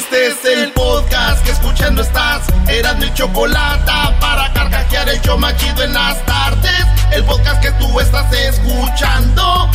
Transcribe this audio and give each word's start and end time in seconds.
Este 0.00 0.28
es 0.28 0.44
el 0.46 0.72
podcast 0.72 1.44
que 1.44 1.50
escuchando 1.50 2.00
estás. 2.00 2.46
Eran 2.68 2.98
mi 3.00 3.12
chocolate 3.12 3.92
para 4.18 4.50
carcajear 4.54 5.06
el 5.10 5.20
yo 5.20 5.36
machido 5.36 5.82
en 5.82 5.92
las 5.92 6.24
tardes. 6.24 6.86
El 7.12 7.22
podcast 7.24 7.60
que 7.60 7.70
tú 7.72 8.00
estás 8.00 8.32
escuchando. 8.32 9.68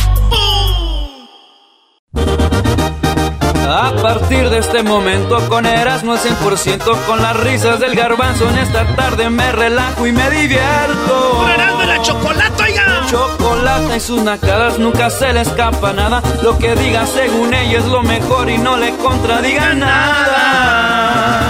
A 3.68 3.92
partir 4.02 4.50
de 4.50 4.58
este 4.58 4.82
momento 4.82 5.48
con 5.48 5.64
Erasmo 5.64 6.14
al 6.14 6.18
100% 6.18 7.06
con 7.06 7.22
las 7.22 7.36
risas 7.36 7.78
del 7.78 7.94
garbanzo 7.94 8.50
en 8.50 8.58
esta 8.58 8.84
tarde 8.96 9.30
me 9.30 9.52
relajo 9.52 10.08
y 10.08 10.12
me 10.12 10.28
divierto. 10.28 11.30
¡Con 11.36 11.78
de 11.78 11.86
la 11.86 12.02
chocolate, 12.02 12.62
oiga! 12.64 12.95
Chocolate 13.06 13.96
y 13.96 14.00
sus 14.00 14.22
nacadas 14.22 14.78
nunca 14.78 15.10
se 15.10 15.32
le 15.32 15.42
escapa 15.42 15.92
nada. 15.92 16.22
Lo 16.42 16.58
que 16.58 16.74
diga 16.74 17.06
según 17.06 17.54
ella 17.54 17.78
es 17.78 17.86
lo 17.86 18.02
mejor 18.02 18.50
y 18.50 18.58
no 18.58 18.76
le 18.76 18.96
contradiga 18.96 19.74
nada. 19.74 21.40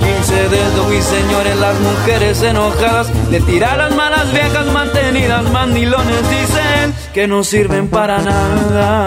15 0.00 0.48
dedos 0.48 0.92
y 0.92 1.02
señores, 1.02 1.56
las 1.58 1.78
mujeres 1.80 2.42
enojadas 2.42 3.08
le 3.30 3.40
tiran 3.40 3.78
las 3.78 3.94
malas 3.94 4.32
viejas 4.32 4.66
mantenidas, 4.66 5.44
mandilones 5.50 6.30
dicen 6.30 6.94
que 7.12 7.26
no 7.26 7.44
sirven 7.44 7.88
para 7.88 8.18
nada. 8.18 9.06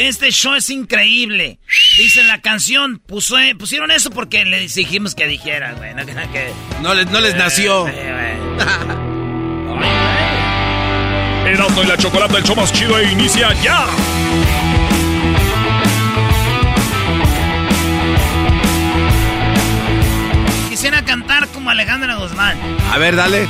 Este 0.00 0.30
show 0.32 0.54
es 0.54 0.70
increíble. 0.70 1.58
Dice 1.98 2.24
la 2.24 2.40
canción, 2.40 3.02
pusieron 3.06 3.90
eso 3.90 4.10
porque 4.10 4.46
les 4.46 4.74
dijimos 4.74 5.14
que 5.14 5.26
dijeran, 5.26 5.76
güey. 5.76 5.92
No, 6.80 6.94
les, 6.94 7.10
no 7.10 7.20
les 7.20 7.36
nació. 7.36 7.86
El 11.46 11.60
auto 11.60 11.82
y 11.82 11.86
la 11.86 11.98
chocolate, 11.98 12.38
el 12.38 12.44
show 12.44 12.56
más 12.56 12.72
chido 12.72 12.98
e 12.98 13.12
inicia 13.12 13.52
ya. 13.62 13.84
Quisiera 20.70 21.04
cantar 21.04 21.46
como 21.48 21.68
Alejandra 21.68 22.14
Guzmán. 22.14 22.56
A 22.90 22.96
ver, 22.96 23.16
dale. 23.16 23.46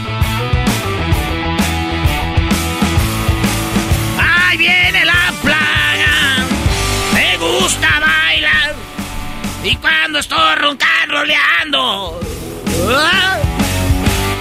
Y 9.62 9.76
cuando 9.76 10.19
estoy 10.19 10.54
roncando, 10.56 11.16
roleando. 11.16 12.21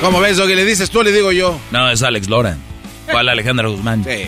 ¿Cómo 0.01 0.21
ves, 0.21 0.37
lo 0.37 0.47
que 0.47 0.55
le 0.55 0.63
dices 0.63 0.89
tú, 0.89 1.03
le 1.03 1.11
digo 1.11 1.33
yo? 1.33 1.59
No, 1.71 1.89
es 1.89 2.01
Alex 2.03 2.29
Lora. 2.29 2.57
¿Cuál 3.11 3.27
Alejandra 3.27 3.67
Guzmán? 3.67 4.05
Sí. 4.05 4.27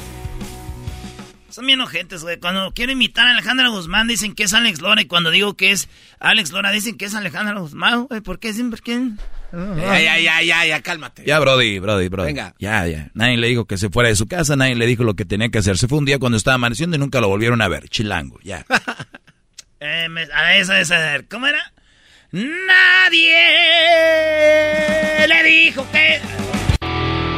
Son 1.50 1.66
bien 1.66 1.80
ojentes, 1.80 2.24
güey. 2.24 2.40
Cuando 2.40 2.74
quiero 2.74 2.92
imitar 2.92 3.28
a 3.28 3.32
Alejandra 3.32 3.70
Guzmán 3.70 4.08
dicen 4.08 4.36
que 4.36 4.44
es 4.44 4.54
Alex 4.54 4.82
Lora 4.82 5.02
y 5.02 5.06
cuando 5.06 5.32
digo 5.32 5.56
que 5.56 5.72
es 5.72 5.88
Alex 6.20 6.52
Lora 6.52 6.72
dicen 6.72 6.98
que 6.98 7.06
es 7.06 7.16
Alejandra 7.16 7.60
Guzmán, 7.60 8.08
güey. 8.08 8.20
¿Por 8.20 8.40
qué 8.40 8.54
siempre 8.54 8.82
quién? 8.84 9.18
Ya, 9.54 10.00
ya, 10.00 10.20
ya, 10.20 10.42
ya, 10.42 10.66
ya, 10.66 10.82
cálmate. 10.82 11.24
Ya, 11.26 11.40
Brody, 11.40 11.80
Brody, 11.80 12.10
Brody. 12.10 12.28
Venga. 12.28 12.56
Ya, 12.60 12.86
ya. 12.88 13.12
Nadie 13.14 13.38
le 13.38 13.48
dijo 13.48 13.66
que 13.66 13.78
se 13.78 13.90
fuera 13.90 14.10
de 14.10 14.16
su 14.16 14.28
casa, 14.28 14.56
nadie 14.56 14.76
le 14.76 14.86
dijo 14.88 15.04
lo 15.04 15.14
que 15.14 15.26
tenía 15.26 15.50
que 15.50 15.60
hacer. 15.60 15.78
Se 15.78 15.88
fue 15.88 15.98
un 15.98 16.06
día 16.06 16.20
cuando 16.20 16.38
estaba 16.38 16.56
amaneciendo 16.56 16.98
y 16.98 17.00
nunca 17.00 17.22
lo 17.22 17.30
volvieron 17.30 17.62
a 17.62 17.68
ver. 17.70 17.88
Chilango, 17.90 18.40
ya. 18.44 18.66
eh, 19.82 20.08
a 20.34 20.56
esa, 20.58 20.80
esa, 20.80 21.20
¿cómo 21.30 21.48
era? 21.48 21.74
Nadie 22.32 23.36
le 25.28 25.44
dijo 25.44 25.86
que... 25.92 26.22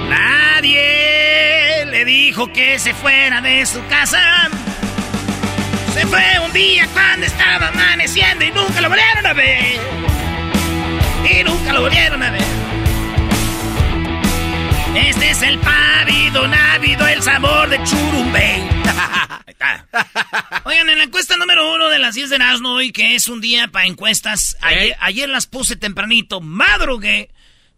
Nadie 0.10 1.86
le 1.88 2.06
dijo 2.06 2.52
que 2.54 2.78
se 2.78 2.94
fuera 2.94 3.42
de 3.42 3.66
su 3.66 3.84
casa. 3.88 4.50
Se 5.94 6.06
fue 6.06 6.40
un 6.46 6.54
día 6.54 6.88
cuando 6.94 7.26
estaba 7.26 7.70
amaneciendo 7.70 8.46
y 8.46 8.52
nunca 8.52 8.82
lo 8.82 8.90
volvieron 8.90 9.26
a 9.26 9.34
ver 9.34 9.80
y 11.30 11.44
nunca 11.44 11.74
lo 11.74 11.82
volvieron 11.82 12.22
a 12.22 12.32
ver. 12.32 12.63
Este 14.96 15.32
es 15.32 15.42
el 15.42 15.58
pavido 15.60 16.48
návido, 16.48 17.08
el 17.08 17.24
sabor 17.24 17.68
de 17.70 17.84
churumbey. 17.84 18.62
Oigan, 20.66 20.90
en 20.90 21.00
la 21.00 21.06
encuesta 21.06 21.36
número 21.36 21.74
uno 21.74 21.90
de 21.90 21.98
las 21.98 22.14
10 22.14 22.30
de 22.30 22.36
Erasmo 22.36 22.74
hoy, 22.74 22.92
que 22.92 23.16
es 23.16 23.28
un 23.28 23.42
día 23.42 23.70
para 23.70 23.88
encuestas, 23.88 24.56
ayer, 24.62 25.28
las 25.30 25.48
puse 25.48 25.76
tempranito, 25.76 26.42
madrugué, 26.42 27.32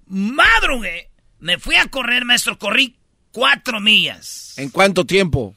madrugué, 0.07 1.09
me 1.39 1.57
fui 1.57 1.75
a 1.75 1.87
correr, 1.87 2.25
maestro, 2.25 2.57
corrí 2.57 2.97
cuatro 3.31 3.79
millas. 3.79 4.55
¿En 4.57 4.69
cuánto 4.69 5.05
tiempo? 5.05 5.55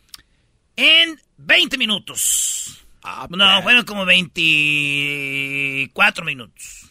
En 0.77 1.21
20 1.39 1.77
minutos. 1.77 2.85
Ah, 3.03 3.27
no, 3.31 3.63
fueron 3.63 3.85
como 3.85 4.05
24 4.05 6.25
minutos. 6.25 6.88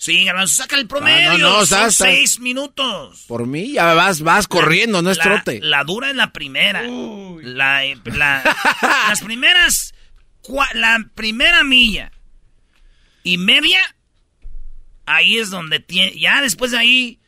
Sí, 0.00 0.24
Garbanzo, 0.24 0.62
saca 0.62 0.76
el 0.76 0.86
promedio. 0.86 1.36
no, 1.36 1.58
no, 1.58 1.66
Son 1.66 1.92
seis 1.92 2.40
minutos. 2.40 3.26
Por 3.28 3.46
mí 3.46 3.72
ya 3.72 3.92
vas, 3.92 4.22
vas 4.22 4.48
corriendo, 4.48 5.02
no 5.02 5.10
es 5.10 5.18
trote. 5.18 5.60
La 5.62 5.84
dura 5.84 6.08
es 6.08 6.16
la 6.16 6.32
primera. 6.32 6.82
La, 7.42 7.84
las 9.08 9.20
primeras, 9.20 9.92
la 10.72 11.04
primera 11.14 11.64
milla 11.64 12.12
y 13.24 13.36
media, 13.36 13.78
ahí 15.04 15.36
es 15.36 15.50
donde 15.50 15.80
tiene, 15.80 16.18
ya 16.18 16.40
después 16.40 16.70
de 16.70 16.78
ahí, 16.78 17.20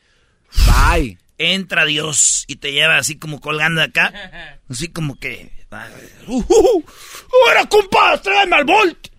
Bye. 0.65 1.19
entra 1.37 1.85
Dios 1.85 2.43
y 2.47 2.55
te 2.55 2.71
lleva 2.71 2.97
así 2.97 3.19
como 3.19 3.39
colgando 3.39 3.83
acá, 3.83 4.59
así 4.67 4.87
como 4.87 5.19
que, 5.19 5.51
uh, 6.25 6.37
uh, 6.37 6.45
uh, 6.47 6.83
¡Ahora, 7.47 7.69
compadre, 7.69 8.17
tráeme 8.23 8.55
al 8.55 8.65
Volt! 8.65 9.12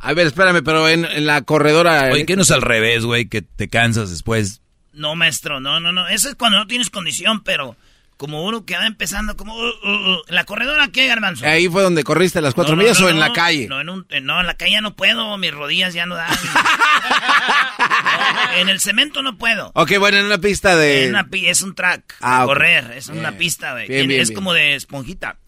A 0.00 0.14
ver, 0.14 0.26
espérame, 0.26 0.62
pero 0.64 0.88
en, 0.88 1.26
la 1.26 1.42
corredora... 1.42 2.10
Oye, 2.12 2.24
¿qué 2.24 2.34
no 2.34 2.42
es 2.42 2.50
al 2.50 2.62
revés, 2.62 3.04
güey? 3.04 3.28
Que 3.28 3.42
te 3.42 3.68
cansas 3.68 4.10
después. 4.10 4.62
No, 4.94 5.14
maestro, 5.14 5.60
no, 5.60 5.78
no, 5.78 5.92
no. 5.92 6.08
Eso 6.08 6.30
es 6.30 6.34
cuando 6.36 6.58
no 6.58 6.66
tienes 6.66 6.88
condición, 6.88 7.42
pero 7.42 7.76
como 8.16 8.44
uno 8.44 8.64
que 8.64 8.76
va 8.76 8.86
empezando, 8.86 9.36
como 9.36 9.54
uh, 9.54 9.62
uh, 9.62 9.88
uh. 9.88 10.22
la 10.28 10.44
corredora, 10.44 10.88
¿qué, 10.88 11.06
Garbanzo? 11.06 11.46
Ahí 11.46 11.68
fue 11.68 11.82
donde 11.82 12.02
corriste 12.02 12.40
las 12.40 12.54
cuatro 12.54 12.76
millas 12.76 13.00
o 13.00 13.08
en 13.08 13.18
la 13.18 13.32
calle. 13.32 13.66
No 13.68 13.80
en, 13.80 13.88
un, 13.88 14.06
no, 14.22 14.40
en 14.40 14.46
la 14.46 14.54
calle 14.54 14.72
ya 14.72 14.80
no 14.80 14.94
puedo, 14.94 15.36
mis 15.38 15.52
rodillas 15.52 15.94
ya 15.94 16.06
no 16.06 16.16
dan. 16.16 16.30
en 18.56 18.68
el 18.68 18.80
cemento 18.80 19.22
no 19.22 19.38
puedo. 19.38 19.70
Ok, 19.74 19.92
bueno, 19.98 20.18
en 20.18 20.26
una 20.26 20.38
pista 20.38 20.76
de... 20.76 21.12
es 21.44 21.62
un 21.62 21.74
track, 21.74 22.16
ah, 22.20 22.42
correr, 22.46 22.92
es 22.94 23.08
una 23.08 23.32
pista, 23.32 23.72
güey. 23.72 23.86
Es 23.90 24.32
como 24.32 24.54
de 24.54 24.74
esponjita. 24.74 25.38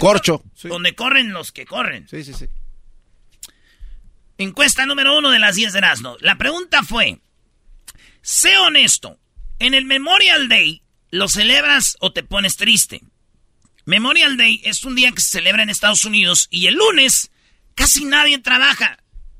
Corcho. 0.00 0.42
Donde 0.64 0.94
corren 0.94 1.32
los 1.32 1.52
que 1.52 1.66
corren. 1.66 2.08
Sí, 2.08 2.24
sí, 2.24 2.34
sí. 2.34 2.46
Encuesta 4.42 4.86
número 4.86 5.16
uno 5.16 5.30
de 5.30 5.38
las 5.38 5.54
10 5.54 5.72
de 5.72 5.78
Erasmo. 5.78 6.16
La 6.20 6.36
pregunta 6.36 6.82
fue, 6.82 7.20
sé 8.22 8.58
honesto, 8.58 9.20
en 9.60 9.72
el 9.72 9.84
Memorial 9.84 10.48
Day, 10.48 10.82
¿lo 11.10 11.28
celebras 11.28 11.96
o 12.00 12.12
te 12.12 12.24
pones 12.24 12.56
triste? 12.56 13.02
Memorial 13.84 14.36
Day 14.36 14.60
es 14.64 14.84
un 14.84 14.96
día 14.96 15.12
que 15.12 15.20
se 15.20 15.30
celebra 15.30 15.62
en 15.62 15.70
Estados 15.70 16.04
Unidos 16.04 16.48
y 16.50 16.66
el 16.66 16.74
lunes 16.74 17.30
casi 17.76 18.04
nadie 18.04 18.38
trabaja. 18.38 18.98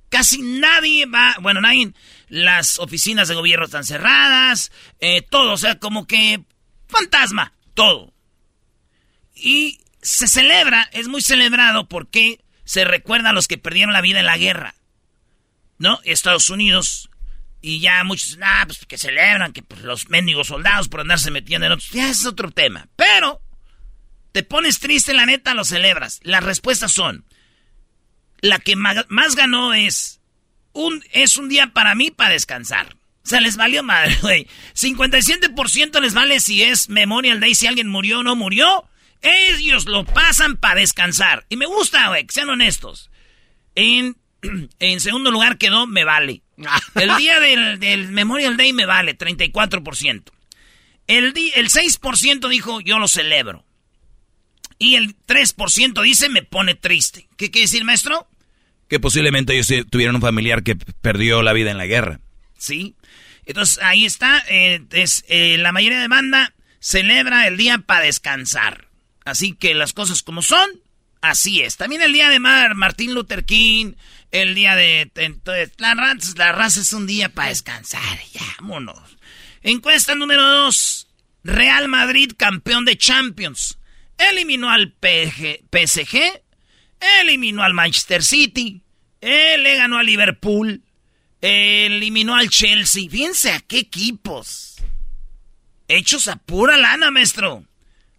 Casi 0.08 0.40
nadie 0.42 1.06
va, 1.06 1.36
bueno, 1.40 1.60
nadie, 1.60 1.94
las 2.28 2.78
oficinas 2.78 3.26
de 3.26 3.34
gobierno 3.34 3.64
están 3.64 3.84
cerradas, 3.84 4.70
eh, 5.00 5.22
todo, 5.22 5.54
o 5.54 5.56
sea, 5.56 5.80
como 5.80 6.06
que 6.06 6.44
fantasma, 6.86 7.54
todo. 7.74 8.12
Y 9.34 9.80
se 10.00 10.28
celebra, 10.28 10.88
es 10.92 11.08
muy 11.08 11.22
celebrado 11.22 11.88
porque 11.88 12.44
se 12.64 12.84
recuerda 12.84 13.30
a 13.30 13.32
los 13.32 13.48
que 13.48 13.58
perdieron 13.58 13.92
la 13.92 14.02
vida 14.02 14.20
en 14.20 14.26
la 14.26 14.36
guerra. 14.36 14.74
¿No? 15.82 15.98
Estados 16.04 16.48
Unidos. 16.48 17.10
Y 17.60 17.80
ya 17.80 18.04
muchos, 18.04 18.38
ah, 18.40 18.62
pues 18.66 18.86
que 18.86 18.96
celebran 18.96 19.52
que 19.52 19.62
pues, 19.62 19.82
los 19.82 20.08
mendigos 20.08 20.46
soldados 20.46 20.88
por 20.88 21.00
andarse 21.00 21.32
metiendo 21.32 21.66
en 21.66 21.72
otros. 21.72 21.90
Ya 21.90 22.08
es 22.08 22.24
otro 22.24 22.52
tema. 22.52 22.88
Pero, 22.94 23.42
te 24.30 24.44
pones 24.44 24.78
triste, 24.78 25.12
la 25.12 25.26
neta, 25.26 25.54
lo 25.54 25.64
celebras. 25.64 26.20
Las 26.22 26.44
respuestas 26.44 26.92
son: 26.92 27.24
la 28.40 28.60
que 28.60 28.76
más 28.76 29.34
ganó 29.34 29.74
es 29.74 30.20
un, 30.72 31.04
es 31.10 31.36
un 31.36 31.48
día 31.48 31.72
para 31.72 31.96
mí 31.96 32.12
para 32.12 32.30
descansar. 32.30 32.96
O 33.24 33.28
sea, 33.28 33.40
les 33.40 33.56
valió 33.56 33.82
madre, 33.82 34.16
güey. 34.22 34.46
57% 34.74 36.00
les 36.00 36.14
vale 36.14 36.38
si 36.38 36.62
es 36.62 36.88
Memorial 36.88 37.40
Day, 37.40 37.54
si 37.54 37.66
alguien 37.66 37.88
murió 37.88 38.20
o 38.20 38.22
no 38.22 38.36
murió. 38.36 38.88
Ellos 39.20 39.86
lo 39.86 40.04
pasan 40.04 40.56
para 40.56 40.80
descansar. 40.80 41.44
Y 41.48 41.56
me 41.56 41.66
gusta, 41.66 42.08
güey, 42.08 42.24
que 42.24 42.32
sean 42.32 42.50
honestos. 42.50 43.10
En, 43.74 44.16
en 44.78 45.00
segundo 45.00 45.30
lugar 45.30 45.58
quedó 45.58 45.86
Me 45.86 46.04
Vale. 46.04 46.42
El 46.94 47.16
día 47.16 47.40
del, 47.40 48.08
Memorial 48.08 48.56
Day 48.56 48.72
me 48.72 48.86
vale, 48.86 49.16
34%. 49.16 50.22
El, 51.06 51.34
el 51.54 51.68
6% 51.68 52.48
dijo 52.48 52.80
Yo 52.80 52.98
lo 52.98 53.08
celebro. 53.08 53.64
Y 54.78 54.96
el 54.96 55.16
3% 55.26 56.02
dice 56.02 56.28
Me 56.28 56.42
pone 56.42 56.74
triste. 56.74 57.28
¿Qué 57.36 57.50
quiere 57.50 57.64
decir, 57.64 57.84
maestro? 57.84 58.28
Que 58.88 59.00
posiblemente 59.00 59.54
ellos 59.54 59.86
tuvieron 59.90 60.16
un 60.16 60.22
familiar 60.22 60.62
que 60.62 60.76
perdió 60.76 61.42
la 61.42 61.52
vida 61.52 61.70
en 61.70 61.78
la 61.78 61.86
guerra. 61.86 62.20
Sí. 62.58 62.94
Entonces 63.46 63.82
ahí 63.82 64.04
está. 64.04 64.42
Eh, 64.48 64.84
es, 64.90 65.24
eh, 65.28 65.56
la 65.58 65.72
mayoría 65.72 66.00
de 66.00 66.08
banda 66.08 66.54
celebra 66.78 67.46
el 67.46 67.56
día 67.56 67.78
para 67.78 68.04
descansar. 68.04 68.88
Así 69.24 69.54
que 69.54 69.74
las 69.74 69.92
cosas 69.92 70.22
como 70.22 70.42
son, 70.42 70.68
así 71.20 71.62
es. 71.62 71.76
También 71.76 72.02
el 72.02 72.12
día 72.12 72.28
de 72.28 72.40
Mar, 72.40 72.74
Martín 72.74 73.14
Luther 73.14 73.44
King, 73.44 73.92
el 74.32 74.54
día 74.54 74.74
de... 74.74 75.10
la, 75.76 75.94
raza, 75.94 76.32
la 76.36 76.52
raza 76.52 76.80
es 76.80 76.92
un 76.92 77.06
día 77.06 77.28
para 77.28 77.50
descansar, 77.50 78.18
vámonos. 78.58 79.16
Encuesta 79.62 80.14
número 80.14 80.42
dos. 80.42 81.06
Real 81.44 81.88
Madrid, 81.88 82.32
campeón 82.36 82.84
de 82.84 82.96
Champions. 82.96 83.78
Eliminó 84.18 84.70
al 84.70 84.94
PSG, 85.00 86.18
eliminó 87.20 87.62
al 87.62 87.74
Manchester 87.74 88.22
City, 88.22 88.82
le 89.20 89.76
ganó 89.76 89.98
al 89.98 90.06
Liverpool, 90.06 90.82
eliminó 91.40 92.34
al 92.36 92.48
Chelsea. 92.48 93.08
Fíjense 93.10 93.50
a 93.50 93.60
qué 93.60 93.78
equipos. 93.78 94.76
Hechos 95.88 96.28
a 96.28 96.36
pura 96.36 96.76
lana, 96.76 97.10
maestro. 97.10 97.64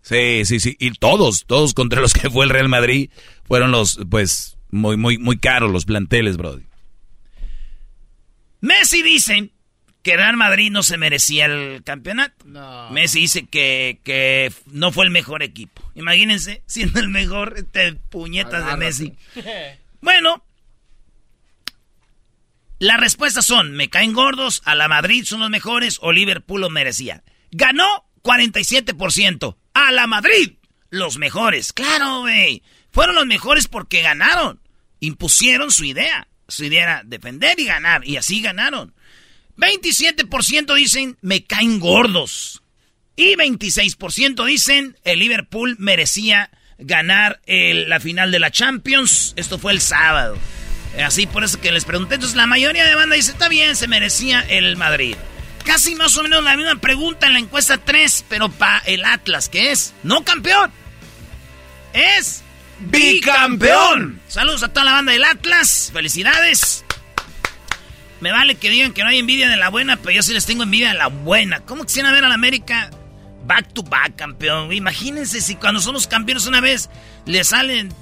Sí, 0.01 0.43
sí, 0.45 0.59
sí. 0.59 0.75
Y 0.79 0.91
todos, 0.91 1.45
todos 1.47 1.73
contra 1.73 2.01
los 2.01 2.13
que 2.13 2.29
fue 2.29 2.45
el 2.45 2.51
Real 2.51 2.67
Madrid 2.67 3.09
fueron 3.45 3.71
los, 3.71 3.99
pues, 4.09 4.57
muy, 4.73 4.97
muy, 4.97 5.17
muy 5.17 5.37
caros 5.37 5.71
los 5.71 5.85
planteles, 5.85 6.37
Brody. 6.37 6.63
Messi 8.61 9.01
dice 9.03 9.49
que 10.03 10.17
Real 10.17 10.37
Madrid 10.37 10.71
no 10.71 10.83
se 10.83 10.97
merecía 10.97 11.45
el 11.45 11.83
campeonato. 11.83 12.45
Messi 12.91 13.21
dice 13.21 13.45
que, 13.45 13.99
que, 14.03 14.51
no 14.67 14.91
fue 14.91 15.05
el 15.05 15.11
mejor 15.11 15.43
equipo. 15.43 15.81
Imagínense, 15.95 16.63
siendo 16.65 16.99
el 16.99 17.09
mejor, 17.09 17.53
este 17.57 17.93
puñetas 17.93 18.65
de 18.65 18.77
Messi. 18.77 19.13
Bueno, 20.01 20.43
las 22.79 22.99
respuestas 22.99 23.45
son, 23.45 23.71
me 23.71 23.89
caen 23.89 24.11
gordos, 24.11 24.61
a 24.65 24.75
la 24.75 24.89
Madrid 24.89 25.23
son 25.23 25.39
los 25.39 25.49
mejores 25.49 25.99
o 26.01 26.11
Liverpool 26.11 26.59
lo 26.59 26.69
merecía. 26.69 27.23
Ganó 27.51 28.03
47% 28.23 29.55
a 29.73 29.91
la 29.93 30.07
Madrid. 30.07 30.57
Los 30.89 31.17
mejores, 31.17 31.71
claro, 31.71 32.19
güey. 32.21 32.61
Fueron 32.91 33.15
los 33.15 33.25
mejores 33.25 33.69
porque 33.69 34.01
ganaron. 34.01 34.59
Impusieron 35.03 35.69
su 35.69 35.83
idea. 35.83 36.29
Su 36.47 36.63
idea 36.63 36.83
era 36.83 37.01
defender 37.03 37.59
y 37.59 37.65
ganar. 37.65 38.07
Y 38.07 38.15
así 38.15 38.41
ganaron. 38.41 38.93
27% 39.57 40.73
dicen, 40.75 41.17
me 41.19 41.43
caen 41.43 41.79
gordos. 41.79 42.63
Y 43.17 43.35
26% 43.35 44.45
dicen, 44.45 44.97
el 45.03 45.19
Liverpool 45.19 45.75
merecía 45.77 46.51
ganar 46.77 47.41
la 47.45 47.99
final 47.99 48.31
de 48.31 48.39
la 48.39 48.49
Champions. 48.49 49.33
Esto 49.35 49.59
fue 49.59 49.73
el 49.73 49.81
sábado. 49.81 50.37
Así 51.03 51.27
por 51.27 51.43
eso 51.43 51.59
que 51.59 51.73
les 51.73 51.83
pregunté. 51.83 52.15
Entonces 52.15 52.37
la 52.37 52.47
mayoría 52.47 52.85
de 52.85 52.95
banda 52.95 53.17
dice, 53.17 53.31
está 53.31 53.49
bien, 53.49 53.75
se 53.75 53.89
merecía 53.89 54.39
el 54.39 54.77
Madrid. 54.77 55.15
Casi 55.65 55.95
más 55.95 56.15
o 56.17 56.23
menos 56.23 56.43
la 56.45 56.55
misma 56.55 56.75
pregunta 56.77 57.27
en 57.27 57.33
la 57.33 57.39
encuesta 57.39 57.77
3, 57.77 58.25
pero 58.29 58.49
para 58.49 58.79
el 58.79 59.03
Atlas, 59.03 59.49
que 59.49 59.71
es 59.71 59.93
no 60.03 60.23
campeón. 60.23 60.71
Es 61.93 62.42
bicampeón. 62.79 64.19
Saludos 64.27 64.63
a 64.63 64.69
toda 64.69 64.85
la 64.85 64.91
banda 64.93 65.11
del 65.11 65.23
Atlas. 65.23 65.91
Felicidades. 65.93 66.83
Me 68.21 68.31
vale 68.31 68.55
que 68.55 68.69
digan 68.69 68.93
que 68.93 69.03
no 69.03 69.09
hay 69.09 69.19
envidia 69.19 69.49
de 69.49 69.57
la 69.57 69.69
buena, 69.69 69.97
pero 69.97 70.11
yo 70.11 70.23
sí 70.23 70.33
les 70.33 70.45
tengo 70.45 70.63
envidia 70.63 70.89
de 70.89 70.97
la 70.97 71.07
buena. 71.07 71.59
¿Cómo 71.61 71.83
quisiera 71.83 72.11
ver 72.11 72.23
a 72.23 72.29
la 72.29 72.35
América 72.35 72.89
back 73.45 73.73
to 73.73 73.83
back 73.83 74.15
campeón? 74.15 74.71
Imagínense 74.71 75.41
si 75.41 75.55
cuando 75.55 75.81
somos 75.81 76.07
campeones 76.07 76.45
una 76.45 76.61
vez 76.61 76.89
le 77.25 77.43
salen 77.43 77.93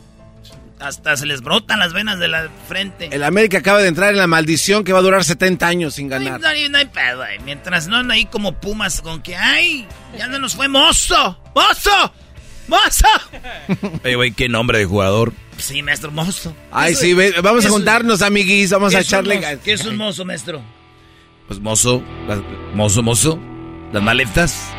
hasta 0.81 1.15
se 1.15 1.25
les 1.25 1.41
brotan 1.41 1.79
las 1.79 1.93
venas 1.93 2.19
de 2.19 2.27
la 2.27 2.49
frente. 2.67 3.09
El 3.11 3.23
América 3.23 3.59
acaba 3.59 3.79
de 3.79 3.87
entrar 3.87 4.11
en 4.11 4.17
la 4.17 4.27
maldición 4.27 4.83
que 4.83 4.93
va 4.93 4.99
a 4.99 5.03
durar 5.03 5.23
70 5.23 5.67
años 5.67 5.95
sin 5.95 6.07
ganar. 6.07 6.39
No, 6.39 6.47
hay, 6.47 6.69
no 6.69 6.77
hay 6.77 6.85
pedo, 6.85 7.23
eh. 7.25 7.39
Mientras 7.45 7.87
no 7.87 7.97
andan 7.97 8.11
ahí 8.11 8.25
como 8.25 8.59
pumas 8.59 9.01
con 9.01 9.21
que, 9.21 9.35
¡ay! 9.35 9.87
Ya 10.17 10.27
no 10.27 10.39
nos 10.39 10.55
fue 10.55 10.67
mozo. 10.67 11.39
¡Mozo! 11.55 12.13
¡Mozo! 12.67 13.07
Oye, 14.03 14.15
güey, 14.15 14.31
qué 14.31 14.49
nombre 14.49 14.79
de 14.79 14.85
jugador. 14.85 15.33
Sí, 15.57 15.81
maestro, 15.83 16.11
mozo. 16.11 16.55
Ay, 16.71 16.95
sí, 16.95 17.13
vamos 17.43 17.65
a 17.65 17.69
juntarnos, 17.69 18.21
amiguis, 18.21 18.71
vamos 18.71 18.95
a 18.95 19.01
echarle... 19.01 19.59
¿Qué 19.63 19.73
es 19.73 19.85
un 19.85 19.97
mozo, 19.97 20.25
maestro? 20.25 20.61
Pues 21.47 21.59
mozo, 21.59 22.01
mozo, 22.73 23.03
mozo, 23.03 23.39
las 23.91 24.01
maletas. 24.01 24.71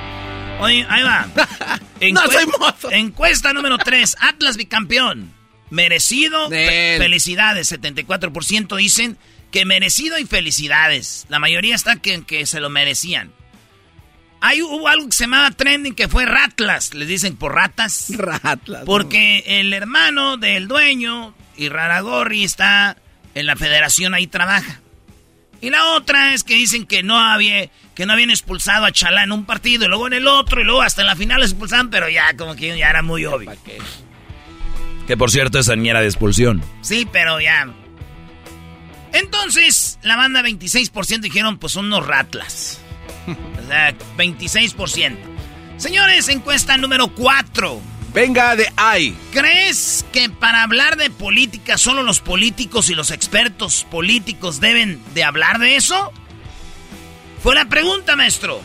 Oye, 0.61 0.87
ahí 0.89 1.03
va. 1.03 1.29
no 2.13 2.27
soy 2.31 2.47
mozo. 2.59 2.91
Encuesta 2.91 3.53
número 3.53 3.79
3, 3.79 4.17
Atlas 4.21 4.57
bicampeón. 4.57 5.33
Merecido. 5.71 6.49
felicidades. 6.49 7.73
74% 7.73 8.77
dicen 8.77 9.19
que 9.51 9.65
merecido 9.65 10.19
y 10.19 10.25
felicidades. 10.25 11.27
La 11.29 11.39
mayoría 11.39 11.75
está 11.75 11.97
que, 11.97 12.25
que 12.25 12.47
se 12.47 12.61
lo 12.61 12.71
merecían. 12.71 13.33
Hay, 14.45 14.61
hubo 14.61 14.89
algo 14.89 15.07
que 15.07 15.13
se 15.13 15.25
llamaba 15.25 15.53
trending 15.53 15.95
que 15.95 16.09
fue 16.09 16.27
Ratlas. 16.27 16.95
Les 16.95 17.07
dicen 17.07 17.37
por 17.37 17.55
ratas. 17.55 18.09
Ratlas. 18.17 18.83
Porque 18.85 19.45
el 19.47 19.73
hermano 19.73 20.37
del 20.37 20.67
dueño, 20.67 21.33
y 21.57 21.69
Raragorri, 21.69 22.43
está 22.43 22.97
en 23.37 23.47
la 23.47 23.55
federación, 23.55 24.15
ahí 24.15 24.27
trabaja. 24.27 24.81
Y 25.61 25.71
la 25.71 25.93
otra 25.93 26.35
es 26.35 26.43
que 26.43 26.57
dicen 26.57 26.87
que 26.87 27.05
no 27.05 27.21
había, 27.21 27.71
que 27.95 28.05
no 28.05 28.15
habían 28.15 28.31
expulsado 28.31 28.85
a 28.85 28.91
Chalá 28.91 29.23
en 29.23 29.31
un 29.31 29.45
partido 29.45 29.85
y 29.85 29.89
luego 29.89 30.09
en 30.09 30.15
el 30.15 30.27
otro 30.27 30.61
y 30.61 30.65
luego 30.65 30.83
hasta 30.83 31.03
en 31.03 31.07
la 31.07 31.15
final 31.15 31.39
lo 31.39 31.47
expulsaban, 31.47 31.89
pero 31.89 32.09
ya 32.09 32.37
como 32.37 32.57
que 32.57 32.77
ya 32.77 32.91
era 32.91 33.03
muy 33.03 33.25
obvio. 33.25 33.53
Que 35.07 35.17
por 35.17 35.31
cierto 35.31 35.61
es 35.61 35.69
niñera 35.69 36.01
de 36.01 36.07
expulsión. 36.07 36.61
Sí, 36.81 37.07
pero 37.13 37.41
ya. 37.41 37.73
Entonces, 39.13 40.01
la 40.03 40.17
banda 40.17 40.43
26% 40.43 41.21
dijeron, 41.21 41.59
pues 41.59 41.75
son 41.75 41.87
unos 41.87 42.09
ratlas. 42.09 42.82
O 43.27 43.67
sea, 43.67 43.95
26%. 44.17 45.17
Señores, 45.77 46.29
encuesta 46.29 46.77
número 46.77 47.09
4. 47.09 47.81
Venga 48.13 48.55
de 48.57 48.71
ahí. 48.77 49.17
¿Crees 49.33 50.05
que 50.13 50.29
para 50.29 50.63
hablar 50.63 50.97
de 50.97 51.11
política 51.11 51.79
solo 51.79 52.03
los 52.03 52.21
políticos 52.21 52.91
y 52.91 52.95
los 52.95 53.11
expertos 53.11 53.87
políticos 53.91 54.61
deben 54.61 55.03
de 55.15 55.25
hablar 55.25 55.59
de 55.59 55.77
eso? 55.77 56.13
Fue 57.43 57.55
la 57.55 57.65
pregunta, 57.69 58.15
maestro. 58.15 58.61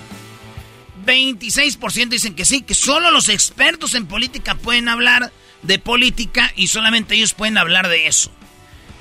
26% 1.05 2.09
dicen 2.09 2.35
que 2.35 2.43
sí, 2.43 2.61
que 2.61 2.75
solo 2.75 3.09
los 3.11 3.29
expertos 3.29 3.95
en 3.95 4.05
política 4.05 4.55
pueden 4.55 4.89
hablar 4.89 5.31
de 5.63 5.79
política 5.79 6.51
y 6.55 6.67
solamente 6.67 7.15
ellos 7.15 7.33
pueden 7.33 7.57
hablar 7.57 7.87
de 7.87 8.07
eso. 8.07 8.31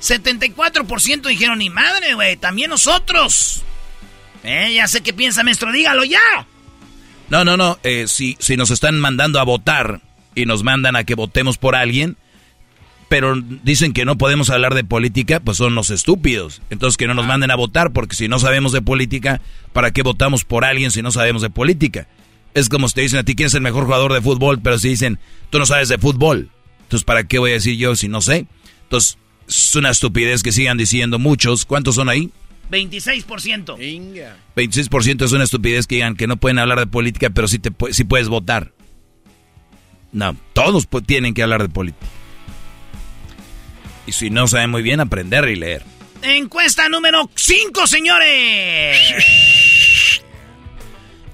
74% 0.01 1.27
dijeron, 1.27 1.59
ni 1.59 1.69
madre, 1.69 2.13
güey, 2.13 2.37
también 2.37 2.69
nosotros. 2.69 3.63
Eh, 4.47 4.73
ya 4.75 4.87
sé 4.87 5.01
qué 5.01 5.11
piensa, 5.11 5.43
maestro, 5.43 5.73
dígalo 5.73 6.05
ya. 6.05 6.19
No, 7.29 7.43
no, 7.43 7.57
no, 7.57 7.77
eh, 7.83 8.05
si, 8.07 8.37
si 8.39 8.55
nos 8.55 8.71
están 8.71 8.97
mandando 8.97 9.41
a 9.41 9.43
votar 9.43 9.99
y 10.35 10.45
nos 10.45 10.63
mandan 10.63 10.95
a 10.95 11.03
que 11.03 11.15
votemos 11.15 11.57
por 11.57 11.75
alguien, 11.75 12.15
pero 13.09 13.35
dicen 13.35 13.91
que 13.91 14.05
no 14.05 14.17
podemos 14.17 14.49
hablar 14.49 14.73
de 14.73 14.85
política, 14.85 15.41
pues 15.41 15.57
son 15.57 15.75
los 15.75 15.89
estúpidos. 15.89 16.61
Entonces 16.69 16.95
que 16.95 17.07
no 17.07 17.13
nos 17.13 17.25
ah. 17.25 17.27
manden 17.27 17.51
a 17.51 17.55
votar, 17.55 17.91
porque 17.91 18.15
si 18.15 18.29
no 18.29 18.39
sabemos 18.39 18.71
de 18.71 18.81
política, 18.81 19.41
¿para 19.73 19.91
qué 19.91 20.01
votamos 20.01 20.45
por 20.45 20.63
alguien 20.63 20.91
si 20.91 21.01
no 21.01 21.11
sabemos 21.11 21.41
de 21.41 21.49
política? 21.49 22.07
Es 22.53 22.69
como 22.69 22.87
si 22.87 22.95
te 22.95 23.01
dicen 23.01 23.19
a 23.19 23.23
ti 23.23 23.35
quién 23.35 23.47
es 23.47 23.53
el 23.53 23.61
mejor 23.61 23.83
jugador 23.83 24.13
de 24.13 24.21
fútbol, 24.21 24.61
pero 24.61 24.79
si 24.79 24.87
dicen, 24.87 25.19
tú 25.49 25.59
no 25.59 25.65
sabes 25.65 25.89
de 25.89 25.97
fútbol. 25.97 26.49
Entonces, 26.83 27.03
¿para 27.03 27.25
qué 27.25 27.37
voy 27.37 27.51
a 27.51 27.55
decir 27.55 27.77
yo 27.77 27.97
si 27.97 28.07
no 28.07 28.21
sé? 28.21 28.47
Entonces, 28.83 29.17
es 29.45 29.75
una 29.75 29.89
estupidez 29.89 30.41
que 30.41 30.53
sigan 30.53 30.77
diciendo 30.77 31.19
muchos. 31.19 31.65
¿Cuántos 31.65 31.95
son 31.95 32.07
ahí? 32.07 32.31
26%. 32.69 33.77
26% 34.55 35.25
es 35.25 35.31
una 35.31 35.43
estupidez 35.43 35.87
que 35.87 35.95
digan 35.95 36.15
que 36.15 36.27
no 36.27 36.37
pueden 36.37 36.59
hablar 36.59 36.79
de 36.79 36.87
política, 36.87 37.29
pero 37.29 37.47
sí, 37.47 37.59
te, 37.59 37.71
sí 37.93 38.03
puedes 38.03 38.27
votar. 38.27 38.73
No, 40.11 40.35
todos 40.53 40.87
tienen 41.05 41.33
que 41.33 41.43
hablar 41.43 41.61
de 41.61 41.69
política. 41.69 42.05
Y 44.05 44.13
si 44.13 44.29
no 44.29 44.47
saben 44.47 44.69
muy 44.69 44.81
bien, 44.81 44.99
aprender 44.99 45.47
y 45.49 45.55
leer. 45.55 45.83
Encuesta 46.21 46.89
número 46.89 47.29
5, 47.35 47.87
señores. 47.87 48.97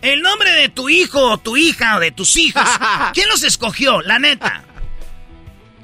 El 0.01 0.21
nombre 0.21 0.51
de 0.51 0.67
tu 0.69 0.89
hijo 0.89 1.31
o 1.31 1.37
tu 1.37 1.55
hija 1.55 1.95
o 1.95 1.99
de 1.99 2.11
tus 2.11 2.35
hijos. 2.35 2.67
¿Quién 3.13 3.29
los 3.29 3.43
escogió? 3.43 4.01
La 4.01 4.19
neta. 4.19 4.65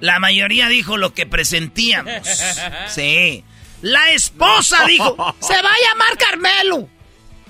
La 0.02 0.20
mayoría 0.20 0.68
dijo 0.68 0.98
lo 0.98 1.14
que 1.14 1.26
presentíamos. 1.26 2.14
Sí. 2.88 3.44
La 3.82 4.10
esposa 4.12 4.86
dijo, 4.86 5.16
se 5.40 5.62
va 5.62 5.70
a 5.70 5.90
llamar 5.90 6.18
Carmelo. 6.18 6.90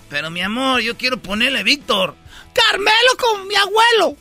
Pero 0.09 0.29
mi 0.29 0.41
amor, 0.41 0.81
yo 0.81 0.97
quiero 0.97 1.17
ponerle 1.17 1.63
Víctor. 1.63 2.15
Carmelo 2.53 3.17
con 3.19 3.47
mi 3.47 3.55
abuelo. 3.55 4.17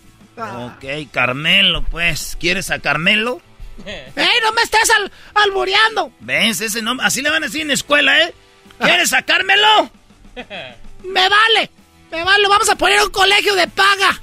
Ok, 0.67 1.11
Carmelo, 1.11 1.85
pues. 1.85 2.37
¿Quieres 2.39 2.71
a 2.71 2.79
Carmelo? 2.79 3.41
¡Ey, 3.87 4.41
no 4.43 4.53
me 4.53 4.63
estés 4.63 4.91
al 4.91 5.13
albureando! 5.35 6.13
¿Ves? 6.21 6.61
Ese 6.61 6.83
nombre, 6.83 7.07
así 7.07 7.23
le 7.23 7.31
van 7.31 7.43
a 7.43 7.47
decir 7.47 7.63
en 7.63 7.69
la 7.69 7.75
escuela, 7.75 8.19
¿eh? 8.23 8.35
¿Quieres 8.79 9.11
sacármelo? 9.11 9.91
¡Me 11.05 11.29
vale! 11.29 11.71
¡Me 12.11 12.25
vale! 12.25 12.49
Vamos 12.49 12.69
a 12.69 12.77
poner 12.77 13.03
un 13.03 13.11
colegio 13.11 13.55
de 13.55 13.67
paga. 13.69 14.21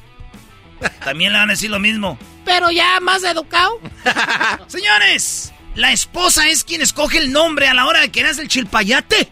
También 1.04 1.34
le 1.34 1.40
van 1.40 1.50
a 1.50 1.54
decir 1.54 1.70
lo 1.70 1.80
mismo. 1.80 2.18
Pero 2.44 2.70
ya 2.70 3.00
más 3.00 3.24
educado. 3.24 3.80
Señores, 4.68 5.54
la 5.76 5.92
esposa 5.92 6.50
es 6.50 6.64
quien 6.64 6.82
escoge 6.82 7.18
el 7.18 7.32
nombre 7.32 7.68
a 7.68 7.74
la 7.74 7.86
hora 7.86 8.02
de 8.02 8.10
que 8.10 8.22
eras 8.22 8.40
el 8.40 8.48
chilpayate. 8.48 9.30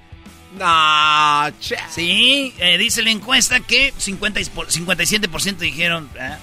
No, 0.59 1.51
che. 1.59 1.77
Sí, 1.89 2.53
eh, 2.59 2.77
dice 2.77 3.01
la 3.01 3.09
encuesta 3.09 3.59
que 3.61 3.93
50 3.97 4.41
57% 4.41 5.57
dijeron. 5.57 6.09
¿eh? 6.19 6.35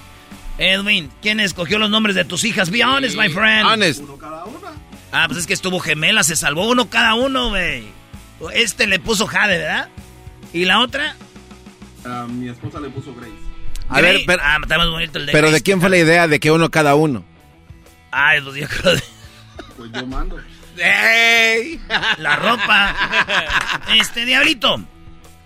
Edwin, 0.57 1.09
¿quién 1.21 1.39
escogió 1.39 1.79
los 1.79 1.89
nombres 1.89 2.15
de 2.15 2.25
tus 2.25 2.43
hijas? 2.43 2.69
Be 2.69 2.83
honest, 2.83 3.15
my 3.17 3.29
friend. 3.29 3.65
Honest. 3.67 4.01
Uno 4.01 4.17
cada 4.17 4.45
una. 4.45 4.71
Ah, 5.11 5.25
pues 5.27 5.39
es 5.39 5.47
que 5.47 5.53
estuvo 5.53 5.79
gemela, 5.79 6.23
se 6.23 6.35
salvó 6.35 6.69
uno 6.69 6.89
cada 6.89 7.13
uno, 7.13 7.49
güey. 7.49 7.85
Este 8.53 8.87
le 8.87 8.99
puso 8.99 9.27
Jade, 9.27 9.59
¿verdad? 9.59 9.89
¿Y 10.51 10.65
la 10.65 10.79
otra? 10.79 11.15
Uh, 12.05 12.27
mi 12.27 12.49
esposa 12.49 12.79
le 12.79 12.89
puso 12.89 13.13
Grace. 13.13 13.31
A 13.87 14.01
ver, 14.01 14.21
pero, 14.25 14.41
ah, 14.43 14.57
está 14.61 14.77
más 14.77 14.89
bonito 14.89 15.19
el 15.19 15.27
de 15.27 15.31
Pero 15.31 15.51
¿de 15.51 15.61
quién 15.61 15.79
fue 15.79 15.89
la 15.89 15.97
idea 15.97 16.27
de 16.27 16.39
que 16.39 16.49
uno 16.49 16.71
cada 16.71 16.95
uno? 16.95 17.25
Ay, 18.09 18.41
los 18.41 18.53
días 18.53 18.69
de... 18.83 19.03
Pues 19.81 19.93
yo 19.93 20.05
mando. 20.05 20.39
¡Ey! 20.77 21.81
La 22.19 22.35
ropa. 22.35 22.95
Este, 23.95 24.25
Diablito. 24.25 24.79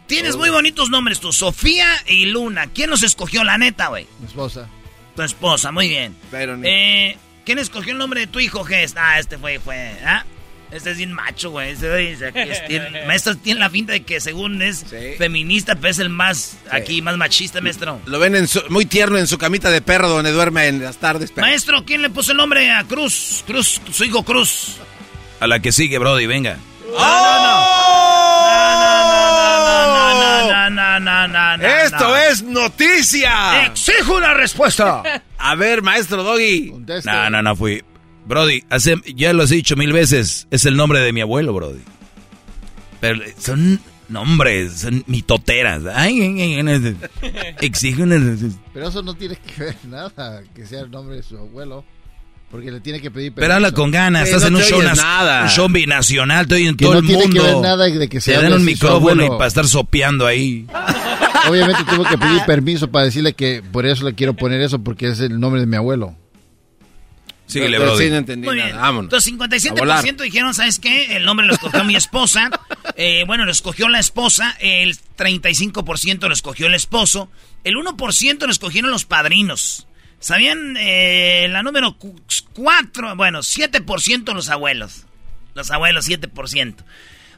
Tienes 0.08 0.36
muy 0.36 0.50
bonitos 0.50 0.89
nombres 0.89 1.22
tú, 1.22 1.32
Sofía 1.32 1.88
y 2.06 2.25
Luna. 2.25 2.68
¿Quién 2.68 2.89
los 2.89 3.01
escogió, 3.01 3.46
la 3.46 3.58
neta, 3.58 3.88
güey? 3.88 4.08
Mi 4.20 4.27
esposa. 4.27 4.68
Tu 5.15 5.22
esposa, 5.22 5.72
muy 5.72 5.88
bien. 5.88 6.18
Pero 6.32 6.60
eh, 6.63 7.18
¿Quién 7.46 7.60
escogió 7.60 7.94
el 7.94 7.98
nombre 7.98 8.20
de 8.20 8.27
tu 8.27 8.42
hijo, 8.42 8.65
Gest? 8.65 8.98
Ah, 9.00 9.20
este 9.20 9.38
fue, 9.38 9.58
fue, 9.60 9.98
¿ah? 10.06 10.25
Este 10.75 10.91
es 10.91 10.98
bien 10.98 11.13
macho, 11.13 11.51
güey. 11.51 11.72
Este, 11.72 13.05
maestro 13.08 13.38
tiene 13.38 13.62
la 13.62 13.70
finta 13.70 13.94
de 13.94 14.03
que 14.03 14.20
según 14.20 14.62
es 14.62 14.86
feminista, 15.17 15.75
pero 15.75 15.88
es 15.88 16.00
el 16.00 16.10
más, 16.10 16.58
aquí, 16.70 17.01
más 17.01 17.15
machista, 17.15 17.62
maestro. 17.62 18.01
Lo 18.05 18.20
ven 18.20 18.46
muy 18.67 18.86
tierno 18.86 19.17
en 19.17 19.25
su 19.25 19.38
camita 19.38 19.70
de 19.70 19.82
perro 19.82 20.10
donde 20.10 20.34
duerme 20.34 20.67
en 20.67 20.84
las 20.84 20.98
tardes. 20.98 21.32
Maestro, 21.38 21.86
¿quién 21.86 22.01
le 22.01 22.10
puso 22.10 22.32
el 22.32 22.38
nombre 22.38 22.72
a 22.72 22.84
Cruz? 22.84 23.46
Cruz, 23.48 23.79
su 23.89 24.03
hijo 24.03 24.24
Cruz. 24.24 24.75
A 25.39 25.48
la 25.48 25.62
que 25.62 25.72
sigue, 25.72 25.98
Brody, 25.98 26.25
venga. 26.25 26.58
Esto 31.86 32.17
es 32.17 32.44
noticia. 32.44 33.65
Exijo 33.67 34.17
una 34.17 34.34
respuesta. 34.34 35.24
A 35.38 35.55
ver, 35.55 35.82
maestro 35.82 36.22
Doggy. 36.22 36.74
No, 37.05 37.29
no, 37.29 37.41
no 37.41 37.55
fui. 37.55 37.82
Brody, 38.25 38.63
ya 39.15 39.34
lo 39.34 39.44
has 39.44 39.50
dicho 39.50 39.75
mil 39.75 39.94
veces. 39.94 40.48
Es 40.51 40.65
el 40.65 40.75
nombre 40.75 41.00
de 41.00 41.13
mi 41.13 41.22
abuelo, 41.22 41.53
Brody. 41.53 41.82
Pero 43.00 43.22
son 43.38 43.79
nombres, 44.10 44.79
son 44.82 45.03
mitoteras. 45.08 45.84
Ay, 45.94 46.53
exigen. 47.62 48.60
Pero 48.74 48.88
eso 48.88 49.01
no 49.03 49.13
tiene 49.13 49.36
que 49.38 49.63
ver 49.63 49.75
nada, 49.88 50.44
que 50.55 50.65
sea 50.65 50.82
el 50.82 50.91
nombre 50.91 51.17
de 51.17 51.24
su 51.24 51.38
abuelo. 51.38 51.86
Porque 52.51 52.72
le 52.72 52.79
tiene 52.79 53.01
que 53.01 53.12
pedir 53.12 53.34
permiso. 53.34 53.41
Pero 53.41 53.53
habla 53.55 53.72
con 53.72 53.91
ganas, 53.91 54.27
estás 54.27 54.46
en 54.46 54.55
un 54.55 54.62
show, 54.62 54.82
nada. 54.82 55.44
un 55.44 55.50
show 55.50 55.67
binacional, 55.67 56.44
estoy 56.44 56.67
en 56.67 56.77
todo 56.77 56.94
no 56.94 57.00
el 57.00 57.05
tiene 57.05 57.24
mundo. 57.24 57.41
Que 57.41 57.48
ver 57.48 57.58
nada 57.58 57.86
de 57.86 58.08
que 58.08 58.22
se 58.22 58.34
Te 58.34 58.41
dan 58.41 58.53
un 58.53 58.63
micrófono 58.63 59.25
y 59.25 59.29
para 59.29 59.48
estar 59.48 59.67
sopeando 59.67 60.25
ahí. 60.25 60.65
Obviamente 61.50 61.84
tuvo 61.84 62.05
que 62.05 62.17
pedir 62.17 62.41
permiso 62.46 62.89
para 62.89 63.05
decirle 63.05 63.34
que 63.34 63.62
por 63.72 63.86
eso 63.86 64.05
le 64.05 64.13
quiero 64.13 64.36
poner 64.36 64.62
eso, 64.62 64.79
porque 64.84 65.10
es 65.10 65.20
el 65.20 65.39
nombre 65.39 65.60
de 65.60 65.67
mi 65.67 65.75
abuelo. 65.75 66.15
Síguele, 67.48 67.78
bro. 67.78 67.98
Sí, 67.98 68.10
no 68.10 68.18
entendí 68.18 68.48
Muy 68.48 68.56
bien. 68.56 68.75
Entonces, 68.75 69.34
57% 69.34 70.18
dijeron, 70.24 70.54
¿sabes 70.54 70.80
qué? 70.80 71.16
El 71.16 71.25
nombre 71.25 71.46
lo 71.46 71.54
escogió 71.54 71.84
mi 71.84 71.96
esposa. 71.96 72.50
Eh, 72.98 73.25
bueno, 73.28 73.44
lo 73.44 73.52
escogió 73.52 73.90
la 73.90 74.00
esposa. 74.00 74.56
El 74.60 74.98
35% 75.18 76.28
lo 76.28 76.34
escogió 76.34 76.68
el 76.68 76.75
esposo. 76.75 77.30
El 77.66 77.75
1% 77.75 78.46
lo 78.46 78.52
escogieron 78.52 78.90
los 78.90 79.04
padrinos. 79.04 79.86
¿Sabían 80.20 80.78
eh, 80.80 81.48
la 81.50 81.62
número 81.62 81.98
4? 82.54 83.16
Bueno, 83.18 83.40
7% 83.40 84.34
los 84.34 84.50
abuelos. 84.50 85.06
Los 85.56 85.72
abuelos, 85.72 86.08
7%. 86.08 86.75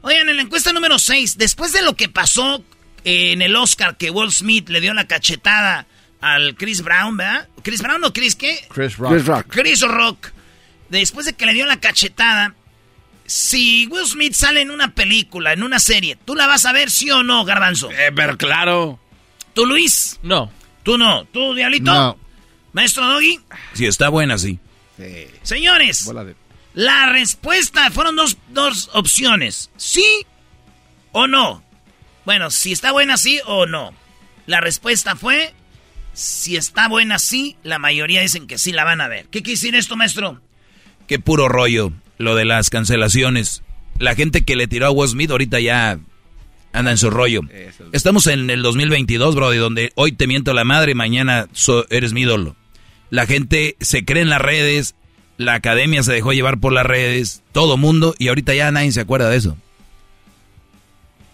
Oigan, 0.02 0.28
en 0.28 0.36
la 0.36 0.42
encuesta 0.42 0.72
número 0.72 0.98
6, 1.00 1.38
después 1.38 1.72
de 1.72 1.82
lo 1.82 1.96
que 1.96 2.08
pasó 2.08 2.62
eh, 3.04 3.32
en 3.32 3.42
el 3.42 3.56
Oscar, 3.56 3.96
que 3.96 4.10
Will 4.10 4.30
Smith 4.30 4.68
le 4.68 4.80
dio 4.80 4.94
la 4.94 5.08
cachetada 5.08 5.86
al 6.20 6.54
Chris 6.56 6.82
Brown, 6.82 7.16
¿verdad? 7.16 7.48
¿Chris 7.62 7.82
Brown 7.82 8.02
o 8.04 8.12
Chris 8.12 8.34
qué? 8.34 8.66
Chris 8.68 8.96
Rock. 8.96 9.12
Chris 9.12 9.26
Rock. 9.26 9.46
Chris 9.48 9.80
Rock. 9.80 10.32
Después 10.88 11.26
de 11.26 11.34
que 11.34 11.46
le 11.46 11.54
dio 11.54 11.66
la 11.66 11.78
cachetada, 11.80 12.54
si 13.26 13.86
Will 13.88 14.06
Smith 14.06 14.32
sale 14.32 14.62
en 14.62 14.70
una 14.70 14.94
película, 14.94 15.52
en 15.52 15.62
una 15.62 15.78
serie, 15.78 16.16
¿tú 16.24 16.34
la 16.34 16.46
vas 16.46 16.64
a 16.64 16.72
ver 16.72 16.90
sí 16.90 17.10
o 17.10 17.22
no, 17.22 17.44
Garbanzo? 17.44 17.90
Eh, 17.90 18.10
pero 18.14 18.38
claro. 18.38 18.98
¿Tú, 19.52 19.66
Luis? 19.66 20.18
No. 20.22 20.50
¿Tú 20.82 20.96
no? 20.96 21.24
¿Tú, 21.26 21.54
Diablito? 21.54 21.92
No. 21.92 22.18
Maestro 22.72 23.06
Doggy. 23.06 23.40
Si 23.74 23.86
está 23.86 24.08
buena, 24.08 24.38
sí. 24.38 24.58
Señores, 25.42 26.10
la 26.74 27.06
respuesta 27.06 27.90
fueron 27.90 28.16
dos, 28.16 28.36
dos 28.48 28.90
opciones. 28.92 29.70
¿Sí 29.76 30.26
o 31.12 31.26
no? 31.26 31.62
Bueno, 32.24 32.50
si 32.50 32.72
está 32.72 32.92
buena, 32.92 33.16
sí 33.16 33.40
o 33.46 33.66
no. 33.66 33.92
La 34.46 34.60
respuesta 34.60 35.16
fue, 35.16 35.54
si 36.18 36.56
está 36.56 36.88
buena, 36.88 37.18
sí. 37.18 37.56
La 37.62 37.78
mayoría 37.78 38.20
dicen 38.20 38.46
que 38.46 38.58
sí 38.58 38.72
la 38.72 38.84
van 38.84 39.00
a 39.00 39.08
ver. 39.08 39.26
¿Qué 39.26 39.42
quiere 39.42 39.58
decir 39.58 39.74
esto, 39.74 39.96
maestro? 39.96 40.40
Qué 41.06 41.18
puro 41.18 41.48
rollo, 41.48 41.92
lo 42.18 42.34
de 42.34 42.44
las 42.44 42.70
cancelaciones. 42.70 43.62
La 43.98 44.14
gente 44.14 44.44
que 44.44 44.56
le 44.56 44.66
tiró 44.66 44.86
a 44.86 44.90
Will 44.90 45.08
Smith 45.08 45.30
ahorita 45.30 45.60
ya 45.60 45.98
anda 46.72 46.90
en 46.90 46.98
su 46.98 47.10
rollo. 47.10 47.42
Estamos 47.92 48.26
en 48.26 48.50
el 48.50 48.62
2022, 48.62 49.34
Brody, 49.34 49.58
donde 49.58 49.92
hoy 49.94 50.12
te 50.12 50.26
miento 50.26 50.52
la 50.52 50.64
madre, 50.64 50.94
mañana 50.94 51.48
eres 51.88 52.12
mi 52.12 52.22
ídolo. 52.22 52.56
La 53.10 53.26
gente 53.26 53.76
se 53.80 54.04
cree 54.04 54.22
en 54.22 54.28
las 54.28 54.42
redes, 54.42 54.96
la 55.36 55.54
academia 55.54 56.02
se 56.02 56.12
dejó 56.12 56.32
llevar 56.32 56.58
por 56.58 56.72
las 56.72 56.84
redes, 56.84 57.42
todo 57.52 57.76
mundo, 57.76 58.14
y 58.18 58.28
ahorita 58.28 58.54
ya 58.54 58.70
nadie 58.70 58.92
se 58.92 59.00
acuerda 59.00 59.30
de 59.30 59.36
eso. 59.36 59.56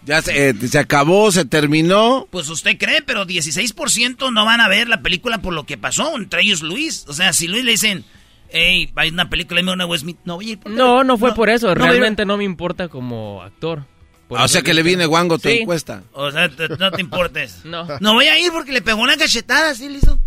Ya 0.05 0.21
se, 0.21 0.49
eh, 0.49 0.53
se 0.67 0.77
acabó, 0.79 1.31
se 1.31 1.45
terminó. 1.45 2.27
Pues 2.29 2.47
usted 2.49 2.77
cree, 2.77 3.01
pero 3.01 3.25
16% 3.25 4.31
no 4.31 4.45
van 4.45 4.61
a 4.61 4.69
ver 4.69 4.87
la 4.87 5.01
película 5.01 5.39
por 5.39 5.53
lo 5.53 5.65
que 5.65 5.77
pasó, 5.77 6.15
entre 6.15 6.41
ellos 6.41 6.61
Luis. 6.61 7.05
O 7.07 7.13
sea, 7.13 7.33
si 7.33 7.47
Luis 7.47 7.63
le 7.63 7.71
dicen, 7.71 8.05
hey, 8.49 8.91
hay 8.95 9.09
una 9.09 9.29
película, 9.29 9.61
una 9.61 9.85
West 9.85 10.05
no, 10.25 10.39
no, 10.65 11.03
no 11.03 11.17
fue 11.17 11.33
por 11.33 11.49
eso, 11.49 11.73
realmente 11.73 12.25
no 12.25 12.37
me 12.37 12.43
importa 12.43 12.87
como 12.87 13.41
actor. 13.41 13.85
Ah, 14.31 14.43
o 14.45 14.47
sea 14.47 14.61
que 14.63 14.73
le 14.73 14.81
viene 14.83 15.05
guango 15.05 15.37
tu 15.37 15.49
Sí. 15.49 15.59
encuesta. 15.59 16.01
O 16.11 16.31
sea, 16.31 16.49
te- 16.49 16.69
no 16.69 16.91
te 16.91 17.01
importes. 17.01 17.61
No. 17.65 17.87
No 17.99 18.13
voy 18.13 18.25
a 18.25 18.39
ir 18.39 18.51
porque 18.51 18.71
le 18.71 18.81
pegó 18.81 19.01
una 19.01 19.17
cachetada, 19.17 19.73
¿sí 19.75 19.87
le 19.89 19.97
hizo? 19.99 20.19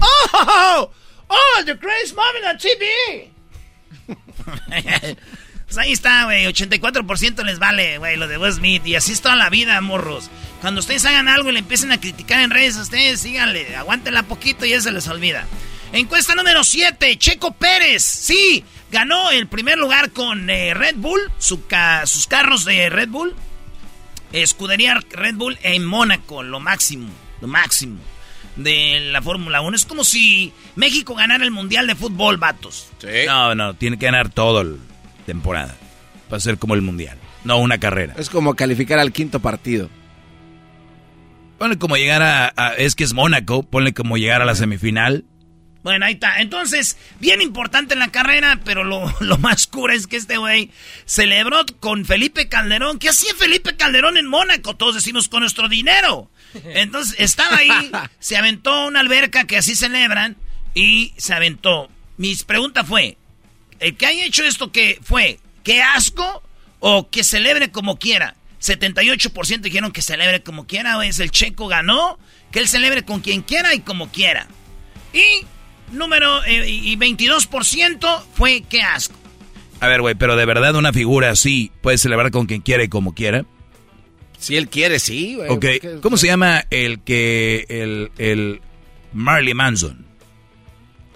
¡Oh! 0.00 0.90
¡Oh! 1.28 1.64
¡The 1.64 1.74
Greatest 1.74 2.14
Mom 2.14 2.24
in 2.40 2.58
TV! 2.58 3.30
Pues 5.74 5.86
ahí 5.86 5.92
está, 5.92 6.24
güey. 6.24 6.46
84% 6.46 7.44
les 7.44 7.58
vale, 7.58 7.98
güey, 7.98 8.16
lo 8.16 8.28
de 8.28 8.38
Will 8.38 8.52
Smith. 8.52 8.86
Y 8.86 8.94
así 8.94 9.12
es 9.12 9.20
toda 9.20 9.36
la 9.36 9.50
vida, 9.50 9.80
morros. 9.80 10.30
Cuando 10.60 10.80
ustedes 10.80 11.04
hagan 11.04 11.28
algo 11.28 11.50
y 11.50 11.52
le 11.52 11.58
empiecen 11.58 11.92
a 11.92 12.00
criticar 12.00 12.40
en 12.40 12.50
redes, 12.50 12.76
ustedes 12.76 13.20
síganle, 13.20 13.74
aguántenla 13.76 14.22
poquito 14.22 14.64
y 14.64 14.70
ya 14.70 14.80
se 14.80 14.92
les 14.92 15.06
olvida. 15.08 15.46
Encuesta 15.92 16.34
número 16.34 16.64
7, 16.64 17.16
Checo 17.18 17.52
Pérez. 17.54 18.02
Sí, 18.02 18.64
ganó 18.90 19.30
el 19.30 19.46
primer 19.48 19.78
lugar 19.78 20.10
con 20.12 20.48
eh, 20.48 20.74
Red 20.74 20.96
Bull, 20.96 21.20
su 21.38 21.66
ca- 21.66 22.06
sus 22.06 22.26
carros 22.26 22.64
de 22.64 22.88
Red 22.90 23.08
Bull. 23.08 23.34
Escudería 24.32 25.00
Red 25.10 25.34
Bull 25.36 25.58
en 25.62 25.84
Mónaco, 25.84 26.42
lo 26.42 26.58
máximo, 26.60 27.08
lo 27.40 27.46
máximo 27.48 27.98
de 28.56 29.00
la 29.12 29.22
Fórmula 29.22 29.60
1. 29.60 29.76
Es 29.76 29.84
como 29.84 30.04
si 30.04 30.52
México 30.76 31.14
ganara 31.14 31.44
el 31.44 31.50
Mundial 31.50 31.86
de 31.86 31.94
Fútbol, 31.94 32.36
vatos. 32.36 32.88
No, 33.26 33.54
no, 33.54 33.74
tiene 33.74 33.98
que 33.98 34.06
ganar 34.06 34.28
todo 34.30 34.62
la 34.64 34.76
temporada. 35.26 35.74
Para 36.28 36.40
ser 36.40 36.58
como 36.58 36.74
el 36.74 36.82
mundial. 36.82 37.18
No 37.44 37.58
una 37.58 37.78
carrera. 37.78 38.14
Es 38.16 38.30
como 38.30 38.54
calificar 38.54 38.98
al 38.98 39.12
quinto 39.12 39.40
partido. 39.40 39.90
Ponle 41.58 41.78
como 41.78 41.96
llegar 41.96 42.22
a, 42.22 42.52
a- 42.56 42.74
Es 42.74 42.94
que 42.94 43.04
es 43.04 43.12
Mónaco. 43.12 43.62
Ponle 43.62 43.94
como 43.94 44.16
llegar 44.16 44.42
a 44.42 44.44
la 44.44 44.54
semifinal. 44.54 45.24
Bueno, 45.82 46.06
ahí 46.06 46.14
está. 46.14 46.40
Entonces, 46.40 46.96
bien 47.20 47.42
importante 47.42 47.92
en 47.92 48.00
la 48.00 48.08
carrera, 48.08 48.58
pero 48.64 48.84
lo, 48.84 49.12
lo 49.20 49.36
más 49.38 49.66
cura 49.66 49.94
es 49.94 50.06
que 50.06 50.16
este 50.16 50.38
güey 50.38 50.70
celebró 51.04 51.64
con 51.80 52.06
Felipe 52.06 52.48
Calderón. 52.48 52.98
¿Qué 52.98 53.10
hacía 53.10 53.34
Felipe 53.38 53.76
Calderón 53.76 54.16
en 54.16 54.26
Mónaco? 54.26 54.76
Todos 54.76 54.94
decimos 54.94 55.28
con 55.28 55.40
nuestro 55.40 55.68
dinero. 55.68 56.30
Entonces, 56.64 57.16
estaba 57.18 57.58
ahí, 57.58 57.90
se 58.18 58.36
aventó 58.38 58.86
una 58.86 59.00
alberca 59.00 59.44
que 59.44 59.58
así 59.58 59.74
celebran 59.76 60.36
y 60.72 61.12
se 61.18 61.34
aventó. 61.34 61.90
Mi 62.16 62.34
pregunta 62.36 62.82
fue, 62.84 63.18
¿el 63.80 63.96
que 63.96 64.06
haya 64.06 64.24
hecho 64.24 64.44
esto 64.44 64.72
que 64.72 64.98
fue, 65.02 65.38
qué 65.62 65.82
asco 65.82 66.42
o 66.80 67.08
que 67.10 67.24
celebre 67.24 67.70
como 67.70 67.98
quiera? 67.98 68.36
78% 68.60 69.60
dijeron 69.60 69.92
que 69.92 70.00
celebre 70.02 70.42
como 70.42 70.66
quiera, 70.66 71.04
es 71.06 71.18
el 71.20 71.30
checo 71.30 71.68
ganó, 71.68 72.18
que 72.50 72.60
él 72.60 72.68
celebre 72.68 73.02
con 73.04 73.20
quien 73.20 73.42
quiera 73.42 73.74
y 73.74 73.80
como 73.80 74.10
quiera. 74.10 74.46
Y 75.12 75.44
número 75.94 76.42
eh, 76.44 76.68
y 76.68 76.96
22% 76.96 78.22
fue 78.34 78.64
qué 78.68 78.80
asco. 78.80 79.14
A 79.80 79.88
ver, 79.88 80.00
güey, 80.00 80.14
pero 80.14 80.36
de 80.36 80.46
verdad 80.46 80.76
una 80.76 80.92
figura 80.92 81.30
así 81.30 81.70
puede 81.82 81.98
celebrar 81.98 82.30
con 82.30 82.46
quien 82.46 82.62
quiera 82.62 82.82
y 82.82 82.88
como 82.88 83.14
quiera. 83.14 83.44
Si 84.38 84.56
él 84.56 84.68
quiere, 84.68 84.98
sí, 84.98 85.34
güey. 85.36 85.48
Ok, 85.50 85.64
porque- 85.80 85.98
¿cómo 86.02 86.16
se 86.16 86.26
llama 86.26 86.64
el 86.70 87.00
que. 87.00 87.66
el. 87.68 88.10
el 88.18 88.60
Marley 89.12 89.54
Manson? 89.54 90.06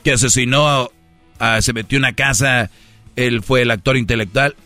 Que 0.05 0.13
asesinó, 0.13 0.91
a- 1.39 1.61
se 1.63 1.73
metió 1.73 1.97
en 1.97 2.03
una 2.05 2.13
casa, 2.15 2.71
él 3.17 3.43
fue 3.43 3.63
el 3.63 3.71
actor 3.71 3.97
intelectual. 3.97 4.57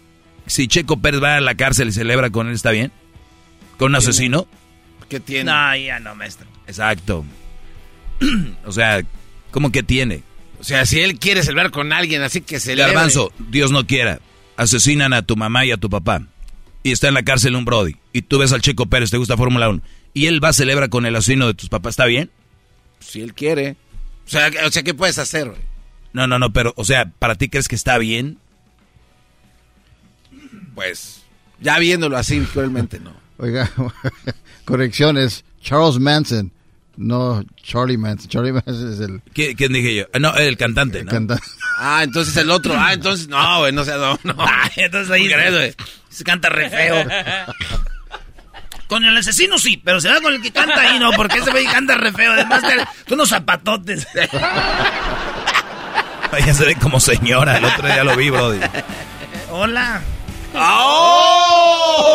Si 0.46 0.68
Checo 0.68 1.00
Pérez 1.00 1.22
va 1.22 1.36
a 1.36 1.40
la 1.40 1.54
cárcel 1.54 1.88
y 1.88 1.92
celebra 1.92 2.30
con 2.30 2.48
él, 2.48 2.54
¿está 2.54 2.70
bien? 2.70 2.92
¿Con 3.78 3.92
un 3.92 3.96
asesino? 3.96 4.46
¿Qué 5.08 5.20
tiene? 5.20 5.44
No, 5.52 5.76
ya 5.76 6.00
no, 6.00 6.14
maestro. 6.14 6.46
Exacto. 6.66 7.24
o 8.64 8.72
sea, 8.72 9.02
¿cómo 9.50 9.70
que 9.72 9.82
tiene? 9.82 10.22
O 10.60 10.64
sea, 10.64 10.86
si 10.86 11.00
él 11.00 11.18
quiere 11.18 11.42
celebrar 11.42 11.70
con 11.70 11.92
alguien, 11.92 12.22
así 12.22 12.40
que 12.40 12.60
se 12.60 12.74
Garbanzo, 12.76 13.32
Dios 13.50 13.70
no 13.72 13.86
quiera, 13.86 14.20
asesinan 14.56 15.12
a 15.12 15.22
tu 15.22 15.36
mamá 15.36 15.64
y 15.64 15.72
a 15.72 15.76
tu 15.76 15.90
papá. 15.90 16.22
Y 16.84 16.92
está 16.92 17.08
en 17.08 17.14
la 17.14 17.22
cárcel 17.22 17.56
un 17.56 17.64
Brody. 17.64 17.96
Y 18.12 18.22
tú 18.22 18.38
ves 18.38 18.52
al 18.52 18.62
Checo 18.62 18.86
Pérez, 18.86 19.10
te 19.10 19.16
gusta 19.16 19.36
Fórmula 19.36 19.68
1. 19.68 19.80
Y 20.14 20.26
él 20.26 20.42
va 20.42 20.48
a 20.48 20.52
celebrar 20.52 20.88
con 20.88 21.06
el 21.06 21.16
asesino 21.16 21.46
de 21.46 21.54
tus 21.54 21.68
papás, 21.68 21.92
¿está 21.92 22.06
bien? 22.06 22.30
Si 23.00 23.20
él 23.20 23.34
quiere. 23.34 23.76
O 24.26 24.30
sea, 24.30 24.50
o 24.66 24.70
sea 24.70 24.82
¿qué 24.82 24.94
puedes 24.94 25.18
hacer, 25.18 25.48
güey? 25.48 25.60
No, 26.12 26.26
no, 26.26 26.38
no, 26.38 26.52
pero, 26.52 26.74
o 26.76 26.84
sea, 26.84 27.06
¿para 27.18 27.34
ti 27.36 27.48
crees 27.48 27.68
que 27.68 27.74
está 27.74 27.96
bien? 27.98 28.38
Pues, 30.74 31.22
ya 31.60 31.78
viéndolo 31.78 32.16
así, 32.16 32.40
cruelmente, 32.40 32.98
no. 33.00 33.14
Oiga, 33.38 33.70
correcciones. 34.64 35.44
Charles 35.60 35.98
Manson, 35.98 36.50
no 36.96 37.42
Charlie 37.62 37.96
Manson. 37.96 38.28
Charlie 38.28 38.52
Manson 38.52 38.92
es 38.92 39.00
el 39.00 39.22
¿Qué- 39.32 39.54
¿Quién 39.54 39.72
dije 39.72 39.94
yo? 39.94 40.04
Ah, 40.12 40.18
No, 40.18 40.34
el 40.36 40.56
cantante, 40.56 41.04
¿no? 41.04 41.10
cantante. 41.10 41.44
Ah, 41.78 42.02
entonces 42.02 42.36
el 42.36 42.50
otro. 42.50 42.74
Ah, 42.76 42.92
entonces, 42.92 43.28
no, 43.28 43.60
güey, 43.60 43.72
no 43.72 43.84
sé, 43.84 43.92
no, 43.92 44.18
no. 44.24 44.34
Ay, 44.38 44.70
entonces 44.76 45.10
ahí 45.10 45.22
¿Cómo 45.28 45.34
crees, 45.36 45.54
güey? 45.54 45.74
se 46.08 46.24
canta 46.24 46.48
re 46.48 46.68
feo. 46.70 47.04
Con 48.88 49.04
el 49.04 49.16
asesino 49.16 49.56
sí, 49.58 49.80
pero 49.82 50.02
se 50.02 50.10
va 50.10 50.20
con 50.20 50.34
el 50.34 50.42
que 50.42 50.50
canta 50.50 50.78
ahí 50.78 50.98
no, 50.98 51.12
porque 51.12 51.38
ese 51.38 51.50
güey 51.50 51.64
canta 51.64 51.94
re 51.94 52.12
feo. 52.12 52.32
Además, 52.32 52.60
de 52.60 52.76
con 53.08 53.14
unos 53.14 53.30
zapatotes. 53.30 54.06
Ella 56.38 56.54
se 56.54 56.64
ve 56.64 56.76
como 56.76 56.98
señora, 56.98 57.58
el 57.58 57.64
otro 57.64 57.86
día 57.86 58.04
lo 58.04 58.16
vi, 58.16 58.30
Brody. 58.30 58.60
Hola. 59.50 60.02
¡Oh! 60.54 62.12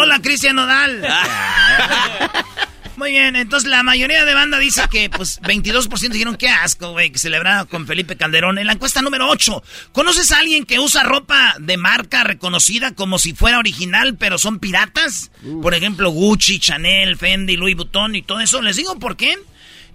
Hola, 0.00 0.20
Cristian 0.20 0.56
Nodal. 0.56 1.06
Muy 2.96 3.12
bien, 3.12 3.36
entonces 3.36 3.70
la 3.70 3.84
mayoría 3.84 4.24
de 4.24 4.34
banda 4.34 4.58
dice 4.58 4.82
que, 4.90 5.08
pues, 5.08 5.40
22% 5.42 6.08
dijeron 6.08 6.34
que 6.36 6.48
asco, 6.48 6.90
güey, 6.90 7.10
que 7.12 7.20
celebraba 7.20 7.64
con 7.66 7.86
Felipe 7.86 8.16
Calderón. 8.16 8.58
En 8.58 8.66
la 8.66 8.72
encuesta 8.72 9.02
número 9.02 9.28
8, 9.28 9.62
¿conoces 9.92 10.32
a 10.32 10.40
alguien 10.40 10.64
que 10.64 10.80
usa 10.80 11.04
ropa 11.04 11.54
de 11.60 11.76
marca 11.76 12.24
reconocida 12.24 12.96
como 12.96 13.20
si 13.20 13.34
fuera 13.34 13.60
original, 13.60 14.16
pero 14.16 14.36
son 14.36 14.58
piratas? 14.58 15.30
Por 15.62 15.74
ejemplo, 15.74 16.10
Gucci, 16.10 16.58
Chanel, 16.58 17.16
Fendi, 17.16 17.56
Louis 17.56 17.76
Vuitton 17.76 18.16
y 18.16 18.22
todo 18.22 18.40
eso. 18.40 18.60
Les 18.62 18.74
digo 18.74 18.98
por 18.98 19.16
qué. 19.16 19.38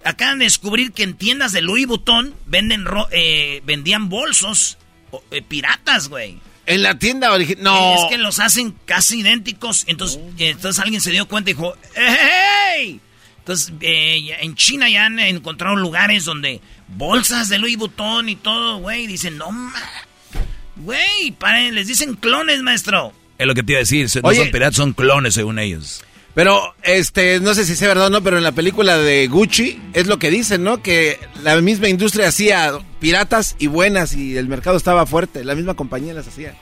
Acaban 0.04 0.38
de 0.38 0.44
descubrir 0.44 0.92
que 0.92 1.02
en 1.02 1.14
tiendas 1.14 1.52
de 1.52 1.62
Louis 1.62 1.86
Vuitton 1.86 2.34
venden 2.46 2.84
ro- 2.84 3.08
eh, 3.10 3.62
vendían 3.64 4.08
bolsos 4.08 4.76
o- 5.10 5.22
eh, 5.30 5.42
piratas, 5.42 6.08
güey. 6.08 6.38
En 6.66 6.82
la 6.82 6.98
tienda 6.98 7.32
original. 7.32 7.62
No. 7.64 7.94
Es 7.94 8.10
que 8.10 8.18
los 8.18 8.38
hacen 8.38 8.74
casi 8.84 9.20
idénticos. 9.20 9.84
Entonces, 9.86 10.18
eh, 10.38 10.50
entonces 10.50 10.82
alguien 10.82 11.00
se 11.00 11.10
dio 11.10 11.26
cuenta 11.28 11.50
y 11.50 11.54
dijo, 11.54 11.74
¡Hey! 11.96 13.00
Entonces, 13.38 13.72
eh, 13.82 14.36
en 14.40 14.54
China 14.54 14.88
ya 14.88 15.04
han 15.06 15.18
encontrado 15.18 15.76
lugares 15.76 16.24
donde 16.24 16.60
bolsas 16.88 17.48
de 17.50 17.58
Louis 17.58 17.76
Vuitton 17.76 18.28
y 18.30 18.36
todo, 18.36 18.78
güey. 18.78 19.06
Dicen, 19.06 19.36
no. 19.36 19.50
Güey, 20.76 21.30
paren, 21.38 21.74
les 21.74 21.86
dicen 21.86 22.14
clones, 22.14 22.62
maestro. 22.62 23.12
Es 23.38 23.46
lo 23.46 23.54
que 23.54 23.62
te 23.62 23.72
iba 23.72 23.78
a 23.78 23.82
decir, 23.82 24.08
no 24.22 24.28
Oye. 24.28 24.38
son 24.38 24.50
piratas, 24.50 24.76
son 24.76 24.92
clones 24.92 25.34
según 25.34 25.58
ellos. 25.58 26.02
Pero, 26.34 26.74
este, 26.82 27.38
no 27.38 27.54
sé 27.54 27.64
si 27.64 27.76
sea 27.76 27.88
verdad 27.88 28.08
o 28.08 28.10
no, 28.10 28.22
pero 28.22 28.38
en 28.38 28.42
la 28.42 28.52
película 28.52 28.98
de 28.98 29.28
Gucci 29.28 29.80
es 29.92 30.08
lo 30.08 30.18
que 30.18 30.30
dicen, 30.30 30.64
¿no? 30.64 30.82
Que 30.82 31.20
la 31.42 31.60
misma 31.60 31.88
industria 31.88 32.28
hacía 32.28 32.72
piratas 32.98 33.54
y 33.60 33.68
buenas 33.68 34.14
y 34.14 34.36
el 34.36 34.48
mercado 34.48 34.76
estaba 34.76 35.06
fuerte. 35.06 35.44
La 35.44 35.54
misma 35.54 35.74
compañía 35.74 36.12
las 36.12 36.26
hacía. 36.26 36.54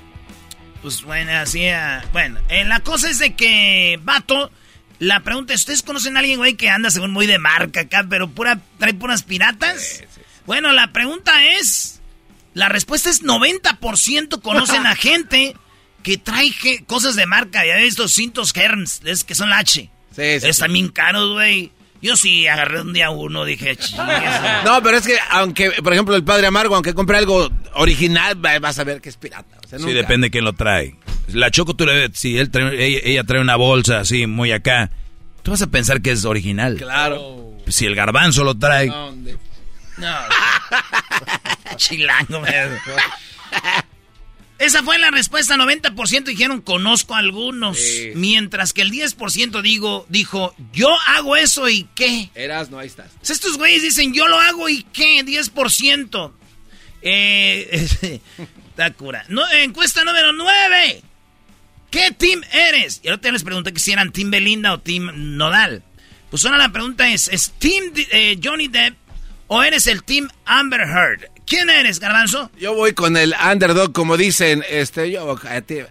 Pues 0.83 1.03
bueno, 1.03 1.31
ah, 1.33 2.03
bueno, 2.13 2.41
eh, 2.49 2.65
la 2.65 2.81
cosa 2.81 3.09
es 3.09 3.21
de 3.21 3.35
que, 3.35 3.99
vato, 4.03 4.51
la 4.99 5.21
pregunta 5.21 5.55
es, 5.55 5.61
¿ustedes 5.61 5.83
conocen 5.83 6.17
a 6.17 6.21
alguien, 6.21 6.39
güey, 6.39 6.55
que 6.55 6.69
anda 6.69 6.91
según 6.91 7.13
muy 7.13 7.27
de 7.27 7.39
marca 7.39 7.83
acá, 7.83 8.05
pero 8.09 8.29
pura, 8.29 8.61
trae 8.79 8.93
puras 8.93 9.23
piratas? 9.23 10.03
Bueno, 10.45 10.73
la 10.73 10.93
pregunta 10.93 11.45
es, 11.45 12.01
la 12.53 12.69
respuesta 12.69 13.11
es 13.11 13.23
90% 13.23 14.43
conocen 14.43 14.87
a 14.87 14.97
gente 14.97 15.57
que 16.03 16.19
trae 16.19 16.49
je- 16.51 16.85
cosas 16.87 17.17
de 17.17 17.27
marca, 17.27 17.65
ya 17.67 17.77
ves 17.77 17.89
estos 17.91 18.13
cintos 18.13 18.53
Hermes, 18.57 19.01
es 19.05 19.25
que 19.25 19.35
son 19.35 19.51
la 19.51 19.59
H. 19.59 19.81
Sí, 20.15 20.41
sí, 20.41 20.49
Están 20.49 20.69
sí. 20.69 20.73
bien 20.75 20.89
caros, 20.89 21.33
güey. 21.33 21.73
Yo 22.03 22.17
sí 22.17 22.49
agarré 22.49 22.81
un 22.81 22.93
día 22.93 23.11
uno, 23.11 23.45
dije. 23.45 23.79
No, 24.65 24.83
pero 24.83 24.99
es 24.99 25.07
que, 25.07 25.17
aunque, 25.31 25.71
por 25.83 25.93
ejemplo, 25.93 26.17
el 26.17 26.25
padre 26.25 26.49
Amargo, 26.49 26.75
aunque 26.75 26.95
compre 26.95 27.17
algo 27.19 27.49
original, 27.75 28.45
va- 28.45 28.59
vas 28.59 28.79
a 28.79 28.85
ver 28.85 29.01
que 29.01 29.09
es 29.09 29.17
pirata. 29.17 29.57
O 29.65 29.69
sea, 29.69 29.79
Sí, 29.79 29.93
depende 29.93 30.27
de 30.27 30.31
quién 30.33 30.45
lo 30.45 30.53
trae. 30.53 30.97
La 31.29 31.51
Choco, 31.51 31.75
tú 31.75 31.87
le 31.87 31.95
ves, 31.95 32.11
si 32.15 32.37
él 32.37 32.51
trae- 32.51 32.75
ella, 32.79 32.99
ella 33.05 33.25
trae 33.25 33.41
una 33.41 33.55
bolsa 33.57 34.01
así, 34.01 34.27
muy 34.27 34.51
acá, 34.53 34.91
tú 35.45 35.53
vas 35.53 35.63
a 35.63 35.69
pensar 35.69 36.03
que 36.03 36.11
es 36.11 36.25
original. 36.25 36.77
Claro. 36.77 37.53
Si 37.69 37.87
el 37.87 37.95
garbanzo 37.95 38.43
lo 38.43 38.59
trae, 38.59 38.89
¿Dónde? 38.89 39.37
No. 39.99 40.17
Chilango, 41.77 42.43
Esa 44.63 44.85
fue 44.85 44.97
la 44.99 45.11
respuesta. 45.11 45.57
90% 45.57 46.25
dijeron 46.25 46.61
conozco 46.61 47.17
a 47.17 47.19
algunos. 47.19 47.77
Sí. 47.77 48.13
Mientras 48.15 48.73
que 48.73 48.83
el 48.83 48.93
10% 48.93 49.61
digo, 49.61 50.07
dijo, 50.09 50.55
yo 50.73 50.89
hago 51.09 51.35
eso 51.35 51.69
y 51.69 51.89
qué. 51.97 52.31
Eras, 52.37 52.71
no, 52.71 52.79
ahí 52.79 52.87
estás. 52.87 53.11
Pues 53.19 53.31
estos 53.31 53.59
güeyes 53.59 53.83
dicen, 53.83 54.15
yo 54.15 54.29
lo 54.29 54.39
hago 54.39 54.69
y 54.69 54.85
qué. 54.93 55.25
10%. 55.25 56.33
Eh, 57.03 57.89
está 58.71 58.93
cura. 58.93 59.25
No, 59.29 59.43
encuesta 59.51 60.05
número 60.05 60.33
9. 60.33 61.03
¿Qué 61.91 62.13
team 62.13 62.43
eres? 62.53 63.01
Y 63.03 63.09
ahorita 63.09 63.33
les 63.33 63.43
pregunté 63.43 63.73
que 63.73 63.81
si 63.81 63.91
eran 63.91 64.13
Team 64.13 64.31
Belinda 64.31 64.73
o 64.73 64.79
Team 64.79 65.11
Nodal. 65.37 65.83
Pues 66.31 66.45
ahora 66.45 66.59
la 66.59 66.71
pregunta 66.71 67.11
es, 67.11 67.27
¿es 67.27 67.51
Team 67.59 67.93
eh, 68.13 68.39
Johnny 68.41 68.69
Depp 68.69 68.95
o 69.49 69.61
eres 69.65 69.89
el 69.89 70.05
Team 70.05 70.29
Amber 70.45 70.83
Heard? 70.83 71.32
Quién 71.53 71.69
eres, 71.71 72.01
Garbanzo? 72.01 72.51
Yo 72.59 72.75
voy 72.75 72.93
con 72.93 73.17
el 73.17 73.35
underdog, 73.53 73.93
como 73.93 74.17
dicen, 74.17 74.65
este, 74.71 75.11
yo, 75.11 75.37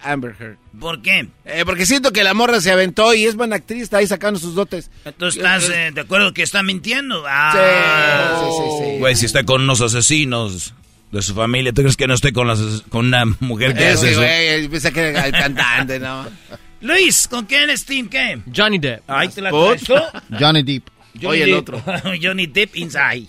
Amber 0.03 0.35
Heard. 0.39 0.57
¿Por 0.79 1.01
qué? 1.01 1.27
Eh, 1.45 1.63
porque 1.65 1.85
siento 1.85 2.11
que 2.11 2.23
la 2.23 2.33
morra 2.33 2.61
se 2.61 2.71
aventó 2.71 3.13
y 3.13 3.25
es 3.25 3.35
buena 3.35 3.57
actriz, 3.57 3.83
está 3.83 3.97
ahí 3.97 4.07
sacando 4.07 4.39
sus 4.39 4.55
dotes. 4.55 4.89
Entonces 5.05 5.37
estás 5.37 5.69
eh, 5.69 5.91
de 5.93 6.01
acuerdo 6.01 6.33
que 6.33 6.41
está 6.41 6.63
mintiendo. 6.63 7.23
Ah. 7.27 8.41
Sí, 8.41 8.47
sí, 8.57 8.85
sí, 8.93 8.99
Güey, 8.99 9.15
si 9.15 9.25
está 9.27 9.43
con 9.43 9.61
unos 9.61 9.81
asesinos 9.81 10.73
de 11.11 11.21
su 11.21 11.35
familia, 11.35 11.73
¿tú 11.73 11.81
crees 11.81 11.97
que 11.97 12.07
no 12.07 12.15
esté 12.15 12.33
con, 12.33 12.47
las, 12.47 12.59
con 12.89 13.05
una 13.05 13.25
mujer 13.39 13.75
que 13.75 13.89
Es 13.89 13.95
hace 13.99 14.11
eso? 14.11 14.21
güey, 14.21 14.67
pensé 14.67 14.91
que 14.91 15.09
era 15.09 15.27
el 15.27 15.31
cantante, 15.31 15.99
¿no? 15.99 16.25
Luis, 16.81 17.27
¿con 17.27 17.45
quién 17.45 17.69
es 17.69 17.85
Team 17.85 18.09
qué? 18.09 18.41
Johnny 18.55 18.79
Depp. 18.79 19.03
Ahí 19.07 19.29
te 19.29 19.41
la. 19.41 19.51
Johnny 20.39 20.63
Depp. 20.63 20.87
Johnny 21.13 21.27
Oye, 21.27 21.43
el 21.43 21.51
Depp. 21.51 21.69
otro. 21.69 21.83
Johnny 22.21 22.47
Depp 22.47 22.75
inside. 22.75 23.27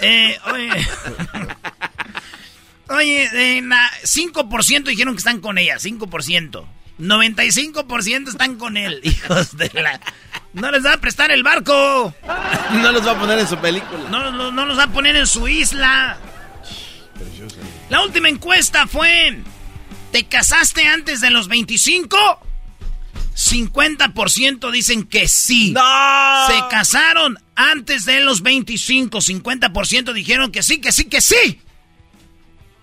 Eh, 0.00 0.38
oye. 0.52 0.86
Oye, 2.90 3.28
eh, 3.58 3.60
na- 3.60 3.90
5% 4.04 4.84
dijeron 4.90 5.14
que 5.14 5.18
están 5.18 5.40
con 5.40 5.58
ella, 5.58 5.76
5%. 5.78 6.66
95% 6.98 8.28
están 8.30 8.56
con 8.56 8.76
él, 8.76 9.00
hijos 9.04 9.56
de 9.56 9.70
la... 9.74 10.00
No 10.54 10.70
les 10.70 10.84
va 10.84 10.94
a 10.94 11.00
prestar 11.00 11.30
el 11.30 11.42
barco. 11.42 12.14
No 12.72 12.92
los 12.92 13.06
va 13.06 13.12
a 13.12 13.18
poner 13.18 13.38
en 13.38 13.46
su 13.48 13.56
película. 13.58 14.08
No, 14.10 14.30
no, 14.30 14.50
no 14.52 14.66
los 14.66 14.78
va 14.78 14.84
a 14.84 14.88
poner 14.92 15.16
en 15.16 15.26
su 15.26 15.48
isla. 15.48 16.18
La 17.88 18.02
última 18.02 18.28
encuesta 18.28 18.86
fue... 18.86 19.38
¿Te 20.12 20.26
casaste 20.26 20.86
antes 20.86 21.20
de 21.20 21.30
los 21.30 21.48
25? 21.48 22.16
50% 23.38 24.72
dicen 24.72 25.04
que 25.04 25.28
sí. 25.28 25.70
¡No! 25.70 25.80
Se 26.48 26.60
casaron 26.70 27.38
antes 27.54 28.04
de 28.04 28.20
los 28.20 28.42
25. 28.42 29.18
50% 29.18 30.12
dijeron 30.12 30.50
que 30.50 30.64
sí, 30.64 30.80
que 30.80 30.90
sí, 30.90 31.04
que 31.04 31.20
sí. 31.20 31.60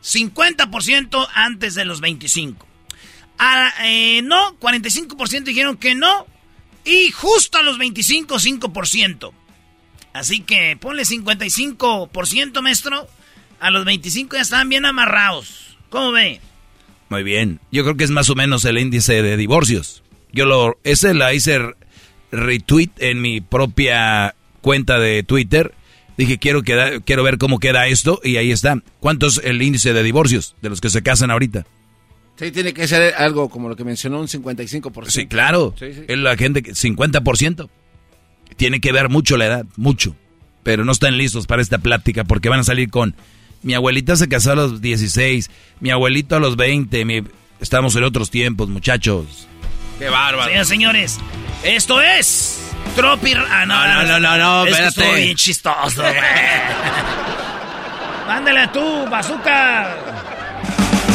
50% 0.01 1.27
antes 1.33 1.75
de 1.75 1.83
los 1.83 1.99
25. 1.99 2.65
Ah, 3.37 3.73
eh, 3.83 4.21
no, 4.23 4.57
45% 4.59 5.43
dijeron 5.43 5.75
que 5.75 5.93
no. 5.93 6.25
Y 6.85 7.11
justo 7.11 7.57
a 7.57 7.61
los 7.61 7.77
25, 7.77 8.35
5%. 8.35 9.33
Así 10.13 10.39
que 10.39 10.77
ponle 10.79 11.03
55%, 11.03 12.61
maestro. 12.61 13.09
A 13.59 13.71
los 13.71 13.83
25 13.83 14.37
ya 14.37 14.41
están 14.41 14.69
bien 14.69 14.85
amarrados. 14.85 15.77
¿Cómo 15.89 16.13
ve? 16.13 16.39
Muy 17.09 17.23
bien. 17.23 17.59
Yo 17.73 17.83
creo 17.83 17.97
que 17.97 18.05
es 18.05 18.11
más 18.11 18.29
o 18.29 18.35
menos 18.35 18.63
el 18.63 18.77
índice 18.77 19.21
de 19.21 19.35
divorcios. 19.35 20.01
Yo 20.35 20.45
lo, 20.45 20.77
ese 20.83 21.13
la 21.15 21.33
hice 21.33 21.59
retweet 22.31 22.89
en 22.99 23.21
mi 23.21 23.41
propia 23.41 24.35
cuenta 24.61 24.99
de 24.99 25.23
Twitter. 25.23 25.73
Dije, 26.17 26.37
quiero, 26.37 26.61
queda- 26.63 26.99
quiero 27.01 27.23
ver 27.23 27.37
cómo 27.37 27.59
queda 27.59 27.87
esto 27.87 28.21
y 28.23 28.37
ahí 28.37 28.51
está. 28.51 28.81
¿Cuánto 28.99 29.27
es 29.27 29.41
el 29.43 29.61
índice 29.61 29.93
de 29.93 30.03
divorcios 30.03 30.55
de 30.61 30.69
los 30.69 30.79
que 30.81 30.89
se 30.89 31.01
casan 31.01 31.31
ahorita? 31.31 31.65
Sí, 32.37 32.51
tiene 32.51 32.73
que 32.73 32.87
ser 32.87 33.13
algo 33.15 33.49
como 33.49 33.69
lo 33.69 33.75
que 33.75 33.83
mencionó, 33.85 34.19
un 34.19 34.27
55%. 34.27 35.09
Sí, 35.09 35.25
claro. 35.27 35.73
Sí, 35.79 35.93
sí. 35.93 36.01
Es 36.07 36.17
la 36.17 36.35
gente 36.37 36.61
que 36.61 36.73
50%. 36.73 37.69
Tiene 38.57 38.79
que 38.79 38.91
ver 38.91 39.09
mucho 39.09 39.37
la 39.37 39.45
edad, 39.47 39.65
mucho. 39.77 40.15
Pero 40.63 40.83
no 40.85 40.91
están 40.91 41.17
listos 41.17 41.47
para 41.47 41.61
esta 41.61 41.77
plática 41.77 42.23
porque 42.23 42.49
van 42.49 42.59
a 42.59 42.63
salir 42.63 42.89
con 42.89 43.15
mi 43.63 43.73
abuelita 43.73 44.15
se 44.15 44.27
casó 44.27 44.51
a 44.51 44.55
los 44.55 44.81
16, 44.81 45.49
mi 45.79 45.89
abuelito 45.91 46.35
a 46.35 46.39
los 46.39 46.55
20, 46.55 47.03
mi- 47.05 47.23
estamos 47.59 47.95
en 47.95 48.03
otros 48.03 48.29
tiempos, 48.29 48.69
muchachos. 48.69 49.47
Qué 49.99 50.09
bárbaro. 50.09 50.45
Señoras 50.49 50.67
señores, 50.67 51.19
esto 51.63 52.01
es 52.01 52.59
Tropi... 52.95 53.33
Ah, 53.33 53.65
no, 53.65 53.87
No, 53.87 54.03
no, 54.03 54.19
no, 54.19 54.37
no, 54.37 54.65
es 54.65 54.75
que 54.75 54.83
espérate. 54.85 55.01
estuvo 55.01 55.13
bien 55.23 55.35
chistoso, 55.35 56.01
güey. 56.01 56.13
Mándale 58.27 58.67
tú, 58.69 59.05
bazooka. 59.09 59.95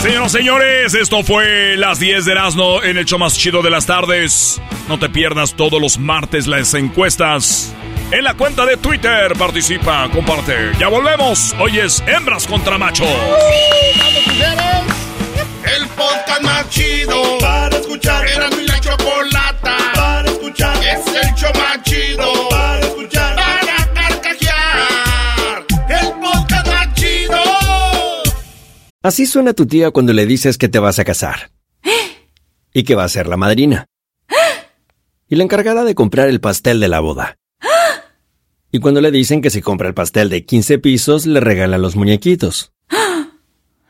Señoras 0.02 0.32
y 0.34 0.38
señores, 0.38 0.94
esto 0.94 1.22
fue 1.22 1.76
las 1.76 1.98
10 1.98 2.24
de 2.24 2.32
Erasmo 2.32 2.82
en 2.82 2.96
el 2.96 3.04
show 3.04 3.18
más 3.18 3.36
chido 3.36 3.60
de 3.62 3.70
las 3.70 3.84
tardes. 3.86 4.60
No 4.88 4.98
te 4.98 5.08
pierdas 5.10 5.54
todos 5.54 5.80
los 5.80 5.98
martes 5.98 6.46
las 6.46 6.72
encuestas. 6.74 7.74
En 8.12 8.24
la 8.24 8.34
cuenta 8.34 8.64
de 8.64 8.76
Twitter 8.76 9.34
participa, 9.38 10.08
comparte. 10.10 10.72
Ya 10.78 10.88
volvemos. 10.88 11.54
Hoy 11.60 11.78
es 11.78 12.02
hembras 12.06 12.46
contra 12.46 12.78
machos. 12.78 13.08
El 15.76 15.86
podcast 15.88 16.42
más 16.42 16.68
chido 16.70 17.38
para 17.38 17.76
escuchar. 17.76 18.26
Era 18.26 18.50
mi 18.50 18.66
la 18.66 18.80
chocolata 18.80 19.76
para 19.94 20.28
escuchar. 20.28 20.76
Es 20.78 21.06
el 21.06 21.34
show 21.34 21.52
más 21.54 21.82
chido 21.84 22.48
para 22.48 22.80
escuchar. 22.80 23.36
Para 23.36 23.94
carcajear. 23.94 25.66
El 25.88 26.20
podcast 26.20 26.66
más 26.66 26.94
chido. 26.94 27.38
Así 29.02 29.26
suena 29.26 29.52
tu 29.52 29.66
tía 29.66 29.92
cuando 29.92 30.12
le 30.12 30.26
dices 30.26 30.58
que 30.58 30.68
te 30.68 30.80
vas 30.80 30.98
a 30.98 31.04
casar. 31.04 31.50
Y 32.72 32.82
que 32.82 32.94
va 32.94 33.04
a 33.04 33.08
ser 33.08 33.28
la 33.28 33.36
madrina. 33.36 33.86
Y 35.28 35.36
la 35.36 35.44
encargada 35.44 35.84
de 35.84 35.94
comprar 35.94 36.28
el 36.28 36.40
pastel 36.40 36.80
de 36.80 36.88
la 36.88 36.98
boda. 36.98 37.36
Y 38.72 38.80
cuando 38.80 39.00
le 39.00 39.10
dicen 39.10 39.40
que 39.40 39.50
si 39.50 39.62
compra 39.62 39.88
el 39.88 39.94
pastel 39.94 40.30
de 40.30 40.44
15 40.44 40.78
pisos, 40.78 41.26
le 41.26 41.40
regalan 41.40 41.82
los 41.82 41.94
muñequitos. 41.94 42.72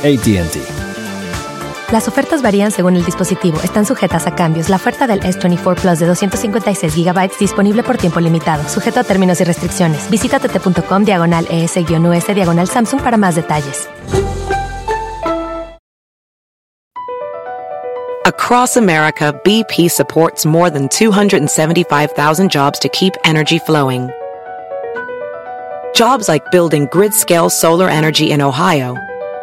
ATT. 0.00 0.90
Las 1.92 2.06
ofertas 2.06 2.40
varían 2.40 2.70
según 2.70 2.94
el 2.94 3.04
dispositivo. 3.04 3.60
Están 3.64 3.84
sujetas 3.84 4.26
a 4.28 4.34
cambios. 4.34 4.68
La 4.68 4.76
oferta 4.76 5.08
del 5.08 5.20
S24 5.20 5.80
Plus 5.80 5.98
de 5.98 6.06
256 6.06 6.94
GB 6.94 7.30
disponible 7.38 7.82
por 7.82 7.96
tiempo 7.96 8.20
limitado. 8.20 8.68
Sujeto 8.68 9.00
a 9.00 9.04
términos 9.04 9.40
y 9.40 9.44
restricciones. 9.44 10.08
Visita 10.08 10.38
tt.com 10.38 11.04
diagonal 11.04 11.46
ES-US 11.50 12.34
diagonal 12.34 12.68
Samsung 12.68 13.02
para 13.02 13.16
más 13.16 13.34
detalles. 13.34 13.88
Across 18.24 18.76
America, 18.76 19.32
BP 19.44 19.90
supports 19.90 20.46
more 20.46 20.70
than 20.70 20.88
275,000 20.88 22.48
jobs 22.48 22.78
to 22.78 22.88
keep 22.88 23.14
energy 23.24 23.58
flowing. 23.58 24.10
Jobs 25.94 26.28
like 26.28 26.44
building 26.52 26.86
grid 26.92 27.12
scale 27.12 27.50
solar 27.50 27.88
energy 27.88 28.30
in 28.30 28.40
Ohio 28.40 28.94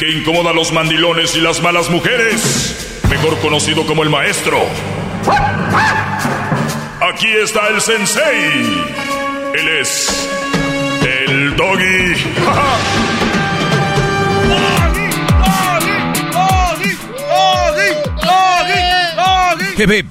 Que 0.00 0.10
incomoda 0.10 0.48
a 0.48 0.54
los 0.54 0.72
mandilones 0.72 1.36
y 1.36 1.42
las 1.42 1.60
malas 1.60 1.90
mujeres. 1.90 3.02
Mejor 3.10 3.38
conocido 3.40 3.84
como 3.84 4.02
el 4.02 4.08
maestro. 4.08 4.58
Aquí 7.02 7.28
está 7.28 7.68
el 7.68 7.82
sensei. 7.82 8.84
Él 9.54 9.68
es 9.78 10.30
el 11.02 11.54
doggy. 11.54 12.14
Hip. 19.76 20.06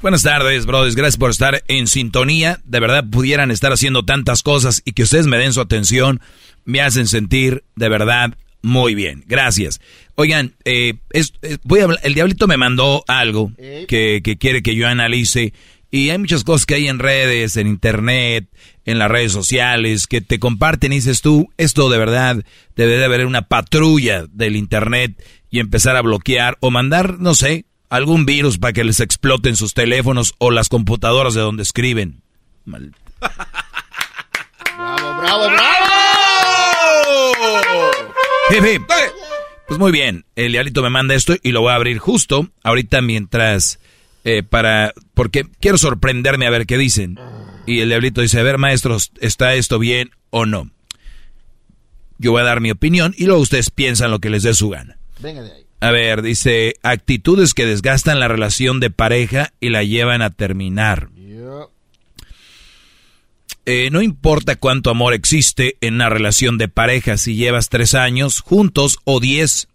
Buenas 0.00 0.22
tardes, 0.22 0.64
brothers. 0.64 0.94
Gracias 0.94 1.16
por 1.16 1.30
estar 1.30 1.64
en 1.66 1.88
sintonía. 1.88 2.60
De 2.62 2.78
verdad, 2.78 3.02
pudieran 3.10 3.50
estar 3.50 3.72
haciendo 3.72 4.04
tantas 4.04 4.44
cosas 4.44 4.82
y 4.84 4.92
que 4.92 5.02
ustedes 5.02 5.26
me 5.26 5.38
den 5.38 5.52
su 5.52 5.60
atención. 5.60 6.20
Me 6.64 6.82
hacen 6.82 7.08
sentir 7.08 7.64
de 7.74 7.88
verdad 7.88 8.36
muy 8.62 8.94
bien. 8.94 9.22
Gracias. 9.26 9.80
Oigan, 10.14 10.54
eh, 10.64 10.94
es- 11.10 11.34
es- 11.42 11.58
voy 11.62 11.80
a 11.80 11.84
hablar- 11.84 12.00
el 12.02 12.14
diablito 12.14 12.46
me 12.46 12.56
mandó 12.56 13.04
algo 13.08 13.52
que, 13.86 14.20
que 14.24 14.36
quiere 14.38 14.62
que 14.62 14.74
yo 14.74 14.86
analice. 14.88 15.52
Y 15.90 16.10
hay 16.10 16.18
muchas 16.18 16.42
cosas 16.42 16.66
que 16.66 16.74
hay 16.74 16.88
en 16.88 16.98
redes, 16.98 17.56
en 17.56 17.68
internet, 17.68 18.46
en 18.84 18.98
las 18.98 19.10
redes 19.10 19.30
sociales, 19.32 20.06
que 20.08 20.20
te 20.20 20.38
comparten 20.40 20.92
y 20.92 20.96
dices 20.96 21.22
tú, 21.22 21.48
esto 21.58 21.88
de 21.88 21.98
verdad 21.98 22.44
debe 22.74 22.96
de 22.98 23.04
haber 23.04 23.24
una 23.24 23.42
patrulla 23.42 24.26
del 24.32 24.56
internet 24.56 25.14
y 25.48 25.60
empezar 25.60 25.96
a 25.96 26.02
bloquear 26.02 26.56
o 26.60 26.70
mandar, 26.72 27.18
no 27.20 27.34
sé, 27.34 27.66
algún 27.88 28.26
virus 28.26 28.58
para 28.58 28.72
que 28.72 28.82
les 28.84 28.98
exploten 29.00 29.54
sus 29.56 29.74
teléfonos 29.74 30.34
o 30.38 30.50
las 30.50 30.68
computadoras 30.68 31.34
de 31.34 31.40
donde 31.40 31.62
escriben. 31.62 32.20
Mal- 32.64 32.92
¡Bravo, 34.76 35.18
bravo, 35.20 35.44
bravo! 35.50 35.95
Hip, 38.50 38.64
hip. 38.64 38.82
Pues 39.66 39.80
muy 39.80 39.90
bien, 39.90 40.24
el 40.36 40.52
diablito 40.52 40.82
me 40.82 40.90
manda 40.90 41.14
esto 41.14 41.34
y 41.42 41.50
lo 41.50 41.62
voy 41.62 41.72
a 41.72 41.74
abrir 41.74 41.98
justo 41.98 42.48
ahorita 42.62 43.00
mientras 43.00 43.80
eh, 44.24 44.44
para 44.44 44.94
porque 45.14 45.46
quiero 45.60 45.78
sorprenderme 45.78 46.46
a 46.46 46.50
ver 46.50 46.66
qué 46.66 46.78
dicen. 46.78 47.18
Y 47.66 47.80
el 47.80 47.88
diablito 47.88 48.20
dice, 48.20 48.38
a 48.38 48.44
ver 48.44 48.58
maestros, 48.58 49.10
¿está 49.20 49.54
esto 49.54 49.80
bien 49.80 50.10
o 50.30 50.46
no? 50.46 50.70
Yo 52.18 52.30
voy 52.30 52.42
a 52.42 52.44
dar 52.44 52.60
mi 52.60 52.70
opinión 52.70 53.14
y 53.18 53.26
luego 53.26 53.40
ustedes 53.40 53.70
piensan 53.70 54.12
lo 54.12 54.20
que 54.20 54.30
les 54.30 54.44
dé 54.44 54.54
su 54.54 54.68
gana. 54.70 54.96
Venga 55.18 55.42
de 55.42 55.52
ahí. 55.52 55.66
A 55.80 55.90
ver, 55.90 56.22
dice, 56.22 56.74
actitudes 56.82 57.52
que 57.52 57.66
desgastan 57.66 58.20
la 58.20 58.28
relación 58.28 58.78
de 58.78 58.90
pareja 58.90 59.52
y 59.60 59.70
la 59.70 59.82
llevan 59.82 60.22
a 60.22 60.30
terminar. 60.30 61.08
Eh, 63.68 63.90
no 63.90 64.00
importa 64.00 64.54
cuánto 64.54 64.90
amor 64.90 65.12
existe 65.12 65.76
en 65.80 65.94
una 65.94 66.08
relación 66.08 66.56
de 66.56 66.68
pareja, 66.68 67.16
si 67.16 67.34
llevas 67.34 67.68
tres 67.68 67.94
años 67.94 68.40
juntos 68.40 68.98
o 69.02 69.18
diez. 69.18 69.66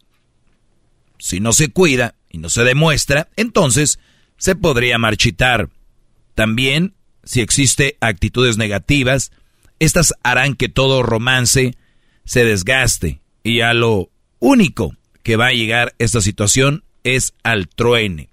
Si 1.19 1.41
no 1.41 1.51
se 1.51 1.71
cuida 1.71 2.15
y 2.29 2.37
no 2.37 2.47
se 2.47 2.63
demuestra, 2.63 3.27
entonces 3.35 3.99
se 4.37 4.55
podría 4.55 4.97
marchitar. 4.97 5.69
También, 6.35 6.93
si 7.25 7.41
existe 7.41 7.97
actitudes 7.99 8.57
negativas, 8.57 9.33
estas 9.79 10.13
harán 10.23 10.55
que 10.55 10.69
todo 10.69 11.03
romance 11.03 11.75
se 12.23 12.45
desgaste. 12.45 13.19
Y 13.43 13.59
a 13.59 13.73
lo 13.73 14.09
único 14.39 14.95
que 15.21 15.35
va 15.35 15.47
a 15.47 15.53
llegar 15.53 15.95
esta 15.99 16.21
situación 16.21 16.85
es 17.03 17.33
al 17.43 17.67
truene. 17.67 18.29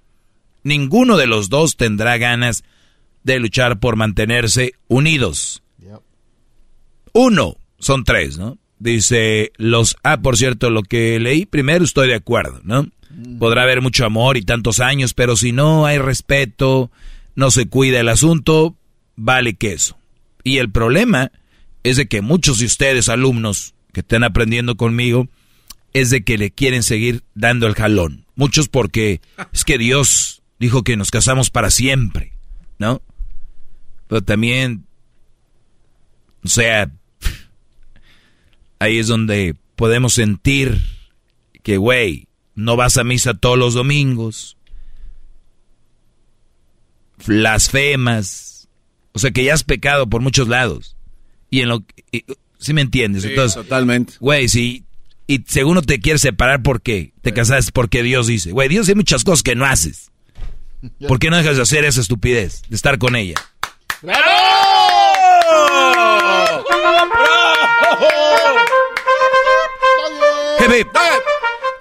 Ninguno 0.63 1.17
de 1.17 1.27
los 1.27 1.49
dos 1.49 1.77
tendrá 1.77 2.17
ganas 2.17 2.63
de 2.63 2.69
luchar 3.39 3.81
por 3.81 3.97
mantenerse 3.97 4.73
unidos. 4.89 5.63
Uno, 7.13 7.57
son 7.79 8.05
tres, 8.05 8.39
¿no? 8.39 8.59
Dice 8.79 9.51
los, 9.57 9.97
ah, 10.05 10.21
por 10.21 10.37
cierto, 10.37 10.71
lo 10.71 10.83
que 10.83 11.19
leí 11.19 11.47
primero 11.47 11.85
estoy 11.85 12.09
de 12.09 12.15
acuerdo, 12.15 12.61
¿no? 12.63 12.87
Podrá 13.39 13.63
haber 13.63 13.83
mucho 13.83 14.05
amor 14.05 14.37
y 14.37 14.43
tantos 14.43 14.79
años, 14.79 15.15
pero 15.15 15.37
si 15.37 15.51
no 15.51 15.87
hay 15.87 15.99
respeto, 15.99 16.91
no 17.35 17.51
se 17.51 17.69
cuida 17.69 18.01
el 18.01 18.09
asunto, 18.09 18.77
vale 19.17 19.55
queso. 19.55 19.99
Y 20.45 20.59
el 20.59 20.71
problema 20.71 21.33
es 21.83 21.97
de 21.97 22.07
que 22.07 22.21
muchos 22.21 22.61
de 22.61 22.67
ustedes, 22.67 23.09
alumnos 23.09 23.75
que 23.93 24.01
estén 24.01 24.23
aprendiendo 24.23 24.77
conmigo, 24.77 25.29
es 25.93 26.11
de 26.11 26.23
que 26.23 26.39
le 26.39 26.51
quieren 26.51 26.83
seguir 26.83 27.25
dando 27.35 27.67
el 27.67 27.75
jalón. 27.75 28.27
Muchos 28.37 28.69
porque 28.69 29.21
es 29.53 29.65
que 29.65 29.79
Dios 29.79 30.43
dijo 30.61 30.85
que 30.85 30.97
nos 30.97 31.11
casamos 31.11 31.51
para 31.51 31.71
siempre, 31.71 32.33
¿no? 32.79 33.03
Pero 34.09 34.23
también, 34.23 34.85
o 36.45 36.49
sea, 36.49 36.91
ahí 38.79 38.99
es 38.99 39.07
donde 39.07 39.55
podemos 39.77 40.15
sentir 40.15 40.81
que, 41.63 41.77
güey, 41.77 42.27
no 42.55 42.75
vas 42.77 42.97
a 42.97 43.05
misa 43.05 43.35
todos 43.35 43.59
los 43.59 43.75
domingos, 43.75 44.57
blasfemas, 47.27 48.69
o 49.13 49.19
sea 49.19 49.31
que 49.31 49.45
ya 49.45 49.55
has 49.55 49.65
pecado 49.65 50.09
por 50.09 50.21
muchos 50.23 50.49
lados. 50.49 50.97
Y 51.51 51.61
en 51.61 51.69
lo 51.69 51.85
y- 52.13 52.25
¿sí 52.59 52.73
me 52.73 52.81
entiendes? 52.83 53.23
Sí, 53.23 53.31
Entonces, 53.31 53.55
totalmente. 53.55 54.15
güey, 54.21 54.49
si 54.49 54.85
y 55.27 55.45
según 55.47 55.75
no 55.75 55.83
te 55.83 56.01
quieres 56.01 56.23
separar 56.23 56.63
porque 56.63 57.13
te 57.21 57.33
casaste 57.33 57.73
porque 57.73 58.03
Dios 58.03 58.27
dice, 58.27 58.53
güey, 58.53 58.69
Dios 58.69 58.89
hay 58.89 58.95
muchas 58.95 59.25
cosas 59.25 59.43
que 59.43 59.55
no 59.55 59.67
haces. 59.67 60.11
¿Por 61.09 61.19
qué 61.19 61.29
no 61.31 61.37
dejas 61.37 61.57
de 61.57 61.63
hacer 61.63 61.85
esa 61.85 62.01
estupidez, 62.01 62.63
de 62.69 62.77
estar 62.77 62.99
con 62.99 63.15
ella? 63.17 63.35
Hip, 64.01 64.11
hip. 70.79 70.87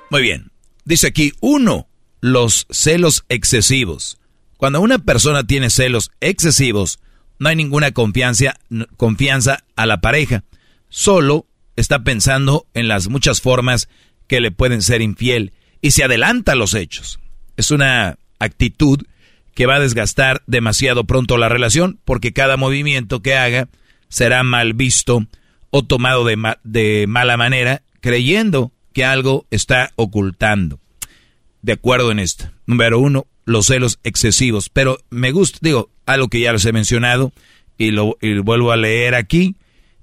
Muy 0.10 0.22
bien. 0.24 0.52
Dice 0.86 1.08
aquí, 1.08 1.34
uno, 1.42 1.88
los 2.20 2.66
celos 2.72 3.24
excesivos. 3.30 4.18
Cuando 4.58 4.82
una 4.82 4.98
persona 4.98 5.44
tiene 5.44 5.70
celos 5.70 6.10
excesivos, 6.20 7.00
no 7.38 7.50
hay 7.50 7.56
ninguna 7.56 7.92
confianza, 7.92 8.56
confianza 8.96 9.64
a 9.76 9.86
la 9.86 10.02
pareja. 10.02 10.44
Solo 10.90 11.46
está 11.76 12.04
pensando 12.04 12.66
en 12.74 12.88
las 12.88 13.10
muchas 13.10 13.42
formas 13.42 13.90
que 14.26 14.42
le 14.42 14.50
pueden 14.50 14.82
ser 14.82 15.04
infiel 15.04 15.54
y 15.82 15.92
se 15.92 16.04
adelanta 16.04 16.54
a 16.54 16.56
los 16.56 16.74
hechos. 16.74 17.20
Es 17.58 17.70
una 17.70 18.18
actitud 18.40 19.04
que 19.58 19.66
va 19.66 19.78
a 19.78 19.80
desgastar 19.80 20.44
demasiado 20.46 21.06
pronto 21.06 21.36
la 21.40 21.50
relación 21.50 22.00
porque 22.06 22.32
cada 22.32 22.58
movimiento 22.58 23.24
que 23.24 23.34
haga 23.34 23.70
será 24.08 24.44
mal 24.44 24.76
visto 24.76 25.26
o 25.72 25.84
tomado 25.84 26.26
de, 26.26 26.38
de 26.64 27.06
mala 27.08 27.38
manera 27.38 27.82
creyendo 28.00 28.72
que 28.94 29.04
algo 29.04 29.48
está 29.50 29.94
ocultando. 29.96 30.80
De 31.64 31.74
acuerdo 31.74 32.12
en 32.12 32.20
esto. 32.20 32.52
Número 32.68 33.00
uno, 33.00 33.26
los 33.46 33.66
celos 33.66 33.98
excesivos. 34.04 34.70
Pero 34.70 35.00
me 35.10 35.32
gusta, 35.32 35.58
digo, 35.60 35.90
algo 36.06 36.28
que 36.28 36.40
ya 36.40 36.54
les 36.54 36.64
he 36.66 36.72
mencionado 36.72 37.34
y 37.80 37.90
lo 37.90 38.16
y 38.22 38.38
vuelvo 38.38 38.72
a 38.72 38.78
leer 38.78 39.16
aquí. 39.16 39.56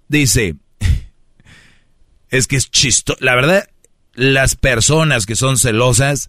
Dice, 0.09 0.57
es 2.29 2.49
que 2.49 2.57
es 2.57 2.73
chistoso. 2.73 3.19
La 3.21 3.37
verdad, 3.37 3.69
las 4.15 4.57
personas 4.57 5.27
que 5.27 5.37
son 5.37 5.59
celosas 5.59 6.29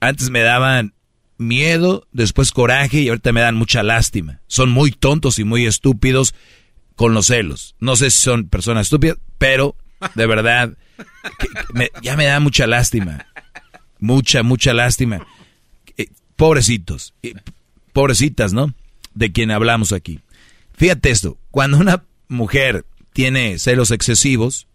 antes 0.00 0.30
me 0.30 0.40
daban 0.40 0.94
miedo, 1.38 2.06
después 2.12 2.50
coraje 2.52 3.00
y 3.02 3.08
ahorita 3.08 3.32
me 3.32 3.40
dan 3.42 3.56
mucha 3.56 3.82
lástima. 3.82 4.40
Son 4.46 4.70
muy 4.70 4.90
tontos 4.90 5.38
y 5.38 5.44
muy 5.44 5.66
estúpidos 5.66 6.34
con 6.94 7.14
los 7.14 7.26
celos. 7.26 7.74
No 7.80 7.96
sé 7.96 8.10
si 8.10 8.18
son 8.22 8.48
personas 8.48 8.86
estúpidas, 8.86 9.18
pero 9.38 9.76
de 10.14 10.26
verdad 10.26 10.76
que- 11.38 11.48
me- 11.74 11.90
ya 12.02 12.16
me 12.16 12.24
da 12.24 12.40
mucha 12.40 12.66
lástima. 12.66 13.26
Mucha, 13.98 14.42
mucha 14.42 14.72
lástima. 14.74 15.26
Eh, 15.96 16.08
Pobrecitos, 16.36 17.14
eh, 17.22 17.34
pobrecitas, 17.92 18.52
¿no? 18.52 18.74
De 19.14 19.32
quien 19.32 19.50
hablamos 19.50 19.92
aquí. 19.92 20.20
Fíjate 20.74 21.10
esto, 21.10 21.38
cuando 21.50 21.78
una 21.78 22.04
mujer 22.28 22.84
tiene 23.14 23.58
celos 23.58 23.90
excesivos, 23.90 24.66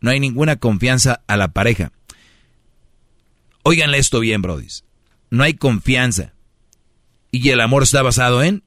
no 0.00 0.10
hay 0.10 0.18
ninguna 0.18 0.56
confianza 0.56 1.22
a 1.28 1.36
la 1.36 1.48
pareja. 1.48 1.92
Óiganle 3.62 3.98
esto 3.98 4.20
bien, 4.20 4.42
brodis. 4.42 4.84
No 5.30 5.42
hay 5.42 5.54
confianza. 5.54 6.34
Y 7.30 7.48
el 7.50 7.60
amor 7.60 7.82
está 7.82 8.02
basado 8.02 8.42
en... 8.42 8.62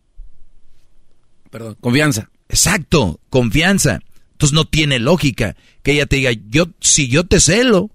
Perdón, 1.50 1.78
confianza. 1.80 2.30
Exacto, 2.50 3.20
confianza. 3.30 4.02
Entonces 4.34 4.54
no 4.54 4.66
tiene 4.66 5.00
lógica 5.00 5.56
que 5.84 5.94
ella 5.94 6.06
te 6.06 6.18
diga, 6.18 6.32
yo, 6.50 6.68
si 6.80 7.08
yo 7.08 7.26
te 7.26 7.40
celo, 7.40 7.90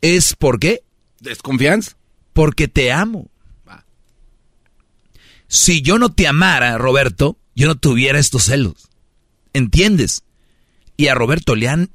es 0.00 0.34
¿por 0.34 0.58
qué? 0.60 0.82
¿Desconfianza? 1.20 1.96
Porque 2.32 2.68
te 2.68 2.92
amo. 2.92 3.28
Si 5.48 5.80
yo 5.82 5.98
no 5.98 6.10
te 6.10 6.28
amara, 6.28 6.76
Roberto, 6.78 7.38
yo 7.54 7.66
no 7.66 7.74
tuviera 7.74 8.18
estos 8.18 8.44
celos. 8.44 8.88
¿Entiendes? 9.52 10.22
Y 10.96 11.08
a 11.08 11.14
Roberto 11.14 11.56
le 11.56 11.68
han 11.68 11.90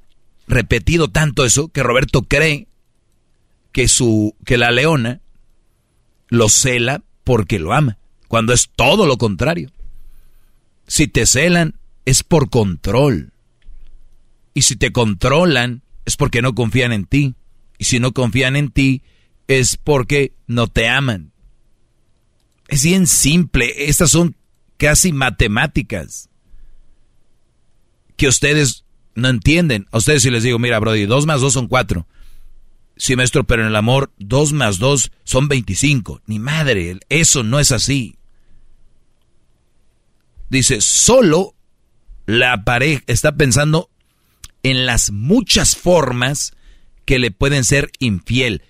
repetido 0.47 1.07
tanto 1.07 1.45
eso 1.45 1.69
que 1.69 1.83
Roberto 1.83 2.23
cree 2.23 2.67
que 3.71 3.87
su 3.87 4.35
que 4.45 4.57
la 4.57 4.71
leona 4.71 5.21
lo 6.29 6.49
cela 6.49 7.03
porque 7.23 7.59
lo 7.59 7.73
ama, 7.73 7.97
cuando 8.27 8.53
es 8.53 8.69
todo 8.75 9.07
lo 9.07 9.17
contrario. 9.17 9.71
Si 10.87 11.07
te 11.07 11.25
celan 11.25 11.75
es 12.05 12.23
por 12.23 12.49
control. 12.49 13.31
Y 14.53 14.63
si 14.63 14.75
te 14.75 14.91
controlan 14.91 15.81
es 16.05 16.17
porque 16.17 16.41
no 16.41 16.53
confían 16.53 16.91
en 16.91 17.05
ti. 17.05 17.35
Y 17.77 17.85
si 17.85 17.99
no 17.99 18.13
confían 18.13 18.55
en 18.55 18.69
ti 18.69 19.01
es 19.47 19.77
porque 19.77 20.33
no 20.47 20.67
te 20.67 20.87
aman. 20.87 21.31
Es 22.67 22.83
bien 22.83 23.07
simple. 23.07 23.89
Estas 23.89 24.11
son 24.11 24.35
casi 24.77 25.13
matemáticas 25.13 26.29
que 28.17 28.27
ustedes 28.27 28.85
no 29.15 29.29
entienden. 29.29 29.87
A 29.91 29.97
ustedes 29.97 30.23
si 30.23 30.29
les 30.29 30.43
digo, 30.43 30.59
mira, 30.59 30.79
Brody, 30.79 31.05
dos 31.05 31.25
más 31.25 31.41
dos 31.41 31.53
son 31.53 31.67
cuatro. 31.67 32.07
Sí, 32.95 33.15
maestro, 33.15 33.43
pero 33.43 33.63
en 33.63 33.69
el 33.69 33.75
amor, 33.75 34.11
dos 34.17 34.53
más 34.53 34.77
dos 34.77 35.11
son 35.23 35.47
veinticinco. 35.47 36.21
Ni 36.25 36.39
madre, 36.39 36.99
eso 37.09 37.43
no 37.43 37.59
es 37.59 37.71
así. 37.71 38.15
Dice, 40.49 40.81
solo 40.81 41.55
la 42.25 42.63
pareja 42.63 43.03
está 43.07 43.35
pensando 43.35 43.89
en 44.61 44.85
las 44.85 45.11
muchas 45.11 45.75
formas 45.75 46.53
que 47.05 47.19
le 47.19 47.31
pueden 47.31 47.63
ser 47.63 47.91
infiel. 47.99 48.61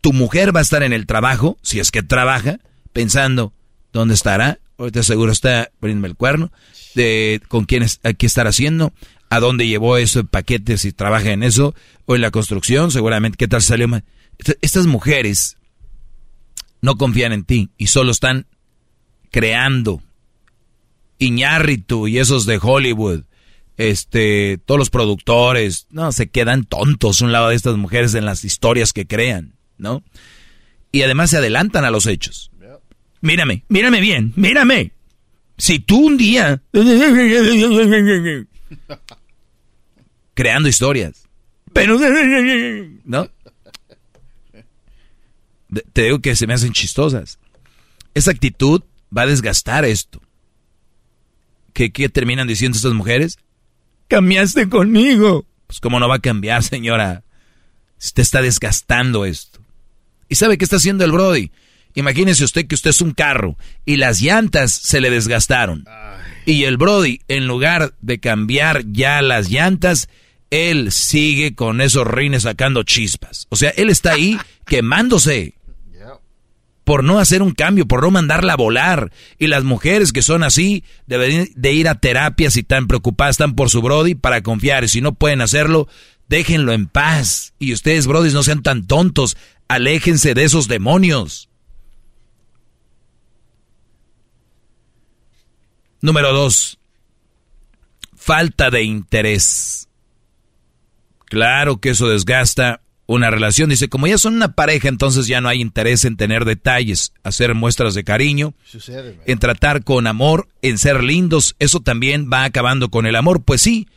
Tu 0.00 0.12
mujer 0.12 0.54
va 0.54 0.60
a 0.60 0.62
estar 0.62 0.82
en 0.82 0.92
el 0.92 1.06
trabajo, 1.06 1.58
si 1.62 1.80
es 1.80 1.90
que 1.90 2.02
trabaja, 2.02 2.60
pensando, 2.92 3.52
¿dónde 3.92 4.14
estará? 4.14 4.60
ahorita 4.78 5.02
seguro 5.02 5.32
está 5.32 5.70
poniéndome 5.80 6.08
el 6.08 6.16
cuerno, 6.16 6.52
de 6.94 7.42
con 7.48 7.64
quién 7.64 7.82
es, 7.82 8.00
qué 8.16 8.26
estar 8.26 8.46
haciendo, 8.46 8.92
a 9.30 9.40
dónde 9.40 9.66
llevó 9.66 9.96
eso 9.96 10.24
paquetes 10.24 10.82
si 10.82 10.92
trabaja 10.92 11.30
en 11.32 11.42
eso, 11.42 11.74
o 12.06 12.14
en 12.14 12.22
la 12.22 12.30
construcción, 12.30 12.90
seguramente, 12.90 13.36
qué 13.36 13.48
tal 13.48 13.62
salió 13.62 13.88
mal. 13.88 14.04
Estas 14.62 14.86
mujeres 14.86 15.56
no 16.80 16.96
confían 16.96 17.32
en 17.32 17.44
ti 17.44 17.70
y 17.76 17.88
solo 17.88 18.10
están 18.10 18.46
creando. 19.30 20.02
Iñárritu 21.18 22.06
y 22.06 22.18
esos 22.18 22.46
de 22.46 22.60
Hollywood, 22.62 23.24
este, 23.76 24.58
todos 24.64 24.78
los 24.78 24.90
productores, 24.90 25.88
no, 25.90 26.12
se 26.12 26.28
quedan 26.28 26.64
tontos 26.64 27.20
un 27.20 27.32
lado 27.32 27.48
de 27.48 27.56
estas 27.56 27.76
mujeres 27.76 28.14
en 28.14 28.24
las 28.24 28.44
historias 28.44 28.92
que 28.92 29.06
crean, 29.06 29.54
¿no? 29.78 30.04
Y 30.92 31.02
además 31.02 31.30
se 31.30 31.38
adelantan 31.38 31.84
a 31.84 31.90
los 31.90 32.06
hechos. 32.06 32.52
Mírame, 33.20 33.64
mírame 33.68 34.00
bien, 34.00 34.32
mírame. 34.36 34.92
Si 35.56 35.80
tú 35.80 36.06
un 36.06 36.16
día... 36.16 36.62
creando 40.38 40.68
historias. 40.68 41.24
Pero... 41.72 41.98
¿No? 43.04 43.28
Te 45.92 46.02
digo 46.02 46.20
que 46.20 46.36
se 46.36 46.46
me 46.46 46.54
hacen 46.54 46.70
chistosas. 46.70 47.40
Esa 48.14 48.30
actitud 48.30 48.82
va 49.14 49.22
a 49.22 49.26
desgastar 49.26 49.84
esto. 49.84 50.22
¿Qué, 51.72 51.90
qué 51.90 52.08
terminan 52.08 52.46
diciendo 52.46 52.76
estas 52.76 52.92
mujeres? 52.92 53.36
Cambiaste 54.06 54.68
conmigo. 54.68 55.44
Pues 55.66 55.80
cómo 55.80 55.98
no 55.98 56.08
va 56.08 56.14
a 56.14 56.20
cambiar, 56.20 56.62
señora. 56.62 57.24
Usted 58.00 58.22
está 58.22 58.40
desgastando 58.40 59.24
esto. 59.24 59.58
¿Y 60.28 60.36
sabe 60.36 60.56
qué 60.56 60.62
está 60.62 60.76
haciendo 60.76 61.04
el 61.04 61.10
Brody? 61.10 61.50
Imagínese 61.96 62.44
usted 62.44 62.68
que 62.68 62.76
usted 62.76 62.90
es 62.90 63.00
un 63.00 63.10
carro 63.10 63.58
y 63.84 63.96
las 63.96 64.20
llantas 64.20 64.72
se 64.72 65.00
le 65.00 65.10
desgastaron. 65.10 65.84
Y 66.46 66.62
el 66.62 66.76
Brody, 66.76 67.22
en 67.26 67.48
lugar 67.48 67.94
de 68.02 68.20
cambiar 68.20 68.84
ya 68.86 69.20
las 69.20 69.50
llantas, 69.50 70.08
él 70.50 70.92
sigue 70.92 71.54
con 71.54 71.80
esos 71.80 72.06
rines 72.06 72.44
sacando 72.44 72.82
chispas. 72.82 73.46
O 73.50 73.56
sea, 73.56 73.70
él 73.70 73.90
está 73.90 74.12
ahí 74.12 74.38
quemándose 74.66 75.54
por 76.88 77.04
no 77.04 77.18
hacer 77.18 77.42
un 77.42 77.52
cambio, 77.52 77.86
por 77.86 78.02
no 78.02 78.10
mandarla 78.10 78.54
a 78.54 78.56
volar. 78.56 79.12
Y 79.38 79.48
las 79.48 79.62
mujeres 79.62 80.10
que 80.10 80.22
son 80.22 80.42
así 80.42 80.84
deben 81.06 81.50
de 81.54 81.72
ir 81.74 81.86
a 81.86 82.00
terapias 82.00 82.56
y 82.56 82.60
están 82.60 82.86
preocupadas, 82.86 83.34
están 83.34 83.54
por 83.54 83.68
su 83.68 83.82
Brody 83.82 84.14
para 84.14 84.42
confiar. 84.42 84.84
Y 84.84 84.88
si 84.88 85.02
no 85.02 85.12
pueden 85.12 85.42
hacerlo, 85.42 85.86
déjenlo 86.28 86.72
en 86.72 86.86
paz. 86.86 87.52
Y 87.58 87.74
ustedes, 87.74 88.06
Brody, 88.06 88.32
no 88.32 88.42
sean 88.42 88.62
tan 88.62 88.86
tontos. 88.86 89.36
Aléjense 89.68 90.32
de 90.32 90.44
esos 90.44 90.66
demonios. 90.66 91.50
Número 96.00 96.32
dos, 96.32 96.78
falta 98.16 98.70
de 98.70 98.84
interés. 98.84 99.87
Claro 101.28 101.78
que 101.78 101.90
eso 101.90 102.08
desgasta 102.08 102.80
una 103.06 103.30
relación. 103.30 103.70
Dice, 103.70 103.88
como 103.88 104.06
ya 104.06 104.18
son 104.18 104.34
una 104.34 104.52
pareja, 104.52 104.88
entonces 104.88 105.26
ya 105.26 105.40
no 105.40 105.48
hay 105.48 105.60
interés 105.60 106.04
en 106.04 106.16
tener 106.16 106.44
detalles, 106.44 107.12
hacer 107.24 107.54
muestras 107.54 107.94
de 107.94 108.04
cariño, 108.04 108.54
en 109.26 109.38
tratar 109.38 109.82
con 109.82 110.06
amor, 110.06 110.48
en 110.62 110.78
ser 110.78 111.02
lindos. 111.02 111.56
Eso 111.58 111.80
también 111.80 112.30
va 112.32 112.44
acabando 112.44 112.90
con 112.90 113.06
el 113.06 113.16
amor. 113.16 113.42
Pues 113.42 113.62
sí, 113.62 113.88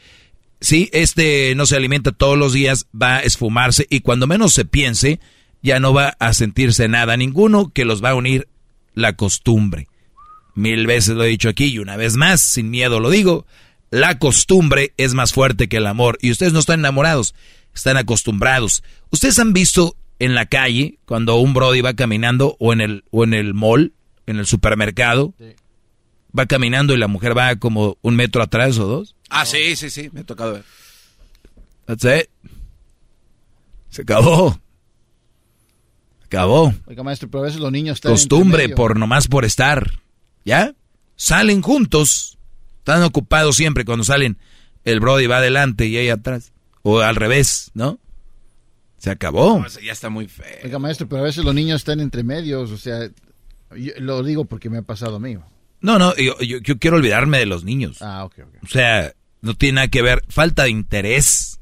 sí, 0.61 0.89
este 0.93 1.53
no 1.55 1.65
se 1.65 1.75
alimenta 1.75 2.13
todos 2.13 2.37
los 2.37 2.53
días, 2.53 2.87
va 2.99 3.17
a 3.17 3.19
esfumarse 3.19 3.85
y 3.89 3.99
cuando 3.99 4.27
menos 4.27 4.53
se 4.53 4.63
piense, 4.63 5.19
ya 5.61 5.79
no 5.79 5.93
va 5.93 6.15
a 6.19 6.33
sentirse 6.33 6.87
nada 6.87 7.17
ninguno 7.17 7.71
que 7.73 7.85
los 7.85 8.03
va 8.03 8.11
a 8.11 8.15
unir 8.15 8.47
la 8.93 9.17
costumbre. 9.17 9.89
Mil 10.55 10.87
veces 10.87 11.15
lo 11.15 11.23
he 11.23 11.27
dicho 11.27 11.49
aquí 11.49 11.65
y 11.65 11.79
una 11.79 11.97
vez 11.97 12.15
más, 12.15 12.41
sin 12.41 12.69
miedo 12.69 12.99
lo 12.99 13.09
digo, 13.09 13.45
la 13.91 14.17
costumbre 14.17 14.93
es 14.97 15.13
más 15.13 15.33
fuerte 15.33 15.69
que 15.69 15.77
el 15.77 15.85
amor 15.85 16.17
y 16.21 16.31
ustedes 16.31 16.53
no 16.53 16.59
están 16.59 16.79
enamorados, 16.79 17.35
están 17.75 17.97
acostumbrados. 17.97 18.83
Ustedes 19.11 19.37
han 19.37 19.53
visto 19.53 19.95
en 20.17 20.33
la 20.33 20.45
calle 20.45 20.97
cuando 21.05 21.35
un 21.35 21.53
brody 21.53 21.81
va 21.81 21.93
caminando 21.93 22.55
o 22.59 22.73
en 22.73 22.81
el 22.81 23.03
o 23.11 23.25
en 23.25 23.33
el 23.33 23.53
mall, 23.53 23.93
en 24.25 24.37
el 24.37 24.47
supermercado, 24.47 25.33
va 26.37 26.45
caminando 26.45 26.93
y 26.93 26.97
la 26.97 27.07
mujer 27.07 27.37
va 27.37 27.57
como 27.57 27.97
un 28.01 28.15
metro 28.15 28.41
atrás 28.41 28.77
o 28.77 28.87
dos. 28.87 29.15
Ah, 29.29 29.45
sí, 29.45 29.75
sí, 29.75 29.89
sí, 29.89 30.09
me 30.13 30.21
ha 30.21 30.23
tocado 30.23 30.53
ver. 30.53 30.63
That's 31.85 32.05
it. 32.05 32.29
Se 33.89 34.03
acabó. 34.03 34.53
Se 36.19 36.25
acabó. 36.27 36.73
Oiga, 36.85 37.03
maestro, 37.03 37.29
pero 37.29 37.43
a 37.43 37.47
veces 37.47 37.59
los 37.59 37.71
niños 37.71 37.95
están 37.97 38.13
Costumbre 38.13 38.69
por 38.69 38.97
nomás 38.97 39.27
por 39.27 39.43
estar. 39.43 39.99
¿Ya? 40.45 40.73
Salen 41.17 41.61
juntos. 41.61 42.37
Están 42.81 43.03
ocupados 43.03 43.55
siempre 43.55 43.85
cuando 43.85 44.03
salen. 44.03 44.39
El 44.85 44.99
Brody 44.99 45.27
va 45.27 45.37
adelante 45.37 45.85
y 45.85 45.97
ella 45.97 46.15
atrás. 46.15 46.51
O 46.81 46.99
al 46.99 47.15
revés, 47.15 47.69
¿no? 47.75 47.99
Se 48.97 49.11
acabó. 49.11 49.63
ya 49.83 49.91
está 49.91 50.09
muy 50.09 50.27
feo. 50.27 50.45
Oiga, 50.63 50.79
maestro, 50.79 51.07
pero 51.07 51.21
a 51.21 51.25
veces 51.25 51.45
los 51.45 51.53
niños 51.53 51.81
están 51.81 51.99
entre 51.99 52.23
medios. 52.23 52.71
O 52.71 52.77
sea, 52.77 53.07
yo 53.75 53.93
lo 53.99 54.23
digo 54.23 54.45
porque 54.45 54.71
me 54.71 54.79
ha 54.79 54.81
pasado 54.81 55.17
a 55.17 55.19
mí. 55.19 55.37
No, 55.79 55.99
no, 55.99 56.15
yo, 56.15 56.39
yo, 56.39 56.57
yo 56.57 56.79
quiero 56.79 56.97
olvidarme 56.97 57.37
de 57.37 57.45
los 57.45 57.63
niños. 57.63 58.01
Ah, 58.01 58.25
ok, 58.25 58.39
ok. 58.39 58.63
O 58.63 58.67
sea, 58.67 59.13
no 59.41 59.53
tiene 59.53 59.75
nada 59.75 59.87
que 59.89 60.01
ver. 60.01 60.23
Falta 60.27 60.63
de 60.63 60.71
interés. 60.71 61.59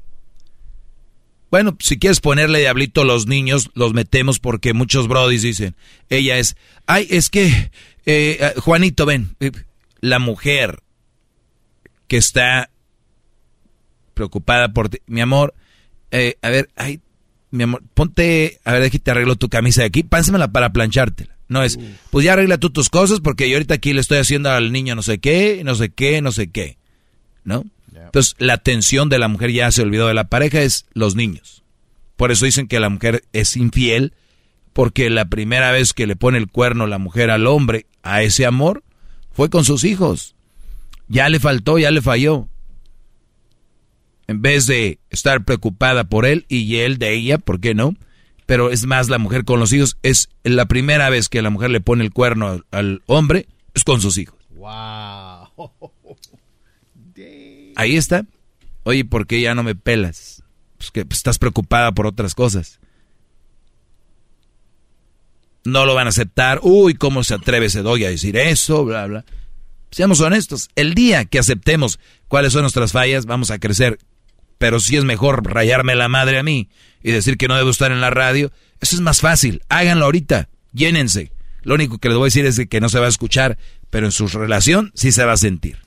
Bueno, 1.50 1.76
si 1.80 1.98
quieres 1.98 2.20
ponerle 2.20 2.60
diablito 2.60 3.02
a 3.02 3.04
los 3.04 3.26
niños, 3.26 3.70
los 3.74 3.92
metemos 3.92 4.38
porque 4.38 4.72
muchos 4.72 5.06
brodis 5.06 5.42
dicen, 5.42 5.76
ella 6.08 6.38
es, 6.38 6.56
ay, 6.86 7.08
es 7.10 7.28
que, 7.28 7.72
eh, 8.06 8.54
Juanito, 8.58 9.04
ven, 9.04 9.36
eh, 9.40 9.50
la 10.00 10.18
mujer 10.18 10.82
que 12.10 12.16
está 12.16 12.70
preocupada 14.14 14.72
por 14.72 14.88
ti, 14.88 14.98
mi 15.06 15.20
amor, 15.20 15.54
eh, 16.10 16.34
a 16.42 16.50
ver, 16.50 16.68
ay, 16.74 16.98
mi 17.52 17.62
amor, 17.62 17.84
ponte, 17.94 18.58
a 18.64 18.72
ver, 18.72 18.82
déjate 18.82 19.12
arreglo 19.12 19.36
tu 19.36 19.48
camisa 19.48 19.82
de 19.82 19.86
aquí, 19.86 20.02
pásamela 20.02 20.50
para 20.50 20.72
planchártela. 20.72 21.36
No 21.46 21.62
es, 21.62 21.78
pues 22.10 22.24
ya 22.24 22.32
arregla 22.32 22.58
tú 22.58 22.70
tus 22.70 22.90
cosas 22.90 23.20
porque 23.20 23.48
yo 23.48 23.54
ahorita 23.54 23.74
aquí 23.74 23.92
le 23.92 24.00
estoy 24.00 24.18
haciendo 24.18 24.50
al 24.50 24.72
niño 24.72 24.96
no 24.96 25.02
sé 25.02 25.18
qué, 25.18 25.62
no 25.64 25.76
sé 25.76 25.90
qué, 25.90 26.20
no 26.20 26.32
sé 26.32 26.50
qué, 26.50 26.78
¿no? 27.44 27.64
Entonces, 27.94 28.34
la 28.38 28.54
atención 28.54 29.08
de 29.08 29.20
la 29.20 29.28
mujer 29.28 29.52
ya 29.52 29.70
se 29.70 29.82
olvidó 29.82 30.08
de 30.08 30.14
la 30.14 30.24
pareja, 30.24 30.62
es 30.62 30.86
los 30.94 31.14
niños. 31.14 31.62
Por 32.16 32.32
eso 32.32 32.44
dicen 32.44 32.66
que 32.66 32.80
la 32.80 32.88
mujer 32.88 33.22
es 33.32 33.56
infiel, 33.56 34.14
porque 34.72 35.10
la 35.10 35.26
primera 35.26 35.70
vez 35.70 35.92
que 35.92 36.08
le 36.08 36.16
pone 36.16 36.38
el 36.38 36.48
cuerno 36.48 36.88
la 36.88 36.98
mujer 36.98 37.30
al 37.30 37.46
hombre 37.46 37.86
a 38.02 38.22
ese 38.22 38.46
amor 38.46 38.82
fue 39.30 39.48
con 39.48 39.64
sus 39.64 39.84
hijos. 39.84 40.34
Ya 41.10 41.28
le 41.28 41.40
faltó, 41.40 41.76
ya 41.76 41.90
le 41.90 42.00
falló. 42.00 42.48
En 44.28 44.42
vez 44.42 44.68
de 44.68 45.00
estar 45.10 45.44
preocupada 45.44 46.04
por 46.04 46.24
él 46.24 46.46
y 46.48 46.76
él 46.76 46.98
de 46.98 47.14
ella, 47.14 47.38
¿por 47.38 47.58
qué 47.58 47.74
no? 47.74 47.96
Pero 48.46 48.70
es 48.70 48.86
más 48.86 49.08
la 49.08 49.18
mujer 49.18 49.44
con 49.44 49.58
los 49.58 49.72
hijos, 49.72 49.98
es 50.04 50.28
la 50.44 50.66
primera 50.66 51.10
vez 51.10 51.28
que 51.28 51.42
la 51.42 51.50
mujer 51.50 51.70
le 51.70 51.80
pone 51.80 52.04
el 52.04 52.12
cuerno 52.12 52.62
al, 52.70 53.02
hombre, 53.06 53.48
es 53.74 53.82
con 53.82 54.00
sus 54.00 54.18
hijos. 54.18 54.38
Wow. 54.50 55.48
Ahí 57.74 57.96
está. 57.96 58.24
Oye, 58.84 59.04
¿por 59.04 59.26
qué 59.26 59.40
ya 59.40 59.56
no 59.56 59.64
me 59.64 59.74
pelas? 59.74 60.44
Pues 60.78 60.92
que 60.92 61.04
estás 61.10 61.40
preocupada 61.40 61.90
por 61.90 62.06
otras 62.06 62.36
cosas. 62.36 62.78
No 65.64 65.86
lo 65.86 65.96
van 65.96 66.06
a 66.06 66.10
aceptar. 66.10 66.60
Uy, 66.62 66.94
¿cómo 66.94 67.24
se 67.24 67.34
atreve 67.34 67.66
ese 67.66 67.82
doy 67.82 68.04
a 68.04 68.10
decir 68.10 68.36
eso? 68.36 68.84
Bla, 68.84 69.06
bla. 69.06 69.24
Seamos 69.90 70.20
honestos. 70.20 70.68
El 70.76 70.94
día 70.94 71.24
que 71.24 71.38
aceptemos 71.38 71.98
cuáles 72.28 72.52
son 72.52 72.62
nuestras 72.62 72.92
fallas, 72.92 73.26
vamos 73.26 73.50
a 73.50 73.58
crecer. 73.58 73.98
Pero 74.58 74.78
si 74.78 74.96
es 74.96 75.04
mejor 75.04 75.44
rayarme 75.44 75.94
la 75.94 76.08
madre 76.08 76.38
a 76.38 76.42
mí 76.42 76.68
y 77.02 77.12
decir 77.12 77.36
que 77.36 77.48
no 77.48 77.56
debo 77.56 77.70
estar 77.70 77.90
en 77.92 78.00
la 78.00 78.10
radio, 78.10 78.52
eso 78.80 78.94
es 78.94 79.00
más 79.00 79.20
fácil. 79.20 79.62
Háganlo 79.68 80.04
ahorita. 80.04 80.48
Llénense. 80.72 81.32
Lo 81.62 81.74
único 81.74 81.98
que 81.98 82.08
les 82.08 82.16
voy 82.16 82.26
a 82.26 82.28
decir 82.28 82.46
es 82.46 82.60
que 82.68 82.80
no 82.80 82.88
se 82.88 82.98
va 82.98 83.06
a 83.06 83.10
escuchar, 83.10 83.58
pero 83.90 84.06
en 84.06 84.12
su 84.12 84.28
relación 84.28 84.92
sí 84.94 85.12
se 85.12 85.24
va 85.24 85.32
a 85.32 85.36
sentir. 85.36 85.78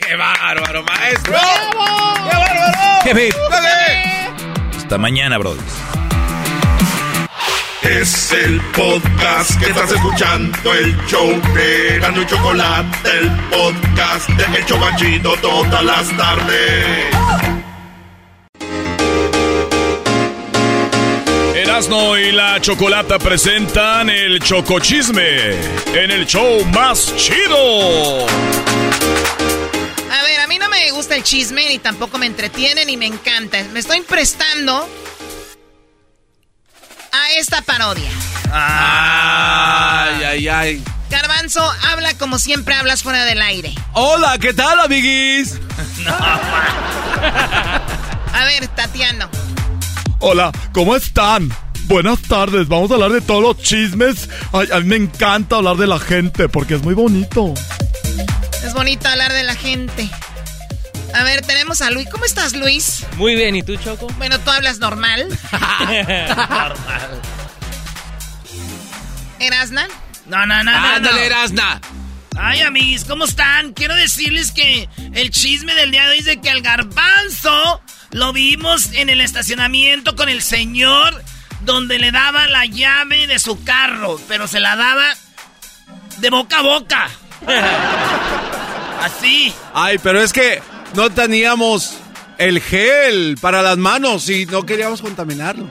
¡Qué 0.00 0.16
bárbaro, 0.16 0.82
maestro! 0.84 1.32
¡Qué 1.32 2.36
bárbaro! 2.36 3.04
¡Qué 3.04 3.14
bip! 3.14 3.34
Hasta 4.76 4.98
mañana, 4.98 5.38
brothers. 5.38 6.01
Es 7.82 8.30
el 8.30 8.60
podcast 8.76 9.58
que 9.58 9.66
estás 9.66 9.90
escuchando, 9.90 10.72
el 10.72 10.96
show 11.08 11.28
de 11.52 11.98
Gano 11.98 12.22
y 12.22 12.26
Chocolate, 12.26 13.10
el 13.18 13.28
podcast 13.50 14.28
de 14.28 14.58
El 14.58 14.64
Chobachito 14.66 15.34
todas 15.42 15.84
las 15.84 16.16
tardes. 16.16 17.06
Erasno 21.56 22.16
y 22.16 22.30
la 22.30 22.60
Chocolata 22.60 23.18
presentan 23.18 24.08
el 24.10 24.38
Chocochisme 24.38 25.50
en 25.92 26.10
el 26.12 26.24
show 26.24 26.64
más 26.66 27.12
chido. 27.16 28.26
A 30.08 30.22
ver, 30.22 30.40
a 30.40 30.46
mí 30.46 30.56
no 30.58 30.68
me 30.68 30.88
gusta 30.92 31.16
el 31.16 31.24
chisme, 31.24 31.68
ni 31.68 31.78
tampoco 31.78 32.16
me 32.16 32.26
entretiene, 32.26 32.84
ni 32.84 32.96
me 32.96 33.06
encanta. 33.06 33.58
Me 33.72 33.80
estoy 33.80 34.02
prestando 34.02 34.88
a 37.12 37.32
esta 37.38 37.60
parodia. 37.62 38.10
Ay, 38.50 40.24
ay, 40.24 40.48
ay. 40.48 40.82
Garbanzo, 41.10 41.62
habla 41.90 42.14
como 42.14 42.38
siempre 42.38 42.74
hablas 42.74 43.02
fuera 43.02 43.24
del 43.26 43.42
aire. 43.42 43.74
Hola, 43.92 44.38
¿qué 44.40 44.54
tal, 44.54 44.80
amiguis? 44.80 45.60
A 48.32 48.44
ver, 48.46 48.66
Tatiano. 48.68 49.28
Hola, 50.20 50.50
¿cómo 50.72 50.96
están? 50.96 51.54
Buenas 51.84 52.22
tardes, 52.22 52.66
vamos 52.68 52.90
a 52.90 52.94
hablar 52.94 53.12
de 53.12 53.20
todos 53.20 53.42
los 53.42 53.58
chismes. 53.58 54.30
Ay, 54.52 54.68
a 54.72 54.80
mí 54.80 54.86
me 54.86 54.96
encanta 54.96 55.56
hablar 55.56 55.76
de 55.76 55.86
la 55.86 55.98
gente 55.98 56.48
porque 56.48 56.76
es 56.76 56.82
muy 56.82 56.94
bonito. 56.94 57.52
Es 58.64 58.72
bonito 58.72 59.06
hablar 59.08 59.32
de 59.32 59.42
la 59.42 59.54
gente. 59.54 60.08
A 61.14 61.24
ver, 61.24 61.42
tenemos 61.42 61.82
a 61.82 61.90
Luis. 61.90 62.08
¿Cómo 62.10 62.24
estás, 62.24 62.54
Luis? 62.54 63.06
Muy 63.16 63.34
bien, 63.34 63.54
¿y 63.54 63.62
tú, 63.62 63.76
Choco? 63.76 64.06
Bueno, 64.18 64.38
tú 64.40 64.50
hablas 64.50 64.78
normal. 64.78 65.28
normal. 65.52 67.20
¿Erasna? 69.38 69.88
No, 70.26 70.46
no, 70.46 70.62
no, 70.62 70.70
no. 70.70 70.76
Ándale, 70.76 71.20
no. 71.20 71.26
Erasna. 71.26 71.80
Ay, 72.38 72.60
amigos, 72.62 73.04
¿cómo 73.04 73.24
están? 73.24 73.72
Quiero 73.72 73.94
decirles 73.94 74.52
que 74.52 74.88
el 75.12 75.30
chisme 75.30 75.74
del 75.74 75.90
día 75.90 76.04
de 76.06 76.12
hoy 76.12 76.18
es 76.18 76.24
de 76.24 76.40
que 76.40 76.48
al 76.48 76.62
garbanzo 76.62 77.82
lo 78.10 78.32
vimos 78.32 78.92
en 78.94 79.10
el 79.10 79.20
estacionamiento 79.20 80.16
con 80.16 80.28
el 80.28 80.42
señor 80.42 81.22
donde 81.60 81.98
le 81.98 82.10
daba 82.10 82.46
la 82.48 82.64
llave 82.64 83.26
de 83.26 83.38
su 83.38 83.62
carro, 83.64 84.18
pero 84.28 84.48
se 84.48 84.60
la 84.60 84.76
daba 84.76 85.14
de 86.18 86.30
boca 86.30 86.58
a 86.58 86.62
boca. 86.62 87.08
Así. 89.02 89.52
Ay, 89.74 89.98
pero 89.98 90.22
es 90.22 90.32
que 90.32 90.62
no 90.94 91.10
teníamos 91.10 91.94
el 92.38 92.60
gel 92.60 93.36
para 93.40 93.62
las 93.62 93.78
manos 93.78 94.28
y 94.28 94.46
no 94.46 94.64
queríamos 94.64 95.00
contaminarlo. 95.00 95.68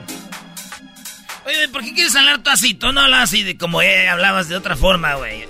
Oye, 1.44 1.68
¿por 1.68 1.82
qué 1.82 1.92
quieres 1.94 2.14
hablar 2.14 2.42
tú 2.42 2.50
así? 2.50 2.74
Tú 2.74 2.92
no 2.92 3.00
hablas 3.00 3.24
así 3.24 3.42
de 3.42 3.56
como 3.56 3.82
eh, 3.82 4.08
hablabas 4.08 4.48
de 4.48 4.56
otra 4.56 4.76
forma, 4.76 5.14
güey. 5.14 5.44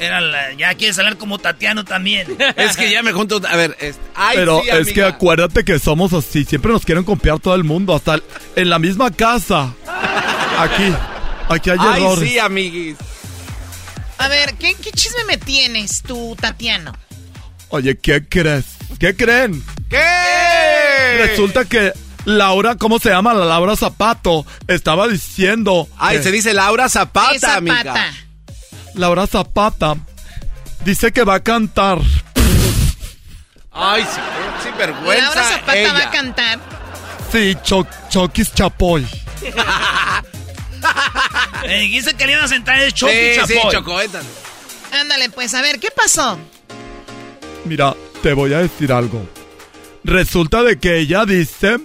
Era 0.00 0.20
la- 0.20 0.52
ya 0.52 0.74
quieres 0.74 0.98
hablar 0.98 1.16
como 1.16 1.38
Tatiano 1.38 1.84
también. 1.84 2.26
Es 2.56 2.76
que 2.76 2.90
ya 2.90 3.02
me 3.02 3.12
junto. 3.12 3.40
A 3.48 3.56
ver, 3.56 3.76
es- 3.80 3.98
ay, 4.14 4.36
Pero 4.36 4.60
sí, 4.62 4.68
es 4.70 4.92
que 4.92 5.02
acuérdate 5.04 5.64
que 5.64 5.78
somos 5.78 6.12
así, 6.12 6.44
siempre 6.44 6.72
nos 6.72 6.84
quieren 6.84 7.04
copiar 7.04 7.38
todo 7.40 7.54
el 7.54 7.64
mundo, 7.64 7.94
hasta 7.94 8.14
el- 8.14 8.22
en 8.56 8.68
la 8.70 8.78
misma 8.78 9.10
casa. 9.10 9.72
Aquí, 10.58 10.92
aquí 11.48 11.70
hay 11.70 11.78
Ay, 11.80 12.02
errores. 12.02 12.30
sí, 12.30 12.38
amiguis. 12.38 12.96
A 14.18 14.28
ver, 14.28 14.54
¿qué, 14.54 14.74
qué 14.74 14.92
chisme 14.92 15.24
me 15.24 15.36
tienes 15.38 16.02
tú, 16.02 16.36
Tatiano? 16.40 16.92
Oye, 17.70 17.96
¿qué 17.98 18.24
crees? 18.28 18.64
¿Qué 18.98 19.16
creen? 19.16 19.62
¿Qué? 19.90 21.16
Resulta 21.26 21.64
que 21.64 21.92
Laura, 22.24 22.76
¿cómo 22.76 22.98
se 22.98 23.10
llama? 23.10 23.34
La 23.34 23.44
Laura 23.44 23.76
Zapato, 23.76 24.46
estaba 24.68 25.08
diciendo. 25.08 25.88
Ay, 25.98 26.18
que- 26.18 26.22
se 26.24 26.30
dice 26.32 26.54
Laura 26.54 26.88
Zapata, 26.88 27.34
Esa 27.34 27.56
amiga. 27.56 28.12
Laura 28.94 29.26
Zapata 29.26 29.96
dice 30.84 31.12
que 31.12 31.24
va 31.24 31.34
a 31.36 31.40
cantar. 31.42 31.98
Ay, 33.72 34.02
sí, 34.04 34.20
sí, 34.62 34.68
vergüenza. 34.76 35.24
Laura 35.24 35.44
Zapata 35.48 35.76
ella. 35.78 35.92
va 35.92 35.98
a 35.98 36.10
cantar. 36.10 36.58
Sí, 37.32 37.56
Cho- 37.64 37.86
Chokis 38.10 38.52
Chapoy. 38.54 39.06
Me 41.62 41.74
dijiste 41.80 42.14
que 42.14 42.26
le 42.26 42.32
iban 42.32 42.44
a 42.44 42.48
sentar 42.48 42.78
el 42.78 42.92
Choco 42.92 43.10
Sí, 43.12 43.32
sí, 43.46 43.54
Chapoy. 43.54 43.72
Choco, 43.72 44.00
éntale. 44.00 44.28
Ándale, 45.00 45.30
pues, 45.30 45.54
a 45.54 45.62
ver, 45.62 45.80
¿qué 45.80 45.90
pasó? 45.90 46.38
Mira, 47.64 47.94
te 48.22 48.32
voy 48.34 48.52
a 48.54 48.58
decir 48.58 48.92
algo. 48.92 49.26
Resulta 50.04 50.62
de 50.62 50.78
que 50.78 50.98
ella 50.98 51.24
dice 51.26 51.78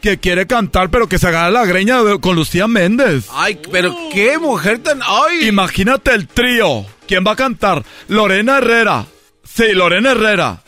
que 0.00 0.18
quiere 0.18 0.46
cantar, 0.46 0.90
pero 0.90 1.08
que 1.08 1.18
se 1.18 1.28
agarra 1.28 1.50
la 1.50 1.64
greña 1.64 2.02
de- 2.02 2.18
con 2.20 2.34
Lucía 2.36 2.66
Méndez. 2.66 3.26
Ay, 3.30 3.60
pero 3.70 3.96
qué 4.12 4.38
mujer 4.38 4.78
tan. 4.80 5.00
Ay. 5.04 5.46
Imagínate 5.48 6.12
el 6.12 6.26
trío. 6.26 6.84
¿Quién 7.06 7.24
va 7.26 7.32
a 7.32 7.36
cantar? 7.36 7.84
Lorena 8.08 8.58
Herrera. 8.58 9.06
Sí, 9.44 9.72
Lorena 9.72 10.12
Herrera. 10.12 10.62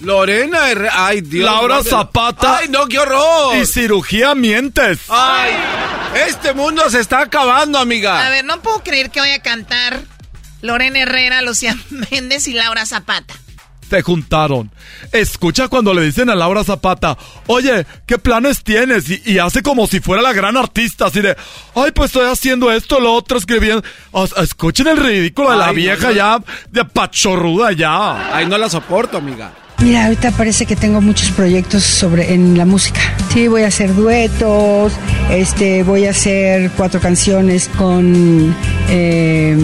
Lorena 0.00 0.70
Herrera. 0.70 1.06
Ay, 1.06 1.20
Dios. 1.20 1.44
Laura 1.44 1.76
guárdela. 1.76 1.96
Zapata. 1.98 2.58
Ay, 2.58 2.68
no, 2.68 2.86
qué 2.86 2.98
horror. 2.98 3.56
Y 3.56 3.66
cirugía 3.66 4.34
mientes. 4.34 5.00
Ay, 5.08 5.52
este 6.28 6.52
mundo 6.54 6.88
se 6.90 7.00
está 7.00 7.20
acabando, 7.20 7.78
amiga. 7.78 8.26
A 8.26 8.30
ver, 8.30 8.44
no 8.44 8.60
puedo 8.60 8.82
creer 8.82 9.10
que 9.10 9.20
vaya 9.20 9.36
a 9.36 9.42
cantar 9.42 10.00
Lorena 10.60 11.00
Herrera, 11.00 11.40
Lucía 11.42 11.76
Méndez 12.10 12.48
y 12.48 12.52
Laura 12.54 12.84
Zapata. 12.86 13.34
Se 13.88 14.02
juntaron. 14.02 14.70
Escucha 15.12 15.68
cuando 15.68 15.94
le 15.94 16.02
dicen 16.02 16.30
a 16.30 16.34
Laura 16.34 16.64
Zapata, 16.64 17.16
oye, 17.46 17.86
¿qué 18.06 18.18
planes 18.18 18.62
tienes? 18.64 19.08
Y, 19.10 19.22
y 19.24 19.38
hace 19.38 19.62
como 19.62 19.86
si 19.86 20.00
fuera 20.00 20.22
la 20.22 20.32
gran 20.32 20.56
artista, 20.56 21.06
así 21.06 21.20
de, 21.20 21.36
ay, 21.74 21.92
pues 21.92 22.10
estoy 22.10 22.26
haciendo 22.26 22.70
esto, 22.72 23.00
lo 23.00 23.12
otro, 23.12 23.38
escribiendo. 23.38 23.82
O 24.12 24.24
escuchen 24.24 24.86
el 24.86 24.96
ridículo 24.96 25.50
de 25.50 25.56
la 25.56 25.68
no, 25.68 25.74
vieja 25.74 26.08
no. 26.08 26.12
ya, 26.12 26.38
de 26.70 26.84
pachorruda 26.84 27.72
ya. 27.72 28.34
Ay, 28.34 28.46
no 28.46 28.58
la 28.58 28.68
soporto, 28.68 29.18
amiga. 29.18 29.52
Mira, 29.78 30.04
ahorita 30.04 30.30
parece 30.32 30.66
que 30.66 30.76
tengo 30.76 31.00
muchos 31.00 31.30
proyectos 31.30 31.82
sobre 31.82 32.32
en 32.32 32.56
la 32.56 32.64
música. 32.64 33.00
Sí, 33.32 33.48
voy 33.48 33.62
a 33.62 33.66
hacer 33.66 33.94
duetos, 33.94 34.92
este, 35.30 35.82
voy 35.82 36.06
a 36.06 36.10
hacer 36.10 36.70
cuatro 36.76 37.00
canciones 37.00 37.68
con 37.76 38.54
eh, 38.88 39.56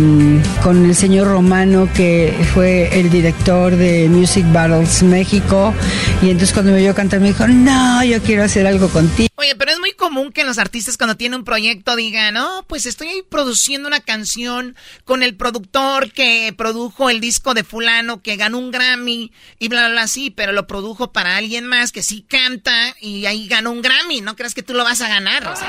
con 0.62 0.86
el 0.86 0.96
señor 0.96 1.28
Romano 1.28 1.88
que 1.94 2.34
fue 2.52 2.98
el 2.98 3.10
director 3.10 3.76
de 3.76 4.08
Music 4.08 4.44
Battles 4.52 5.02
México 5.02 5.74
y 6.22 6.30
entonces 6.30 6.52
cuando 6.52 6.72
me 6.72 6.78
vio 6.78 6.94
cantar 6.94 7.20
me 7.20 7.28
dijo, 7.28 7.46
no, 7.46 8.02
yo 8.04 8.20
quiero 8.22 8.42
hacer 8.42 8.66
algo 8.66 8.88
contigo. 8.88 9.28
Oye, 9.36 9.54
pero 9.56 9.70
es 9.70 9.78
muy 9.78 9.92
común 9.92 10.32
que 10.32 10.44
los 10.44 10.58
artistas 10.58 10.98
cuando 10.98 11.16
tienen 11.16 11.38
un 11.38 11.44
proyecto 11.44 11.96
digan, 11.96 12.34
no, 12.34 12.64
pues 12.66 12.84
estoy 12.84 13.08
ahí 13.08 13.22
produciendo 13.26 13.88
una 13.88 14.00
canción 14.00 14.76
con 15.04 15.22
el 15.22 15.34
productor 15.34 16.12
que 16.12 16.52
produjo 16.56 17.08
el 17.08 17.20
disco 17.20 17.54
de 17.54 17.64
fulano 17.64 18.20
que 18.20 18.36
ganó 18.36 18.58
un 18.58 18.70
Grammy 18.70 19.32
y 19.58 19.68
bla, 19.68 19.86
bla, 19.86 19.90
bla, 19.92 19.99
sí, 20.06 20.30
pero 20.30 20.52
lo 20.52 20.66
produjo 20.66 21.12
para 21.12 21.36
alguien 21.36 21.66
más 21.66 21.92
que 21.92 22.02
sí 22.02 22.22
canta 22.28 22.94
y 23.00 23.26
ahí 23.26 23.46
ganó 23.48 23.70
un 23.70 23.82
Grammy, 23.82 24.20
no 24.20 24.36
creas 24.36 24.54
que 24.54 24.62
tú 24.62 24.74
lo 24.74 24.84
vas 24.84 25.00
a 25.00 25.08
ganar, 25.08 25.46
o 25.46 25.56
sea. 25.56 25.68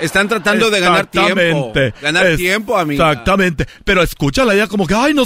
Están 0.00 0.28
tratando 0.28 0.70
de 0.70 0.78
ganar 0.80 1.06
tiempo. 1.06 1.40
Exactamente. 1.40 1.94
Ganar 2.00 2.26
Es- 2.26 2.36
tiempo, 2.36 2.78
amiga. 2.78 3.10
Exactamente. 3.10 3.66
Pero 3.84 4.02
escúchala 4.02 4.54
ella 4.54 4.68
como 4.68 4.86
que, 4.86 4.94
ay, 4.94 5.12
no, 5.12 5.24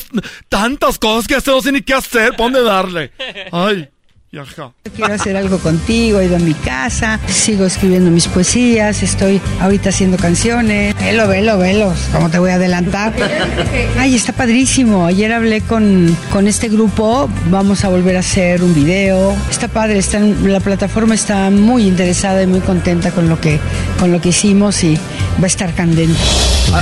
tantas 0.48 0.98
cosas 0.98 1.28
que 1.28 1.34
hacer, 1.34 1.52
no 1.54 1.60
sé 1.60 1.72
ni 1.72 1.82
qué 1.82 1.92
hacer, 1.94 2.30
¿pa' 2.36 2.44
dónde 2.44 2.62
darle? 2.62 3.12
Ay, 3.52 3.90
y 4.34 4.38
ajá. 4.38 4.72
Quiero 4.96 5.12
hacer 5.12 5.36
algo 5.36 5.58
contigo, 5.58 6.18
he 6.20 6.24
ido 6.24 6.36
a 6.36 6.38
mi 6.38 6.54
casa, 6.54 7.20
sigo 7.28 7.66
escribiendo 7.66 8.10
mis 8.10 8.28
poesías, 8.28 9.02
estoy 9.02 9.40
ahorita 9.60 9.90
haciendo 9.90 10.16
canciones. 10.16 10.94
Velo, 10.98 11.28
velo, 11.28 11.58
velo, 11.58 11.92
¿cómo 12.14 12.30
te 12.30 12.38
voy 12.38 12.50
a 12.50 12.54
adelantar? 12.54 13.12
Ay, 13.98 14.14
está 14.14 14.32
padrísimo. 14.32 15.04
Ayer 15.06 15.32
hablé 15.32 15.60
con, 15.60 16.16
con 16.30 16.46
este 16.48 16.68
grupo, 16.70 17.28
vamos 17.50 17.84
a 17.84 17.88
volver 17.88 18.16
a 18.16 18.20
hacer 18.20 18.62
un 18.62 18.74
video. 18.74 19.34
Está 19.50 19.68
padre, 19.68 19.98
está 19.98 20.16
en- 20.18 20.50
la 20.50 20.60
plataforma 20.60 21.14
está 21.14 21.50
muy 21.50 21.86
interesada 21.86 22.42
y 22.42 22.46
muy 22.46 22.60
contenta 22.60 23.10
con 23.10 23.28
lo 23.28 23.38
que, 23.38 23.58
con 23.98 24.12
lo 24.12 24.20
que 24.22 24.30
hicimos 24.30 24.82
y 24.82 24.94
va 25.38 25.44
a 25.44 25.46
estar 25.46 25.74
candente. 25.74 26.18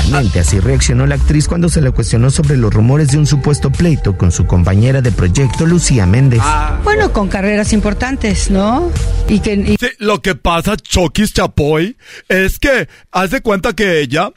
Finalmente, 0.05 0.39
así 0.41 0.61
reaccionó 0.61 1.05
la 1.07 1.17
actriz 1.17 1.49
cuando 1.49 1.69
se 1.69 1.81
le 1.81 1.91
cuestionó 1.91 2.31
sobre 2.31 2.57
los 2.57 2.73
rumores 2.73 3.09
de 3.09 3.19
un 3.19 3.27
supuesto 3.27 3.71
pleito 3.71 4.17
con 4.17 4.31
su 4.31 4.47
compañera 4.47 5.01
de 5.03 5.11
proyecto, 5.11 5.67
Lucía 5.67 6.07
Méndez. 6.07 6.41
Bueno, 6.85 7.13
con 7.13 7.27
carreras 7.41 7.73
importantes, 7.73 8.51
¿no? 8.51 8.93
Y 9.27 9.41
que... 9.41 9.55
y- 9.55 9.77
Sí, 9.81 9.89
lo 9.99 10.21
que 10.21 10.35
pasa, 10.35 10.77
Chokis 10.77 11.33
Chapoy, 11.33 11.97
es 12.29 12.59
que 12.59 12.87
haz 13.13 13.31
de 13.31 13.41
cuenta 13.41 13.73
que 13.73 14.01
ella, 14.01 14.31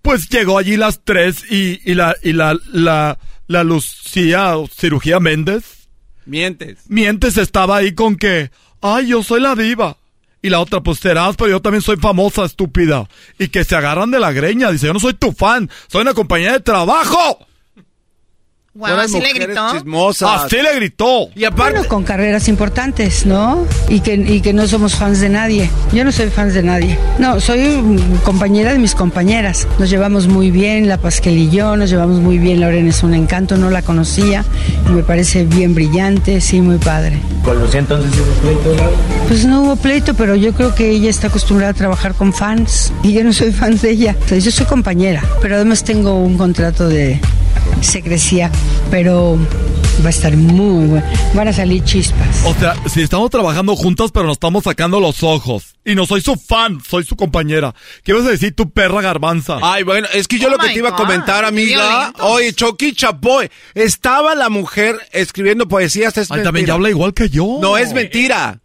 pues 0.00 0.30
llegó 0.30 0.56
allí 0.56 0.78
las 0.78 1.02
tres 1.04 1.44
y, 1.50 1.82
y 1.84 1.92
la, 1.92 2.16
y 2.22 2.32
la, 2.32 2.56
la, 2.72 3.18
la 3.46 3.62
Lucía, 3.62 4.56
o 4.56 4.66
cirugía 4.68 5.20
Méndez, 5.20 5.88
Mientes. 6.24 6.78
mientes 6.88 7.36
estaba 7.36 7.76
ahí 7.76 7.92
con 7.92 8.16
que, 8.16 8.50
ay, 8.80 9.08
yo 9.08 9.22
soy 9.22 9.42
la 9.42 9.54
diva. 9.54 9.98
Y 10.40 10.48
la 10.48 10.60
otra, 10.60 10.80
pues 10.80 11.00
serás, 11.00 11.36
pero 11.36 11.50
yo 11.50 11.60
también 11.60 11.82
soy 11.82 11.96
famosa, 11.98 12.44
estúpida. 12.46 13.06
Y 13.38 13.48
que 13.48 13.64
se 13.64 13.74
agarran 13.76 14.10
de 14.12 14.20
la 14.20 14.32
greña. 14.32 14.70
Dice, 14.70 14.86
yo 14.86 14.94
no 14.94 15.00
soy 15.00 15.12
tu 15.14 15.32
fan, 15.32 15.68
soy 15.88 16.02
una 16.02 16.14
compañía 16.14 16.52
de 16.52 16.60
trabajo. 16.60 17.46
Wow, 18.78 18.90
así 18.90 19.20
le 19.20 19.32
gritó. 19.32 19.72
Chismosas. 19.72 20.44
Así 20.44 20.54
le 20.62 20.72
gritó. 20.76 21.30
Y 21.34 21.44
aparte, 21.44 21.78
Bueno, 21.78 21.88
con 21.88 22.04
carreras 22.04 22.46
importantes, 22.46 23.26
¿no? 23.26 23.66
Y 23.88 23.98
que, 23.98 24.14
y 24.14 24.40
que 24.40 24.52
no 24.52 24.68
somos 24.68 24.94
fans 24.94 25.18
de 25.18 25.28
nadie. 25.28 25.68
Yo 25.92 26.04
no 26.04 26.12
soy 26.12 26.28
fans 26.30 26.54
de 26.54 26.62
nadie. 26.62 26.96
No, 27.18 27.40
soy 27.40 27.98
compañera 28.22 28.72
de 28.72 28.78
mis 28.78 28.94
compañeras. 28.94 29.66
Nos 29.80 29.90
llevamos 29.90 30.28
muy 30.28 30.52
bien, 30.52 30.86
la 30.86 30.96
Pasquel 30.96 31.38
y 31.38 31.50
yo, 31.50 31.76
nos 31.76 31.90
llevamos 31.90 32.20
muy 32.20 32.38
bien. 32.38 32.60
Lorena 32.60 32.90
es 32.90 33.02
un 33.02 33.14
encanto, 33.14 33.56
no 33.56 33.68
la 33.68 33.82
conocía. 33.82 34.44
Y 34.88 34.92
me 34.92 35.02
parece 35.02 35.44
bien 35.44 35.74
brillante, 35.74 36.40
sí, 36.40 36.60
muy 36.60 36.78
padre. 36.78 37.18
Con 37.44 37.58
Lucía 37.60 37.80
entonces 37.80 38.12
hubo 38.12 38.32
pleito, 38.42 38.76
Laura? 38.76 38.96
Pues 39.26 39.44
no 39.44 39.62
hubo 39.62 39.74
pleito, 39.74 40.14
pero 40.14 40.36
yo 40.36 40.52
creo 40.52 40.76
que 40.76 40.88
ella 40.90 41.10
está 41.10 41.26
acostumbrada 41.26 41.72
a 41.72 41.74
trabajar 41.74 42.14
con 42.14 42.32
fans. 42.32 42.92
Y 43.02 43.12
yo 43.12 43.24
no 43.24 43.32
soy 43.32 43.50
fan 43.50 43.76
de 43.76 43.90
ella. 43.90 44.10
Entonces, 44.12 44.44
yo 44.44 44.52
soy 44.52 44.66
compañera. 44.66 45.24
Pero 45.42 45.56
además 45.56 45.82
tengo 45.82 46.14
un 46.14 46.38
contrato 46.38 46.88
de 46.88 47.20
secrecía. 47.80 48.50
Pero 48.90 49.38
Va 50.04 50.06
a 50.06 50.10
estar 50.10 50.36
muy 50.36 50.86
bueno. 50.86 51.06
Van 51.34 51.48
a 51.48 51.52
salir 51.52 51.82
chispas. 51.82 52.44
O 52.44 52.54
sea, 52.54 52.76
si 52.88 53.02
estamos 53.02 53.30
trabajando 53.30 53.74
juntas, 53.74 54.12
pero 54.12 54.26
nos 54.26 54.34
estamos 54.36 54.62
sacando 54.62 55.00
los 55.00 55.24
ojos. 55.24 55.74
Y 55.84 55.96
no 55.96 56.06
soy 56.06 56.20
su 56.20 56.36
fan, 56.36 56.78
soy 56.88 57.02
su 57.04 57.16
compañera. 57.16 57.74
¿Qué 58.04 58.12
vas 58.12 58.24
a 58.24 58.30
decir, 58.30 58.54
tu 58.54 58.70
perra 58.70 59.02
garbanza? 59.02 59.58
Ay, 59.60 59.82
bueno, 59.82 60.06
es 60.14 60.28
que 60.28 60.38
yo 60.38 60.46
Oh 60.46 60.50
lo 60.52 60.58
que 60.58 60.68
te 60.68 60.78
iba 60.78 60.90
a 60.90 60.96
comentar, 60.96 61.44
amiga. 61.44 62.12
Oye, 62.20 62.52
Chucky 62.52 62.92
Chapoy. 62.92 63.50
Estaba 63.74 64.36
la 64.36 64.48
mujer 64.48 64.96
escribiendo 65.10 65.66
poesías. 65.66 66.16
Es 66.16 66.30
Ay, 66.30 66.44
también 66.44 66.66
ya 66.66 66.74
habla 66.74 66.90
igual 66.90 67.12
que 67.12 67.28
yo. 67.28 67.58
No, 67.60 67.76
es 67.76 67.92
mentira. 67.92 68.60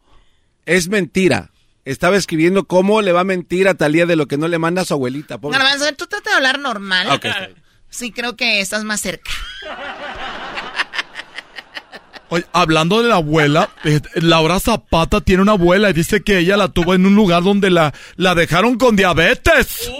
Es 0.67 0.87
mentira. 0.87 1.49
Estaba 1.83 2.15
escribiendo 2.15 2.65
cómo 2.65 3.01
le 3.01 3.11
va 3.11 3.21
a 3.21 3.25
mentir 3.25 3.67
a 3.67 3.73
Talía 3.73 4.05
de 4.05 4.15
lo 4.15 4.27
que 4.27 4.37
no 4.37 4.47
le 4.47 4.59
manda 4.59 4.83
a 4.83 4.85
su 4.85 4.93
abuelita. 4.93 5.39
pobre. 5.39 5.57
Garbanzo, 5.57 5.91
tú 5.95 6.05
trata 6.05 6.29
de 6.29 6.35
hablar 6.35 6.59
normal. 6.59 7.07
Ok, 7.07 7.25
está 7.25 7.39
bien. 7.47 7.62
Sí, 7.93 8.11
creo 8.11 8.35
que 8.35 8.59
estás 8.59 8.83
más 8.83 9.01
cerca. 9.01 9.29
Oye, 12.29 12.43
hablando 12.51 13.03
de 13.03 13.09
la 13.09 13.17
abuela, 13.17 13.69
eh, 13.83 14.01
Laura 14.15 14.59
Zapata 14.59 15.21
tiene 15.21 15.43
una 15.43 15.51
abuela 15.51 15.91
y 15.91 15.93
dice 15.93 16.23
que 16.23 16.39
ella 16.39 16.57
la 16.57 16.69
tuvo 16.69 16.95
en 16.95 17.05
un 17.05 17.13
lugar 17.13 17.43
donde 17.43 17.69
la, 17.69 17.93
la 18.15 18.33
dejaron 18.33 18.79
con 18.79 18.95
diabetes. 18.95 19.91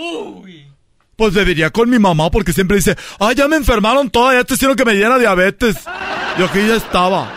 Pues 1.16 1.36
debería 1.36 1.70
con 1.70 1.92
mi 1.92 2.00
mamá 2.00 2.32
porque 2.32 2.52
siempre 2.52 2.78
dice, 2.78 2.98
ay, 3.20 3.36
ya 3.36 3.48
me 3.48 3.58
enfermaron 3.58 4.10
todas, 4.10 4.34
ya 4.34 4.44
te 4.44 4.56
hicieron 4.56 4.76
que 4.76 4.86
me 4.86 4.96
diera 4.96 5.20
diabetes. 5.20 5.76
Yo 6.40 6.46
aquí 6.46 6.66
ya 6.68 6.76
estaba. 6.76 7.32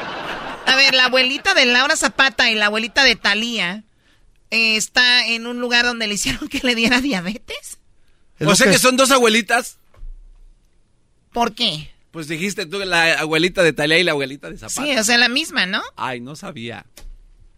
A 0.65 0.75
ver, 0.75 0.95
la 0.95 1.05
abuelita 1.05 1.53
de 1.53 1.67
Laura 1.67 1.97
Zapata 1.97 2.51
y 2.51 2.55
la 2.55 2.67
abuelita 2.67 3.05
de 3.05 3.15
Talía 3.15 3.85
está 4.49 5.27
en 5.27 5.47
un 5.47 5.61
lugar 5.61 5.85
donde 5.85 6.07
le 6.07 6.15
hicieron 6.15 6.49
que 6.49 6.61
le 6.63 6.75
diera 6.75 7.03
diabetes. 7.03 7.77
O 8.41 8.55
sea 8.55 8.71
que 8.71 8.79
son 8.79 8.97
dos 8.97 9.11
abuelitas. 9.11 9.77
¿Por 11.37 11.53
qué? 11.55 11.91
Pues 12.13 12.29
dijiste 12.29 12.65
tú 12.65 12.79
la 12.79 13.21
abuelita 13.21 13.63
de 13.63 13.75
Talía 13.75 13.99
y 13.99 14.05
la 14.05 14.13
abuelita 14.13 14.49
de 14.49 14.57
Zapata. 14.57 14.83
Sí, 14.83 14.97
o 14.97 15.05
sea, 15.05 15.19
la 15.19 15.29
misma, 15.29 15.67
¿no? 15.67 15.83
Ay, 15.95 16.19
no 16.19 16.35
sabía. 16.35 16.87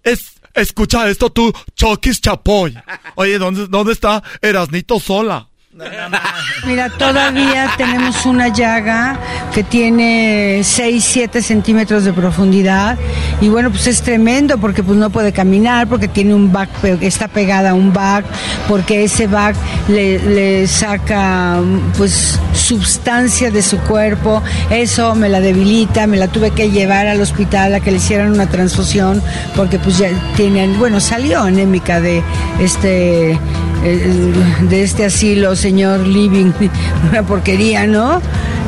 Es, 0.02 0.32
escucha 0.52 1.08
esto 1.08 1.30
tú, 1.30 1.52
Chokis 1.76 2.20
Chapoy. 2.20 2.76
Oye, 3.14 3.38
¿dónde, 3.38 3.68
dónde 3.68 3.92
está 3.92 4.20
Erasnito 4.42 4.98
Sola? 4.98 5.47
Mira, 6.66 6.90
todavía 6.90 7.70
tenemos 7.76 8.26
una 8.26 8.48
llaga 8.48 9.18
que 9.54 9.62
tiene 9.62 10.60
6, 10.64 11.04
7 11.04 11.42
centímetros 11.42 12.04
de 12.04 12.12
profundidad. 12.12 12.98
Y 13.40 13.48
bueno, 13.48 13.70
pues 13.70 13.86
es 13.86 14.02
tremendo 14.02 14.58
porque 14.58 14.82
pues 14.82 14.98
no 14.98 15.10
puede 15.10 15.32
caminar, 15.32 15.86
porque 15.86 16.08
tiene 16.08 16.34
un 16.34 16.52
back, 16.52 16.68
está 17.00 17.28
pegada 17.28 17.70
a 17.70 17.74
un 17.74 17.92
back, 17.92 18.24
porque 18.66 19.04
ese 19.04 19.26
back 19.26 19.54
le, 19.88 20.66
saca 20.66 21.60
pues 21.96 22.38
sustancia 22.52 23.50
de 23.50 23.62
su 23.62 23.78
cuerpo, 23.78 24.42
eso 24.70 25.14
me 25.14 25.28
la 25.28 25.40
debilita, 25.40 26.06
me 26.06 26.16
la 26.16 26.28
tuve 26.28 26.50
que 26.50 26.70
llevar 26.70 27.06
al 27.06 27.20
hospital 27.20 27.74
a 27.74 27.80
que 27.80 27.90
le 27.90 27.98
hicieran 27.98 28.32
una 28.32 28.46
transfusión 28.46 29.22
porque 29.54 29.78
pues 29.78 29.98
ya 29.98 30.08
tienen, 30.36 30.78
bueno, 30.78 31.00
salió 31.00 31.42
anémica 31.42 32.00
de 32.00 32.22
este 32.60 33.38
de 33.82 34.82
este 34.82 35.04
asilo, 35.04 35.54
señor 35.56 36.06
Living, 36.06 36.52
una 37.10 37.22
porquería, 37.26 37.86
¿no? 37.86 38.20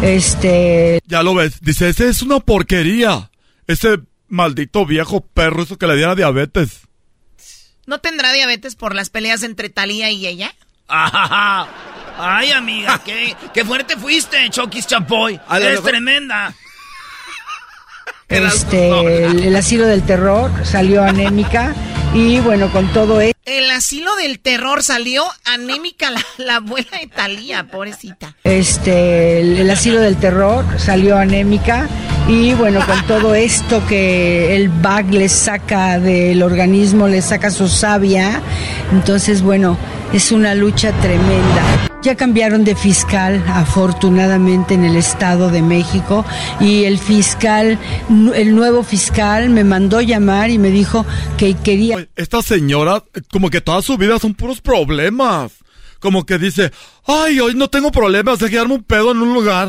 Este, 0.02 1.00
Ya 1.06 1.22
lo 1.22 1.34
ves, 1.34 1.60
dice, 1.60 1.88
ese 1.88 2.08
es 2.08 2.22
una 2.22 2.40
porquería. 2.40 3.30
Ese 3.66 4.00
maldito 4.28 4.86
viejo 4.86 5.20
perro, 5.20 5.62
eso 5.62 5.78
que 5.78 5.86
le 5.86 5.96
diera 5.96 6.14
diabetes. 6.14 6.80
¿No 7.86 7.98
tendrá 8.00 8.32
diabetes 8.32 8.76
por 8.76 8.94
las 8.94 9.10
peleas 9.10 9.42
entre 9.42 9.68
Talía 9.68 10.10
y 10.10 10.26
ella? 10.26 10.54
Ay, 10.88 12.50
amiga, 12.52 13.00
qué, 13.04 13.34
qué 13.52 13.64
fuerte 13.64 13.96
fuiste, 13.96 14.48
Chokis 14.50 14.86
Chapoy. 14.86 15.40
Eres 15.50 15.82
tremenda. 15.82 16.54
Este, 18.30 19.26
el, 19.26 19.42
el 19.44 19.56
asilo 19.56 19.86
del 19.86 20.02
terror 20.02 20.50
salió 20.64 21.02
anémica 21.02 21.74
y 22.14 22.40
bueno, 22.40 22.72
con 22.72 22.92
todo 22.92 23.20
esto. 23.20 23.38
El 23.44 23.70
asilo 23.70 24.14
del 24.16 24.38
terror 24.38 24.82
salió 24.82 25.24
anémica 25.44 26.10
la, 26.10 26.24
la 26.38 26.56
abuela 26.56 26.98
de 27.00 27.06
Talía, 27.08 27.64
pobrecita. 27.64 28.36
Este, 28.44 29.40
el, 29.40 29.58
el 29.58 29.70
asilo 29.70 30.00
del 30.00 30.16
terror 30.16 30.64
salió 30.78 31.16
anémica 31.16 31.88
y 32.28 32.54
bueno, 32.54 32.84
con 32.86 33.04
todo 33.06 33.34
esto 33.34 33.84
que 33.88 34.54
el 34.54 34.68
BAC 34.68 35.10
le 35.10 35.28
saca 35.28 35.98
del 35.98 36.42
organismo, 36.42 37.08
le 37.08 37.22
saca 37.22 37.50
su 37.50 37.68
savia, 37.68 38.40
entonces 38.92 39.42
bueno, 39.42 39.76
es 40.12 40.30
una 40.30 40.54
lucha 40.54 40.92
tremenda. 41.00 41.89
Ya 42.02 42.16
cambiaron 42.16 42.64
de 42.64 42.74
fiscal, 42.74 43.44
afortunadamente, 43.46 44.72
en 44.72 44.84
el 44.84 44.96
Estado 44.96 45.50
de 45.50 45.60
México 45.60 46.24
y 46.58 46.84
el 46.84 46.98
fiscal, 46.98 47.78
el 48.34 48.54
nuevo 48.54 48.82
fiscal 48.82 49.50
me 49.50 49.64
mandó 49.64 50.00
llamar 50.00 50.48
y 50.48 50.56
me 50.56 50.70
dijo 50.70 51.04
que 51.36 51.54
quería... 51.54 52.08
Esta 52.16 52.40
señora, 52.40 53.04
como 53.30 53.50
que 53.50 53.60
toda 53.60 53.82
su 53.82 53.98
vida 53.98 54.18
son 54.18 54.32
puros 54.32 54.62
problemas. 54.62 55.52
Como 55.98 56.24
que 56.24 56.38
dice, 56.38 56.72
ay, 57.04 57.38
hoy 57.38 57.54
no 57.54 57.68
tengo 57.68 57.92
problemas 57.92 58.38
de 58.38 58.48
quedarme 58.48 58.76
un 58.76 58.82
pedo 58.82 59.12
en 59.12 59.18
un 59.18 59.34
lugar. 59.34 59.68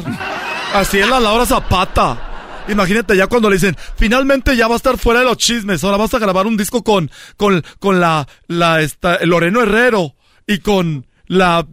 Así 0.74 1.00
es 1.00 1.10
la 1.10 1.20
Laura 1.20 1.46
Zapata. 1.46 2.64
Imagínate 2.70 3.18
ya 3.18 3.28
cuando 3.28 3.50
le 3.50 3.58
dicen, 3.58 3.76
finalmente 3.98 4.56
ya 4.56 4.70
va 4.70 4.76
a 4.76 4.78
estar 4.78 4.98
fuera 4.98 5.20
de 5.20 5.26
los 5.26 5.36
chismes, 5.36 5.84
ahora 5.84 5.98
vas 5.98 6.14
a 6.14 6.20
grabar 6.20 6.48
un 6.48 6.56
disco 6.56 6.82
con, 6.82 7.12
con, 7.36 7.62
con 7.80 8.00
la, 8.00 8.26
la, 8.48 8.80
esta, 8.80 9.20
Loreno 9.26 9.62
Herrero 9.62 10.16
y 10.48 10.60
con 10.60 11.06
la 11.32 11.66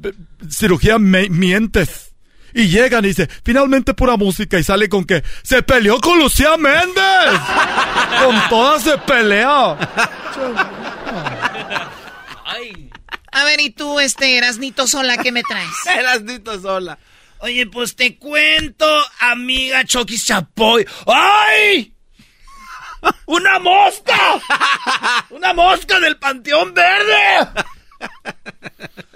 cirugía 0.48 1.00
Me- 1.00 1.28
Mientes. 1.28 2.12
Y 2.54 2.68
llegan 2.68 3.04
y 3.04 3.08
dice, 3.08 3.28
finalmente 3.44 3.92
pura 3.92 4.16
música 4.16 4.56
y 4.58 4.62
sale 4.62 4.88
con 4.88 5.04
que 5.04 5.22
se 5.42 5.62
peleó 5.62 6.00
con 6.00 6.18
Lucía 6.18 6.56
Méndez. 6.56 6.94
con 8.24 8.48
todas 8.48 8.82
se 8.84 8.96
pelea. 8.98 9.76
A 13.32 13.44
ver, 13.44 13.60
¿y 13.60 13.70
tú, 13.70 13.98
este, 14.00 14.36
Erasnito 14.38 14.86
Sola, 14.86 15.16
qué 15.18 15.32
me 15.32 15.42
traes? 15.42 15.70
Erasnito 15.98 16.60
Sola. 16.60 16.98
Oye, 17.40 17.66
pues 17.66 17.96
te 17.96 18.16
cuento, 18.16 18.86
amiga 19.20 19.84
Chokis 19.84 20.24
Chapoy. 20.24 20.86
¡Ay! 21.06 21.92
¡Una 23.26 23.58
mosca! 23.58 24.18
¡Una 25.30 25.52
mosca 25.52 25.98
del 26.00 26.16
Panteón 26.16 26.74
Verde! 26.74 27.48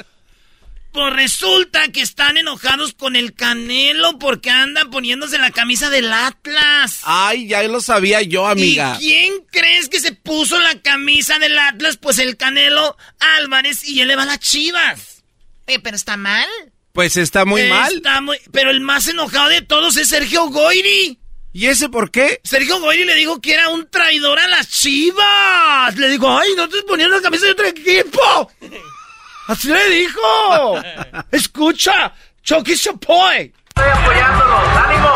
Pues 0.92 1.12
resulta 1.14 1.88
que 1.88 2.02
están 2.02 2.36
enojados 2.36 2.92
con 2.92 3.16
el 3.16 3.32
Canelo 3.34 4.18
porque 4.18 4.50
andan 4.50 4.90
poniéndose 4.90 5.38
la 5.38 5.50
camisa 5.50 5.88
del 5.88 6.12
Atlas. 6.12 7.00
Ay, 7.04 7.48
ya 7.48 7.62
lo 7.62 7.80
sabía 7.80 8.20
yo, 8.20 8.46
amiga. 8.46 8.98
¿Y 9.00 9.06
quién 9.06 9.32
crees 9.50 9.88
que 9.88 10.00
se 10.00 10.12
puso 10.12 10.58
la 10.58 10.80
camisa 10.82 11.38
del 11.38 11.58
Atlas? 11.58 11.96
Pues 11.96 12.18
el 12.18 12.36
Canelo 12.36 12.96
Álvarez 13.38 13.88
y 13.88 14.00
él 14.02 14.08
le 14.08 14.16
va 14.16 14.24
a 14.24 14.26
las 14.26 14.40
chivas. 14.40 15.22
Eh, 15.66 15.78
pero 15.78 15.96
está 15.96 16.18
mal. 16.18 16.46
Pues 16.92 17.16
está 17.16 17.46
muy 17.46 17.64
mal. 17.70 17.94
Está 17.94 18.20
muy- 18.20 18.38
Pero 18.52 18.70
el 18.70 18.82
más 18.82 19.08
enojado 19.08 19.48
de 19.48 19.62
todos 19.62 19.96
es 19.96 20.08
Sergio 20.08 20.48
Goyri. 20.48 21.18
¿Y 21.54 21.66
ese 21.66 21.88
por 21.88 22.10
qué? 22.10 22.40
Sergio 22.44 22.80
Goyri 22.80 23.04
le 23.04 23.14
dijo 23.14 23.40
que 23.40 23.54
era 23.54 23.70
un 23.70 23.88
traidor 23.88 24.38
a 24.38 24.48
las 24.48 24.68
chivas. 24.68 25.96
Le 25.96 26.10
dijo, 26.10 26.30
ay, 26.36 26.50
no 26.56 26.68
te 26.68 26.82
poniendo 26.82 27.16
la 27.16 27.22
camisa 27.22 27.46
de 27.46 27.52
otro 27.52 27.66
equipo. 27.66 28.52
Así 29.48 29.68
le 29.68 29.88
dijo. 29.90 30.80
Escucha, 31.32 32.12
Chucky 32.42 32.76
Chapoy. 32.76 33.52
Estoy 33.74 33.90
apoyándolos, 33.92 34.76
ánimo. 34.86 35.08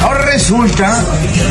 Ahora 0.00 0.24
resulta 0.26 1.04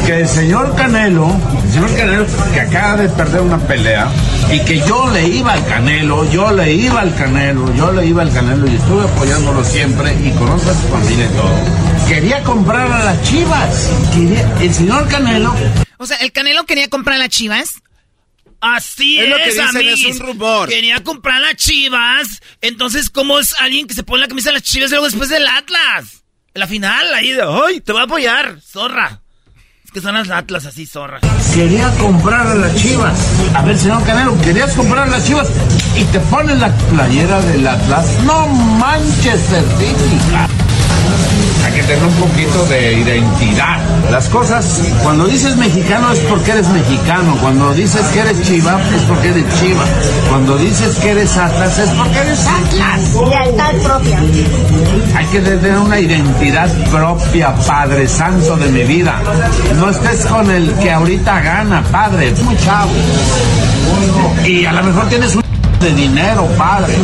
que 0.06 0.22
el 0.22 0.28
señor 0.28 0.74
Canelo, 0.76 1.28
el 1.66 1.72
señor 1.72 1.96
Canelo 1.98 2.26
que 2.54 2.62
acaba 2.62 2.96
de 2.96 3.10
perder 3.10 3.42
una 3.42 3.58
pelea 3.58 4.08
y 4.50 4.60
que 4.64 4.80
yo 4.88 5.10
le 5.12 5.28
iba 5.28 5.52
al 5.52 5.66
Canelo, 5.68 6.24
yo 6.32 6.52
le 6.54 6.72
iba 6.74 7.02
al 7.02 7.14
Canelo, 7.16 7.74
yo 7.76 7.92
le 7.92 8.06
iba 8.06 8.22
al 8.22 8.32
Canelo 8.32 8.66
y 8.68 8.76
estuve 8.76 9.04
apoyándolo 9.04 9.64
siempre 9.66 10.14
y 10.24 10.32
conozco 10.32 10.72
a 10.72 10.74
su 10.74 10.88
familia 10.88 11.26
y 11.26 11.36
todo. 11.36 12.08
Quería 12.08 12.42
comprar 12.44 12.90
a 12.90 13.04
las 13.04 13.22
chivas. 13.24 13.90
Quería- 14.14 14.50
el 14.62 14.74
señor 14.74 15.08
Canelo 15.10 15.54
O 15.98 16.06
sea, 16.06 16.16
¿el 16.18 16.32
Canelo 16.32 16.66
quería 16.66 16.90
comprar 16.90 17.20
las 17.20 17.30
chivas? 17.30 17.82
Así 18.60 19.20
Es 19.20 19.30
lo 19.30 19.38
que 19.38 19.45
dicen, 19.45 19.64
es 19.66 19.76
amiguis. 19.76 20.20
un 20.20 20.28
rumor. 20.28 20.70
Quería 20.70 21.03
comprar 21.03 21.39
las 21.41 21.55
chivas. 21.55 22.41
Entonces, 22.62 23.10
¿cómo 23.10 23.39
es 23.39 23.53
alguien 23.60 23.88
que 23.88 23.93
se 23.93 24.03
pone 24.03 24.22
la 24.22 24.28
camisa 24.28 24.49
de 24.49 24.53
las 24.55 24.64
chivas 24.64 24.89
y 24.89 24.93
luego 24.93 25.05
después 25.05 25.30
del 25.30 25.47
Atlas? 25.47 26.24
En 26.53 26.60
la 26.62 26.68
final, 26.68 27.14
ahí 27.14 27.32
de, 27.34 27.43
ay, 27.43 27.82
te 27.82 27.91
voy 27.91 28.01
a 28.01 28.05
apoyar, 28.05 28.60
zorra. 28.62 29.22
Es 29.86 29.91
que 29.91 30.01
son 30.01 30.16
las 30.16 30.30
Atlas 30.32 30.66
así, 30.66 30.86
zorra. 30.86 31.20
quería 31.53 31.89
comprar 31.97 32.47
a 32.47 32.55
las 32.55 32.76
chivas. 32.76 33.18
A 33.53 33.62
ver, 33.64 33.78
señor 33.78 34.03
Canelo, 34.05 34.39
querías 34.41 34.74
comprar 34.74 35.08
a 35.08 35.12
las 35.12 35.26
chivas 35.26 35.47
y 35.95 36.03
te 36.05 36.20
pones 36.22 36.58
la 36.60 36.76
playera 36.76 37.39
del 37.41 37.66
Atlas. 37.68 38.05
No 38.26 38.47
manches, 38.47 39.39
certifica. 39.47 40.49
Hay 41.68 41.74
que 41.74 41.84
tener 41.84 42.01
un 42.01 42.13
poquito 42.13 42.65
de 42.68 42.93
identidad. 42.93 43.78
Las 44.09 44.30
cosas, 44.30 44.82
cuando 45.03 45.26
dices 45.26 45.57
mexicano 45.57 46.13
es 46.13 46.20
porque 46.20 46.51
eres 46.51 46.70
mexicano. 46.70 47.38
Cuando 47.41 47.74
dices 47.74 48.05
que 48.13 48.20
eres 48.22 48.41
chiva 48.43 48.80
es 48.95 49.01
porque 49.01 49.28
eres 49.28 49.43
chiva. 49.59 49.84
Cuando 50.30 50.57
dices 50.57 50.95
que 50.95 51.09
eres 51.09 51.36
atlas 51.36 51.78
es 51.78 51.89
porque 51.89 52.20
eres 52.20 52.47
atlas. 52.47 53.15
Lealtad 53.30 53.74
propia. 53.84 54.18
Hay 55.13 55.26
que 55.26 55.41
tener 55.41 55.78
una 55.78 55.99
identidad 55.99 56.70
propia, 56.89 57.53
Padre 57.53 58.07
Santo 58.07 58.55
de 58.55 58.70
mi 58.70 58.84
vida. 58.84 59.22
No 59.76 59.89
estés 59.89 60.26
con 60.26 60.49
el 60.49 60.74
que 60.76 60.89
ahorita 60.89 61.41
gana, 61.41 61.84
Padre. 61.91 62.30
Es 62.30 62.41
muy 62.43 62.55
chavo. 62.59 62.91
Y 64.45 64.63
a 64.63 64.72
lo 64.72 64.84
mejor 64.84 65.09
tienes 65.09 65.36
un 65.36 65.43
de 65.80 65.94
dinero, 65.94 66.48
Padre. 66.58 66.96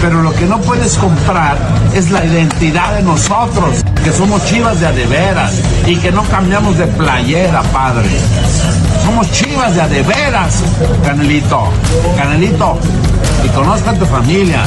Pero 0.00 0.22
lo 0.22 0.32
que 0.34 0.46
no 0.46 0.60
puedes 0.60 0.96
comprar 0.96 1.56
es 1.94 2.10
la 2.10 2.24
identidad 2.24 2.94
de 2.96 3.02
nosotros, 3.02 3.84
que 4.02 4.12
somos 4.12 4.44
chivas 4.46 4.80
de 4.80 4.86
a 4.86 4.92
de 4.92 5.06
veras 5.06 5.52
y 5.86 5.96
que 5.96 6.10
no 6.10 6.22
cambiamos 6.24 6.76
de 6.78 6.86
playera, 6.86 7.62
Padre. 7.72 8.08
Somos 9.04 9.30
chivas 9.32 9.74
de 9.74 9.82
a 9.82 9.88
de 9.88 10.02
veras, 10.02 10.62
Canelito. 11.04 11.72
Canelito, 12.16 12.78
y 13.44 13.48
conozca 13.48 13.90
a 13.90 13.94
tu 13.94 14.06
familia. 14.06 14.62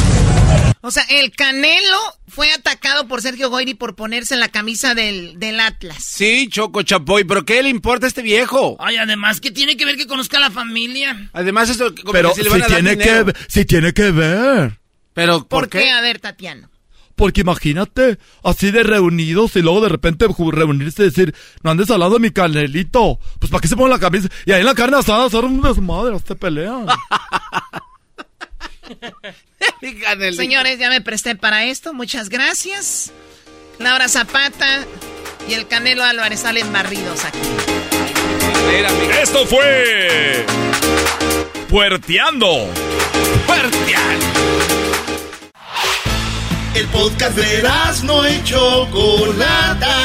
O 0.82 0.92
sea, 0.92 1.04
el 1.10 1.32
Canelo 1.32 1.98
fue 2.34 2.52
atacado 2.52 3.08
por 3.08 3.22
Sergio 3.22 3.50
Goyri 3.50 3.74
por 3.76 3.96
ponerse 3.96 4.34
en 4.34 4.40
la 4.40 4.50
camisa 4.50 4.94
del, 4.96 5.40
del 5.40 5.60
Atlas. 5.60 6.04
Sí, 6.04 6.48
Choco 6.50 6.82
Chapoy, 6.82 7.24
pero 7.24 7.46
¿qué 7.46 7.62
le 7.62 7.70
importa 7.70 8.06
a 8.06 8.10
este 8.10 8.22
viejo? 8.22 8.76
Ay, 8.80 8.98
además, 8.98 9.40
¿qué 9.40 9.52
tiene 9.52 9.78
que 9.78 9.86
ver 9.86 9.96
que 9.98 10.08
conozca 10.08 10.38
a 10.38 10.42
la 10.42 10.52
familia? 10.52 11.30
Además, 11.34 11.70
eso 11.70 11.94
como 11.96 12.12
Pero 12.12 12.30
que 12.30 12.36
si 12.36 12.42
si 12.42 12.44
le 12.46 12.50
van 12.50 12.62
a 12.64 12.68
dar 12.68 12.74
tiene, 12.82 12.98
que, 12.98 13.04
dinero. 13.04 13.26
ver- 13.26 13.38
si 13.48 13.66
tiene 13.66 13.94
que 13.94 14.12
ver. 14.12 14.80
Pero, 15.14 15.48
¿Por, 15.48 15.70
qué? 15.70 15.92
A 15.92 16.02
ver, 16.02 16.20
Tatiano. 16.20 16.70
Porque 17.16 17.42
imagínate, 17.42 18.18
así 18.44 18.72
de 18.72 18.82
reunidos 18.82 19.56
y 19.56 19.62
luego 19.62 19.82
de 19.82 19.90
repente 19.90 20.26
reunirse 20.52 21.04
y 21.04 21.06
decir, 21.06 21.36
no 21.62 21.70
andes 21.70 21.92
al 21.92 22.00
lado 22.00 22.16
de 22.16 22.20
mi 22.20 22.32
canelito. 22.32 23.20
Pues 23.40 23.52
¿para 23.52 23.62
qué 23.62 23.68
se 23.68 23.76
pone 23.76 23.92
la 23.94 24.00
camisa? 24.00 24.30
Y 24.48 24.52
ahí 24.52 24.62
en 24.62 24.66
la 24.66 24.74
carne 24.74 24.98
asada 24.98 25.26
hacer 25.26 25.46
un 25.46 25.62
desmadre, 25.62 26.18
se 26.26 26.36
pelean. 26.36 26.88
Señores, 30.36 30.80
ya 30.80 30.90
me 30.90 31.02
presté 31.02 31.36
para 31.36 31.66
esto. 31.66 31.94
Muchas 31.94 32.30
gracias. 32.30 33.12
Laura 33.80 34.08
Zapata 34.08 34.86
y 35.48 35.54
el 35.54 35.68
Canelo 35.68 36.04
Álvarez 36.04 36.42
salen 36.42 36.72
barridos 36.72 37.26
aquí. 37.26 37.40
Esto 39.22 39.46
fue. 39.46 40.46
Puerteando. 41.70 42.70
Puerteando. 43.46 44.26
El 46.76 46.88
podcast 46.88 47.38
de 47.38 47.64
no 48.04 48.28
y 48.28 48.44
Chocolata. 48.44 49.98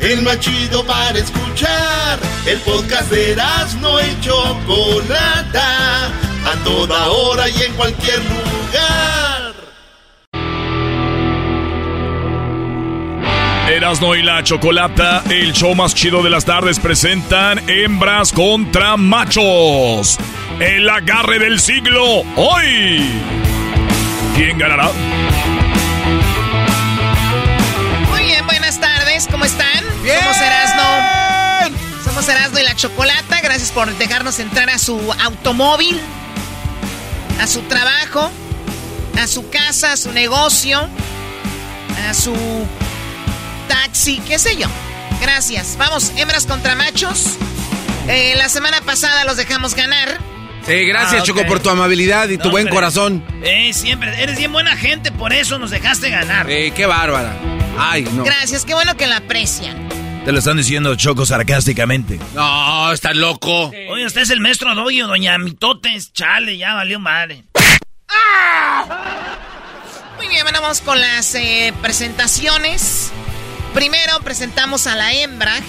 El 0.00 0.22
más 0.22 0.40
chido 0.40 0.84
para 0.84 1.18
escuchar. 1.18 2.18
El 2.46 2.58
podcast 2.60 3.10
de 3.10 3.36
no 3.80 4.00
y 4.00 4.20
Chocolata. 4.20 6.10
A 6.46 6.54
toda 6.64 7.08
hora 7.08 7.48
y 7.48 7.62
en 7.62 7.72
cualquier 7.74 8.18
lugar. 8.18 9.54
Erasno 13.68 14.14
y 14.14 14.22
la 14.22 14.42
Chocolata, 14.44 15.24
el 15.28 15.52
show 15.52 15.74
más 15.74 15.94
chido 15.94 16.22
de 16.22 16.30
las 16.30 16.44
tardes, 16.44 16.78
presentan 16.78 17.68
hembras 17.68 18.32
contra 18.32 18.96
machos. 18.96 20.18
El 20.60 20.88
agarre 20.88 21.38
del 21.40 21.60
siglo, 21.60 22.22
hoy. 22.36 23.10
¿Quién 24.36 24.56
ganará? 24.56 24.90
Muy 28.08 28.22
bien, 28.22 28.46
buenas 28.46 28.80
tardes. 28.80 29.26
¿Cómo 29.30 29.44
están? 29.44 29.82
Somos 29.84 30.36
Erasno. 30.36 30.84
Somos 32.04 32.28
Erasno 32.28 32.60
y 32.60 32.62
la 32.62 32.76
Chocolata. 32.76 33.40
Gracias 33.42 33.72
por 33.72 33.92
dejarnos 33.98 34.38
entrar 34.38 34.70
a 34.70 34.78
su 34.78 34.98
automóvil, 35.24 36.00
a 37.40 37.46
su 37.46 37.60
trabajo, 37.62 38.30
a 39.20 39.26
su 39.26 39.48
casa, 39.50 39.92
a 39.92 39.96
su 39.96 40.12
negocio, 40.12 40.88
a 42.08 42.14
su 42.14 42.34
taxi, 43.68 44.20
qué 44.26 44.38
sé 44.38 44.56
yo. 44.56 44.66
Gracias. 45.20 45.76
Vamos, 45.78 46.12
hembras 46.16 46.46
contra 46.46 46.74
machos. 46.74 47.36
Eh, 48.08 48.34
la 48.36 48.48
semana 48.48 48.80
pasada 48.82 49.24
los 49.24 49.36
dejamos 49.36 49.74
ganar. 49.74 50.18
Sí, 50.66 50.84
gracias, 50.86 51.22
Ah. 51.22 51.24
Choco, 51.24 51.44
por 51.46 51.60
tu 51.60 51.70
amabilidad 51.70 52.28
y 52.28 52.38
tu 52.38 52.50
buen 52.50 52.68
corazón. 52.68 53.24
Eh, 53.42 53.72
siempre. 53.72 54.20
Eres 54.22 54.36
bien 54.36 54.52
buena 54.52 54.76
gente, 54.76 55.12
por 55.12 55.32
eso 55.32 55.58
nos 55.58 55.70
dejaste 55.70 56.10
ganar. 56.10 56.50
Eh, 56.50 56.72
qué 56.74 56.86
bárbara. 56.86 57.36
Ay, 57.78 58.02
no. 58.12 58.24
Gracias, 58.24 58.64
qué 58.64 58.74
bueno 58.74 58.96
que 58.96 59.06
la 59.06 59.18
aprecian. 59.18 59.76
Te 60.26 60.32
lo 60.32 60.40
están 60.40 60.56
diciendo 60.56 60.92
Choco 60.96 61.24
sarcásticamente. 61.24 62.18
No, 62.34 62.90
estás 62.92 63.14
loco. 63.14 63.70
Oye, 63.90 64.04
usted 64.06 64.22
es 64.22 64.30
el 64.30 64.40
maestro 64.40 64.74
Doggy 64.74 65.02
o 65.02 65.06
doña 65.06 65.38
Mitotes. 65.38 66.12
Chale, 66.12 66.58
ya 66.58 66.74
valió 66.74 66.98
madre. 66.98 67.44
Muy 70.16 70.26
bien, 70.26 70.42
bueno, 70.42 70.60
vamos 70.60 70.80
con 70.80 70.98
las 71.00 71.32
eh, 71.36 71.72
presentaciones. 71.80 73.12
Primero 73.72 74.18
presentamos 74.24 74.88
a 74.88 74.96
la 74.96 75.12
hembra. 75.12 75.60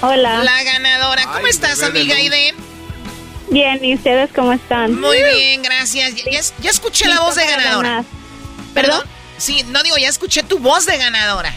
Hola. 0.00 0.42
La 0.44 0.62
ganadora. 0.64 1.24
¿Cómo 1.30 1.46
estás, 1.46 1.82
amiga 1.82 2.16
Aide? 2.16 2.54
Bien, 3.50 3.84
¿y 3.84 3.94
ustedes 3.96 4.30
cómo 4.34 4.54
están? 4.54 4.98
Muy 4.98 5.18
bien, 5.36 5.62
gracias. 5.62 6.14
Ya, 6.14 6.30
ya- 6.30 6.40
ya 6.58 6.70
escuché 6.70 7.06
la 7.06 7.20
voz 7.20 7.34
de 7.36 7.44
ganadora. 7.46 7.88
ganar. 7.90 8.04
¿Perdón? 8.72 9.02
Sí, 9.42 9.64
no 9.68 9.82
digo, 9.82 9.96
ya 9.98 10.08
escuché 10.08 10.44
tu 10.44 10.58
voz 10.60 10.86
de 10.86 10.96
ganadora. 10.98 11.52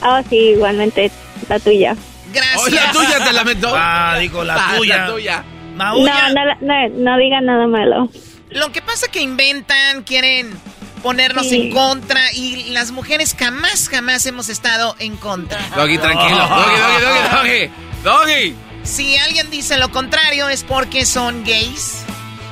Ah, 0.00 0.22
sí, 0.30 0.36
igualmente 0.36 1.10
la 1.48 1.58
tuya. 1.60 1.94
Gracias. 2.32 2.58
Oh, 2.58 2.68
la 2.68 2.92
tuya 2.92 3.24
te 3.24 3.32
lamentó. 3.34 3.72
Ah, 3.76 4.16
digo, 4.18 4.44
la 4.44 4.54
Ah, 4.54 4.76
tuya. 4.78 4.96
la 4.98 5.06
tuya. 5.12 5.44
Maulla. 5.76 6.28
No, 6.30 6.44
no, 6.44 6.54
no, 6.62 6.88
no 6.88 7.18
digan 7.18 7.44
nada 7.44 7.66
malo. 7.66 8.08
Lo 8.50 8.72
que 8.72 8.80
pasa 8.80 9.08
que 9.08 9.20
inventan, 9.20 10.04
quieren 10.04 10.58
ponernos 11.02 11.46
Sí. 11.48 11.66
en 11.66 11.72
contra 11.72 12.32
y 12.32 12.70
las 12.70 12.92
mujeres 12.92 13.36
jamás, 13.38 13.90
jamás 13.90 14.24
hemos 14.24 14.48
estado 14.48 14.96
en 14.98 15.16
contra. 15.18 15.60
Doggy, 15.76 15.98
tranquilo. 15.98 16.38
Doggy, 16.48 16.80
doggy, 16.80 17.04
doggy, 17.04 17.70
doggy. 18.02 18.44
Doggy. 18.48 18.54
Si 18.84 19.16
alguien 19.18 19.50
dice 19.50 19.76
lo 19.76 19.90
contrario 19.90 20.48
es 20.48 20.64
porque 20.64 21.04
son 21.04 21.44
gays. 21.44 22.04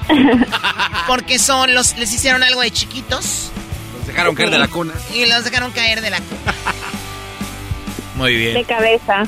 porque 1.08 1.38
son 1.38 1.74
los 1.74 1.96
les 1.96 2.12
hicieron 2.12 2.42
algo 2.42 2.60
de 2.60 2.70
chiquitos 2.70 3.50
Dejaron 4.06 4.34
caer 4.34 4.50
de 4.50 4.58
la 4.58 4.68
cuna. 4.68 4.92
y 5.14 5.26
los 5.26 5.44
dejaron 5.44 5.70
caer 5.72 6.00
de 6.00 6.10
la 6.10 6.20
cuna. 6.20 6.54
Muy 8.14 8.34
De 8.34 8.52
bien. 8.52 8.64
cabeza. 8.64 9.24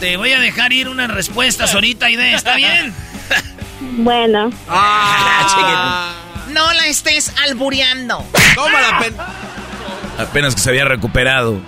Te 0.00 0.16
voy 0.16 0.32
a 0.32 0.40
dejar 0.40 0.72
ir 0.72 0.88
unas 0.88 1.10
respuestas 1.10 1.74
ahorita, 1.74 2.06
Aide. 2.06 2.34
¿Está 2.34 2.56
bien? 2.56 2.94
Bueno, 3.96 4.50
Ah, 4.68 6.12
No 6.50 6.70
la 6.74 6.86
estés 6.86 7.32
albureando. 7.48 8.24
Toma 8.54 8.78
la 8.80 8.98
pen. 8.98 9.14
Apenas 10.18 10.54
que 10.54 10.60
se 10.60 10.68
había 10.70 10.84
recuperado. 10.84 11.60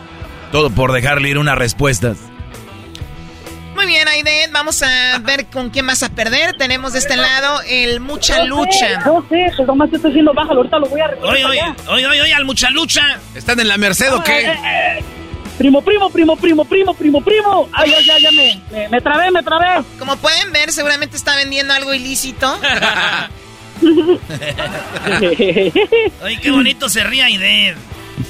Todo 0.51 0.69
por 0.71 0.93
dejarle 0.93 1.31
ir 1.31 1.39
unas 1.39 1.57
respuestas. 1.57 2.19
Muy 3.83 3.91
bien, 3.91 4.07
Aide, 4.07 4.47
vamos 4.53 4.81
a 4.85 5.19
ver 5.19 5.47
con 5.47 5.71
quién 5.71 5.89
vas 5.89 6.05
a 6.05 6.09
perder. 6.09 6.55
Tenemos 6.57 6.93
de 6.93 7.01
este 7.01 7.17
lado 7.17 7.61
el 7.67 7.99
Mucha 7.99 8.45
Lucha. 8.45 9.01
No 9.05 9.27
sé, 9.29 9.47
pues 9.57 9.67
nomás 9.67 9.91
te 9.91 9.97
estoy 9.97 10.13
diciendo 10.13 10.33
bájalo, 10.33 10.59
ahorita 10.61 10.79
lo 10.79 10.87
voy 10.87 11.01
a 11.01 11.09
recoger 11.09 11.35
Oye, 11.35 11.45
oye, 11.45 11.63
oye, 11.89 12.07
oye, 12.07 12.23
oye, 12.23 12.33
al 12.35 12.45
mucha 12.45 12.71
lucha. 12.71 13.03
¿Están 13.35 13.59
en 13.59 13.67
la 13.67 13.77
Merced 13.79 14.13
o 14.15 14.19
Eh, 14.21 14.23
qué? 14.25 14.41
eh, 14.43 14.55
eh. 14.99 15.05
Primo, 15.59 15.83
primo, 15.83 16.09
primo, 16.11 16.37
primo, 16.37 16.65
primo, 16.65 16.95
primo, 16.95 17.21
primo. 17.25 17.69
Ay, 17.73 17.91
ya, 17.91 18.01
ya, 18.03 18.19
ya 18.21 18.31
me, 18.31 18.63
me, 18.71 18.89
me 18.89 19.01
trabé, 19.01 19.33
me 19.33 19.43
trabé. 19.43 19.83
Como 19.99 20.17
pueden 20.17 20.53
ver, 20.53 20.71
seguramente 20.71 21.17
está 21.17 21.35
vendiendo 21.35 21.75
algo 21.75 21.93
ilícito. 21.93 22.61
Oye, 26.23 26.39
qué 26.41 26.51
bonito 26.53 26.89
se 26.89 27.03
ríe 27.03 27.25
Aide. 27.25 27.75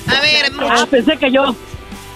A 0.06 0.20
ver, 0.22 0.46
Ah, 0.46 0.50
mucha, 0.62 0.86
pensé 0.86 1.16
que 1.18 1.30
yo. 1.30 1.54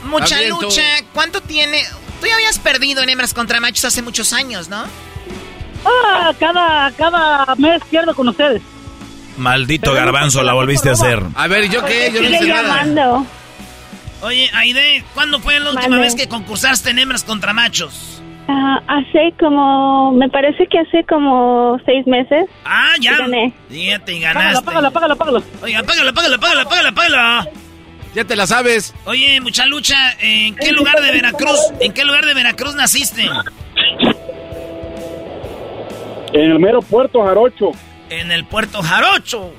mucha 0.04 0.40
lucha. 0.42 0.82
¿Cuánto 1.12 1.42
tiene? 1.42 1.82
Tú 2.20 2.26
ya 2.26 2.34
habías 2.34 2.58
perdido 2.58 3.02
en 3.02 3.10
hembras 3.10 3.34
contra 3.34 3.60
machos 3.60 3.84
hace 3.84 4.02
muchos 4.02 4.32
años, 4.32 4.68
¿no? 4.68 4.84
Ah, 5.84 6.32
cada, 6.40 6.90
cada 6.92 7.54
mes 7.56 7.80
pierdo 7.90 8.14
con 8.14 8.28
ustedes. 8.28 8.62
Maldito 9.36 9.92
garbanzo, 9.92 10.42
la 10.42 10.54
volviste 10.54 10.88
a 10.88 10.92
hacer. 10.92 11.22
A 11.34 11.46
ver, 11.46 11.68
¿yo 11.68 11.84
qué? 11.84 12.10
Yo 12.12 12.22
no 12.22 12.28
hice 12.28 12.48
nada. 12.48 12.62
llamando. 12.62 13.26
Oye, 14.22 14.50
Aide, 14.54 15.04
¿cuándo 15.14 15.38
fue 15.40 15.60
la 15.60 15.70
última 15.72 15.98
vez 15.98 16.14
que 16.14 16.26
concursaste 16.26 16.90
en 16.90 16.98
hembras 17.00 17.22
contra 17.22 17.52
machos? 17.52 18.22
Ah, 18.48 18.80
hace 18.88 19.34
como, 19.38 20.12
me 20.12 20.28
parece 20.30 20.66
que 20.68 20.78
hace 20.78 21.04
como 21.04 21.78
seis 21.84 22.06
meses. 22.06 22.46
Ah, 22.64 22.92
ya. 23.00 23.18
Gané. 23.18 23.52
Fíjate, 23.68 24.14
y 24.14 24.20
Págalo, 24.22 24.40
ganaste. 24.40 24.64
págalo, 24.64 24.90
págalo, 24.92 25.16
págalo. 25.16 25.42
Oiga, 25.62 25.82
págalo, 25.82 26.14
págalo, 26.14 26.38
págalo, 26.40 26.68
págalo, 26.68 26.94
págalo. 26.94 27.50
Ya 28.16 28.24
te 28.24 28.34
la 28.34 28.46
sabes. 28.46 28.94
Oye, 29.04 29.42
mucha 29.42 29.66
lucha, 29.66 29.94
¿en 30.20 30.56
qué 30.56 30.72
lugar 30.72 31.02
de 31.02 31.12
Veracruz, 31.12 31.60
en 31.80 31.92
qué 31.92 32.02
lugar 32.02 32.24
de 32.24 32.32
Veracruz 32.32 32.74
naciste? 32.74 33.28
En 36.32 36.50
el 36.50 36.58
mero 36.58 36.80
puerto 36.80 37.22
Jarocho. 37.22 37.72
En 38.08 38.32
el 38.32 38.46
puerto 38.46 38.82
Jarocho. 38.82 39.52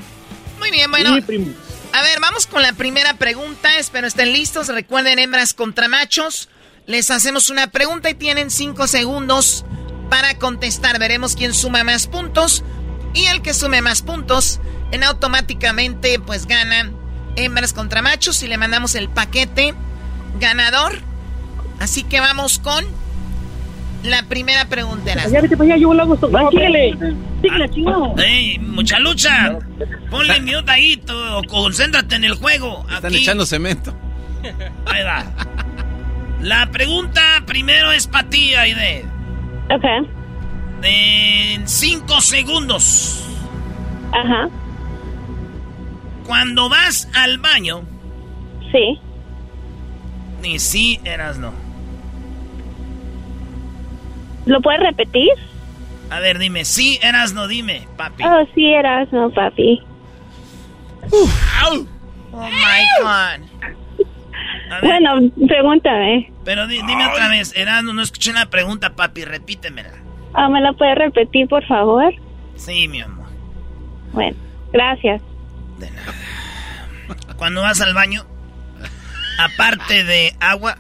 Muy 0.58 0.72
bien, 0.72 0.90
bueno. 0.90 1.14
Sí, 1.14 1.22
primo. 1.22 1.54
A 1.94 2.02
ver, 2.02 2.20
vamos 2.20 2.48
con 2.48 2.64
la 2.64 2.74
primera 2.74 3.14
pregunta. 3.14 3.78
Espero 3.78 4.08
estén 4.08 4.34
listos. 4.34 4.70
Recuerden, 4.70 5.20
hembras 5.20 5.54
contra 5.54 5.88
machos. 5.88 6.50
Les 6.88 7.12
hacemos 7.12 7.52
una 7.52 7.68
pregunta 7.68 8.10
y 8.10 8.16
tienen 8.16 8.50
cinco 8.50 8.88
segundos 8.88 9.66
para 10.10 10.40
contestar. 10.40 10.98
Veremos 10.98 11.36
quién 11.36 11.54
suma 11.54 11.84
más 11.84 12.08
puntos. 12.08 12.64
Y 13.14 13.26
el 13.28 13.44
que 13.44 13.54
sume 13.54 13.84
más 13.84 14.02
puntos, 14.02 14.60
en 14.92 15.04
automáticamente, 15.04 16.20
pues 16.20 16.48
gana 16.48 16.92
hembras 17.38 17.74
contra 17.74 18.02
machos. 18.02 18.44
Y 18.44 18.48
le 18.48 18.58
mandamos 18.58 18.96
el 18.96 19.10
paquete 19.10 19.74
ganador. 20.40 21.00
Así 21.80 22.04
que 22.04 22.20
vamos 22.20 22.60
con 22.60 22.86
la 24.04 24.24
primera 24.24 24.66
pregunta. 24.66 25.14
Ya 25.28 25.42
vete 25.42 25.56
para 25.58 25.74
allá, 25.74 25.82
yo 25.82 25.94
lo 25.94 26.04
hago 26.04 26.14
esto. 26.16 26.30
Síguele. 26.52 26.98
Síguele, 27.42 27.70
chingado. 27.70 28.16
¡Ey, 28.18 28.60
mucha 28.60 29.00
lucha! 29.00 29.58
Ponle 30.10 30.42
mute 30.42 30.72
ahí, 30.72 30.98
tú, 30.98 31.14
o 31.14 31.44
concéntrate 31.44 32.16
en 32.16 32.24
el 32.24 32.36
juego. 32.36 32.86
Están 32.90 33.14
Aquí. 33.14 33.24
echando 33.24 33.46
cemento. 33.46 33.94
Ahí 34.86 35.04
va. 35.04 35.26
La 36.42 36.70
pregunta 36.72 37.22
primero 37.46 37.92
es 37.92 38.08
para 38.08 38.30
ti, 38.30 38.54
Aide. 38.56 39.06
Ok. 39.70 40.08
En 40.84 41.68
cinco 41.68 42.22
segundos. 42.22 43.24
Ajá. 44.14 44.48
Cuando 46.28 46.70
vas 46.70 47.10
al 47.16 47.38
baño, 47.40 47.82
Sí. 48.72 49.00
ni 50.42 50.60
sí 50.60 51.00
eras 51.06 51.38
no. 51.40 51.52
¿Lo 54.46 54.62
puedes 54.62 54.82
repetir? 54.82 55.30
A 56.10 56.20
ver, 56.20 56.38
dime, 56.40 56.64
sí 56.66 57.00
eras 57.02 57.34
no, 57.34 57.48
dime, 57.48 57.88
papi. 57.98 58.24
Oh, 58.24 58.46
sí, 58.56 58.66
eras, 58.66 59.12
no, 59.12 59.30
papi. 59.30 59.82
Au. 61.64 61.86
Oh 62.34 62.44
my 62.50 62.84
God. 63.02 63.68
Bueno, 64.84 65.32
pregúntame. 65.48 66.32
pero 66.44 66.68
di- 66.68 66.82
dime 66.86 67.08
otra 67.08 67.30
vez, 67.30 67.56
Erasmo, 67.56 67.94
no 67.94 68.02
escuché 68.02 68.32
la 68.34 68.46
pregunta, 68.48 68.96
papi, 68.96 69.24
repítemela. 69.26 69.92
Ah, 70.34 70.50
¿Me 70.50 70.62
la 70.62 70.74
puedes 70.74 70.96
repetir, 70.98 71.48
por 71.48 71.66
favor? 71.66 72.14
Sí, 72.56 72.88
mi 72.88 73.02
amor. 73.02 73.26
Bueno, 74.14 74.36
gracias. 74.74 75.22
Cuando 77.38 77.62
vas 77.62 77.80
al 77.82 77.94
baño, 77.94 78.26
aparte 79.40 80.04
de 80.04 80.36
agua, 80.40 80.78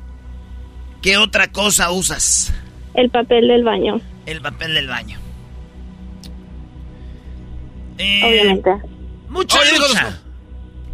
¿qué 1.01 1.17
otra 1.17 1.47
cosa 1.51 1.91
usas? 1.91 2.53
El 2.93 3.09
papel 3.09 3.47
del 3.47 3.63
baño, 3.63 4.01
El 4.25 4.41
papel 4.41 4.73
del 4.73 4.87
baño. 4.87 5.19
Eh, 7.97 8.21
obviamente. 8.23 8.69
Mucha 9.29 9.59
Oye, 9.59 9.71
dijo 9.71 9.87
lucha. 9.87 10.03
dos- 10.05 10.19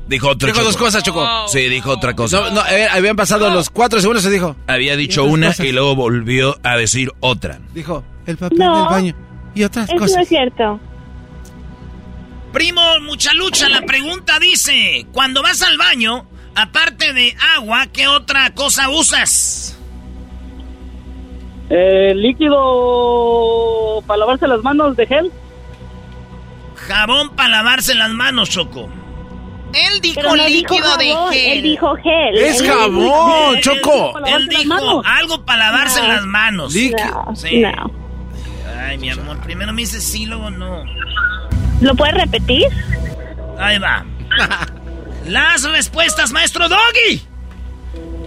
Dijo 0.06 0.28
otra 0.30 0.48
Dijo 0.48 0.62
dos 0.64 0.76
cosas, 0.76 1.02
Choco. 1.02 1.26
Sí, 1.48 1.60
dijo 1.70 1.90
otra 1.92 2.14
cosa. 2.14 2.42
No, 2.42 2.52
no, 2.52 2.60
a 2.62 2.70
ver, 2.70 2.90
habían 2.90 3.16
pasado 3.16 3.50
los 3.50 3.70
cuatro 3.70 4.02
segundos 4.02 4.26
y 4.26 4.30
dijo. 4.30 4.56
Había 4.68 4.98
dicho 4.98 5.24
una 5.24 5.48
cosas. 5.48 5.66
y 5.66 5.72
luego 5.72 5.96
volvió 5.96 6.58
a 6.62 6.76
decir 6.76 7.10
otra. 7.22 7.60
Dijo, 7.74 8.04
el 8.26 8.36
papel 8.38 8.58
No. 8.60 8.80
del 8.82 8.90
baño. 8.90 9.16
Y 9.56 9.64
otras 9.64 9.86
Eso 9.86 9.94
no 9.96 10.00
cosas. 10.02 10.24
es 10.24 10.28
cierto. 10.28 10.78
Primo, 12.54 12.82
mucha 13.02 13.34
lucha. 13.34 13.68
La 13.68 13.82
pregunta 13.82 14.40
dice, 14.40 15.06
cuando 15.12 15.42
vas 15.42 15.62
al 15.64 15.78
baño, 15.78 16.26
aparte 16.56 17.12
de 17.14 17.36
agua, 17.58 17.88
¿qué 17.92 18.08
otra 18.08 18.54
cosa 18.54 18.90
usas? 18.90 19.78
Eh, 21.70 22.14
líquido 22.16 24.04
para 24.06 24.20
lavarse 24.20 24.48
las 24.48 24.62
manos 24.62 24.96
de 24.96 25.08
gel. 25.08 25.32
Jabón 26.76 27.36
para 27.36 27.50
lavarse 27.50 27.96
las 27.96 28.12
manos, 28.12 28.50
Choco. 28.50 28.90
Él 29.74 30.02
dijo 30.02 30.16
Pero 30.22 30.36
no 30.36 30.46
dijo 30.46 30.76
líquido 30.76 30.98
de 30.98 31.06
gel. 31.32 31.58
Él 31.58 31.64
dijo 31.64 31.96
gel. 31.96 32.38
Es 32.38 32.62
Él 32.62 32.68
jabón, 32.68 33.56
Él- 33.56 33.62
Choco. 33.62 34.20
Él, 34.20 34.34
él 34.36 34.48
dijo 34.50 35.02
algo 35.06 35.44
para 35.46 35.72
lavarse 35.72 36.02
No. 36.02 36.08
las 36.10 36.26
manos. 36.26 36.74
Líquido. 36.76 37.24
No, 37.28 37.36
Sí. 37.36 37.60
no. 37.62 37.92
Ay, 38.80 38.98
mi 39.00 39.10
amor, 39.10 39.40
primero 39.40 39.74
me 39.74 39.82
dices 39.82 40.04
sí, 40.04 40.26
luego 40.28 40.52
no. 40.52 40.84
¿Lo 41.84 41.96
puedes 41.96 42.16
repetir? 42.16 42.66
Ahí 43.60 43.78
va. 43.78 44.06
Las 45.28 45.64
respuestas, 45.64 46.32
maestro 46.32 46.70
Doggy. 46.70 47.22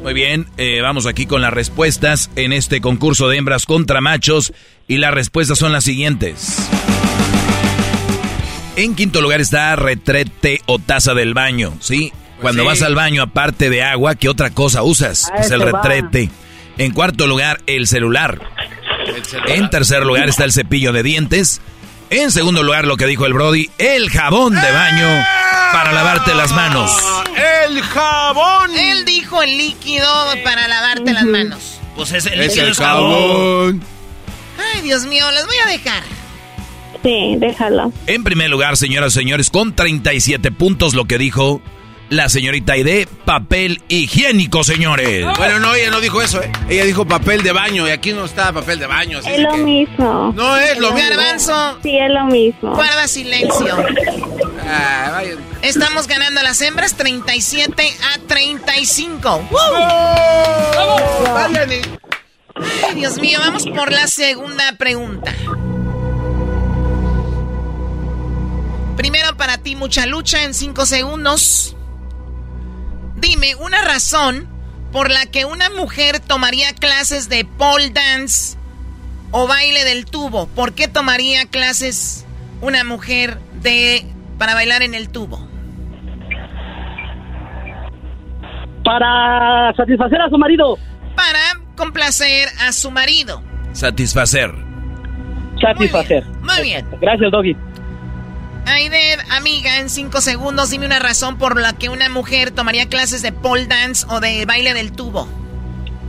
Muy 0.02 0.12
bien, 0.12 0.46
eh, 0.56 0.80
vamos 0.82 1.06
aquí 1.06 1.26
con 1.26 1.40
las 1.42 1.52
respuestas 1.52 2.30
en 2.36 2.52
este 2.52 2.80
concurso 2.80 3.28
de 3.28 3.38
hembras 3.38 3.66
contra 3.66 4.00
machos. 4.00 4.52
Y 4.86 4.98
las 4.98 5.12
respuestas 5.12 5.58
son 5.58 5.72
las 5.72 5.84
siguientes. 5.84 6.68
En 8.76 8.94
quinto 8.94 9.20
lugar 9.20 9.40
está 9.40 9.74
retrete 9.74 10.60
o 10.66 10.78
taza 10.78 11.12
del 11.14 11.34
baño, 11.34 11.74
¿sí? 11.80 12.12
Cuando 12.40 12.62
sí. 12.62 12.68
vas 12.68 12.82
al 12.82 12.94
baño, 12.94 13.22
aparte 13.22 13.68
de 13.68 13.82
agua, 13.82 14.14
¿qué 14.14 14.28
otra 14.28 14.50
cosa 14.50 14.82
usas? 14.82 15.32
Es 15.38 15.50
el 15.50 15.62
va. 15.62 15.82
retrete. 15.82 16.30
En 16.78 16.92
cuarto 16.92 17.26
lugar, 17.26 17.60
el 17.66 17.86
celular. 17.88 18.40
En 19.48 19.70
tercer 19.70 20.04
lugar 20.04 20.28
está 20.28 20.44
el 20.44 20.52
cepillo 20.52 20.92
de 20.92 21.02
dientes. 21.02 21.60
En 22.10 22.30
segundo 22.30 22.62
lugar, 22.62 22.86
lo 22.86 22.96
que 22.96 23.06
dijo 23.06 23.26
el 23.26 23.32
Brody, 23.32 23.68
el 23.78 24.10
jabón 24.10 24.54
de 24.54 24.72
baño 24.72 25.24
para 25.72 25.92
lavarte 25.92 26.34
las 26.34 26.52
manos. 26.52 26.92
¡El 27.66 27.82
jabón! 27.82 28.70
Él 28.76 29.04
dijo 29.04 29.42
el 29.42 29.56
líquido 29.58 30.06
para 30.44 30.68
lavarte 30.68 31.12
las 31.12 31.24
manos. 31.24 31.80
Pues 31.96 32.12
es 32.12 32.26
el 32.26 32.40
Es 32.40 32.48
líquido 32.48 32.66
el 32.66 32.72
es 32.72 32.78
jabón. 32.78 33.12
jabón. 33.12 33.82
Ay, 34.74 34.82
Dios 34.82 35.04
mío, 35.06 35.30
les 35.32 35.44
voy 35.46 35.56
a 35.64 35.68
dejar. 35.68 36.02
Sí, 37.02 37.34
déjalo. 37.38 37.92
En 38.06 38.24
primer 38.24 38.50
lugar, 38.50 38.76
señoras 38.76 39.12
y 39.12 39.18
señores, 39.20 39.50
con 39.50 39.74
37 39.74 40.50
puntos 40.52 40.94
lo 40.94 41.04
que 41.06 41.18
dijo 41.18 41.60
la 42.08 42.28
señorita 42.28 42.74
Aide, 42.74 43.08
papel 43.24 43.82
higiénico, 43.88 44.62
señores. 44.62 45.26
Bueno, 45.36 45.58
no, 45.58 45.74
ella 45.74 45.90
no 45.90 46.00
dijo 46.00 46.22
eso, 46.22 46.40
¿eh? 46.42 46.50
Ella 46.68 46.84
dijo 46.84 47.04
papel 47.04 47.42
de 47.42 47.52
baño 47.52 47.86
y 47.88 47.90
aquí 47.90 48.12
no 48.12 48.24
está 48.24 48.52
papel 48.52 48.78
de 48.78 48.86
baño. 48.86 49.18
así 49.18 49.28
Es 49.30 49.40
lo 49.40 49.50
que- 49.52 49.58
mismo. 49.58 50.32
No 50.36 50.56
es 50.56 50.78
lo 50.78 50.92
mismo. 50.92 51.08
Garbanzo, 51.10 51.78
Sí, 51.82 51.96
es 51.98 52.10
lo 52.10 52.24
mismo. 52.26 52.74
guarda 52.74 53.08
silencio. 53.08 53.76
Ah, 54.68 55.08
vaya. 55.12 55.34
Estamos 55.62 56.06
ganando 56.06 56.40
a 56.40 56.42
las 56.44 56.60
hembras 56.62 56.94
37 56.94 57.92
a 58.14 58.18
35. 58.26 59.48
¡Woo! 59.50 61.32
Vayan 61.34 61.72
y- 61.72 61.80
Ay, 62.88 62.94
Dios 62.94 63.18
mío, 63.18 63.38
vamos 63.40 63.66
por 63.66 63.92
la 63.92 64.06
segunda 64.06 64.72
pregunta. 64.78 65.34
Primero 68.96 69.36
para 69.36 69.58
ti, 69.58 69.76
mucha 69.76 70.06
lucha 70.06 70.42
en 70.44 70.54
5 70.54 70.86
segundos. 70.86 71.75
Dime 73.16 73.54
una 73.56 73.82
razón 73.82 74.48
por 74.92 75.10
la 75.10 75.26
que 75.26 75.44
una 75.44 75.70
mujer 75.70 76.20
tomaría 76.20 76.72
clases 76.74 77.28
de 77.28 77.44
pole 77.44 77.90
dance 77.90 78.56
o 79.30 79.46
baile 79.46 79.84
del 79.84 80.06
tubo. 80.06 80.46
¿Por 80.48 80.74
qué 80.74 80.88
tomaría 80.88 81.46
clases 81.46 82.26
una 82.60 82.84
mujer 82.84 83.38
de 83.62 84.06
para 84.38 84.54
bailar 84.54 84.82
en 84.82 84.94
el 84.94 85.08
tubo? 85.08 85.38
Para 88.84 89.74
satisfacer 89.76 90.20
a 90.20 90.28
su 90.28 90.38
marido. 90.38 90.78
Para 91.16 91.60
complacer 91.76 92.48
a 92.66 92.72
su 92.72 92.90
marido. 92.90 93.42
Satisfacer. 93.72 94.52
Satisfacer. 95.60 96.24
Muy 96.42 96.62
bien. 96.62 96.86
Gracias, 97.00 97.30
Doggy. 97.30 97.56
Aide, 98.66 99.16
amiga, 99.30 99.78
en 99.78 99.88
cinco 99.88 100.20
segundos 100.20 100.70
dime 100.70 100.86
una 100.86 100.98
razón 100.98 101.38
por 101.38 101.60
la 101.60 101.72
que 101.74 101.88
una 101.88 102.08
mujer 102.08 102.50
tomaría 102.50 102.88
clases 102.88 103.22
de 103.22 103.30
pole 103.30 103.66
dance 103.66 104.04
o 104.10 104.18
de 104.18 104.44
baile 104.44 104.74
del 104.74 104.90
tubo. 104.92 105.28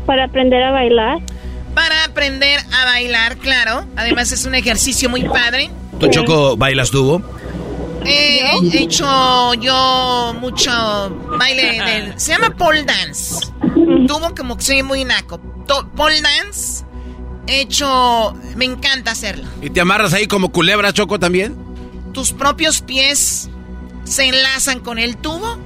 Para 0.07 0.25
aprender 0.25 0.63
a 0.63 0.71
bailar. 0.71 1.19
Para 1.75 2.05
aprender 2.05 2.59
a 2.73 2.85
bailar, 2.85 3.37
claro. 3.37 3.85
Además 3.95 4.31
es 4.31 4.45
un 4.45 4.55
ejercicio 4.55 5.07
muy 5.07 5.23
padre. 5.23 5.69
¿Tú, 5.99 6.07
Choco, 6.07 6.57
bailas 6.57 6.89
tubo? 6.89 7.21
Eh, 8.03 8.41
he 8.73 8.79
hecho 8.79 9.53
yo 9.55 10.35
mucho 10.39 10.71
baile 11.37 11.79
del... 11.83 12.19
Se 12.19 12.31
llama 12.31 12.55
pole 12.55 12.83
dance. 12.83 13.45
Tubo 14.07 14.33
como 14.35 14.57
que 14.57 14.63
soy 14.63 14.81
muy 14.81 15.03
naco. 15.05 15.39
Pole 15.95 16.21
dance. 16.21 16.83
He 17.45 17.61
hecho... 17.61 18.33
Me 18.55 18.65
encanta 18.65 19.11
hacerlo. 19.11 19.45
¿Y 19.61 19.69
te 19.69 19.79
amarras 19.79 20.13
ahí 20.13 20.25
como 20.25 20.51
culebra, 20.51 20.91
Choco, 20.91 21.19
también? 21.19 21.66
Tus 22.17 22.33
propios 22.33 22.81
pies 22.81 23.47
se 24.03 24.25
enlazan 24.25 24.79
con 24.79 24.97
el 24.97 25.17
tubo, 25.17 25.59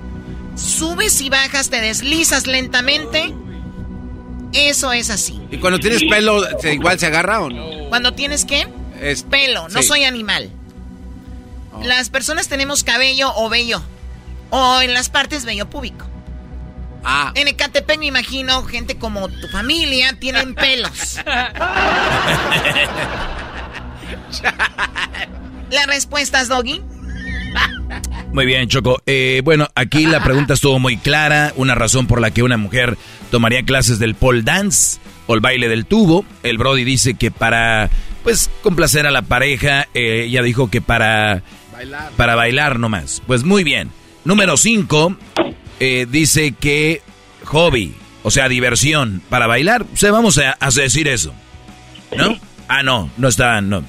subes 0.58 1.22
y 1.22 1.30
bajas, 1.30 1.70
te 1.70 1.80
deslizas 1.80 2.46
lentamente. 2.46 3.34
Eso 4.52 4.92
es 4.92 5.10
así. 5.10 5.42
¿Y 5.50 5.60
cuando 5.60 5.80
tienes 5.80 6.04
pelo, 6.04 6.42
¿se- 6.60 6.74
igual 6.74 7.00
se 7.00 7.06
agarra 7.06 7.40
o 7.40 7.50
no? 7.50 7.88
Cuando 7.88 8.14
tienes 8.16 8.44
qué? 8.44 8.68
Es- 9.00 9.24
Pelo, 9.24 9.70
no 9.70 9.82
sí. 9.82 9.88
soy 9.88 10.04
animal. 10.04 10.50
Las 11.84 12.10
personas 12.10 12.50
tenemos 12.50 12.84
cabello 12.84 13.32
o 13.34 13.48
vello. 13.48 13.82
O 14.50 14.82
en 14.82 14.94
las 14.94 15.08
partes 15.10 15.46
vello 15.46 15.70
púbico. 15.70 16.06
Ah. 17.06 17.32
En 17.36 17.48
Ecatepec 17.48 17.98
me 17.98 18.08
imagino 18.08 18.62
gente 18.66 18.98
como 18.98 19.30
tu 19.30 19.48
familia 19.48 20.18
tienen 20.20 20.54
pelos. 20.54 21.18
Las 25.72 25.88
respuestas, 25.88 26.48
Doggy. 26.48 26.82
Muy 28.34 28.46
bien, 28.46 28.68
Choco. 28.70 29.02
Eh, 29.06 29.42
bueno, 29.44 29.68
aquí 29.76 30.06
la 30.06 30.24
pregunta 30.24 30.54
estuvo 30.54 30.80
muy 30.80 30.98
clara. 30.98 31.54
Una 31.56 31.76
razón 31.76 32.08
por 32.08 32.22
la 32.22 32.32
que 32.32 32.44
una 32.44 32.58
mujer 32.58 32.98
tomaría 33.30 33.64
clases 33.64 34.00
del 34.00 34.16
pole 34.16 34.42
dance 34.42 35.00
o 35.28 35.34
el 35.34 35.42
baile 35.42 35.68
del 35.68 35.86
tubo. 35.86 36.26
El 36.44 36.58
Brody 36.58 36.84
dice 36.84 37.16
que 37.16 37.32
para, 37.32 37.90
pues, 38.24 38.50
complacer 38.64 39.06
a 39.08 39.12
la 39.12 39.22
pareja. 39.22 39.88
Eh, 39.94 40.26
ella 40.28 40.42
dijo 40.44 40.70
que 40.70 40.82
para 40.82 41.44
bailar. 41.74 42.12
para 42.16 42.36
bailar 42.36 42.80
nomás. 42.80 43.22
Pues 43.28 43.44
muy 43.44 43.64
bien. 43.64 43.92
Número 44.24 44.56
5 44.56 45.18
dice 46.10 46.52
que 46.52 47.02
hobby, 47.46 47.96
o 48.22 48.30
sea, 48.30 48.48
diversión 48.48 49.22
para 49.30 49.48
bailar. 49.48 49.86
O 49.94 49.98
sea, 49.98 50.12
vamos 50.12 50.38
a, 50.38 50.56
a 50.60 50.70
decir 50.70 51.08
eso. 51.08 51.34
¿No? 52.16 52.38
Ah, 52.68 52.84
no, 52.84 53.10
no 53.18 53.28
está, 53.28 53.62
no. 53.62 53.84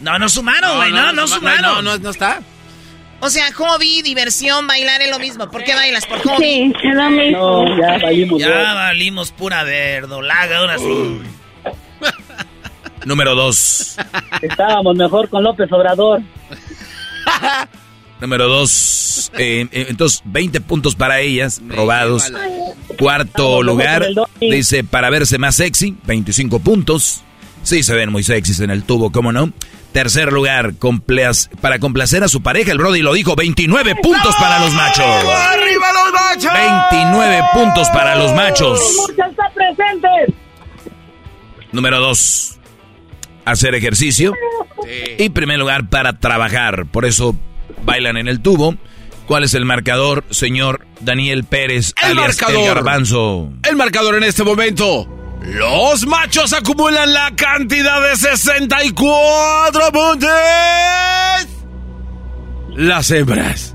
No, 0.00 0.18
no 0.18 0.28
sumaron, 0.28 0.76
güey, 0.76 0.92
no, 0.92 1.12
no, 1.12 1.26
sumaron. 1.26 1.62
No, 1.62 1.82
no, 1.82 1.98
no 1.98 2.10
está. 2.10 2.40
O 3.20 3.30
sea, 3.30 3.52
hobby, 3.52 4.02
diversión, 4.02 4.66
bailar 4.68 5.02
es 5.02 5.10
lo 5.10 5.18
mismo. 5.18 5.50
¿Por 5.50 5.64
qué 5.64 5.74
bailas? 5.74 6.06
¿Por 6.06 6.20
hobby? 6.20 6.44
Sí, 6.44 6.72
es 6.84 6.94
lo 6.94 7.10
mismo. 7.10 7.64
No, 7.64 7.76
ya 7.80 7.98
valimos. 7.98 8.40
Ya 8.40 8.74
valimos 8.74 9.32
pura 9.32 9.64
verdolaga, 9.64 10.58
ahora 10.58 10.78
sí. 10.78 11.20
Número 13.04 13.34
dos. 13.34 13.96
Estábamos 14.40 14.96
mejor 14.96 15.28
con 15.28 15.42
López 15.42 15.70
Obrador. 15.72 16.20
Número 18.20 18.48
dos. 18.48 19.30
eh, 19.38 19.66
eh, 19.70 19.86
entonces, 19.88 20.22
20 20.24 20.60
puntos 20.60 20.94
para 20.94 21.20
ellas, 21.20 21.60
robados. 21.68 22.32
Cuarto 22.98 23.62
lugar, 23.62 24.06
dice 24.40 24.84
para 24.84 25.10
verse 25.10 25.38
más 25.38 25.56
sexy, 25.56 25.96
25 26.04 26.58
puntos. 26.60 27.22
Sí, 27.62 27.82
se 27.82 27.94
ven 27.94 28.10
muy 28.10 28.22
sexys 28.22 28.60
en 28.60 28.70
el 28.70 28.82
tubo, 28.84 29.10
¿cómo 29.12 29.32
no? 29.32 29.52
Tercer 29.92 30.32
lugar, 30.32 30.74
para 31.60 31.78
complacer 31.78 32.22
a 32.22 32.28
su 32.28 32.42
pareja, 32.42 32.72
el 32.72 32.78
Brody 32.78 33.00
lo 33.00 33.14
dijo, 33.14 33.34
29 33.34 33.96
puntos 33.96 34.34
para 34.36 34.60
los 34.60 34.72
machos. 34.74 35.06
¡Arriba 35.06 35.86
los 35.92 36.12
machos! 36.12 36.52
29 36.92 37.42
puntos 37.54 37.88
para 37.90 38.14
los 38.16 38.34
machos. 38.34 38.80
¡Muchas 39.08 39.30
está 39.30 39.50
presente! 39.54 40.34
Número 41.72 41.98
dos, 42.00 42.58
hacer 43.44 43.74
ejercicio. 43.74 44.34
Y 45.18 45.30
primer 45.30 45.58
lugar, 45.58 45.88
para 45.88 46.18
trabajar. 46.18 46.86
Por 46.86 47.04
eso 47.04 47.34
bailan 47.84 48.16
en 48.16 48.28
el 48.28 48.40
tubo. 48.40 48.76
¿Cuál 49.26 49.44
es 49.44 49.52
el 49.54 49.64
marcador, 49.66 50.24
señor 50.30 50.86
Daniel 51.00 51.44
Pérez, 51.44 51.92
El 52.02 52.12
alias 52.12 52.40
marcador. 52.40 52.62
El 52.62 52.74
Garbanzo? 52.74 53.52
El 53.68 53.76
marcador 53.76 54.14
en 54.14 54.24
este 54.24 54.44
momento. 54.44 55.06
Los 55.42 56.06
machos 56.06 56.52
acumulan 56.52 57.12
la 57.12 57.30
cantidad 57.36 58.02
de 58.02 58.16
64 58.16 59.92
puntos. 59.92 60.28
Las 62.74 63.10
hembras 63.10 63.74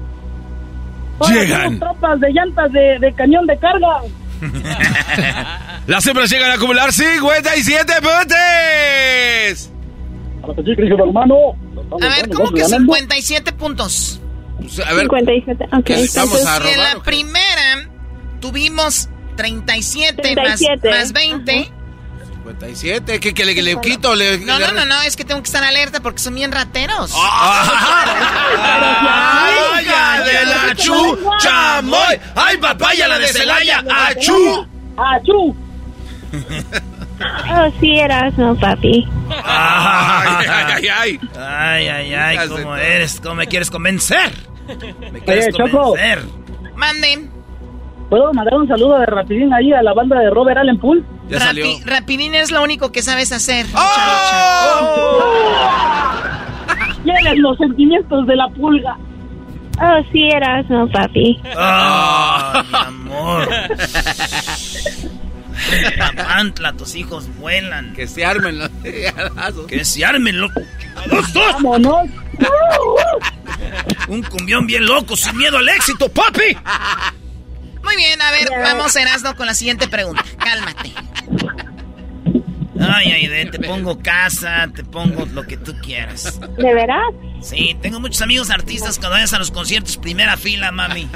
Ahora 1.20 1.34
llegan. 1.36 1.80
tropas 1.80 2.20
de 2.20 2.32
llantas 2.32 2.72
de, 2.72 2.98
de 3.00 3.14
cañón 3.14 3.46
de 3.48 3.58
carga. 3.58 4.02
Las 5.88 6.06
hembras 6.08 6.30
llegan 6.30 6.52
a 6.52 6.54
acumular 6.56 6.92
57 6.92 7.94
puntos. 8.02 9.70
A 12.02 12.08
ver, 12.16 12.30
¿cómo 12.30 12.52
que 12.52 12.66
57 12.66 13.54
puntos? 13.54 14.20
A 14.86 14.94
ver, 14.94 15.02
57. 15.04 15.66
Ok. 15.78 15.90
¿Estamos 15.92 16.46
a 16.46 16.58
Si 16.62 16.68
en 16.70 16.76
robar? 16.76 16.96
la 16.98 17.04
primera 17.04 17.90
tuvimos 18.42 19.10
37, 19.36 20.22
37. 20.22 20.90
Más, 20.90 21.00
más 21.00 21.14
20. 21.14 21.72
57, 22.44 23.20
¿qué, 23.20 23.34
que 23.34 23.46
le, 23.46 23.56
que 23.56 23.62
le 23.62 23.80
quito? 23.82 24.16
Le, 24.16 24.38
No, 24.40 24.60
le- 24.60 24.68
no, 24.68 24.74
no, 24.74 24.86
no, 24.86 25.02
es 25.04 25.16
que 25.16 25.24
tengo 25.24 25.42
que 25.42 25.48
estar 25.48 25.64
alerta 25.64 26.02
porque 26.02 26.20
son 26.20 26.36
bien 26.36 26.52
rateros. 26.52 27.14
¡Ay, 28.66 29.86
ya 29.86 30.22
de 30.24 30.46
la 30.46 30.76
chu, 30.76 31.20
chamoy! 31.40 32.20
¡Ay, 32.36 32.58
papaya, 32.58 33.08
la 33.08 33.20
de 33.20 33.28
Celaya! 33.28 33.84
¡Achú! 33.90 34.68
¡Achú! 34.98 35.56
Oh, 37.52 37.72
sí, 37.80 37.98
eras, 38.00 38.38
no, 38.38 38.56
papi. 38.60 39.08
¡Ay, 39.46 40.46
ay, 40.50 40.88
ay! 40.88 41.20
Ay, 41.38 41.88
ay, 41.88 42.14
ay, 42.14 42.48
¿cómo 42.50 42.76
eres? 42.76 43.20
¿Cómo 43.22 43.36
me 43.36 43.48
quieres 43.48 43.70
convencer? 43.70 44.34
Me 45.12 45.22
quieres 45.22 45.56
convencer. 45.56 46.24
Manden. 46.76 47.32
¿Puedo 48.14 48.32
mandar 48.32 48.54
un 48.54 48.68
saludo 48.68 49.00
de 49.00 49.08
rapidín 49.08 49.52
ahí 49.56 49.74
a 49.74 49.82
la 49.82 49.92
banda 49.92 50.20
de 50.20 50.30
Robert 50.30 50.60
Allen 50.60 50.78
Pool? 50.78 51.04
Ya 51.30 51.40
salió. 51.40 51.66
Rapi- 51.66 51.84
rapidín 51.84 52.36
es 52.36 52.52
lo 52.52 52.62
único 52.62 52.92
que 52.92 53.02
sabes 53.02 53.32
hacer. 53.32 53.66
Tienes 57.04 57.40
los 57.40 57.58
sentimientos 57.58 58.28
de 58.28 58.36
la 58.36 58.48
pulga. 58.50 58.96
Oh, 59.82 60.04
sí, 60.12 60.30
eras, 60.32 60.70
no, 60.70 60.88
papi. 60.90 61.42
¡Ah, 61.58 62.64
mi 62.72 62.78
amor! 63.10 63.50
Papantla, 65.98 66.74
tus 66.74 66.94
hijos 66.94 67.28
vuelan. 67.40 67.94
Que 67.96 68.06
se 68.06 68.24
armen 68.24 68.60
los 68.60 68.70
Que 69.68 69.84
se 69.84 70.06
armen, 70.06 70.40
loco. 70.40 70.62
¡Los 71.08 71.34
dos! 71.34 71.54
¡Vámonos! 71.54 72.12
Un 74.08 74.22
cumbión 74.22 74.68
bien 74.68 74.86
loco, 74.86 75.16
sin 75.16 75.36
miedo 75.36 75.58
al 75.58 75.68
éxito, 75.70 76.08
papi. 76.10 76.56
Muy 77.84 77.96
bien, 77.96 78.22
a 78.22 78.32
ver, 78.32 78.50
vamos 78.50 78.96
Erasno 78.96 79.36
con 79.36 79.46
la 79.46 79.54
siguiente 79.54 79.88
pregunta. 79.88 80.24
Cálmate. 80.38 80.94
Ay, 82.80 83.12
Aide, 83.12 83.46
te 83.46 83.60
pongo 83.60 84.00
casa, 84.00 84.70
te 84.74 84.84
pongo 84.84 85.26
lo 85.28 85.44
que 85.44 85.58
tú 85.58 85.74
quieras. 85.82 86.40
¿De 86.58 86.74
veras? 86.74 87.14
Sí, 87.42 87.78
tengo 87.82 88.00
muchos 88.00 88.22
amigos 88.22 88.50
artistas 88.50 88.98
cuando 88.98 89.16
vayas 89.16 89.34
a 89.34 89.40
los 89.40 89.52
conciertos, 89.52 89.98
primera 89.98 90.38
fila, 90.38 90.72
mami. 90.72 91.08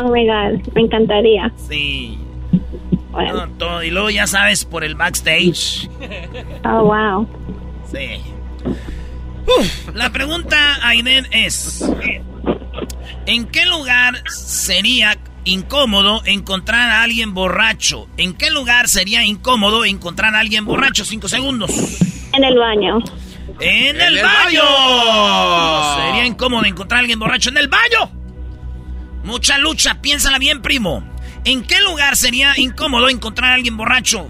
Oh 0.00 0.10
my 0.10 0.26
god, 0.26 0.74
me 0.74 0.82
encantaría. 0.82 1.52
Sí. 1.68 2.18
Bueno. 3.10 3.46
No, 3.46 3.52
todo. 3.52 3.82
Y 3.82 3.90
luego 3.90 4.10
ya 4.10 4.26
sabes, 4.26 4.64
por 4.64 4.84
el 4.84 4.94
backstage. 4.94 5.88
Oh, 6.64 6.84
wow. 6.84 7.28
Sí. 7.90 8.20
Uf, 9.46 9.94
la 9.94 10.10
pregunta, 10.10 10.78
Aiden, 10.82 11.26
es... 11.30 11.84
¿En 13.26 13.46
qué 13.46 13.64
lugar 13.66 14.22
sería 14.28 15.16
incómodo 15.44 16.22
encontrar 16.24 16.90
a 16.90 17.02
alguien 17.02 17.34
borracho? 17.34 18.08
¿En 18.16 18.34
qué 18.34 18.50
lugar 18.50 18.88
sería 18.88 19.24
incómodo 19.24 19.84
encontrar 19.84 20.34
a 20.34 20.40
alguien 20.40 20.64
borracho? 20.64 21.04
Cinco 21.04 21.28
segundos. 21.28 21.70
En 22.32 22.44
el 22.44 22.58
baño. 22.58 22.98
¡En, 23.60 23.96
¡En 23.96 24.00
el, 24.00 24.18
el 24.18 24.24
baño! 24.24 24.62
baño! 24.62 26.06
Sería 26.06 26.26
incómodo 26.26 26.64
encontrar 26.64 26.98
a 26.98 27.00
alguien 27.00 27.18
borracho 27.18 27.50
en 27.50 27.58
el 27.58 27.68
baño. 27.68 28.10
Mucha 29.22 29.58
lucha, 29.58 30.00
piénsala 30.00 30.38
bien, 30.38 30.60
primo. 30.62 31.04
¿En 31.44 31.62
qué 31.62 31.80
lugar 31.80 32.16
sería 32.16 32.54
incómodo 32.56 33.08
encontrar 33.08 33.52
a 33.52 33.54
alguien 33.54 33.76
borracho? 33.76 34.28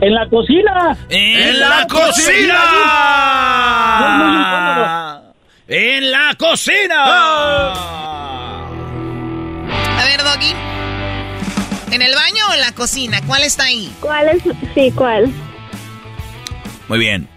¡En 0.00 0.14
la 0.14 0.28
cocina! 0.28 0.96
¡En, 1.10 1.60
la 1.60 1.68
la 1.68 1.86
cocina! 1.86 2.54
cocina! 3.98 5.22
¡En 5.68 6.10
la 6.10 6.34
cocina! 6.38 7.04
Ver, 10.06 10.22
Doggy. 10.22 10.52
¿En 11.92 12.02
el 12.02 12.14
baño 12.14 12.44
o 12.50 12.54
en 12.54 12.60
la 12.60 12.72
cocina? 12.72 13.20
¿Cuál 13.26 13.42
está 13.42 13.64
ahí? 13.64 13.92
¿Cuál 14.00 14.28
es? 14.28 14.42
Sí, 14.74 14.92
¿cuál? 14.94 15.32
Muy 16.88 16.98
bien. 16.98 17.28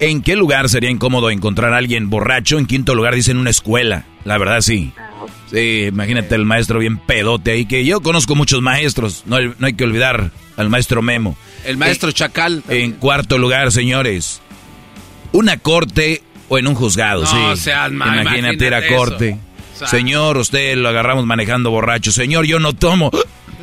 ¿En 0.00 0.22
qué 0.22 0.36
lugar 0.36 0.68
sería 0.68 0.90
incómodo 0.90 1.30
encontrar 1.30 1.72
a 1.74 1.78
alguien 1.78 2.08
borracho? 2.10 2.58
En 2.58 2.66
quinto 2.66 2.94
lugar 2.94 3.14
dicen 3.14 3.36
una 3.36 3.50
escuela. 3.50 4.04
La 4.24 4.38
verdad 4.38 4.60
sí. 4.60 4.92
Sí, 5.50 5.86
imagínate 5.88 6.34
el 6.34 6.44
maestro 6.44 6.78
bien 6.78 6.98
pedote 6.98 7.52
ahí, 7.52 7.66
que 7.66 7.84
yo 7.84 8.00
conozco 8.00 8.34
muchos 8.34 8.62
maestros. 8.62 9.22
No, 9.26 9.36
hay- 9.36 9.52
no 9.58 9.66
hay 9.66 9.74
que 9.74 9.84
olvidar 9.84 10.30
al 10.56 10.68
maestro 10.70 11.02
Memo. 11.02 11.36
El 11.64 11.76
maestro 11.76 12.12
Chacal. 12.12 12.62
En 12.68 12.92
cuarto 12.92 13.36
lugar, 13.36 13.72
señores, 13.72 14.40
una 15.32 15.56
corte 15.58 16.22
o 16.48 16.58
en 16.58 16.66
un 16.68 16.74
juzgado, 16.74 17.22
No 17.22 17.56
sí. 17.56 17.62
seas 17.62 17.90
mal, 17.92 18.20
imagínate 18.22 18.66
ir 18.66 18.74
a 18.74 18.78
imagínate 18.78 18.94
corte. 18.96 19.28
eso. 19.30 19.38
Señor, 19.86 20.36
usted 20.38 20.76
lo 20.76 20.88
agarramos 20.88 21.26
manejando 21.26 21.70
borracho. 21.70 22.12
Señor, 22.12 22.46
yo 22.46 22.58
no 22.60 22.72
tomo. 22.72 23.10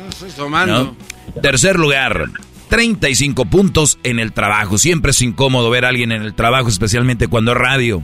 Estoy 0.08 0.30
tomando. 0.30 0.96
¿No? 1.34 1.40
Tercer 1.42 1.78
lugar, 1.78 2.24
35 2.68 3.44
puntos 3.46 3.98
en 4.02 4.18
el 4.18 4.32
trabajo. 4.32 4.78
Siempre 4.78 5.10
es 5.12 5.22
incómodo 5.22 5.70
ver 5.70 5.84
a 5.84 5.88
alguien 5.88 6.12
en 6.12 6.22
el 6.22 6.34
trabajo, 6.34 6.68
especialmente 6.68 7.28
cuando 7.28 7.52
es 7.52 7.58
radio. 7.58 8.02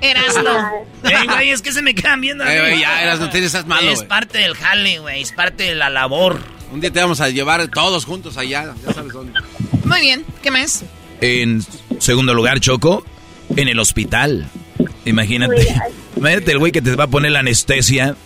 Erasno. 0.00 0.50
Ey, 1.04 1.26
güey, 1.26 1.50
es 1.50 1.62
que 1.62 1.72
se 1.72 1.82
me 1.82 1.94
quedan 1.94 2.20
viendo. 2.20 2.44
güey, 2.44 2.80
ya, 2.80 3.02
eras, 3.02 3.20
no 3.20 3.30
tienes 3.30 3.50
esas 3.50 3.66
malo, 3.66 3.88
Es 3.90 3.96
güey. 3.98 4.08
parte 4.08 4.38
del 4.38 4.54
jale, 4.54 4.98
güey. 4.98 5.22
Es 5.22 5.32
parte 5.32 5.64
de 5.64 5.74
la 5.74 5.88
labor. 5.90 6.38
Un 6.72 6.80
día 6.80 6.92
te 6.92 7.00
vamos 7.00 7.20
a 7.20 7.28
llevar 7.30 7.66
todos 7.68 8.04
juntos 8.04 8.36
allá. 8.36 8.74
Ya 8.86 8.92
sabes 8.92 9.12
dónde. 9.12 9.38
Muy 9.84 10.00
bien, 10.00 10.24
¿qué 10.42 10.50
más? 10.50 10.84
En 11.20 11.62
segundo 12.00 12.34
lugar, 12.34 12.60
Choco, 12.60 13.04
en 13.56 13.68
el 13.68 13.78
hospital. 13.78 14.48
Imagínate. 15.04 15.66
Imagínate 16.16 16.52
el 16.52 16.58
güey 16.58 16.72
que 16.72 16.82
te 16.82 16.94
va 16.96 17.04
a 17.04 17.08
poner 17.08 17.32
la 17.32 17.40
anestesia, 17.40 18.16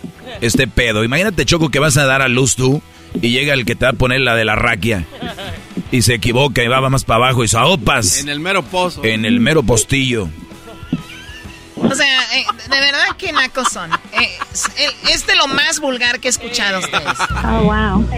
este 0.41 0.67
pedo. 0.67 1.03
Imagínate, 1.03 1.45
Choco, 1.45 1.69
que 1.69 1.79
vas 1.79 1.97
a 1.97 2.05
dar 2.05 2.21
a 2.21 2.27
luz 2.27 2.55
tú 2.55 2.81
y 3.21 3.31
llega 3.31 3.53
el 3.53 3.65
que 3.65 3.75
te 3.75 3.85
va 3.85 3.91
a 3.91 3.93
poner 3.93 4.21
la 4.21 4.35
de 4.35 4.45
la 4.45 4.55
raquia. 4.55 5.05
Y 5.91 6.03
se 6.03 6.13
equivoca 6.13 6.63
y 6.63 6.67
va 6.67 6.87
más 6.89 7.03
para 7.03 7.25
abajo 7.25 7.43
y 7.43 7.47
saopas 7.47 8.19
En 8.19 8.29
el 8.29 8.39
mero 8.39 8.61
pozo. 8.63 9.03
en 9.03 9.25
el 9.25 9.39
mero 9.39 9.63
postillo. 9.63 10.29
O 11.75 11.95
sea, 11.95 12.21
eh, 12.37 12.45
de 12.69 12.79
verdad 12.79 13.15
que 13.17 13.31
nacos 13.31 13.69
son. 13.71 13.91
Eh, 13.93 14.29
es, 14.53 14.65
es 15.09 15.25
de 15.25 15.35
lo 15.35 15.47
más 15.47 15.79
vulgar 15.79 16.19
que 16.19 16.27
he 16.27 16.31
escuchado 16.31 16.77
a 16.77 16.79
ustedes. 16.79 17.17
Oh, 17.45 17.63
wow. 17.63 18.09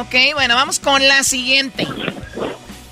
Ok, 0.00 0.14
bueno, 0.34 0.54
vamos 0.54 0.78
con 0.78 1.06
la 1.08 1.24
siguiente. 1.24 1.86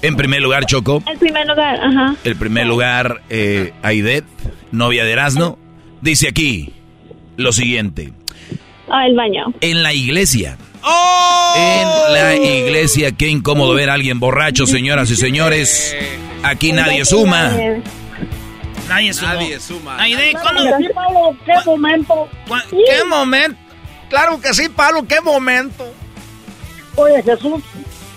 En 0.03 0.17
primer 0.17 0.43
lugar, 0.43 0.67
Choco. 0.67 1.03
El 1.11 1.19
primer 1.19 1.47
lugar, 1.47 1.79
ajá. 1.81 2.17
El 2.25 2.37
primer 2.37 2.67
lugar, 2.67 3.23
eh, 3.31 3.73
Aidet, 3.83 4.25
novia 4.73 5.05
de 5.05 5.13
Erasmo, 5.13 5.59
dice 6.01 6.29
aquí 6.29 6.73
lo 7.37 7.53
siguiente. 7.53 8.13
Ah, 8.91 9.07
el 9.07 9.15
baño. 9.15 9.47
En 9.61 9.83
la 9.83 9.93
iglesia. 9.95 10.59
En 11.57 12.13
la 12.13 12.35
iglesia, 12.35 13.13
qué 13.13 13.29
incómodo 13.29 13.75
ver 13.75 13.91
a 13.91 13.95
alguien 13.95 14.19
borracho, 14.19 14.67
señoras 14.67 15.11
y 15.11 15.17
señores. 15.17 15.97
Aquí 16.43 16.73
nadie 16.73 17.05
suma. 17.05 17.53
Nadie 18.89 19.13
suma. 19.15 19.35
Nadie 19.35 19.61
suma. 19.61 20.03
Aide, 20.03 20.33
¿cuándo? 20.33 20.63
Sí, 20.79 20.87
Pablo, 20.93 21.37
¿qué 21.47 21.53
momento? 21.65 22.29
¿Cuá- 22.49 22.65
¿Qué 22.69 23.05
momento? 23.05 23.57
Claro 24.11 24.41
que 24.41 24.53
sí, 24.53 24.69
Pablo, 24.69 25.05
¿qué 25.09 25.21
momento? 25.21 25.87
Oye, 26.97 27.23
Jesús. 27.23 27.63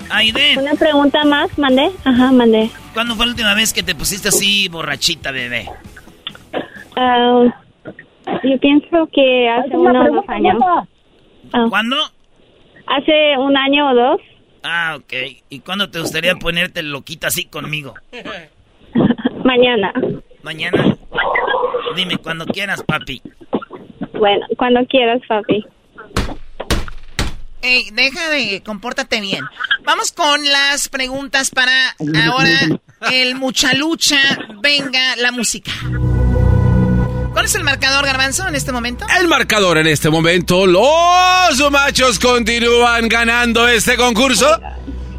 Aide, 0.09 0.57
Una 0.57 0.73
pregunta 0.75 1.23
más, 1.25 1.57
mandé. 1.57 1.91
Ajá, 2.03 2.31
mandé. 2.31 2.69
¿cuándo 2.93 3.15
fue 3.15 3.25
la 3.25 3.31
última 3.31 3.53
vez 3.55 3.73
que 3.73 3.83
te 3.83 3.95
pusiste 3.95 4.29
así 4.29 4.67
borrachita, 4.69 5.31
bebé? 5.31 5.67
Ah, 6.95 7.43
yo 8.43 8.57
pienso 8.59 9.09
que 9.11 9.49
hace 9.49 9.75
unos 9.75 10.07
dos 10.13 10.25
años. 10.29 10.55
Ah, 11.53 11.65
¿Cuándo? 11.69 11.97
hace 12.87 13.37
un 13.37 13.57
año 13.57 13.89
o 13.91 13.95
dos. 13.95 14.21
Ah, 14.63 14.95
ok. 14.97 15.13
¿Y 15.49 15.59
cuándo 15.59 15.89
te 15.89 15.99
gustaría 15.99 16.35
ponerte 16.35 16.81
loquita 16.83 17.27
así 17.27 17.45
conmigo? 17.45 17.93
Mañana. 19.43 19.93
¿Mañana? 20.43 20.97
Dime, 21.95 22.17
cuando 22.17 22.45
quieras, 22.45 22.81
papi. 22.83 23.21
Bueno, 24.13 24.45
cuando 24.57 24.85
quieras, 24.87 25.21
papi. 25.27 25.65
Ey, 27.65 27.89
deja 27.93 28.29
de, 28.29 28.61
compórtate 28.63 29.19
bien. 29.21 29.43
Vamos 29.85 30.11
con 30.11 30.45
las 30.45 30.87
preguntas 30.87 31.49
para 31.49 31.95
ahora 32.27 32.59
el 33.11 33.33
muchalucha. 33.33 34.19
Venga 34.61 35.15
la 35.15 35.31
música. 35.31 35.71
¿Cuál 37.33 37.45
es 37.45 37.55
el 37.55 37.63
marcador, 37.63 38.05
Garbanzo, 38.05 38.47
en 38.47 38.53
este 38.53 38.71
momento? 38.71 39.07
El 39.19 39.27
marcador 39.27 39.79
en 39.79 39.87
este 39.87 40.11
momento, 40.11 40.67
los 40.67 41.71
machos 41.71 42.19
continúan 42.19 43.07
ganando 43.07 43.67
este 43.67 43.97
concurso 43.97 44.61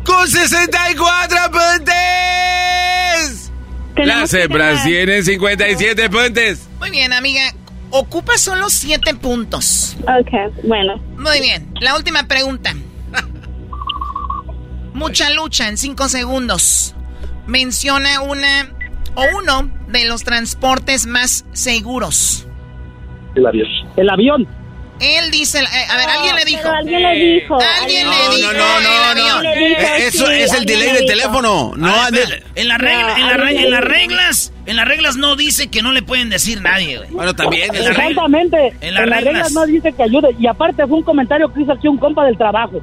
con 0.04 0.28
64 0.28 1.38
puntos. 1.50 1.94
Las 3.96 4.32
hembras 4.34 4.84
tienen 4.84 5.24
57 5.24 6.08
puntos. 6.10 6.58
Muy 6.78 6.90
bien, 6.90 7.12
amiga. 7.12 7.52
Ocupa 7.90 8.36
solo 8.36 8.68
siete 8.68 9.14
puntos. 9.14 9.96
Ok, 10.02 10.64
bueno. 10.64 10.96
Muy 11.16 11.40
bien. 11.40 11.72
La 11.80 11.96
última 11.96 12.24
pregunta. 12.24 12.74
Mucha 14.92 15.30
lucha 15.30 15.68
en 15.68 15.76
cinco 15.76 16.08
segundos. 16.08 16.94
Menciona 17.46 18.22
una 18.22 18.72
o 19.14 19.24
uno 19.38 19.70
de 19.88 20.06
los 20.06 20.24
transportes 20.24 21.06
más 21.06 21.44
seguros. 21.52 22.46
El 23.34 23.46
avión. 23.46 23.68
El 23.96 24.10
avión. 24.10 24.48
Él 24.98 25.30
dice, 25.30 25.58
eh, 25.60 25.66
a 25.90 25.96
ver, 25.98 26.08
alguien 26.08 26.36
le 26.36 26.44
dijo. 26.46 26.68
Alguien 26.70 27.02
le 27.02 27.14
dijo. 27.14 27.58
Alguien 27.82 28.06
No, 28.06 28.12
le 28.30 28.36
dijo. 28.36 28.52
no, 28.54 28.80
no, 28.80 29.14
no, 29.14 29.42
no. 29.42 29.50
Eh, 29.50 30.06
Eso 30.06 30.26
sí, 30.26 30.32
es 30.34 30.52
el 30.54 30.64
delay 30.64 30.92
del 30.92 31.06
teléfono. 31.06 31.72
No, 31.76 31.92
ver, 32.10 32.44
en, 32.54 32.68
la 32.68 32.78
regla, 32.78 33.14
en, 33.18 33.26
la 33.26 33.50
en 33.50 33.70
las 33.70 33.80
reglas, 33.84 34.52
en 34.64 34.76
las 34.76 34.88
reglas 34.88 35.16
no 35.16 35.36
dice 35.36 35.68
que 35.68 35.82
no 35.82 35.92
le 35.92 36.02
pueden 36.02 36.30
decir 36.30 36.62
nadie, 36.62 36.96
güey. 36.96 37.10
Bueno, 37.10 37.34
también. 37.34 37.74
En 37.74 37.84
regla- 37.84 37.90
Exactamente. 37.90 38.56
en 38.68 38.76
En, 38.88 38.94
las 38.94 39.06
las 39.06 39.18
reglas. 39.22 39.34
reglas 39.34 39.52
no 39.52 39.66
dice 39.66 39.92
que 39.92 40.02
ayude. 40.02 40.28
Y 40.38 40.46
aparte 40.46 40.86
fue 40.86 40.96
un 40.98 41.04
comentario 41.04 41.52
que 41.52 41.60
hizo 41.62 41.72
aquí 41.72 41.88
un 41.88 41.98
compa 41.98 42.24
del 42.24 42.38
trabajo. 42.38 42.80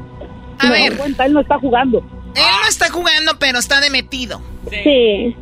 A 0.60 0.68
me 0.68 0.90
ver. 0.90 0.98
cuenta, 0.98 1.26
él 1.26 1.34
no 1.34 1.40
está 1.42 1.58
jugando. 1.58 1.98
Él 2.36 2.44
no 2.64 2.70
está 2.70 2.90
jugando, 2.92 3.38
pero 3.40 3.58
está 3.60 3.82
de 3.82 3.90
metido. 3.90 4.40
Sí. 4.70 5.36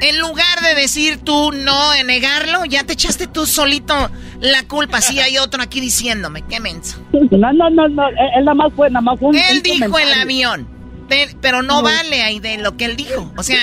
En 0.00 0.18
lugar 0.18 0.60
de 0.62 0.74
decir 0.80 1.18
tú 1.22 1.52
no, 1.52 1.90
de 1.92 2.04
negarlo, 2.04 2.64
ya 2.64 2.84
te 2.84 2.94
echaste 2.94 3.26
tú 3.26 3.46
solito 3.46 4.10
la 4.40 4.62
culpa. 4.64 5.00
Sí, 5.00 5.20
hay 5.20 5.38
otro 5.38 5.62
aquí 5.62 5.80
diciéndome. 5.80 6.42
Qué 6.48 6.58
menso. 6.60 6.98
No, 7.12 7.52
no, 7.52 7.68
no, 7.70 7.88
no. 7.88 8.08
Él, 8.08 8.44
nada 8.44 8.54
más 8.54 8.72
fue, 8.74 8.88
nada 8.90 9.02
más 9.02 9.18
fue 9.18 9.28
un. 9.28 9.36
Él 9.36 9.56
un 9.58 9.62
dijo 9.62 9.98
el 9.98 10.12
avión. 10.14 10.68
Pe- 11.08 11.34
Pero 11.40 11.62
no 11.62 11.82
vale, 11.82 12.22
Aide, 12.22 12.56
lo 12.58 12.76
que 12.76 12.84
él 12.84 12.96
dijo. 12.96 13.32
O 13.36 13.42
sea, 13.42 13.58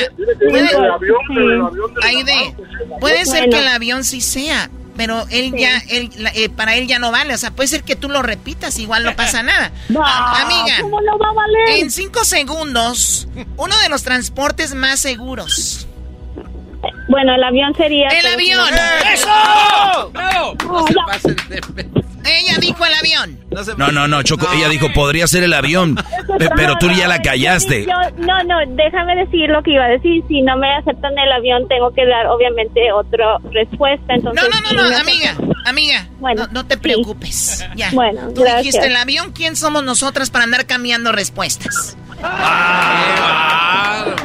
puede, 0.49 0.69
Aide, 2.03 2.55
puede 2.99 3.25
ser 3.25 3.49
que 3.49 3.59
el 3.59 3.67
avión 3.67 4.03
sí 4.03 4.21
sea, 4.21 4.69
pero 4.95 5.25
él 5.29 5.51
Sí. 5.55 5.61
ya, 5.61 5.77
él, 5.89 6.09
la- 6.17 6.31
eh, 6.31 6.49
para 6.49 6.75
él 6.75 6.87
ya 6.87 6.99
no 6.99 7.11
vale. 7.11 7.33
O 7.33 7.37
sea, 7.37 7.51
puede 7.51 7.67
ser 7.67 7.83
que 7.83 7.95
tú 7.95 8.09
lo 8.09 8.21
repitas, 8.21 8.77
igual 8.79 9.03
no 9.03 9.15
pasa 9.15 9.43
nada. 9.43 9.71
No, 9.89 10.03
amiga, 10.03 10.75
¿Cómo 10.81 10.99
no 11.01 11.17
va 11.17 11.29
a 11.29 11.33
valer? 11.33 11.77
en 11.83 11.91
cinco 11.91 12.23
segundos, 12.25 13.27
uno 13.55 13.77
de 13.79 13.89
los 13.89 14.03
transportes 14.03 14.73
más 14.75 14.99
seguros. 14.99 15.86
Bueno, 17.09 17.35
el 17.35 17.43
avión 17.43 17.73
sería. 17.75 18.07
¡El 18.09 18.25
avión! 18.27 18.69
no- 18.69 19.11
¡Eso! 19.13 20.11
No 20.67 20.87
se 20.87 20.93
pasen 21.05 21.35
de- 21.49 21.87
Ella 22.29 22.57
dijo 22.59 22.85
el 22.85 22.93
avión. 22.93 23.39
No, 23.51 23.63
se- 23.63 23.75
No, 23.77 23.91
no, 23.93 24.07
no, 24.09 24.21
Choco, 24.21 24.47
ella 24.53 24.67
dijo, 24.67 24.87
podría 24.93 25.25
ser 25.27 25.43
el 25.43 25.53
avión, 25.53 25.95
pero 26.57 26.75
tú 26.77 26.89
ya 26.91 27.07
la 27.07 27.21
callaste. 27.21 27.85
Yo- 27.85 27.93
no, 28.17 28.43
no, 28.43 28.55
déjame 28.75 29.15
decir 29.15 29.49
lo 29.49 29.63
que 29.63 29.71
iba 29.71 29.85
a 29.85 29.87
decir. 29.87 30.21
Si 30.27 30.41
no 30.41 30.57
me 30.57 30.73
aceptan 30.75 31.17
el 31.17 31.31
avión, 31.31 31.67
tengo 31.69 31.93
que 31.93 32.05
dar, 32.05 32.27
obviamente, 32.27 32.91
otra 32.91 33.37
respuesta. 33.53 34.13
Entonces, 34.15 34.43
No, 34.43 34.49
no, 34.49 34.83
no, 34.83 34.89
no, 34.89 34.97
amiga, 34.97 35.37
amiga, 35.65 36.07
Bueno, 36.19 36.47
no, 36.47 36.53
no 36.53 36.65
te 36.67 36.75
sí. 36.75 36.81
preocupes. 36.81 37.65
Ya. 37.77 37.91
Bueno, 37.93 38.21
Tú 38.35 38.41
gracias. 38.41 38.63
dijiste 38.63 38.87
el 38.87 38.97
avión, 38.97 39.31
¿quién 39.31 39.55
somos 39.55 39.83
nosotras 39.85 40.29
para 40.29 40.43
andar 40.43 40.65
cambiando 40.65 41.13
respuestas? 41.13 41.97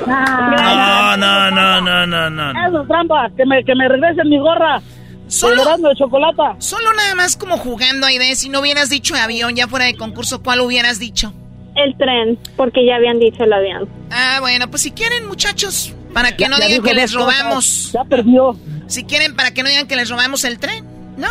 No, 0.06 1.16
no, 1.16 1.50
no, 1.50 1.80
no, 1.80 2.06
no, 2.06 2.30
no. 2.30 2.68
Eso, 2.68 2.84
trampa. 2.86 3.30
Que 3.36 3.46
me, 3.46 3.64
que 3.64 3.74
me 3.74 3.88
regresen 3.88 4.28
mi 4.28 4.38
gorra. 4.38 4.80
Solo- 5.28 5.64
de 5.64 5.94
chocolate. 5.96 6.42
Solo 6.58 6.92
nada 6.94 7.14
más 7.14 7.36
como 7.36 7.56
jugando, 7.56 8.06
Aide, 8.06 8.34
si 8.34 8.48
no 8.50 8.60
hubieras 8.60 8.90
dicho 8.90 9.14
avión 9.14 9.56
ya 9.56 9.66
fuera 9.66 9.86
de 9.86 9.96
concurso, 9.96 10.42
¿cuál 10.42 10.60
hubieras 10.60 10.98
dicho? 10.98 11.32
El 11.74 11.96
tren, 11.96 12.38
porque 12.56 12.84
ya 12.84 12.96
habían 12.96 13.18
dicho 13.18 13.44
el 13.44 13.52
avión. 13.52 13.88
Ah, 14.10 14.38
bueno, 14.40 14.68
pues 14.68 14.82
si 14.82 14.90
quieren, 14.90 15.26
muchachos, 15.26 15.94
para 16.12 16.32
que 16.36 16.42
Ya- 16.44 16.48
no 16.50 16.58
ya 16.58 16.66
digan 16.66 16.82
que 16.82 16.92
les 16.94 17.14
cosas. 17.14 17.38
robamos. 17.38 17.92
Ya 17.92 18.04
perdió. 18.04 18.56
Si 18.88 19.04
quieren, 19.04 19.34
para 19.34 19.54
que 19.54 19.62
no 19.62 19.70
digan 19.70 19.86
que 19.86 19.96
les 19.96 20.10
robamos 20.10 20.44
el 20.44 20.58
tren, 20.58 20.84
¿no? 21.16 21.28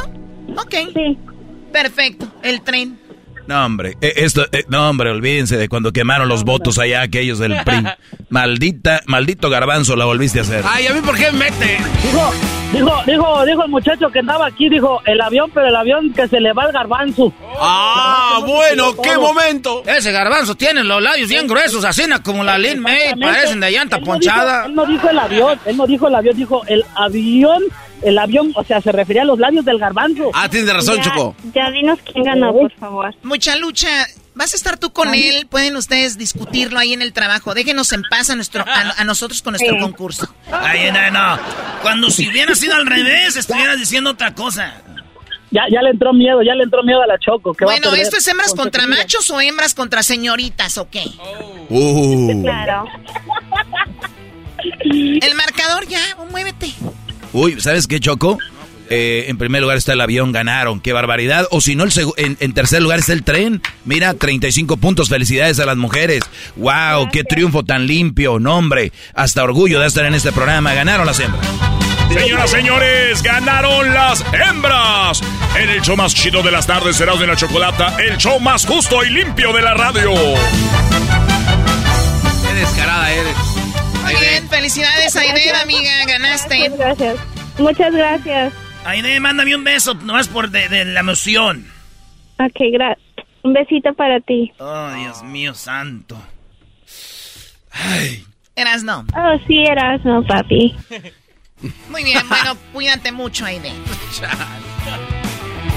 Ok. 0.60 0.74
Sí. 0.96 1.18
Perfecto, 1.72 2.26
el 2.42 2.62
tren. 2.64 3.00
No, 3.52 3.66
hombre, 3.66 3.98
eh, 4.00 4.14
esto, 4.16 4.46
eh, 4.54 4.64
no, 4.70 4.90
hombre, 4.90 5.10
olvídense 5.12 5.58
de 5.58 5.68
cuando 5.68 5.92
quemaron 5.92 6.30
los 6.30 6.46
votos 6.46 6.80
allá 6.80 7.02
aquellos 7.02 7.38
del 7.40 7.56
PRI. 7.66 7.84
Maldita, 8.30 9.02
maldito 9.08 9.50
garbanzo 9.50 9.98
la 9.98 10.06
volviste 10.06 10.40
a 10.40 10.44
hacer. 10.44 10.64
Ay, 10.66 10.88
¿a 10.88 10.94
mí 10.94 11.02
por 11.02 11.18
qué 11.18 11.32
me 11.34 11.40
mete? 11.50 11.78
Dijo, 12.02 12.32
dijo, 12.72 13.04
dijo, 13.06 13.46
dijo 13.46 13.64
el 13.66 13.70
muchacho 13.70 14.10
que 14.10 14.20
andaba 14.20 14.46
aquí, 14.48 14.70
dijo, 14.70 15.02
el 15.06 15.20
avión, 15.20 15.52
pero 15.54 15.68
el 15.68 15.76
avión 15.76 16.14
que 16.14 16.30
se 16.30 16.40
le 16.40 16.54
va 16.54 16.64
al 16.64 16.72
garbanzo. 16.72 17.34
Ah, 17.60 18.40
bueno, 18.46 18.96
qué 19.04 19.18
momento. 19.18 19.84
Ese 19.86 20.14
garbanzo 20.14 20.56
tiene 20.56 20.84
los 20.86 21.02
labios 21.02 21.28
bien 21.28 21.46
gruesos, 21.46 21.84
así 21.84 22.08
na- 22.08 22.24
como 22.24 22.46
la 22.46 22.58
Lin 22.58 22.80
May, 22.80 23.14
parecen 23.20 23.60
de 23.60 23.70
llanta 23.72 23.98
Él 23.98 24.04
no 24.04 24.12
ponchada. 24.12 24.58
dijo- 24.60 24.68
él 24.70 24.76
no 24.76 24.86
dijo 24.86 25.10
el 25.10 25.20
avión, 25.20 25.60
él 25.66 25.76
no 25.78 25.88
dijo 25.88 26.08
el 26.08 26.16
avión, 26.16 26.38
dijo 26.38 26.62
el 26.68 26.86
avión, 26.96 27.64
el 28.02 28.18
avión, 28.18 28.52
o 28.56 28.64
sea, 28.64 28.82
se 28.82 28.92
refería 28.92 29.24
a 29.24 29.26
los 29.26 29.40
labios 29.40 29.66
del 29.66 29.78
garbanzo. 29.78 30.32
Ah, 30.34 30.50
tienes 30.50 30.74
razón, 30.74 30.98
ya, 30.98 31.04
Choco. 31.04 31.36
Ya 31.54 31.70
dinos 31.72 32.00
quién 32.04 32.24
ganó, 32.24 32.54
por 32.54 32.72
favor. 32.74 33.16
Mucha 33.24 33.56
lucha. 33.56 33.90
¿Vas 34.34 34.54
a 34.54 34.56
estar 34.56 34.78
tú 34.78 34.94
con 34.94 35.14
él? 35.14 35.46
Pueden 35.48 35.76
ustedes 35.76 36.18
discutirlo 36.18 36.80
ahí 36.80 36.94
en 36.94 37.02
el 37.02 37.12
trabajo. 37.12 37.54
Déjenos 37.54 37.92
en 37.92 38.02
paz 38.10 38.30
a, 38.30 38.36
nuestro, 38.36 38.64
a, 38.66 38.94
a 38.98 39.04
nosotros 39.04 39.42
con 39.42 39.52
nuestro 39.54 39.78
concurso. 39.78 40.34
Ay, 40.52 40.90
no, 40.92 41.12
no. 41.12 41.40
Cuando 41.82 42.10
si 42.10 42.30
hubiera 42.30 42.56
sido 42.56 42.76
al 42.76 42.86
revés, 42.86 43.36
estuvieras 43.36 43.78
diciendo 43.78 44.12
otra 44.12 44.34
cosa. 44.34 44.74
Ya, 45.52 45.64
ya 45.70 45.82
le 45.82 45.90
entró 45.90 46.14
miedo, 46.14 46.42
ya 46.42 46.56
le 46.56 46.64
entró 46.64 46.82
miedo 46.82 47.02
a 47.02 47.08
la 47.08 47.20
Choco. 47.20 47.54
que 47.54 47.66
va 47.66 47.74
a 47.74 47.76
Bueno, 47.76 47.94
¿esto 47.94 48.18
es 48.18 48.28
hembras 48.30 48.54
contra 48.54 48.88
machos 48.88 49.30
o 49.32 49.42
hembras 49.42 49.74
contra 49.74 50.02
señoritas 50.02 50.78
o 50.78 50.90
qué? 50.90 51.04
Uh. 51.70 52.42
Claro. 52.42 52.86
El 54.94 55.36
marcador 55.36 55.88
ya, 55.88 56.00
oh, 56.18 56.26
muévete. 56.26 56.74
Uy, 57.34 57.60
¿sabes 57.60 57.88
qué, 57.88 58.00
Choco? 58.00 58.38
Eh, 58.94 59.30
en 59.30 59.38
primer 59.38 59.62
lugar 59.62 59.78
está 59.78 59.94
el 59.94 60.02
avión, 60.02 60.34
ganaron, 60.34 60.82
qué 60.82 60.92
barbaridad. 60.92 61.48
O 61.52 61.62
si 61.62 61.76
no, 61.76 61.86
el 61.86 61.94
en, 62.18 62.38
en 62.42 62.54
tercer 62.54 62.82
lugar 62.82 63.00
está 63.00 63.14
el 63.14 63.24
tren. 63.24 63.62
Mira, 63.86 64.14
35 64.14 64.76
puntos, 64.78 65.08
felicidades 65.08 65.60
a 65.62 65.66
las 65.66 65.78
mujeres. 65.78 66.24
¡Wow! 66.58 67.10
¡Qué 67.10 67.24
triunfo 67.24 67.64
tan 67.64 67.88
limpio! 67.88 68.38
No, 68.40 68.58
hombre, 68.58 68.92
hasta 69.14 69.44
orgullo 69.44 69.80
de 69.80 69.88
estar 69.88 70.04
en 70.06 70.14
este 70.14 70.34
programa. 70.34 70.74
Ganaron 70.74 71.06
las 71.06 71.22
hembras. 71.22 71.48
Señoras, 72.14 72.52
señores, 72.52 73.24
ganaron 73.24 73.94
las 73.94 74.26
hembras. 74.34 75.22
En 75.58 75.70
el 75.70 75.82
show 75.82 75.96
más 75.96 76.14
chido 76.14 76.44
de 76.44 76.52
las 76.52 76.68
tardes, 76.68 76.98
será 76.98 77.16
de 77.16 77.26
la 77.26 77.38
chocolata, 77.38 77.96
el 78.04 78.18
show 78.18 78.42
más 78.42 78.66
justo 78.66 79.04
y 79.06 79.10
limpio 79.10 79.54
de 79.54 79.62
la 79.62 79.74
radio. 79.74 80.12
Qué 82.46 82.54
descarada 82.54 83.12
eres. 83.14 83.51
Muy 84.14 84.22
bien, 84.30 84.50
felicidades, 84.50 85.16
Aide, 85.16 85.52
amiga, 85.54 85.92
ganaste. 86.08 86.70
Gracias. 86.78 87.18
Muchas 87.58 87.94
gracias. 87.94 88.54
Aide, 88.86 89.20
mándame 89.20 89.56
un 89.56 89.64
beso, 89.64 89.94
nomás 89.94 90.28
por 90.28 90.50
de, 90.50 90.68
de 90.70 90.86
la 90.86 91.02
emoción. 91.02 91.68
Ok, 92.40 92.60
gracias. 92.72 93.06
Un 93.44 93.54
besito 93.54 93.94
para 93.94 94.20
ti. 94.20 94.52
Oh, 94.60 94.92
Dios 94.96 95.24
mío 95.24 95.54
santo. 95.54 96.22
Eras 98.56 98.84
no. 98.84 99.06
Oh, 99.16 99.38
sí, 99.48 99.64
eras 99.64 100.04
no, 100.04 100.24
papi. 100.26 100.76
Muy 101.90 102.04
bien, 102.04 102.28
bueno, 102.28 102.58
cuídate 102.74 103.12
mucho, 103.12 103.46
Aide. 103.46 103.72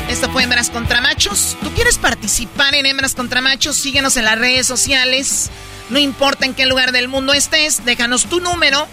Esto 0.09 0.31
fue 0.31 0.43
Hembras 0.45 0.71
contra 0.71 1.01
Machos. 1.01 1.57
¿Tú 1.63 1.71
quieres 1.71 1.99
participar 1.99 2.75
en 2.75 2.87
Hembras 2.87 3.15
contra 3.15 3.41
Machos? 3.41 3.77
Síguenos 3.77 4.17
en 4.17 4.25
las 4.25 4.39
redes 4.39 4.67
sociales. 4.67 5.51
No 5.91 5.99
importa 5.99 6.47
en 6.47 6.55
qué 6.55 6.67
lugar 6.67 6.93
del 6.93 7.09
mundo 7.09 7.33
estés, 7.33 7.85
déjanos 7.85 8.27
tu 8.27 8.41
número 8.41 8.87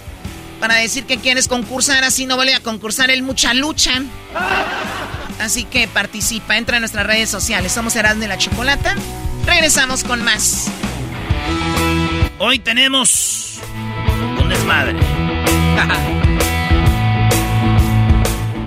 para 0.59 0.75
decir 0.75 1.05
que 1.05 1.17
quieres 1.17 1.47
concursar. 1.47 2.03
Así 2.03 2.25
no 2.25 2.35
vuelve 2.35 2.53
a 2.53 2.59
concursar 2.59 3.11
el 3.11 3.23
Mucha 3.23 3.53
Lucha. 3.53 4.01
Así 5.39 5.63
que 5.63 5.87
participa, 5.87 6.57
entra 6.57 6.77
a 6.77 6.79
nuestras 6.79 7.05
redes 7.05 7.29
sociales. 7.29 7.71
Somos 7.71 7.95
Erasmo 7.95 8.23
y 8.23 8.27
la 8.27 8.37
Chocolata. 8.37 8.95
Regresamos 9.45 10.03
con 10.03 10.23
más. 10.23 10.67
Hoy 12.37 12.59
tenemos 12.59 13.59
un 14.39 14.49
desmadre. 14.49 14.99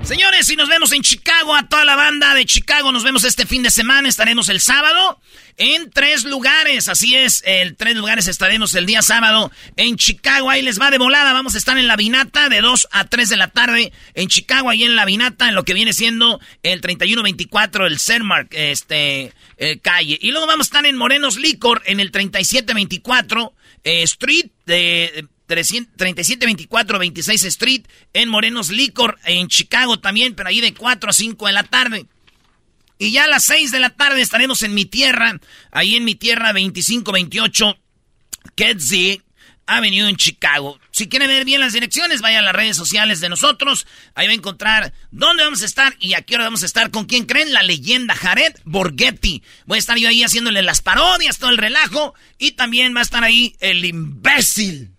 Señores, 0.04 0.50
y 0.50 0.56
nos 0.56 0.68
vemos 0.68 0.92
en 0.92 1.00
Chicago, 1.00 1.54
a 1.54 1.66
toda 1.66 1.86
la 1.86 1.96
banda 1.96 2.34
de 2.34 2.44
Chicago, 2.44 2.92
nos 2.92 3.04
vemos 3.04 3.24
este 3.24 3.46
fin 3.46 3.62
de 3.62 3.70
semana, 3.70 4.06
estaremos 4.06 4.50
el 4.50 4.60
sábado 4.60 5.18
en 5.56 5.90
tres 5.90 6.24
lugares, 6.24 6.88
así 6.88 7.14
es, 7.14 7.42
en 7.46 7.74
tres 7.74 7.96
lugares 7.96 8.26
estaremos 8.26 8.74
el 8.74 8.84
día 8.84 9.00
sábado 9.00 9.50
en 9.76 9.96
Chicago, 9.96 10.50
ahí 10.50 10.60
les 10.60 10.78
va 10.78 10.90
de 10.90 10.98
volada, 10.98 11.32
vamos 11.32 11.54
a 11.54 11.58
estar 11.58 11.78
en 11.78 11.86
la 11.86 11.96
Vinata 11.96 12.50
de 12.50 12.60
2 12.60 12.88
a 12.92 13.06
3 13.06 13.30
de 13.30 13.36
la 13.38 13.48
tarde 13.48 13.92
en 14.12 14.28
Chicago, 14.28 14.68
ahí 14.68 14.84
en 14.84 14.94
la 14.94 15.06
Vinata, 15.06 15.48
en 15.48 15.54
lo 15.54 15.64
que 15.64 15.72
viene 15.72 15.94
siendo 15.94 16.38
el 16.62 16.82
3124, 16.82 17.86
el 17.86 17.98
Cermark, 17.98 18.52
este, 18.52 19.32
eh, 19.56 19.78
calle, 19.80 20.18
y 20.20 20.32
luego 20.32 20.46
vamos 20.46 20.66
a 20.66 20.68
estar 20.68 20.86
en 20.86 20.98
Morenos 20.98 21.38
Licor, 21.38 21.80
en 21.86 22.00
el 22.00 22.10
3724 22.10 23.54
eh, 23.84 24.02
Street, 24.02 24.50
de 24.66 25.28
3724 25.54 26.98
26 26.98 27.44
Street 27.44 27.82
en 28.12 28.28
Morenos 28.28 28.70
Licor 28.70 29.18
en 29.24 29.48
Chicago 29.48 30.00
también, 30.00 30.34
pero 30.34 30.48
ahí 30.48 30.60
de 30.60 30.74
4 30.74 31.10
a 31.10 31.12
5 31.12 31.46
de 31.46 31.52
la 31.52 31.64
tarde. 31.64 32.06
Y 32.98 33.10
ya 33.10 33.24
a 33.24 33.28
las 33.28 33.44
6 33.44 33.70
de 33.70 33.80
la 33.80 33.90
tarde 33.90 34.20
estaremos 34.20 34.62
en 34.62 34.74
mi 34.74 34.84
tierra, 34.84 35.40
ahí 35.72 35.96
en 35.96 36.04
mi 36.04 36.14
tierra 36.14 36.52
2528 36.52 37.76
Kedzie 38.54 39.22
Avenue 39.66 40.08
en 40.08 40.16
Chicago. 40.16 40.78
Si 40.90 41.08
quiere 41.08 41.26
ver 41.26 41.44
bien 41.44 41.60
las 41.60 41.72
direcciones, 41.72 42.20
vaya 42.20 42.40
a 42.40 42.42
las 42.42 42.54
redes 42.54 42.76
sociales 42.76 43.20
de 43.20 43.28
nosotros. 43.28 43.86
Ahí 44.14 44.26
va 44.26 44.32
a 44.32 44.36
encontrar 44.36 44.92
dónde 45.10 45.42
vamos 45.42 45.62
a 45.62 45.66
estar 45.66 45.96
y 46.00 46.14
a 46.14 46.22
qué 46.22 46.34
hora 46.34 46.44
vamos 46.44 46.62
a 46.62 46.66
estar. 46.66 46.90
¿Con 46.90 47.06
quién 47.06 47.24
creen? 47.24 47.52
La 47.52 47.62
leyenda 47.62 48.14
Jared 48.14 48.54
Borghetti. 48.64 49.42
Voy 49.66 49.76
a 49.76 49.78
estar 49.78 49.96
yo 49.96 50.08
ahí 50.08 50.22
haciéndole 50.22 50.62
las 50.62 50.82
parodias, 50.82 51.38
todo 51.38 51.50
el 51.50 51.58
relajo. 51.58 52.14
Y 52.38 52.52
también 52.52 52.94
va 52.94 53.00
a 53.00 53.04
estar 53.04 53.24
ahí 53.24 53.56
el 53.60 53.84
imbécil. 53.84 54.93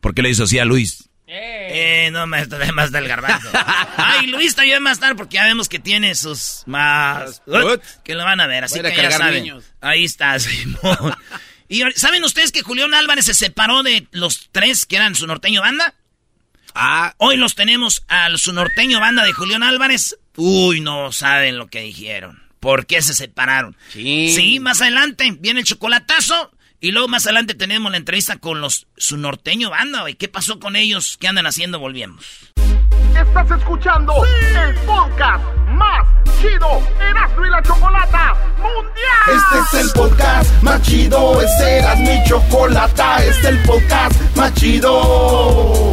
¿Por 0.00 0.14
qué 0.14 0.22
le 0.22 0.30
hizo 0.30 0.44
así 0.44 0.58
a 0.58 0.64
Luis? 0.64 1.08
Eh, 1.32 2.08
no, 2.12 2.26
maestro, 2.26 2.58
más 2.74 2.90
del 2.90 3.06
garbanzo. 3.06 3.48
Ay, 3.96 4.26
Luis 4.26 4.56
también 4.56 4.84
va 4.84 4.90
a 4.90 4.94
estar 4.94 5.14
porque 5.14 5.36
ya 5.36 5.44
vemos 5.44 5.68
que 5.68 5.78
tiene 5.78 6.14
sus 6.16 6.62
más... 6.66 7.40
que 8.02 8.14
lo 8.14 8.24
van 8.24 8.40
a 8.40 8.48
ver, 8.48 8.64
así 8.64 8.80
Voy 8.80 8.90
que 8.92 9.02
ya 9.02 9.12
saben. 9.12 9.44
niños. 9.44 9.64
Ahí 9.80 10.04
está, 10.04 10.38
Simón. 10.40 11.14
y 11.68 11.82
¿saben 11.94 12.24
ustedes 12.24 12.50
que 12.50 12.62
Julián 12.62 12.94
Álvarez 12.94 13.26
se 13.26 13.34
separó 13.34 13.84
de 13.84 14.08
los 14.10 14.48
tres 14.50 14.86
que 14.86 14.96
eran 14.96 15.14
su 15.14 15.26
norteño 15.28 15.60
banda? 15.60 15.94
Ah. 16.74 17.14
Hoy 17.18 17.36
los 17.36 17.54
tenemos 17.54 18.02
al 18.08 18.38
su 18.38 18.52
norteño 18.52 18.98
banda 18.98 19.24
de 19.24 19.32
Julián 19.32 19.62
Álvarez. 19.62 20.16
Uy, 20.36 20.80
no 20.80 21.12
saben 21.12 21.58
lo 21.58 21.68
que 21.68 21.80
dijeron. 21.82 22.42
¿Por 22.58 22.86
qué 22.86 23.02
se 23.02 23.14
separaron? 23.14 23.76
Sí. 23.92 24.32
Sí, 24.34 24.60
más 24.60 24.80
adelante 24.82 25.30
viene 25.38 25.60
el 25.60 25.66
chocolatazo. 25.66 26.52
Y 26.82 26.92
luego 26.92 27.08
más 27.08 27.26
adelante 27.26 27.54
tenemos 27.54 27.92
la 27.92 27.98
entrevista 27.98 28.38
con 28.38 28.62
los 28.62 28.86
su 28.96 29.18
norteño 29.18 29.68
banda, 29.68 30.00
güey. 30.00 30.14
¿Qué 30.14 30.28
pasó 30.28 30.58
con 30.58 30.76
ellos? 30.76 31.18
¿Qué 31.20 31.28
andan 31.28 31.46
haciendo? 31.46 31.78
Volvemos. 31.78 32.24
Estás 33.14 33.50
escuchando 33.50 34.14
el 34.24 34.74
podcast 34.86 35.44
más 35.68 36.08
chido 36.40 36.82
Erasmo 36.98 37.44
y 37.44 37.50
la 37.50 37.62
Chocolata 37.62 38.34
Mundial. 38.56 39.36
Este 39.36 39.78
es 39.78 39.84
el 39.84 39.92
podcast 39.92 40.62
más 40.62 40.80
chido, 40.82 41.42
este 41.42 41.78
era 41.78 41.94
mi 41.96 42.24
chocolata, 42.26 43.24
este 43.24 43.40
es 43.40 43.44
el 43.44 43.62
podcast 43.64 44.36
más 44.36 44.54
chido. 44.54 45.92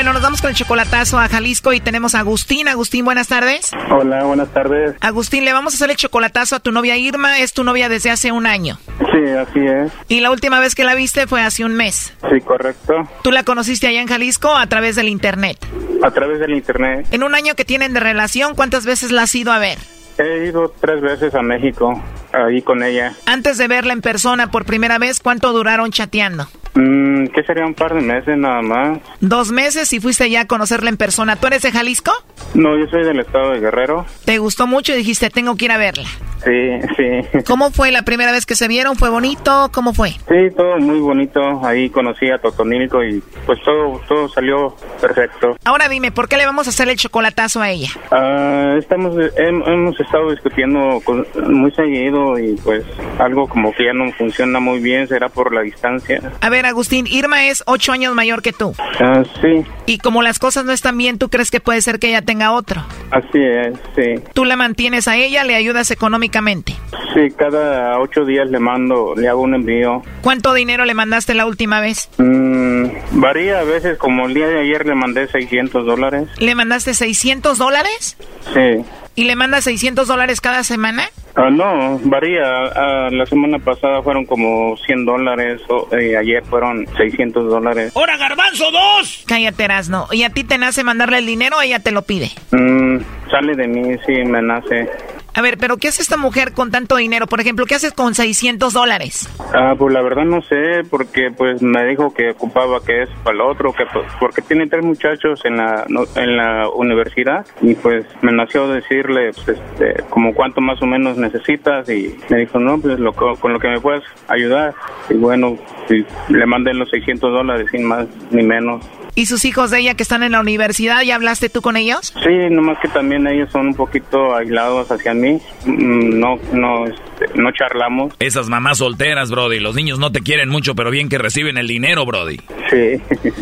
Bueno, 0.00 0.14
nos 0.14 0.22
vamos 0.22 0.40
con 0.40 0.48
el 0.48 0.56
chocolatazo 0.56 1.18
a 1.18 1.28
Jalisco 1.28 1.74
y 1.74 1.80
tenemos 1.80 2.14
a 2.14 2.20
Agustín. 2.20 2.68
Agustín, 2.68 3.04
buenas 3.04 3.28
tardes. 3.28 3.70
Hola, 3.90 4.24
buenas 4.24 4.48
tardes. 4.48 4.96
Agustín, 5.02 5.44
le 5.44 5.52
vamos 5.52 5.74
a 5.74 5.76
hacer 5.76 5.90
el 5.90 5.96
chocolatazo 5.96 6.56
a 6.56 6.60
tu 6.60 6.72
novia 6.72 6.96
Irma. 6.96 7.38
Es 7.38 7.52
tu 7.52 7.64
novia 7.64 7.90
desde 7.90 8.10
hace 8.10 8.32
un 8.32 8.46
año. 8.46 8.78
Sí, 8.86 9.28
así 9.28 9.58
es. 9.60 9.92
Y 10.08 10.20
la 10.20 10.30
última 10.30 10.58
vez 10.58 10.74
que 10.74 10.84
la 10.84 10.94
viste 10.94 11.26
fue 11.26 11.42
hace 11.42 11.66
un 11.66 11.74
mes. 11.74 12.14
Sí, 12.30 12.40
correcto. 12.40 12.94
¿Tú 13.20 13.30
la 13.30 13.44
conociste 13.44 13.88
allá 13.88 14.00
en 14.00 14.08
Jalisco 14.08 14.56
a 14.56 14.66
través 14.68 14.96
del 14.96 15.06
internet? 15.06 15.58
A 16.02 16.10
través 16.12 16.40
del 16.40 16.54
internet. 16.54 17.06
En 17.10 17.22
un 17.22 17.34
año 17.34 17.54
que 17.54 17.66
tienen 17.66 17.92
de 17.92 18.00
relación, 18.00 18.54
¿cuántas 18.54 18.86
veces 18.86 19.10
la 19.10 19.24
has 19.24 19.34
ido 19.34 19.52
a 19.52 19.58
ver? 19.58 19.76
He 20.16 20.46
ido 20.46 20.72
tres 20.80 21.02
veces 21.02 21.34
a 21.34 21.42
México, 21.42 22.02
ahí 22.32 22.62
con 22.62 22.82
ella. 22.82 23.12
Antes 23.26 23.58
de 23.58 23.68
verla 23.68 23.92
en 23.92 24.00
persona 24.00 24.50
por 24.50 24.64
primera 24.64 24.96
vez, 24.96 25.20
¿cuánto 25.20 25.52
duraron 25.52 25.90
chateando? 25.92 26.48
Mm, 26.74 27.26
¿Qué 27.28 27.42
sería 27.42 27.66
un 27.66 27.74
par 27.74 27.94
de 27.94 28.00
meses 28.00 28.36
nada 28.38 28.62
más? 28.62 28.98
Dos 29.20 29.50
meses 29.50 29.92
y 29.92 30.00
fuiste 30.00 30.30
ya 30.30 30.42
a 30.42 30.46
conocerla 30.46 30.88
en 30.90 30.96
persona. 30.96 31.36
¿Tú 31.36 31.46
eres 31.48 31.62
de 31.62 31.72
Jalisco? 31.72 32.12
No, 32.54 32.76
yo 32.78 32.86
soy 32.90 33.04
del 33.04 33.20
estado 33.20 33.50
de 33.52 33.60
Guerrero. 33.60 34.06
¿Te 34.24 34.38
gustó 34.38 34.66
mucho 34.66 34.92
y 34.92 34.96
dijiste, 34.98 35.30
tengo 35.30 35.56
que 35.56 35.64
ir 35.66 35.72
a 35.72 35.78
verla? 35.78 36.06
Sí, 36.44 36.80
sí. 36.96 37.38
¿Cómo 37.46 37.70
fue 37.70 37.90
la 37.92 38.02
primera 38.02 38.32
vez 38.32 38.46
que 38.46 38.56
se 38.56 38.66
vieron? 38.66 38.96
¿Fue 38.96 39.10
bonito? 39.10 39.68
¿Cómo 39.74 39.92
fue? 39.92 40.10
Sí, 40.10 40.48
todo 40.56 40.78
muy 40.78 40.98
bonito. 40.98 41.40
Ahí 41.64 41.90
conocí 41.90 42.30
a 42.30 42.38
Totonilco 42.38 43.04
y 43.04 43.22
pues 43.44 43.58
todo, 43.62 44.00
todo 44.08 44.26
salió 44.30 44.74
perfecto. 45.02 45.56
Ahora 45.66 45.88
dime, 45.90 46.12
¿por 46.12 46.28
qué 46.28 46.38
le 46.38 46.46
vamos 46.46 46.66
a 46.66 46.70
hacer 46.70 46.88
el 46.88 46.96
chocolatazo 46.96 47.60
a 47.60 47.68
ella? 47.70 47.90
Ah, 48.10 48.76
estamos, 48.78 49.14
hem- 49.16 49.62
hemos 49.70 50.00
estado 50.00 50.30
discutiendo 50.30 51.00
con- 51.04 51.26
muy 51.46 51.72
seguido 51.72 52.38
y 52.38 52.54
pues 52.64 52.84
algo 53.18 53.46
como 53.46 53.72
que 53.74 53.84
ya 53.84 53.92
no 53.92 54.10
funciona 54.12 54.60
muy 54.60 54.80
bien, 54.80 55.06
será 55.08 55.28
por 55.28 55.52
la 55.52 55.60
distancia. 55.60 56.22
A 56.40 56.48
ver, 56.48 56.59
Agustín, 56.66 57.06
Irma 57.06 57.46
es 57.46 57.62
ocho 57.66 57.92
años 57.92 58.14
mayor 58.14 58.42
que 58.42 58.52
tú. 58.52 58.74
Ah, 59.00 59.22
sí, 59.40 59.64
Y 59.86 59.98
como 59.98 60.22
las 60.22 60.38
cosas 60.38 60.64
no 60.64 60.72
están 60.72 60.96
bien, 60.98 61.18
¿tú 61.18 61.28
crees 61.28 61.50
que 61.50 61.60
puede 61.60 61.80
ser 61.82 61.98
que 61.98 62.08
ella 62.08 62.22
tenga 62.22 62.52
otro? 62.52 62.84
así 63.10 63.38
es, 63.42 63.74
sí. 63.96 64.22
Tú 64.34 64.44
la 64.44 64.56
mantienes 64.56 65.08
a 65.08 65.16
ella, 65.16 65.42
le 65.44 65.54
ayudas 65.54 65.90
económicamente. 65.90 66.74
Sí, 67.14 67.28
cada 67.36 67.98
ocho 67.98 68.24
días 68.24 68.48
le 68.50 68.60
mando, 68.60 69.14
le 69.16 69.28
hago 69.28 69.42
un 69.42 69.54
envío. 69.54 70.02
¿Cuánto 70.22 70.54
dinero 70.54 70.84
le 70.84 70.94
mandaste 70.94 71.34
la 71.34 71.46
última 71.46 71.80
vez? 71.80 72.08
Mm, 72.18 72.86
varía 73.12 73.60
a 73.60 73.64
veces, 73.64 73.98
como 73.98 74.26
el 74.26 74.34
día 74.34 74.46
de 74.46 74.60
ayer 74.60 74.86
le 74.86 74.94
mandé 74.94 75.26
600 75.26 75.84
dólares. 75.84 76.28
¿Le 76.38 76.54
mandaste 76.54 76.94
600 76.94 77.58
dólares? 77.58 78.16
Sí. 78.54 78.84
¿Y 79.14 79.24
le 79.24 79.36
mandas 79.36 79.64
600 79.64 80.06
dólares 80.08 80.40
cada 80.40 80.62
semana? 80.64 81.04
Ah, 81.34 81.50
no, 81.50 81.98
varía. 82.04 82.42
Ah, 82.74 83.08
la 83.10 83.26
semana 83.26 83.58
pasada 83.58 84.02
fueron 84.02 84.24
como 84.24 84.76
100 84.76 85.04
dólares, 85.04 85.60
o, 85.68 85.88
eh, 85.96 86.16
ayer 86.16 86.42
fueron 86.44 86.86
600 86.96 87.48
dólares. 87.50 87.92
¡Hora, 87.94 88.16
garbanzo, 88.16 88.70
dos! 88.70 89.24
Cállate, 89.26 89.64
Erasno. 89.64 90.06
¿Y 90.12 90.22
a 90.24 90.30
ti 90.30 90.44
te 90.44 90.58
nace 90.58 90.84
mandarle 90.84 91.18
el 91.18 91.26
dinero 91.26 91.58
o 91.58 91.62
ella 91.62 91.78
te 91.80 91.92
lo 91.92 92.02
pide? 92.02 92.30
Mm, 92.52 92.98
sale 93.30 93.54
de 93.54 93.66
mí, 93.68 93.96
sí, 94.06 94.12
me 94.24 94.42
nace. 94.42 94.88
A 95.34 95.42
ver, 95.42 95.58
pero 95.58 95.76
¿qué 95.76 95.88
hace 95.88 96.02
esta 96.02 96.16
mujer 96.16 96.52
con 96.52 96.70
tanto 96.70 96.96
dinero? 96.96 97.26
Por 97.26 97.40
ejemplo, 97.40 97.66
¿qué 97.66 97.74
haces 97.76 97.92
con 97.92 98.14
600 98.14 98.72
dólares? 98.72 99.28
Ah, 99.54 99.74
pues 99.78 99.92
la 99.94 100.02
verdad 100.02 100.24
no 100.24 100.42
sé, 100.42 100.82
porque 100.90 101.30
pues 101.30 101.62
me 101.62 101.84
dijo 101.86 102.12
que 102.12 102.30
ocupaba 102.30 102.80
que 102.84 103.02
es 103.04 103.08
para 103.22 103.34
el 103.36 103.40
otro, 103.42 103.72
que 103.72 103.84
pues, 103.92 104.06
porque 104.18 104.42
tiene 104.42 104.66
tres 104.66 104.84
muchachos 104.84 105.40
en 105.44 105.56
la 105.56 105.84
no- 105.88 106.04
en 106.16 106.36
la 106.36 106.68
universidad 106.68 107.46
y 107.62 107.74
pues 107.74 108.04
me 108.22 108.32
nació 108.32 108.68
decirle 108.68 109.30
pues, 109.44 109.58
este, 109.58 110.02
como 110.10 110.34
cuánto 110.34 110.60
más 110.60 110.80
o 110.82 110.86
menos 110.86 111.16
necesitas 111.16 111.88
y 111.88 112.16
me 112.28 112.38
dijo 112.38 112.58
no 112.58 112.78
pues 112.80 112.98
lo, 112.98 113.12
co- 113.12 113.36
con 113.36 113.52
lo 113.52 113.58
que 113.60 113.68
me 113.68 113.80
puedas 113.80 114.02
ayudar 114.28 114.74
y 115.08 115.14
bueno 115.14 115.56
y 115.88 116.04
le 116.32 116.46
mandé 116.46 116.74
los 116.74 116.88
600 116.90 117.32
dólares 117.32 117.66
sin 117.70 117.84
más 117.84 118.06
ni 118.30 118.42
menos. 118.42 118.84
¿Y 119.16 119.26
sus 119.26 119.44
hijos 119.44 119.70
de 119.72 119.80
ella 119.80 119.94
que 119.94 120.04
están 120.04 120.22
en 120.22 120.32
la 120.32 120.40
universidad, 120.40 121.02
ya 121.02 121.16
hablaste 121.16 121.48
tú 121.48 121.60
con 121.62 121.76
ellos? 121.76 122.14
Sí, 122.22 122.30
nomás 122.48 122.78
que 122.78 122.86
también 122.88 123.26
ellos 123.26 123.50
son 123.50 123.66
un 123.66 123.74
poquito 123.74 124.36
aislados 124.36 124.90
hacia 124.92 125.12
mí, 125.14 125.19
Mm, 125.20 126.18
no 126.18 126.38
no 126.52 126.86
este, 127.20 127.40
no 127.40 127.50
charlamos. 127.52 128.14
Esas 128.18 128.48
mamás 128.48 128.78
solteras, 128.78 129.30
Brody. 129.30 129.60
Los 129.60 129.74
niños 129.74 129.98
no 129.98 130.12
te 130.12 130.20
quieren 130.20 130.48
mucho, 130.48 130.74
pero 130.74 130.90
bien 130.90 131.08
que 131.08 131.18
reciben 131.18 131.58
el 131.58 131.66
dinero, 131.66 132.04
Brody. 132.06 132.40
Sí, 132.70 133.00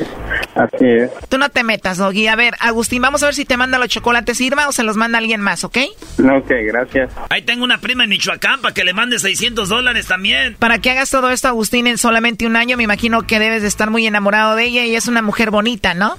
así 0.54 0.86
es. 0.86 1.10
Tú 1.28 1.38
no 1.38 1.48
te 1.48 1.64
metas, 1.64 1.98
Doggy. 1.98 2.26
A 2.26 2.36
ver, 2.36 2.54
Agustín, 2.60 3.02
vamos 3.02 3.22
a 3.22 3.26
ver 3.26 3.34
si 3.34 3.44
te 3.44 3.56
manda 3.56 3.78
los 3.78 3.88
chocolates 3.88 4.40
Irma 4.40 4.68
o 4.68 4.72
se 4.72 4.82
los 4.82 4.96
manda 4.96 5.18
alguien 5.18 5.40
más, 5.40 5.64
¿ok? 5.64 5.78
Ok, 6.18 6.50
gracias. 6.66 7.12
Ahí 7.30 7.42
tengo 7.42 7.64
una 7.64 7.78
prima 7.78 8.04
en 8.04 8.10
Michoacán 8.10 8.60
para 8.60 8.74
que 8.74 8.84
le 8.84 8.92
mande 8.92 9.18
600 9.18 9.68
dólares 9.68 10.06
también. 10.06 10.56
Para 10.58 10.78
que 10.78 10.90
hagas 10.90 11.10
todo 11.10 11.30
esto, 11.30 11.48
Agustín, 11.48 11.86
en 11.86 11.98
solamente 11.98 12.46
un 12.46 12.56
año, 12.56 12.76
me 12.76 12.82
imagino 12.82 13.22
que 13.22 13.38
debes 13.38 13.62
de 13.62 13.68
estar 13.68 13.90
muy 13.90 14.06
enamorado 14.06 14.56
de 14.56 14.64
ella 14.64 14.84
y 14.84 14.96
es 14.96 15.08
una 15.08 15.22
mujer 15.22 15.50
bonita, 15.50 15.94
¿no? 15.94 16.16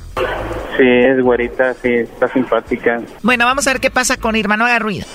Sí, 0.77 0.85
es 0.87 1.21
güerita, 1.21 1.73
sí, 1.73 1.89
está 1.93 2.27
simpática. 2.29 3.01
Bueno, 3.21 3.45
vamos 3.45 3.67
a 3.67 3.73
ver 3.73 3.81
qué 3.81 3.89
pasa 3.89 4.15
con 4.15 4.37
Irma, 4.37 4.55
no 4.55 4.65
haga 4.65 4.79
ruido. 4.79 5.05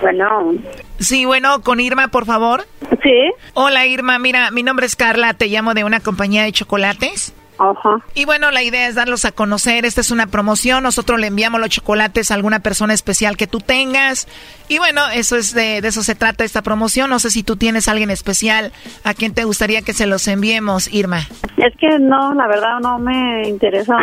Bueno. 0.00 0.54
Sí, 0.98 1.24
bueno, 1.24 1.62
con 1.62 1.80
Irma, 1.80 2.08
por 2.08 2.24
favor. 2.24 2.66
Sí. 3.02 3.32
Hola, 3.54 3.86
Irma. 3.86 4.18
Mira, 4.18 4.50
mi 4.50 4.62
nombre 4.62 4.86
es 4.86 4.96
Carla. 4.96 5.34
Te 5.34 5.48
llamo 5.48 5.74
de 5.74 5.84
una 5.84 6.00
compañía 6.00 6.44
de 6.44 6.52
chocolates. 6.52 7.34
Ajá. 7.58 8.04
Y 8.14 8.24
bueno, 8.24 8.50
la 8.50 8.62
idea 8.62 8.88
es 8.88 8.94
darlos 8.94 9.24
a 9.24 9.32
conocer. 9.32 9.84
Esta 9.84 10.00
es 10.00 10.10
una 10.10 10.26
promoción. 10.26 10.82
Nosotros 10.82 11.20
le 11.20 11.28
enviamos 11.28 11.60
los 11.60 11.70
chocolates 11.70 12.30
a 12.30 12.34
alguna 12.34 12.60
persona 12.60 12.94
especial 12.94 13.36
que 13.36 13.46
tú 13.46 13.60
tengas. 13.60 14.26
Y 14.68 14.78
bueno, 14.78 15.02
eso 15.12 15.36
es 15.36 15.54
de, 15.54 15.80
de 15.80 15.88
eso 15.88 16.02
se 16.02 16.14
trata 16.14 16.44
esta 16.44 16.62
promoción. 16.62 17.10
No 17.10 17.18
sé 17.18 17.30
si 17.30 17.42
tú 17.42 17.56
tienes 17.56 17.88
a 17.88 17.92
alguien 17.92 18.10
especial 18.10 18.72
a 19.04 19.14
quien 19.14 19.34
te 19.34 19.44
gustaría 19.44 19.82
que 19.82 19.92
se 19.92 20.06
los 20.06 20.26
enviemos, 20.28 20.92
Irma. 20.92 21.20
Es 21.58 21.74
que 21.78 21.98
no, 21.98 22.34
la 22.34 22.48
verdad 22.48 22.80
no 22.80 22.98
me 22.98 23.48
interesa. 23.48 23.96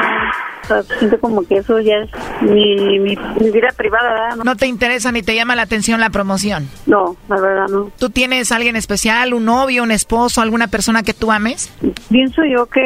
O 0.64 0.68
sea, 0.68 0.84
siento 1.00 1.20
como 1.20 1.42
que 1.48 1.58
eso 1.58 1.80
ya 1.80 1.96
es 1.96 2.10
mi, 2.42 2.76
mi, 2.76 3.16
mi 3.16 3.52
vida 3.52 3.70
privada, 3.76 4.14
¿verdad? 4.14 4.36
No, 4.38 4.44
¿No 4.44 4.56
te 4.56 4.68
interesa 4.68 5.12
ni 5.12 5.24
te 5.24 5.34
llama 5.34 5.56
la 5.56 5.64
atención 5.64 6.00
la 6.00 6.12
promoción? 6.12 6.70
no, 6.86 7.16
la 7.28 7.42
verdad 7.42 7.68
no. 7.70 7.92
¿Tú 7.98 8.12
tienes 8.12 8.52
a 8.52 8.58
alguien 8.58 8.76
especial, 8.76 9.34
un 9.34 9.46
novio, 9.46 9.82
un 9.82 9.92
esposo, 9.92 10.42
alguna 10.42 10.68
persona 10.68 11.02
que 11.02 11.14
tú 11.16 11.32
ames? 11.32 11.74
Pienso 12.10 12.44
yo 12.46 12.68
que 12.68 12.82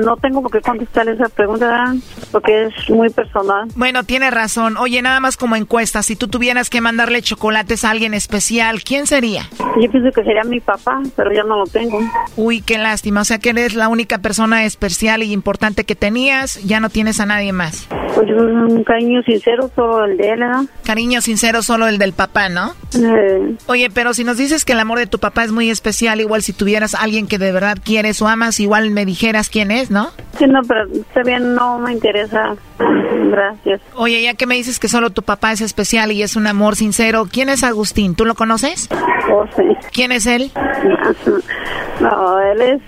no 0.00 0.16
tengo 0.16 0.42
por 0.42 0.50
qué 0.50 0.60
contestar 0.60 1.08
esa 1.08 1.28
pregunta. 1.28 1.94
Porque 2.30 2.64
es 2.64 2.90
muy 2.90 3.10
personal. 3.10 3.68
Bueno, 3.76 4.04
tienes 4.04 4.32
razón. 4.32 4.76
Oye, 4.76 5.02
nada 5.02 5.20
más 5.20 5.36
como 5.36 5.56
encuesta, 5.56 6.02
si 6.02 6.16
tú 6.16 6.28
tuvieras 6.28 6.70
que 6.70 6.80
mandarle 6.80 7.22
chocolates 7.22 7.84
a 7.84 7.90
alguien 7.90 8.14
especial, 8.14 8.82
¿quién 8.82 9.06
sería? 9.06 9.48
Yo 9.80 9.90
pienso 9.90 10.10
que 10.12 10.24
sería 10.24 10.44
mi 10.44 10.60
papá, 10.60 11.00
pero 11.16 11.32
ya 11.32 11.42
no 11.44 11.58
lo 11.58 11.66
tengo. 11.66 12.00
Uy, 12.36 12.60
qué 12.60 12.78
lástima. 12.78 13.20
O 13.20 13.24
sea 13.24 13.38
que 13.38 13.50
eres 13.50 13.74
la 13.74 13.88
única 13.88 14.18
persona 14.18 14.64
especial 14.64 15.22
y 15.22 15.32
importante 15.32 15.84
que 15.84 15.94
tenías. 15.94 16.62
Ya 16.64 16.80
no 16.80 16.90
tienes 16.90 17.20
a 17.20 17.26
nadie 17.26 17.52
más. 17.52 17.88
Pues 18.14 18.28
un 18.30 18.84
cariño 18.84 19.22
sincero, 19.22 19.70
solo 19.74 20.04
el 20.04 20.16
de 20.16 20.30
él, 20.30 20.40
¿verdad? 20.40 20.64
Cariño 20.84 21.20
sincero 21.20 21.62
solo 21.62 21.86
el 21.86 21.98
del 21.98 22.12
papá, 22.12 22.48
¿no? 22.48 22.74
Eh, 22.94 23.56
Oye, 23.66 23.88
pero 23.90 24.12
si 24.14 24.24
nos 24.24 24.36
dices 24.36 24.64
que 24.64 24.72
el 24.72 24.80
amor 24.80 24.98
de 24.98 25.06
tu 25.06 25.18
papá 25.18 25.44
es 25.44 25.52
muy 25.52 25.70
especial, 25.70 26.20
igual 26.20 26.42
si 26.42 26.52
tuvieras 26.52 26.94
a 26.94 27.00
alguien 27.00 27.26
que 27.26 27.38
de 27.38 27.52
verdad 27.52 27.78
quieres 27.82 28.20
o 28.20 28.28
amas, 28.28 28.60
igual 28.60 28.90
me 28.90 29.06
dijeras 29.06 29.48
quién 29.48 29.70
es, 29.70 29.81
¿no? 29.90 30.10
sí, 30.38 30.46
no, 30.46 30.60
pero 30.62 30.84
está 30.92 31.22
bien, 31.22 31.54
no 31.54 31.78
me 31.78 31.92
interesa. 31.92 32.54
Gracias. 32.78 33.80
Oye, 33.94 34.22
ya 34.22 34.34
que 34.34 34.46
me 34.46 34.54
dices 34.54 34.78
que 34.78 34.88
solo 34.88 35.10
tu 35.10 35.22
papá 35.22 35.52
es 35.52 35.60
especial 35.60 36.12
y 36.12 36.22
es 36.22 36.36
un 36.36 36.46
amor 36.46 36.76
sincero, 36.76 37.26
¿quién 37.30 37.48
es 37.48 37.64
Agustín? 37.64 38.14
¿Tú 38.14 38.24
lo 38.24 38.34
conoces? 38.34 38.88
Oh, 39.30 39.44
sí. 39.56 39.62
¿Quién 39.92 40.12
es 40.12 40.26
él? 40.26 40.50
No, 42.00 42.40
él 42.40 42.60
es, 42.60 42.80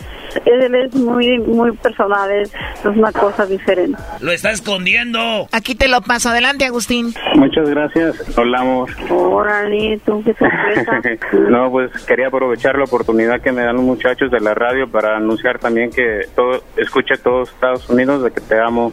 él 0.44 0.74
es 0.74 0.94
muy, 0.94 1.38
muy 1.38 1.72
personal, 1.76 2.30
es, 2.30 2.52
una 2.84 3.12
cosa 3.12 3.46
diferente. 3.46 3.98
Lo 4.20 4.32
está 4.32 4.50
escondiendo. 4.50 5.48
Aquí 5.52 5.74
te 5.74 5.88
lo 5.88 6.00
paso. 6.00 6.28
Adelante, 6.28 6.64
Agustín. 6.64 7.14
Muchas 7.34 7.68
gracias, 7.68 8.38
hola 8.38 8.60
amor. 8.60 8.90
Órale, 9.10 10.00
tú 10.04 10.22
qué 10.24 10.34
sorpresa. 10.34 11.00
no, 11.50 11.70
pues 11.70 11.90
quería 12.04 12.28
aprovechar 12.28 12.76
la 12.76 12.84
oportunidad 12.84 13.40
que 13.40 13.52
me 13.52 13.62
dan 13.62 13.76
los 13.76 13.84
muchachos 13.84 14.30
de 14.30 14.40
la 14.40 14.54
radio 14.54 14.90
para 14.90 15.16
anunciar 15.16 15.58
también 15.58 15.90
que 15.90 16.26
todo, 16.34 16.62
escuche 16.76 17.16
todos 17.16 17.50
Estados 17.50 17.88
Unidos 17.88 18.22
de 18.22 18.30
que 18.30 18.40
te 18.40 18.60
amo. 18.60 18.92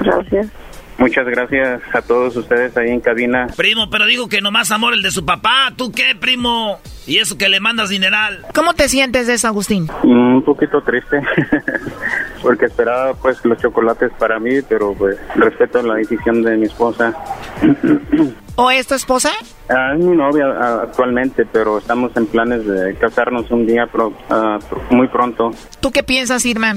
Gracias. 0.00 0.63
Muchas 0.98 1.26
gracias 1.26 1.82
a 1.92 2.02
todos 2.02 2.36
ustedes 2.36 2.76
ahí 2.76 2.90
en 2.90 3.00
cabina. 3.00 3.48
Primo, 3.56 3.90
pero 3.90 4.06
digo 4.06 4.28
que 4.28 4.40
nomás 4.40 4.70
amor 4.70 4.94
el 4.94 5.02
de 5.02 5.10
su 5.10 5.24
papá. 5.24 5.72
¿Tú 5.76 5.90
qué, 5.92 6.14
primo? 6.18 6.78
Y 7.06 7.18
eso 7.18 7.36
que 7.36 7.48
le 7.48 7.60
mandas 7.60 7.90
dineral. 7.90 8.46
¿Cómo 8.54 8.72
te 8.74 8.88
sientes 8.88 9.26
de 9.26 9.34
eso, 9.34 9.48
Agustín? 9.48 9.88
Mm, 10.04 10.36
Un 10.36 10.42
poquito 10.44 10.82
triste, 10.82 11.20
porque 12.42 12.66
esperaba 12.66 13.14
pues 13.14 13.44
los 13.44 13.58
chocolates 13.58 14.10
para 14.18 14.38
mí, 14.38 14.62
pero 14.68 14.94
pues 14.94 15.18
respeto 15.34 15.82
la 15.82 15.94
decisión 15.96 16.42
de 16.42 16.56
mi 16.56 16.66
esposa. 16.66 17.12
¿O 18.56 18.70
es 18.70 18.86
tu 18.86 18.94
esposa? 18.94 19.30
Ah, 19.68 19.94
es 19.98 20.04
mi 20.04 20.16
novia 20.16 20.46
ah, 20.60 20.80
actualmente, 20.84 21.44
pero 21.52 21.78
estamos 21.78 22.12
en 22.16 22.26
planes 22.26 22.64
de 22.66 22.94
casarnos 22.96 23.50
un 23.50 23.66
día 23.66 23.86
pro- 23.86 24.12
ah, 24.30 24.58
muy 24.90 25.08
pronto. 25.08 25.50
¿Tú 25.80 25.90
qué 25.90 26.02
piensas, 26.04 26.46
Irma? 26.46 26.76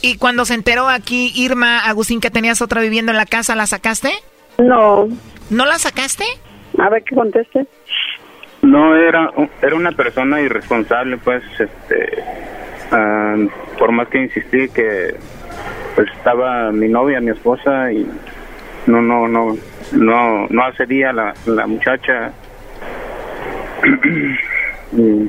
Y 0.00 0.16
cuando 0.16 0.44
se 0.44 0.54
enteró 0.54 0.88
aquí 0.88 1.32
Irma, 1.34 1.80
Agustín, 1.80 2.20
que 2.20 2.30
tenías 2.30 2.62
otra 2.62 2.80
viviendo 2.80 3.12
en 3.12 3.18
la 3.18 3.26
casa, 3.26 3.54
¿la 3.54 3.66
sacaste? 3.66 4.10
No. 4.58 5.08
¿No 5.50 5.66
la 5.66 5.78
sacaste? 5.78 6.24
A 6.78 6.88
ver 6.88 7.04
qué 7.04 7.14
conteste. 7.14 7.66
No, 8.62 8.96
era, 8.96 9.30
era 9.60 9.74
una 9.74 9.92
persona 9.92 10.40
irresponsable, 10.40 11.18
pues, 11.18 11.42
este, 11.58 12.24
ah, 12.92 13.36
por 13.78 13.92
más 13.92 14.08
que 14.08 14.22
insistí 14.22 14.68
que, 14.68 15.16
pues, 15.96 16.08
estaba 16.16 16.70
mi 16.70 16.88
novia, 16.88 17.20
mi 17.20 17.30
esposa, 17.30 17.92
y 17.92 18.06
no, 18.86 19.02
no, 19.02 19.26
no, 19.26 19.56
no, 19.92 20.46
no 20.48 20.64
accedía 20.64 21.12
la, 21.12 21.34
la 21.46 21.66
muchacha. 21.66 22.32
y, 24.92 25.28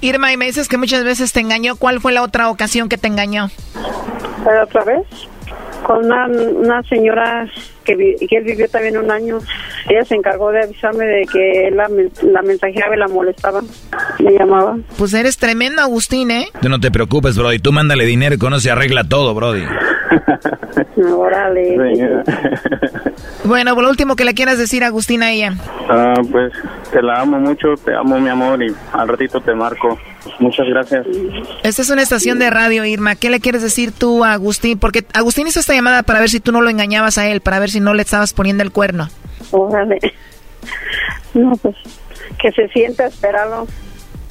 Irma, 0.00 0.32
y 0.32 0.36
me 0.36 0.46
dices 0.46 0.68
que 0.68 0.78
muchas 0.78 1.04
veces 1.04 1.32
te 1.32 1.40
engañó. 1.40 1.76
¿Cuál 1.76 2.00
fue 2.00 2.12
la 2.12 2.22
otra 2.22 2.50
ocasión 2.50 2.88
que 2.88 2.98
te 2.98 3.08
engañó? 3.08 3.50
Otra 4.62 4.84
vez, 4.84 5.06
con 5.84 6.04
una, 6.04 6.26
una 6.26 6.82
señora 6.84 7.46
que, 7.84 7.94
vi- 7.96 8.16
que 8.28 8.36
él 8.36 8.44
vivió 8.44 8.68
también 8.68 8.98
un 8.98 9.10
año, 9.10 9.38
ella 9.88 10.04
se 10.04 10.14
encargó 10.14 10.50
de 10.50 10.62
avisarme 10.64 11.04
de 11.06 11.26
que 11.26 11.70
la, 11.72 11.88
la 12.22 12.42
mensajeaba 12.42 12.94
y 12.94 12.98
la 12.98 13.08
molestaba. 13.08 13.60
Me 14.18 14.32
llamaba. 14.32 14.76
Pues 14.98 15.14
eres 15.14 15.38
tremendo, 15.38 15.80
Agustín, 15.82 16.30
¿eh? 16.30 16.46
Tú 16.60 16.68
no 16.68 16.78
te 16.80 16.90
preocupes, 16.90 17.36
Brody. 17.38 17.58
Tú 17.58 17.72
mándale 17.72 18.04
dinero 18.04 18.34
y 18.34 18.38
con 18.38 18.52
eso 18.52 18.60
se 18.60 18.70
arregla 18.70 19.04
todo, 19.04 19.34
Brody. 19.34 19.62
Órale. 21.16 22.22
Bueno, 23.44 23.74
por 23.74 23.84
lo 23.84 23.90
último 23.90 24.16
que 24.16 24.24
le 24.24 24.34
quieras 24.34 24.58
decir, 24.58 24.84
Agustín, 24.84 25.22
a 25.22 25.30
ella. 25.30 25.52
Ah, 25.88 26.14
pues 26.30 26.52
te 26.92 27.00
la 27.02 27.20
amo 27.20 27.38
mucho, 27.38 27.74
te 27.84 27.94
amo 27.94 28.18
mi 28.20 28.28
amor 28.28 28.62
y 28.62 28.74
al 28.92 29.08
ratito 29.08 29.40
te 29.40 29.54
marco. 29.54 29.98
Muchas 30.38 30.66
gracias. 30.68 31.06
Esta 31.62 31.82
es 31.82 31.90
una 31.90 32.02
estación 32.02 32.38
de 32.38 32.50
radio, 32.50 32.84
Irma. 32.84 33.14
¿Qué 33.16 33.30
le 33.30 33.40
quieres 33.40 33.62
decir 33.62 33.92
tú 33.92 34.24
a 34.24 34.32
Agustín? 34.32 34.78
Porque 34.78 35.04
Agustín 35.12 35.46
hizo 35.46 35.60
esta 35.60 35.74
llamada 35.74 36.02
para 36.02 36.20
ver 36.20 36.30
si 36.30 36.40
tú 36.40 36.52
no 36.52 36.60
lo 36.60 36.70
engañabas 36.70 37.18
a 37.18 37.26
él, 37.28 37.40
para 37.40 37.58
ver 37.58 37.70
si 37.70 37.80
no 37.80 37.94
le 37.94 38.02
estabas 38.02 38.32
poniendo 38.32 38.62
el 38.62 38.72
cuerno. 38.72 39.08
Órale. 39.50 39.98
No, 41.34 41.52
pues 41.56 41.76
que 42.38 42.52
se 42.52 42.68
sienta 42.68 43.06
esperarlo. 43.06 43.66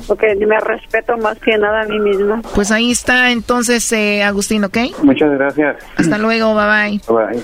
Porque 0.07 0.35
me 0.35 0.57
respeto 0.59 1.17
más 1.17 1.37
que 1.39 1.57
nada 1.57 1.81
a 1.81 1.85
mí 1.85 1.99
misma. 1.99 2.41
Pues 2.55 2.71
ahí 2.71 2.91
está 2.91 3.31
entonces, 3.31 3.91
eh, 3.91 4.23
Agustín, 4.23 4.63
¿ok? 4.63 4.77
Muchas 5.03 5.31
gracias. 5.31 5.75
Hasta 5.97 6.17
luego, 6.17 6.55
bye 6.55 6.65
bye. 6.65 7.01
Bye. 7.07 7.43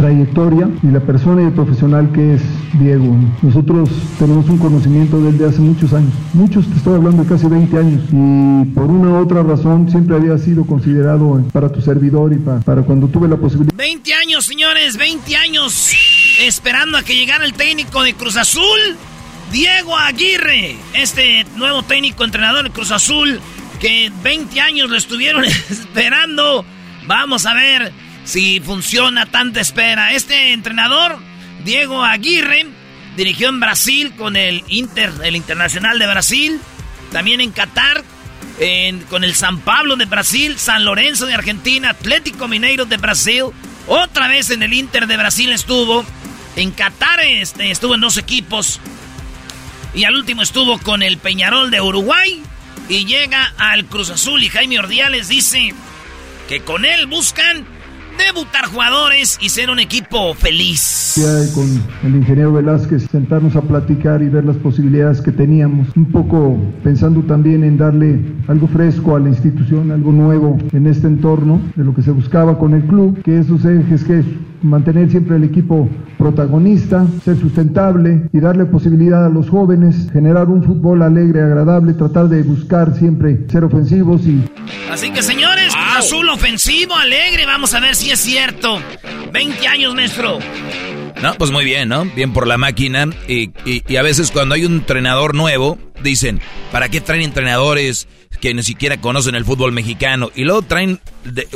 trayectoria 0.00 0.68
y 0.82 0.86
la 0.86 1.00
persona 1.00 1.42
y 1.42 1.46
el 1.46 1.52
profesional 1.52 2.10
que 2.12 2.34
es 2.34 2.42
Diego. 2.80 3.14
Nosotros 3.42 3.90
tenemos 4.18 4.48
un 4.48 4.56
conocimiento 4.56 5.20
de 5.20 5.28
él 5.28 5.38
de 5.38 5.46
hace 5.46 5.60
muchos 5.60 5.92
años, 5.92 6.12
muchos, 6.32 6.66
te 6.68 6.76
estoy 6.78 6.94
hablando 6.94 7.22
de 7.22 7.28
casi 7.28 7.46
20 7.46 7.76
años, 7.78 8.02
y 8.10 8.64
por 8.74 8.84
una 8.84 9.10
u 9.10 9.16
otra 9.22 9.42
razón 9.42 9.90
siempre 9.90 10.16
había 10.16 10.38
sido 10.38 10.64
considerado 10.64 11.42
para 11.52 11.70
tu 11.70 11.82
servidor 11.82 12.32
y 12.32 12.36
pa- 12.36 12.60
para 12.60 12.82
cuando 12.82 13.08
tuve 13.08 13.28
la 13.28 13.36
posibilidad. 13.36 13.74
20 13.76 14.14
años, 14.14 14.46
señores, 14.46 14.96
20 14.96 15.36
años 15.36 15.92
esperando 16.40 16.96
a 16.96 17.02
que 17.02 17.14
llegara 17.14 17.44
el 17.44 17.52
técnico 17.52 18.02
de 18.02 18.14
Cruz 18.14 18.36
Azul, 18.38 18.80
Diego 19.52 19.96
Aguirre, 19.98 20.76
este 20.94 21.44
nuevo 21.56 21.82
técnico 21.82 22.24
entrenador 22.24 22.64
de 22.64 22.70
Cruz 22.70 22.90
Azul, 22.90 23.38
que 23.80 24.10
20 24.24 24.60
años 24.62 24.88
lo 24.88 24.96
estuvieron 24.96 25.44
esperando. 25.70 26.64
Vamos 27.06 27.44
a 27.46 27.54
ver 27.54 27.92
si 28.30 28.60
funciona 28.60 29.26
tanta 29.26 29.60
espera. 29.60 30.12
Este 30.12 30.52
entrenador, 30.52 31.18
Diego 31.64 32.04
Aguirre, 32.04 32.64
dirigió 33.16 33.48
en 33.48 33.58
Brasil 33.58 34.12
con 34.16 34.36
el 34.36 34.62
Inter, 34.68 35.10
el 35.24 35.34
Internacional 35.34 35.98
de 35.98 36.06
Brasil, 36.06 36.60
también 37.10 37.40
en 37.40 37.50
Qatar, 37.50 38.04
con 39.08 39.24
el 39.24 39.34
San 39.34 39.58
Pablo 39.58 39.96
de 39.96 40.04
Brasil, 40.04 40.56
San 40.58 40.84
Lorenzo 40.84 41.26
de 41.26 41.34
Argentina, 41.34 41.90
Atlético 41.90 42.46
Mineiro 42.46 42.84
de 42.84 42.98
Brasil, 42.98 43.46
otra 43.88 44.28
vez 44.28 44.50
en 44.50 44.62
el 44.62 44.74
Inter 44.74 45.08
de 45.08 45.16
Brasil 45.16 45.50
estuvo, 45.50 46.04
en 46.54 46.70
Qatar 46.70 47.18
este, 47.20 47.72
estuvo 47.72 47.96
en 47.96 48.00
dos 48.00 48.16
equipos. 48.16 48.78
Y 49.92 50.04
al 50.04 50.14
último 50.14 50.42
estuvo 50.42 50.78
con 50.78 51.02
el 51.02 51.18
Peñarol 51.18 51.72
de 51.72 51.80
Uruguay. 51.80 52.40
Y 52.88 53.06
llega 53.06 53.52
al 53.58 53.86
Cruz 53.86 54.10
Azul 54.10 54.42
y 54.42 54.48
Jaime 54.48 54.78
Ordiales 54.78 55.28
dice 55.28 55.74
que 56.48 56.60
con 56.60 56.84
él 56.84 57.06
buscan 57.06 57.66
debutar 58.26 58.66
jugadores 58.66 59.38
y 59.40 59.48
ser 59.48 59.70
un 59.70 59.78
equipo 59.78 60.34
feliz. 60.34 61.14
Con 61.54 61.66
el 62.04 62.16
ingeniero 62.16 62.52
Velázquez, 62.52 63.06
sentarnos 63.10 63.56
a 63.56 63.62
platicar 63.62 64.22
y 64.22 64.28
ver 64.28 64.44
las 64.44 64.56
posibilidades 64.56 65.20
que 65.20 65.32
teníamos, 65.32 65.88
un 65.96 66.06
poco 66.06 66.56
pensando 66.82 67.22
también 67.22 67.64
en 67.64 67.78
darle 67.78 68.20
algo 68.48 68.66
fresco 68.68 69.16
a 69.16 69.20
la 69.20 69.28
institución, 69.28 69.90
algo 69.90 70.12
nuevo 70.12 70.58
en 70.72 70.86
este 70.86 71.06
entorno, 71.06 71.60
de 71.76 71.84
lo 71.84 71.94
que 71.94 72.02
se 72.02 72.10
buscaba 72.10 72.58
con 72.58 72.74
el 72.74 72.82
club, 72.82 73.22
que 73.22 73.38
esos 73.38 73.64
ejes 73.64 74.04
que 74.04 74.18
es 74.18 74.26
mantener 74.62 75.10
siempre 75.10 75.36
el 75.36 75.44
equipo 75.44 75.88
protagonista, 76.18 77.06
ser 77.24 77.38
sustentable 77.38 78.28
y 78.32 78.40
darle 78.40 78.66
posibilidad 78.66 79.24
a 79.24 79.30
los 79.30 79.48
jóvenes, 79.48 80.08
generar 80.12 80.48
un 80.48 80.62
fútbol 80.62 81.02
alegre, 81.02 81.40
agradable, 81.40 81.94
tratar 81.94 82.28
de 82.28 82.42
buscar 82.42 82.94
siempre 82.94 83.46
ser 83.48 83.64
ofensivos 83.64 84.26
y 84.26 84.44
Así 84.90 85.10
que 85.10 85.20
Cruz 85.20 85.30
Azul 86.00 86.30
ofensivo, 86.30 86.96
alegre, 86.96 87.44
vamos 87.44 87.74
a 87.74 87.80
ver 87.80 87.94
si 87.94 88.10
es 88.10 88.18
cierto. 88.20 88.80
20 89.32 89.68
años, 89.68 89.94
maestro. 89.94 90.38
No, 91.20 91.34
pues 91.34 91.50
muy 91.50 91.66
bien, 91.66 91.90
¿no? 91.90 92.06
Bien 92.06 92.32
por 92.32 92.46
la 92.46 92.56
máquina. 92.56 93.06
Y, 93.28 93.50
y, 93.66 93.96
a 93.96 94.02
veces 94.02 94.30
cuando 94.30 94.54
hay 94.54 94.64
un 94.64 94.76
entrenador 94.76 95.34
nuevo, 95.34 95.78
dicen, 96.02 96.40
¿para 96.72 96.88
qué 96.88 97.02
traen 97.02 97.20
entrenadores 97.20 98.08
que 98.40 98.54
ni 98.54 98.62
siquiera 98.62 98.98
conocen 99.02 99.34
el 99.34 99.44
fútbol 99.44 99.72
mexicano? 99.72 100.30
Y 100.34 100.44
luego 100.44 100.62
traen, 100.62 101.00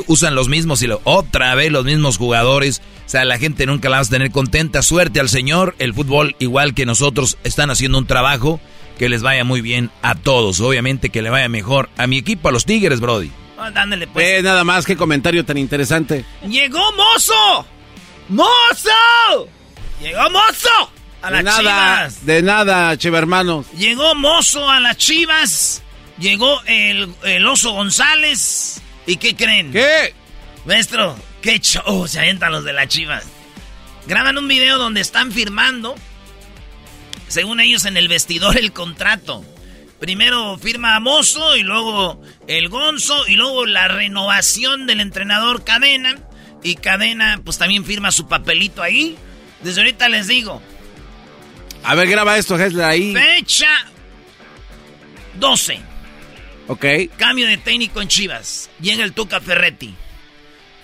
usan 0.05 0.35
los 0.35 0.47
mismos 0.47 0.83
y 0.83 0.87
lo, 0.87 1.01
otra 1.05 1.55
vez 1.55 1.71
los 1.71 1.83
mismos 1.83 2.19
jugadores. 2.19 2.83
O 3.07 3.09
sea, 3.09 3.25
la 3.25 3.39
gente 3.39 3.65
nunca 3.65 3.89
la 3.89 3.97
vas 3.97 4.09
a 4.09 4.11
tener 4.11 4.29
contenta. 4.29 4.83
Suerte 4.83 5.19
al 5.19 5.29
señor. 5.29 5.73
El 5.79 5.95
fútbol, 5.95 6.35
igual 6.37 6.75
que 6.75 6.85
nosotros, 6.85 7.39
están 7.43 7.71
haciendo 7.71 7.97
un 7.97 8.05
trabajo 8.05 8.59
que 8.99 9.09
les 9.09 9.23
vaya 9.23 9.43
muy 9.43 9.61
bien 9.61 9.89
a 10.03 10.13
todos. 10.13 10.59
Obviamente 10.59 11.09
que 11.09 11.23
le 11.23 11.31
vaya 11.31 11.49
mejor 11.49 11.89
a 11.97 12.05
mi 12.05 12.19
equipo, 12.19 12.49
a 12.49 12.51
los 12.51 12.65
Tigres, 12.65 12.99
Brody. 12.99 13.31
Oh, 13.57 13.71
dándole 13.71 14.07
pues. 14.07 14.25
Eh, 14.25 14.41
nada 14.41 14.63
más, 14.63 14.85
qué 14.85 14.95
comentario 14.97 15.45
tan 15.45 15.57
interesante. 15.57 16.25
¡Llegó 16.47 16.79
Mozo! 16.93 17.65
¡Mozo! 18.29 19.49
¡Llegó 20.01 20.29
Mozo! 20.29 20.91
A 21.21 21.31
las 21.31 21.43
nada, 21.43 21.59
chivas. 21.59 22.25
De 22.25 22.41
nada, 22.41 22.97
chiva 22.97 23.17
hermanos. 23.17 23.65
Llegó 23.77 24.13
Mozo 24.13 24.69
a 24.69 24.79
las 24.79 24.97
chivas. 24.97 25.81
Llegó 26.19 26.61
el, 26.65 27.13
el 27.23 27.47
oso 27.47 27.71
González. 27.71 28.81
¿Y 29.07 29.17
qué 29.17 29.35
creen? 29.35 29.71
¿Qué? 29.71 30.13
Maestro, 30.65 31.15
qué 31.41 31.59
show 31.59 32.07
se 32.07 32.19
avientan 32.19 32.51
los 32.51 32.63
de 32.63 32.73
las 32.73 32.87
chivas. 32.87 33.25
Graban 34.07 34.37
un 34.37 34.47
video 34.47 34.77
donde 34.77 35.01
están 35.01 35.31
firmando, 35.31 35.95
según 37.27 37.59
ellos, 37.59 37.85
en 37.85 37.97
el 37.97 38.07
vestidor 38.07 38.57
el 38.57 38.71
contrato. 38.71 39.43
Primero 39.99 40.57
firma 40.57 40.95
a 40.95 40.99
Mozo 40.99 41.55
y 41.55 41.63
luego 41.63 42.21
el 42.47 42.69
Gonzo 42.69 43.27
y 43.27 43.35
luego 43.35 43.65
la 43.65 43.87
renovación 43.87 44.87
del 44.87 44.99
entrenador 44.99 45.63
Cadena. 45.63 46.17
Y 46.63 46.75
Cadena 46.75 47.41
pues 47.43 47.57
también 47.57 47.85
firma 47.85 48.11
su 48.11 48.27
papelito 48.27 48.81
ahí. 48.81 49.17
Desde 49.61 49.81
ahorita 49.81 50.09
les 50.09 50.27
digo. 50.27 50.61
A 51.83 51.95
ver, 51.95 52.09
graba 52.09 52.37
esto, 52.37 52.59
Hesler, 52.59 52.85
ahí. 52.85 53.13
Fecha 53.13 53.85
12. 55.39 55.79
Ok. 56.67 56.85
Cambio 57.17 57.47
de 57.47 57.57
técnico 57.57 58.01
en 58.01 58.07
Chivas. 58.07 58.69
Llega 58.79 59.03
el 59.03 59.13
Tuca 59.13 59.39
Ferretti. 59.39 59.93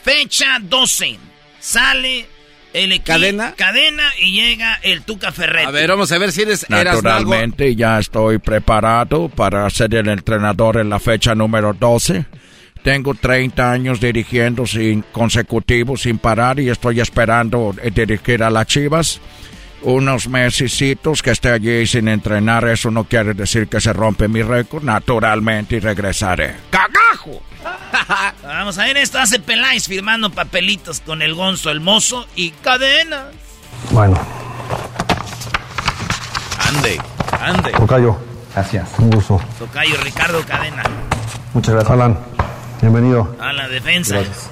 Fecha 0.04 0.60
12. 0.62 1.18
Sale 1.60 2.28
el 2.74 2.92
equipo. 2.92 3.08
¿Cadena? 3.08 3.54
Cadena 3.56 4.04
y 4.20 4.34
llega 4.34 4.80
el 4.84 5.02
Tuca 5.02 5.32
Ferretti. 5.32 5.68
A 5.68 5.72
ver, 5.72 5.90
vamos 5.90 6.12
a 6.12 6.18
ver 6.18 6.32
si 6.32 6.44
eres 6.44 6.70
Naturalmente 6.70 7.76
ya 7.76 8.00
estoy 8.00 8.38
preparado 8.38 9.30
para 9.30 9.70
ser 9.70 9.94
el 9.96 10.10
entrenador 10.10 10.78
en 10.78 10.90
la 10.90 11.00
fecha 11.00 11.36
número 11.36 11.74
12. 11.74 12.26
Tengo 12.84 13.14
30 13.14 13.72
años 13.72 14.00
dirigiendo 14.02 14.66
sin 14.66 15.04
consecutivos, 15.12 16.02
sin 16.02 16.18
parar, 16.18 16.60
y 16.60 16.70
estoy 16.70 17.00
esperando 17.00 17.76
dirigir 17.94 18.42
a 18.42 18.50
las 18.50 18.66
Chivas. 18.66 19.22
Unos 19.84 20.28
mesecitos 20.28 21.24
que 21.24 21.32
esté 21.32 21.52
allí 21.52 21.88
sin 21.88 22.08
entrenar, 22.08 22.66
eso 22.68 22.92
no 22.92 23.06
quiere 23.06 23.34
decir 23.34 23.68
que 23.68 23.82
se 23.82 23.94
rompe 23.94 24.28
mi 24.28 24.44
récord, 24.44 24.84
naturalmente, 24.84 25.78
y 25.78 25.80
regresaré. 25.80 26.56
¡Cagajo! 26.70 27.42
Vamos 28.44 28.78
a 28.78 28.86
ver 28.86 28.98
esto, 28.98 29.20
hace 29.20 29.40
Peláez 29.40 29.88
firmando 29.88 30.30
papelitos 30.30 31.00
con 31.00 31.22
el 31.22 31.34
gonzo, 31.34 31.72
el 31.72 31.80
mozo 31.80 32.28
y 32.36 32.52
cadenas. 32.52 33.26
Bueno. 33.90 34.20
Ande, 36.68 37.02
ande. 37.40 37.72
Tocayo. 37.72 38.18
Gracias. 38.54 38.90
Un 39.00 39.10
gusto. 39.10 39.42
Tocayo 39.58 39.96
Ricardo 40.04 40.46
Cadena. 40.46 40.84
Muchas 41.54 41.74
gracias. 41.74 41.92
Alan. 41.92 42.20
Bienvenido. 42.82 43.36
A 43.40 43.54
la 43.54 43.68
defensa. 43.68 44.16
Gracias. 44.16 44.50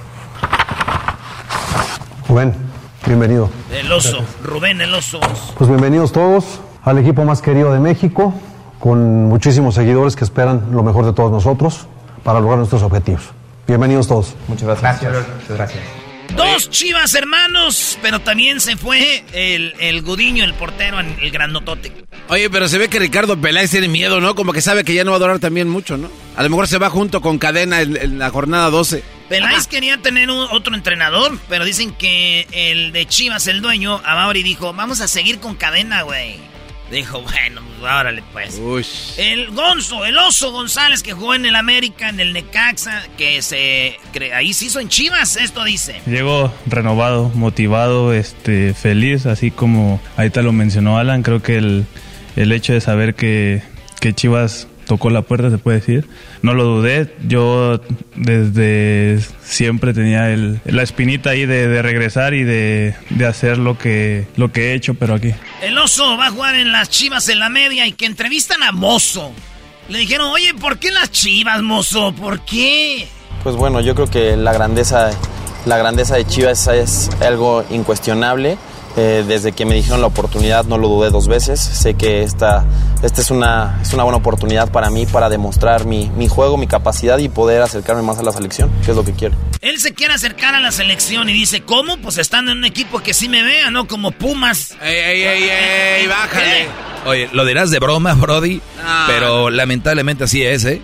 Rubén, 2.28 2.69
bienvenido. 3.06 3.50
El 3.72 3.92
oso, 3.92 4.20
Rubén 4.44 4.82
el 4.82 4.94
oso. 4.94 5.20
Pues 5.58 5.70
bienvenidos 5.70 6.12
todos 6.12 6.62
al 6.84 6.98
equipo 6.98 7.24
más 7.24 7.42
querido 7.42 7.74
de 7.74 7.80
México, 7.80 8.34
con 8.80 9.26
muchísimos 9.26 9.76
seguidores 9.76 10.16
que 10.16 10.24
esperan 10.24 10.70
lo 10.72 10.84
mejor 10.84 11.06
de 11.06 11.14
todos 11.14 11.32
nosotros 11.32 11.88
para 12.24 12.40
lograr 12.40 12.58
nuestros 12.58 12.84
objetivos. 12.84 13.30
Bienvenidos 13.68 14.08
todos. 14.08 14.36
Muchas 14.48 14.68
gracias. 14.68 15.02
Gracias. 15.02 15.28
Muchas 15.42 15.58
gracias. 15.58 15.99
Dos 16.36 16.70
chivas 16.70 17.14
hermanos, 17.16 17.98
pero 18.02 18.20
también 18.20 18.60
se 18.60 18.78
fue 18.78 19.24
el, 19.34 19.74
el 19.80 20.02
Gudiño, 20.02 20.44
el 20.44 20.54
portero, 20.54 21.00
el 21.00 21.32
grandotote. 21.32 21.92
Oye, 22.30 22.50
pero 22.50 22.68
se 22.68 22.78
ve 22.78 22.90
que 22.90 23.00
Ricardo 23.00 23.40
Peláez 23.42 23.72
tiene 23.72 23.88
miedo, 23.88 24.22
¿no? 24.22 24.36
Como 24.36 24.54
que 24.54 24.62
sabe 24.62 24.84
que 24.84 24.94
ya 24.94 25.04
no 25.04 25.12
va 25.12 25.18
a 25.18 25.20
durar 25.20 25.40
también 25.40 25.68
mucho, 25.68 25.98
¿no? 25.98 26.12
A 26.36 26.44
lo 26.44 26.50
mejor 26.50 26.68
se 26.68 26.78
va 26.78 26.90
junto 26.90 27.22
con 27.22 27.40
Cadena 27.40 27.82
en, 27.82 28.20
la 28.20 28.30
jornada 28.30 28.70
12. 28.70 29.04
Peláez 29.30 29.68
quería 29.68 29.98
tener 29.98 30.30
otro 30.30 30.76
entrenador, 30.76 31.38
pero 31.50 31.66
dicen 31.66 31.92
que 31.92 32.48
el 32.52 32.92
de 32.92 33.08
Chivas, 33.08 33.48
el 33.48 33.62
dueño, 33.62 34.02
a 34.06 34.16
Mauri 34.16 34.44
dijo, 34.44 34.74
vamos 34.74 35.02
a 35.02 35.08
seguir 35.08 35.40
con 35.40 35.56
Cadena, 35.56 36.04
güey. 36.04 36.38
Dijo, 36.92 37.22
bueno, 37.22 37.62
pues, 37.80 37.92
órale 37.92 38.24
pues. 38.34 39.16
El 39.18 39.52
Gonzo, 39.52 40.06
el 40.06 40.18
oso 40.18 40.52
González 40.52 41.04
que 41.04 41.14
jugó 41.14 41.36
en 41.36 41.46
el 41.46 41.56
América, 41.56 42.10
en 42.10 42.20
el 42.20 42.34
Necaxa, 42.34 43.04
que 43.18 43.42
se 43.42 43.98
ahí 44.34 44.54
se 44.54 44.66
hizo 44.66 44.80
en 44.80 44.90
Chivas, 44.90 45.36
esto 45.36 45.64
dice. 45.64 46.02
Llegó 46.06 46.54
renovado, 46.66 47.30
motivado, 47.36 48.14
este, 48.14 48.74
feliz, 48.74 49.26
así 49.26 49.52
como 49.52 50.02
ahorita 50.18 50.42
lo 50.42 50.52
mencionó 50.52 50.98
Alan, 50.98 51.22
creo 51.24 51.42
que 51.42 51.58
el, 51.58 51.86
el 52.36 52.52
hecho 52.52 52.74
de 52.74 52.82
saber 52.82 53.16
que, 53.16 53.62
que 54.00 54.14
Chivas 54.14 54.68
tocó 54.90 55.12
la 55.12 55.22
puerta, 55.22 55.52
se 55.52 55.60
puede 55.60 55.80
decir. 55.80 56.08
No 56.42 56.56
lo 56.56 56.64
dudé, 56.64 57.16
yo 57.28 57.80
desde 58.16 59.20
siempre 59.44 59.94
tenía 59.94 60.32
el, 60.32 60.60
la 60.66 60.82
espinita 60.82 61.30
ahí 61.30 61.46
de, 61.46 61.82
regresar 61.84 62.34
y 62.34 62.44
de, 62.44 62.96
hacer 63.28 63.60
lo 63.60 63.78
que, 63.78 64.26
lo 64.36 64.52
que 64.52 64.72
he 64.72 64.74
hecho, 64.74 64.96
pero 64.96 65.14
aquí. 65.14 65.32
El 65.62 65.78
oso 65.78 66.18
va 66.18 66.28
a 66.28 66.32
jugar 66.32 66.56
en 66.56 66.72
las 66.72 66.90
chivas 66.90 67.30
en 67.30 67.38
la 67.38 67.50
media 67.50 67.86
y 67.86 67.92
que 67.92 68.08
entrevistan 68.08 68.64
a 68.64 68.72
Mozo. 68.72 69.32
Le 69.90 70.00
dijeron, 70.00 70.30
oye, 70.32 70.56
¿por 70.56 70.80
qué 70.80 70.92
las 70.92 71.12
chivas, 71.12 71.62
Mozo? 71.62 72.12
¿Por 72.14 72.42
qué? 72.42 73.08
Pues 73.44 73.56
bueno, 73.56 73.82
yo 73.82 73.94
creo 73.94 74.10
que 74.10 74.36
la 74.36 74.54
grandeza, 74.54 75.12
la 75.68 75.78
grandeza 75.78 76.16
de 76.16 76.26
Chivas 76.26 76.68
es 76.68 77.12
algo 77.22 77.64
incuestionable 77.70 78.58
eh, 78.98 79.24
desde 79.28 79.52
que 79.52 79.66
me 79.66 79.76
dijeron 79.76 80.02
la 80.02 80.08
oportunidad 80.08 80.66
no 80.66 80.78
lo 80.78 80.88
dudé 80.88 81.10
dos 81.10 81.28
veces. 81.28 81.60
Sé 81.60 81.94
que 81.94 82.24
esta, 82.24 82.66
esta 83.02 83.22
es, 83.22 83.32
una, 83.32 83.80
es 83.82 83.94
una 83.94 84.04
buena 84.04 84.18
oportunidad 84.18 84.72
para 84.72 84.90
mí 84.90 85.06
para 85.06 85.30
demostrar 85.30 85.86
mi, 85.86 86.10
mi, 86.10 86.28
juego, 86.28 86.58
mi 86.58 86.68
capacidad 86.68 87.18
y 87.20 87.30
poder 87.30 87.62
acercarme 87.62 88.02
más 88.02 88.18
a 88.18 88.24
la 88.24 88.32
selección, 88.32 88.72
que 88.84 88.92
es 88.92 88.98
lo 88.98 89.06
que 89.06 89.14
quiero. 89.14 89.36
Él 89.62 89.80
se 89.80 89.94
quiere 89.94 90.14
acercar 90.14 90.56
a 90.56 90.60
la 90.60 90.72
selección 90.72 91.30
y 91.30 91.34
dice, 91.34 91.62
¿cómo? 91.62 91.98
Pues 91.98 92.18
estando 92.18 92.52
en 92.52 92.60
un 92.60 92.66
equipo 92.66 93.00
que 93.00 93.14
sí 93.14 93.30
me 93.30 93.44
vea, 93.44 93.72
¿no? 93.72 93.88
Como 93.88 94.12
Pumas. 94.12 94.76
¡Ey, 94.82 94.96
ey, 94.96 95.24
ey, 95.24 95.44
ey! 95.50 96.08
¡Bájale! 96.08 96.68
Oye, 97.06 97.30
lo 97.32 97.46
dirás 97.46 97.72
de 97.72 97.80
broma, 97.80 98.14
Brody, 98.14 98.62
ah. 98.84 99.06
pero 99.08 99.50
lamentablemente 99.50 100.26
así 100.26 100.44
es, 100.44 100.66
¿eh? 100.66 100.82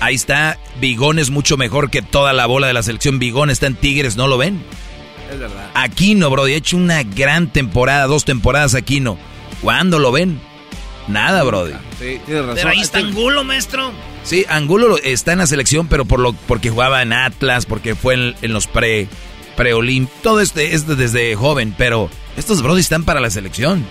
Ahí 0.00 0.14
está, 0.14 0.58
Bigón 0.80 1.18
es 1.18 1.30
mucho 1.30 1.56
mejor 1.56 1.90
que 1.90 2.02
toda 2.02 2.32
la 2.32 2.46
bola 2.46 2.66
de 2.66 2.72
la 2.72 2.82
selección. 2.82 3.18
Bigón 3.18 3.50
está 3.50 3.66
en 3.66 3.74
Tigres, 3.74 4.16
¿no 4.16 4.26
lo 4.26 4.38
ven? 4.38 4.62
Es 5.32 5.38
verdad. 5.38 5.70
Aquino, 5.74 6.30
bro, 6.30 6.44
ha 6.44 6.50
hecho 6.50 6.76
una 6.76 7.02
gran 7.02 7.52
temporada, 7.52 8.06
dos 8.06 8.24
temporadas 8.24 8.74
Aquino. 8.74 9.18
¿Cuándo 9.60 9.98
lo 9.98 10.12
ven? 10.12 10.40
Nada, 11.08 11.42
Brody. 11.42 11.72
Sí, 11.98 12.20
tienes 12.24 12.42
razón. 12.42 12.54
Pero 12.54 12.68
ahí 12.70 12.80
está 12.80 12.98
Angulo, 12.98 13.44
maestro. 13.44 13.92
Sí, 14.24 14.46
Angulo 14.48 14.96
está 15.02 15.32
en 15.32 15.38
la 15.38 15.46
selección, 15.46 15.86
pero 15.86 16.04
por 16.04 16.20
lo, 16.20 16.32
porque 16.32 16.70
jugaba 16.70 17.02
en 17.02 17.12
Atlas, 17.12 17.66
porque 17.66 17.94
fue 17.94 18.14
en, 18.14 18.52
los 18.52 18.66
pre, 18.66 19.08
pre 19.56 19.72
Todo 20.22 20.40
este 20.40 20.74
es 20.74 20.86
desde 20.86 21.34
joven, 21.36 21.74
pero 21.76 22.08
estos 22.36 22.62
Brody 22.62 22.80
están 22.80 23.04
para 23.04 23.20
la 23.20 23.30
selección. 23.30 23.86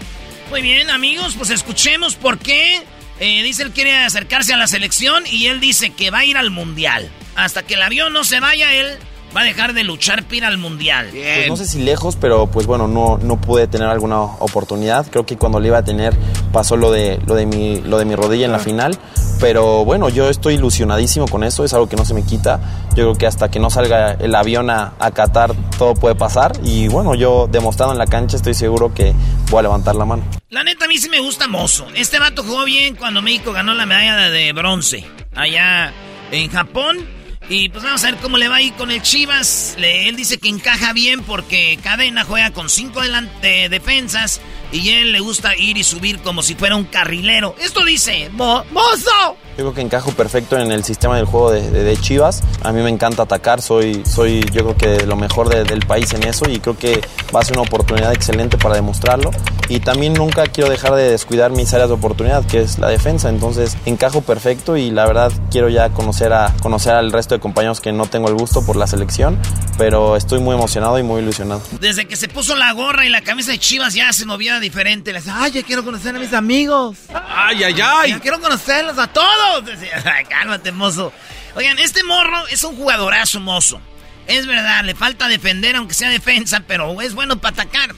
Muy 0.50 0.62
bien, 0.62 0.90
amigos, 0.90 1.36
pues 1.38 1.50
escuchemos 1.50 2.16
por 2.16 2.40
qué. 2.40 2.82
Eh, 3.20 3.44
dice 3.44 3.64
él 3.64 3.72
quiere 3.72 3.96
acercarse 3.96 4.54
a 4.54 4.58
la 4.58 4.66
selección 4.66 5.24
y 5.28 5.46
él 5.46 5.60
dice 5.60 5.92
que 5.92 6.10
va 6.10 6.20
a 6.20 6.26
ir 6.26 6.38
al 6.38 6.50
mundial. 6.50 7.12
Hasta 7.36 7.64
que 7.64 7.76
el 7.76 7.82
avión 7.84 8.12
no 8.12 8.24
se 8.24 8.40
vaya, 8.40 8.74
él 8.74 8.98
va 9.36 9.42
a 9.42 9.44
dejar 9.44 9.74
de 9.74 9.84
luchar 9.84 10.24
para 10.24 10.36
ir 10.36 10.46
al 10.46 10.58
mundial. 10.58 11.10
Pues 11.12 11.48
no 11.48 11.58
sé 11.58 11.66
si 11.66 11.82
lejos, 11.82 12.16
pero 12.16 12.48
pues 12.48 12.68
bueno, 12.68 12.88
no, 12.88 13.18
no 13.18 13.40
pude 13.40 13.68
tener 13.68 13.88
alguna 13.88 14.22
oportunidad. 14.22 15.08
Creo 15.10 15.26
que 15.26 15.38
cuando 15.38 15.60
le 15.60 15.68
iba 15.68 15.80
a 15.80 15.84
tener 15.84 16.16
pasó 16.52 16.78
lo 16.78 16.92
de, 16.92 17.20
lo 17.26 17.36
de, 17.36 17.46
mi, 17.46 17.82
lo 17.82 17.98
de 17.98 18.06
mi 18.06 18.16
rodilla 18.16 18.46
en 18.46 18.52
la 18.52 18.60
final. 18.60 18.98
Pero 19.40 19.84
bueno, 19.84 20.10
yo 20.10 20.30
estoy 20.30 20.54
ilusionadísimo 20.54 21.28
con 21.28 21.44
eso, 21.44 21.66
es 21.66 21.74
algo 21.74 21.90
que 21.90 21.96
no 21.96 22.06
se 22.06 22.14
me 22.14 22.24
quita. 22.24 22.60
Yo 22.90 23.06
creo 23.06 23.16
que 23.16 23.28
hasta 23.28 23.50
que 23.50 23.60
no 23.60 23.70
salga 23.70 24.14
el 24.14 24.34
avión 24.36 24.70
a, 24.70 24.94
a 25.00 25.12
Qatar 25.12 25.54
todo 25.78 25.96
puede 25.96 26.16
pasar. 26.16 26.54
Y 26.64 26.88
bueno, 26.88 27.16
yo 27.16 27.48
demostrando 27.52 27.94
en 27.94 28.00
la 28.00 28.08
cancha 28.08 28.38
estoy 28.38 28.54
seguro 28.54 28.94
que 28.94 29.14
voy 29.50 29.60
a 29.60 29.64
levantar 29.64 29.96
la 29.96 30.06
mano. 30.06 30.24
La 30.50 30.64
neta 30.64 30.86
a 30.86 30.88
mí 30.88 30.98
sí 30.98 31.10
me 31.10 31.20
gusta 31.20 31.48
Mozo. 31.48 31.88
Este 31.96 32.20
vato 32.20 32.44
jugó 32.44 32.64
bien 32.64 32.96
cuando 32.96 33.22
México 33.22 33.52
ganó 33.52 33.74
la 33.74 33.86
medalla 33.86 34.30
de 34.30 34.54
bronce 34.54 35.04
allá 35.36 35.92
en 36.32 36.50
Japón. 36.50 37.23
Y 37.50 37.70
pues 37.70 37.84
vamos 37.84 38.04
a 38.04 38.12
ver 38.12 38.20
cómo 38.22 38.38
le 38.38 38.48
va 38.48 38.56
ahí 38.56 38.72
con 38.72 38.90
el 38.90 39.02
Chivas. 39.02 39.76
él 39.78 40.16
dice 40.16 40.38
que 40.38 40.50
encaja 40.50 40.94
bien 40.94 41.24
porque 41.24 41.78
Cadena 41.84 42.24
juega 42.24 42.52
con 42.52 42.70
cinco 42.70 43.02
delante, 43.02 43.70
defensas 43.70 44.40
y 44.72 44.90
él 44.90 45.12
le 45.12 45.20
gusta 45.20 45.56
ir 45.56 45.78
y 45.78 45.84
subir 45.84 46.20
como 46.20 46.42
si 46.42 46.56
fuera 46.56 46.76
un 46.76 46.86
carrilero. 46.86 47.56
Esto 47.60 47.84
dice, 47.84 48.30
Mo, 48.32 48.66
¡Mozo! 48.72 49.38
Yo 49.56 49.66
creo 49.66 49.74
que 49.76 49.82
encajo 49.82 50.12
perfecto 50.12 50.58
en 50.58 50.72
el 50.72 50.84
sistema 50.84 51.16
del 51.16 51.26
juego 51.26 51.52
de, 51.52 51.70
de- 51.70 51.84
de 51.84 51.98
Chivas. 51.98 52.42
A 52.64 52.72
mí 52.72 52.82
me 52.82 52.90
encanta 52.90 53.22
atacar, 53.24 53.62
soy, 53.62 54.02
soy 54.04 54.42
yo 54.52 54.64
creo 54.74 54.78
que 54.78 55.06
lo 55.06 55.16
mejor 55.16 55.48
de- 55.50 55.64
del 55.64 55.86
país 55.86 56.12
en 56.14 56.24
eso 56.24 56.50
y 56.50 56.60
creo 56.60 56.76
que 56.78 57.02
va 57.36 57.42
a 57.42 57.44
ser 57.46 57.58
una 57.58 57.62
oportunidad 57.68 58.12
excelente 58.14 58.58
para 58.58 58.74
demostrarlo. 58.76 59.30
Y 59.70 59.80
también 59.80 60.14
nunca 60.14 60.48
quiero 60.48 60.70
dejar 60.72 60.96
de 60.96 61.10
descuidar 61.12 61.52
mis 61.52 61.72
áreas 61.74 61.90
de 61.90 61.96
oportunidad, 61.96 62.44
que 62.46 62.62
es 62.62 62.80
la 62.80 62.90
defensa. 62.90 63.30
Entonces 63.30 63.78
encajo 63.86 64.22
perfecto 64.22 64.76
y 64.76 64.90
la 64.90 65.06
verdad 65.06 65.32
quiero 65.52 65.70
ya 65.70 65.90
conocer, 65.90 66.34
a, 66.34 66.52
conocer 66.64 66.94
al 66.96 67.12
resto 67.12 67.36
de 67.36 67.40
compañeros 67.40 67.80
que 67.80 67.92
no 67.92 68.08
tengo 68.08 68.30
el 68.30 68.34
gusto 68.36 68.66
por 68.66 68.76
la 68.76 68.88
selección, 68.88 69.38
pero 69.78 70.18
estoy 70.18 70.40
muy 70.40 70.56
emocionado 70.56 70.98
y 70.98 71.04
muy 71.04 71.22
ilusionado. 71.22 71.62
Desde 71.80 72.08
que 72.08 72.16
se 72.16 72.28
puso 72.28 72.56
la 72.56 72.72
gorra 72.74 73.06
y 73.06 73.10
la 73.10 73.22
camisa 73.22 73.52
de 73.52 73.60
Chivas 73.60 73.94
ya 73.94 74.12
se 74.14 74.26
movía 74.26 74.60
diferente. 74.60 75.14
Le 75.14 75.20
decía, 75.20 75.36
ay, 75.38 75.52
ya 75.52 75.62
quiero 75.64 75.84
conocer 75.86 76.16
a 76.16 76.20
mis 76.20 76.34
amigos. 76.34 76.98
Ay, 77.14 77.64
ay, 77.64 77.76
ay. 77.84 78.10
Ya 78.12 78.20
quiero 78.20 78.42
conocerlos 78.42 78.98
a 78.98 79.08
todos. 79.08 79.43
Decía, 79.66 80.02
"Ay, 80.18 80.26
cálmate, 80.26 80.72
mozo. 80.72 81.14
Oigan, 81.56 81.78
este 81.80 82.04
morro 82.04 82.48
es 82.48 82.64
un 82.64 82.76
jugadorazo, 82.76 83.40
mozo. 83.40 83.80
Es 84.28 84.48
verdad, 84.48 84.84
le 84.86 84.96
falta 84.96 85.28
defender, 85.28 85.76
aunque 85.76 85.94
sea 85.94 86.10
defensa, 86.10 86.64
pero 86.68 87.02
es 87.02 87.14
bueno 87.14 87.40
para 87.40 87.54
atacar. 87.62 87.94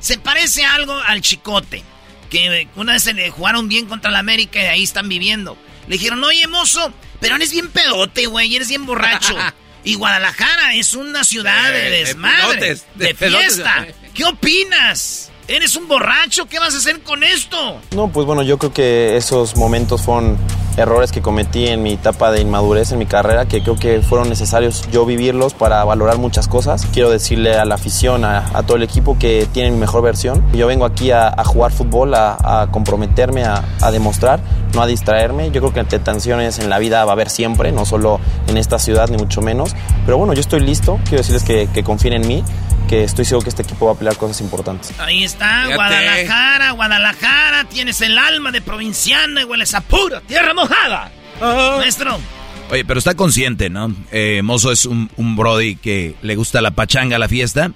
Se 0.00 0.18
parece 0.18 0.64
algo 0.64 0.94
al 1.06 1.20
Chicote, 1.22 1.82
que 2.30 2.68
una 2.76 2.92
vez 2.92 3.02
se 3.04 3.14
le 3.14 3.30
jugaron 3.30 3.68
bien 3.68 3.86
contra 3.86 4.10
la 4.10 4.18
América 4.18 4.60
y 4.62 4.66
ahí 4.66 4.82
están 4.82 5.08
viviendo. 5.08 5.56
Le 5.88 5.96
dijeron, 5.96 6.22
oye, 6.22 6.46
mozo, 6.46 6.92
pero 7.20 7.36
eres 7.36 7.50
bien 7.52 7.70
pedote, 7.70 8.26
güey, 8.26 8.54
eres 8.54 8.68
bien 8.68 8.84
borracho. 8.86 9.34
y 9.84 9.94
Guadalajara 9.94 10.74
es 10.74 10.94
una 10.94 11.24
ciudad 11.24 11.70
de 11.72 11.86
Eh, 11.86 11.90
de 11.90 11.98
desmadre, 12.04 12.46
pedotes, 12.58 12.86
de, 12.94 13.06
de 13.06 13.14
pedotes. 13.14 13.54
fiesta. 13.54 13.86
¿Qué 14.14 14.24
opinas? 14.24 15.30
¿Eres 15.48 15.76
un 15.76 15.86
borracho? 15.88 16.46
¿Qué 16.46 16.58
vas 16.58 16.74
a 16.74 16.78
hacer 16.78 17.00
con 17.02 17.22
esto? 17.22 17.80
No, 17.92 18.08
pues 18.12 18.26
bueno, 18.26 18.42
yo 18.42 18.58
creo 18.58 18.72
que 18.74 19.16
esos 19.16 19.56
momentos 19.56 20.02
fueron 20.02 20.36
errores 20.76 21.12
que 21.12 21.22
cometí 21.22 21.66
en 21.66 21.82
mi 21.82 21.92
etapa 21.92 22.30
de 22.30 22.40
inmadurez 22.40 22.92
en 22.92 22.98
mi 22.98 23.06
carrera, 23.06 23.46
que 23.46 23.62
creo 23.62 23.76
que 23.76 24.00
fueron 24.02 24.28
necesarios 24.28 24.88
yo 24.90 25.06
vivirlos 25.06 25.54
para 25.54 25.84
valorar 25.84 26.18
muchas 26.18 26.48
cosas. 26.48 26.86
Quiero 26.92 27.10
decirle 27.10 27.56
a 27.56 27.64
la 27.64 27.76
afición, 27.76 28.24
a, 28.24 28.50
a 28.52 28.62
todo 28.62 28.76
el 28.76 28.82
equipo 28.82 29.18
que 29.18 29.46
tienen 29.52 29.74
mi 29.74 29.80
mejor 29.80 30.02
versión. 30.02 30.44
Yo 30.52 30.66
vengo 30.66 30.84
aquí 30.84 31.10
a, 31.10 31.28
a 31.28 31.44
jugar 31.44 31.72
fútbol, 31.72 32.14
a, 32.14 32.62
a 32.62 32.70
comprometerme, 32.70 33.44
a, 33.44 33.90
demostrar, 33.90 34.40
no 34.74 34.82
a 34.82 34.86
distraerme. 34.86 35.50
Yo 35.50 35.60
creo 35.60 35.72
que 35.72 35.98
tensiones 35.98 36.58
en 36.58 36.68
la 36.68 36.78
vida 36.78 37.04
va 37.04 37.12
a 37.12 37.14
haber 37.14 37.30
siempre, 37.30 37.72
no 37.72 37.84
solo 37.84 38.20
en 38.48 38.56
esta 38.56 38.78
ciudad, 38.78 39.08
ni 39.08 39.16
mucho 39.16 39.40
menos. 39.42 39.74
Pero 40.04 40.18
bueno, 40.18 40.32
yo 40.34 40.40
estoy 40.40 40.60
listo, 40.60 40.98
quiero 41.04 41.18
decirles 41.18 41.44
que, 41.44 41.68
que 41.72 41.82
confíen 41.82 42.14
en 42.14 42.26
mí, 42.26 42.44
que 42.86 43.04
estoy 43.04 43.24
seguro 43.24 43.44
que 43.44 43.50
este 43.50 43.62
equipo 43.62 43.86
va 43.86 43.92
a 43.92 43.94
pelear 43.96 44.16
cosas 44.16 44.40
importantes. 44.40 44.92
Ahí 44.98 45.24
está, 45.24 45.62
Fíjate. 45.62 45.74
Guadalajara, 45.74 46.70
Guadalajara, 46.72 47.64
tienes 47.64 48.00
el 48.00 48.18
alma 48.18 48.50
de 48.52 48.60
provinciana 48.60 49.42
y 49.42 49.44
hueles 49.44 49.74
a 49.74 49.80
pura 49.80 50.20
tierra 50.20 50.54
mojada. 50.54 51.10
Maestro. 51.40 52.18
Oye, 52.70 52.84
pero 52.84 52.98
está 52.98 53.14
consciente, 53.14 53.70
¿no? 53.70 53.94
Eh, 54.10 54.42
Mozo 54.42 54.72
es 54.72 54.86
un, 54.86 55.10
un 55.16 55.36
brody 55.36 55.76
que 55.76 56.14
le 56.22 56.34
gusta 56.34 56.60
la 56.60 56.72
pachanga, 56.72 57.18
la 57.18 57.28
fiesta. 57.28 57.70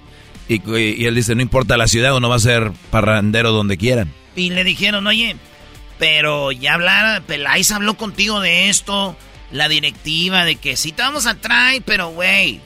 Y, 0.49 0.61
y 0.69 1.05
él 1.05 1.15
dice, 1.15 1.33
no 1.35 1.41
importa 1.41 1.77
la 1.77 1.87
ciudad, 1.87 2.15
uno 2.15 2.27
va 2.27 2.35
a 2.35 2.39
ser 2.39 2.71
parrandero 2.89 3.51
donde 3.51 3.77
quieran. 3.77 4.11
Y 4.35 4.49
le 4.49 4.63
dijeron, 4.65 5.07
oye, 5.07 5.37
pero 5.97 6.51
ya 6.51 6.73
hablar, 6.73 7.21
Peláez 7.21 7.71
habló 7.71 7.95
contigo 7.95 8.41
de 8.41 8.69
esto, 8.69 9.15
la 9.51 9.69
directiva, 9.69 10.43
de 10.43 10.55
que 10.55 10.75
sí 10.75 10.91
te 10.91 11.03
vamos 11.03 11.25
a 11.25 11.35
traer, 11.35 11.83
pero 11.85 12.09
güey, 12.09 12.59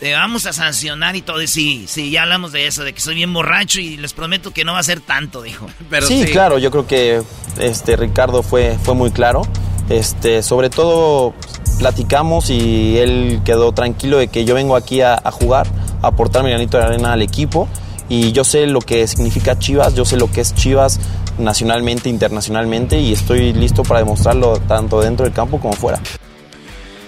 te 0.00 0.12
vamos 0.12 0.46
a 0.46 0.52
sancionar 0.52 1.16
y 1.16 1.22
todo. 1.22 1.42
Y 1.42 1.46
sí, 1.46 1.84
sí, 1.88 2.10
ya 2.10 2.22
hablamos 2.22 2.52
de 2.52 2.66
eso, 2.66 2.84
de 2.84 2.92
que 2.92 3.00
soy 3.00 3.14
bien 3.14 3.32
borracho 3.32 3.80
y 3.80 3.96
les 3.96 4.12
prometo 4.12 4.50
que 4.52 4.64
no 4.64 4.72
va 4.72 4.78
a 4.80 4.82
ser 4.82 5.00
tanto, 5.00 5.42
dijo. 5.42 5.66
sí, 6.06 6.24
claro, 6.26 6.58
yo 6.58 6.70
creo 6.70 6.86
que 6.86 7.22
este 7.58 7.96
Ricardo 7.96 8.42
fue, 8.42 8.78
fue 8.82 8.94
muy 8.94 9.10
claro. 9.10 9.42
Este, 9.88 10.42
sobre 10.42 10.70
todo 10.70 11.34
platicamos 11.78 12.48
y 12.48 12.96
él 12.98 13.40
quedó 13.44 13.72
tranquilo 13.72 14.16
de 14.18 14.28
que 14.28 14.44
yo 14.44 14.54
vengo 14.54 14.76
aquí 14.76 15.02
a, 15.02 15.14
a 15.14 15.30
jugar, 15.30 15.66
a 16.02 16.08
aportar 16.08 16.42
mi 16.42 16.50
granito 16.50 16.78
de 16.78 16.84
arena 16.84 17.12
al 17.12 17.20
equipo 17.20 17.68
y 18.08 18.32
yo 18.32 18.44
sé 18.44 18.66
lo 18.66 18.80
que 18.80 19.06
significa 19.06 19.58
Chivas, 19.58 19.94
yo 19.94 20.04
sé 20.04 20.16
lo 20.16 20.30
que 20.30 20.40
es 20.40 20.54
Chivas 20.54 21.00
nacionalmente, 21.38 22.08
internacionalmente 22.08 23.00
y 23.00 23.12
estoy 23.12 23.52
listo 23.52 23.82
para 23.82 24.00
demostrarlo 24.00 24.58
tanto 24.58 25.00
dentro 25.00 25.24
del 25.24 25.34
campo 25.34 25.58
como 25.58 25.74
fuera. 25.74 26.00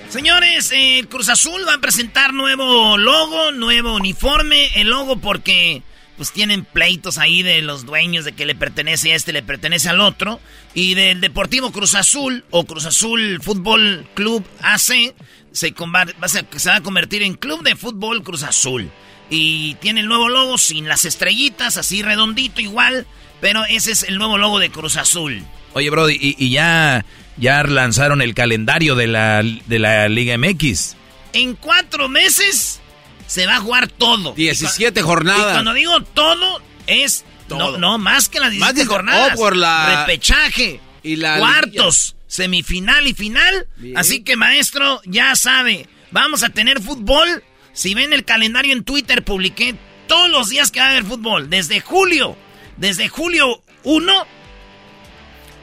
Señores, 0.09 0.71
eh, 0.73 1.05
Cruz 1.11 1.29
Azul 1.29 1.63
va 1.69 1.75
a 1.75 1.79
presentar 1.81 2.33
nuevo 2.33 2.97
logo, 2.97 3.53
nuevo 3.53 3.95
uniforme. 3.95 4.69
El 4.77 4.89
logo 4.91 5.19
porque 5.19 5.83
pues 6.17 6.33
tienen 6.33 6.65
pleitos 6.65 7.19
ahí 7.19 7.43
de 7.43 7.61
los 7.61 7.85
dueños 7.85 8.25
de 8.25 8.33
que 8.33 8.47
le 8.47 8.55
pertenece 8.55 9.13
a 9.13 9.17
este, 9.17 9.33
le 9.33 9.43
pertenece 9.43 9.89
al 9.91 10.01
otro. 10.01 10.41
Y 10.75 10.95
del 10.95 11.21
Deportivo 11.21 11.71
Cruz 11.73 11.95
Azul 11.95 12.45
o 12.51 12.65
Cruz 12.65 12.87
Azul 12.87 13.41
Fútbol 13.43 14.07
Club 14.15 14.45
AC 14.63 15.15
se, 15.53 15.75
convar- 15.75 16.15
va 16.23 16.27
a 16.27 16.29
se 16.29 16.69
va 16.71 16.77
a 16.77 16.83
convertir 16.83 17.23
en 17.23 17.35
Club 17.35 17.63
de 17.63 17.77
Fútbol 17.77 18.23
Cruz 18.23 18.45
Azul. 18.45 18.91
Y 19.29 19.75
tiene 19.77 20.01
el 20.01 20.07
nuevo 20.07 20.29
logo 20.29 20.57
sin 20.57 20.89
las 20.89 21.05
estrellitas, 21.05 21.77
así 21.77 22.01
redondito 22.03 22.61
igual. 22.61 23.07
Pero 23.41 23.65
ese 23.69 23.93
es 23.93 24.05
el 24.05 24.17
nuevo 24.17 24.39
logo 24.39 24.59
de 24.61 24.71
Cruz 24.71 24.97
Azul. 24.97 25.45
Oye, 25.75 25.91
Brody, 25.91 26.17
y 26.39 26.49
ya, 26.49 27.05
ya 27.37 27.63
lanzaron 27.65 28.23
el 28.23 28.35
calendario 28.35 28.95
de 28.95 29.07
la, 29.07 29.43
de 29.43 29.79
la 29.79 30.09
Liga 30.09 30.37
MX. 30.39 30.97
En 31.33 31.55
cuatro 31.55 32.09
meses 32.09 32.81
se 33.27 33.47
va 33.47 33.57
a 33.57 33.61
jugar 33.61 33.89
todo. 33.89 34.33
17 34.35 35.01
Y 35.01 35.03
jornadas. 35.03 35.53
cuando 35.53 35.75
digo 35.75 36.01
todo, 36.03 36.63
es. 36.87 37.25
Todo. 37.49 37.73
No, 37.73 37.79
no, 37.79 37.99
más 37.99 38.29
que 38.29 38.41
las 38.41 38.51
17 38.51 38.61
Más 38.61 38.75
de- 38.75 38.87
jornadas. 38.93 39.33
oh, 39.35 39.37
por 39.37 39.57
la- 39.57 40.05
Repechaje. 40.07 40.81
Y 41.03 41.17
la 41.17 41.39
cuartos, 41.39 42.17
semifinal 42.27 43.07
y 43.07 43.15
final. 43.15 43.69
Así 43.95 44.23
que, 44.25 44.35
maestro, 44.37 45.01
ya 45.05 45.37
sabe. 45.37 45.89
Vamos 46.11 46.43
a 46.43 46.49
tener 46.49 46.81
fútbol. 46.83 47.45
Si 47.73 47.95
ven 47.95 48.13
el 48.13 48.25
calendario 48.25 48.73
en 48.73 48.83
Twitter, 48.83 49.23
publiqué 49.23 49.77
todos 50.09 50.29
los 50.31 50.49
días 50.49 50.71
que 50.73 50.81
va 50.81 50.87
a 50.87 50.91
haber 50.91 51.05
fútbol. 51.05 51.49
Desde 51.51 51.81
julio. 51.81 52.37
Desde 52.79 53.09
julio 53.09 53.63
1 53.85 54.27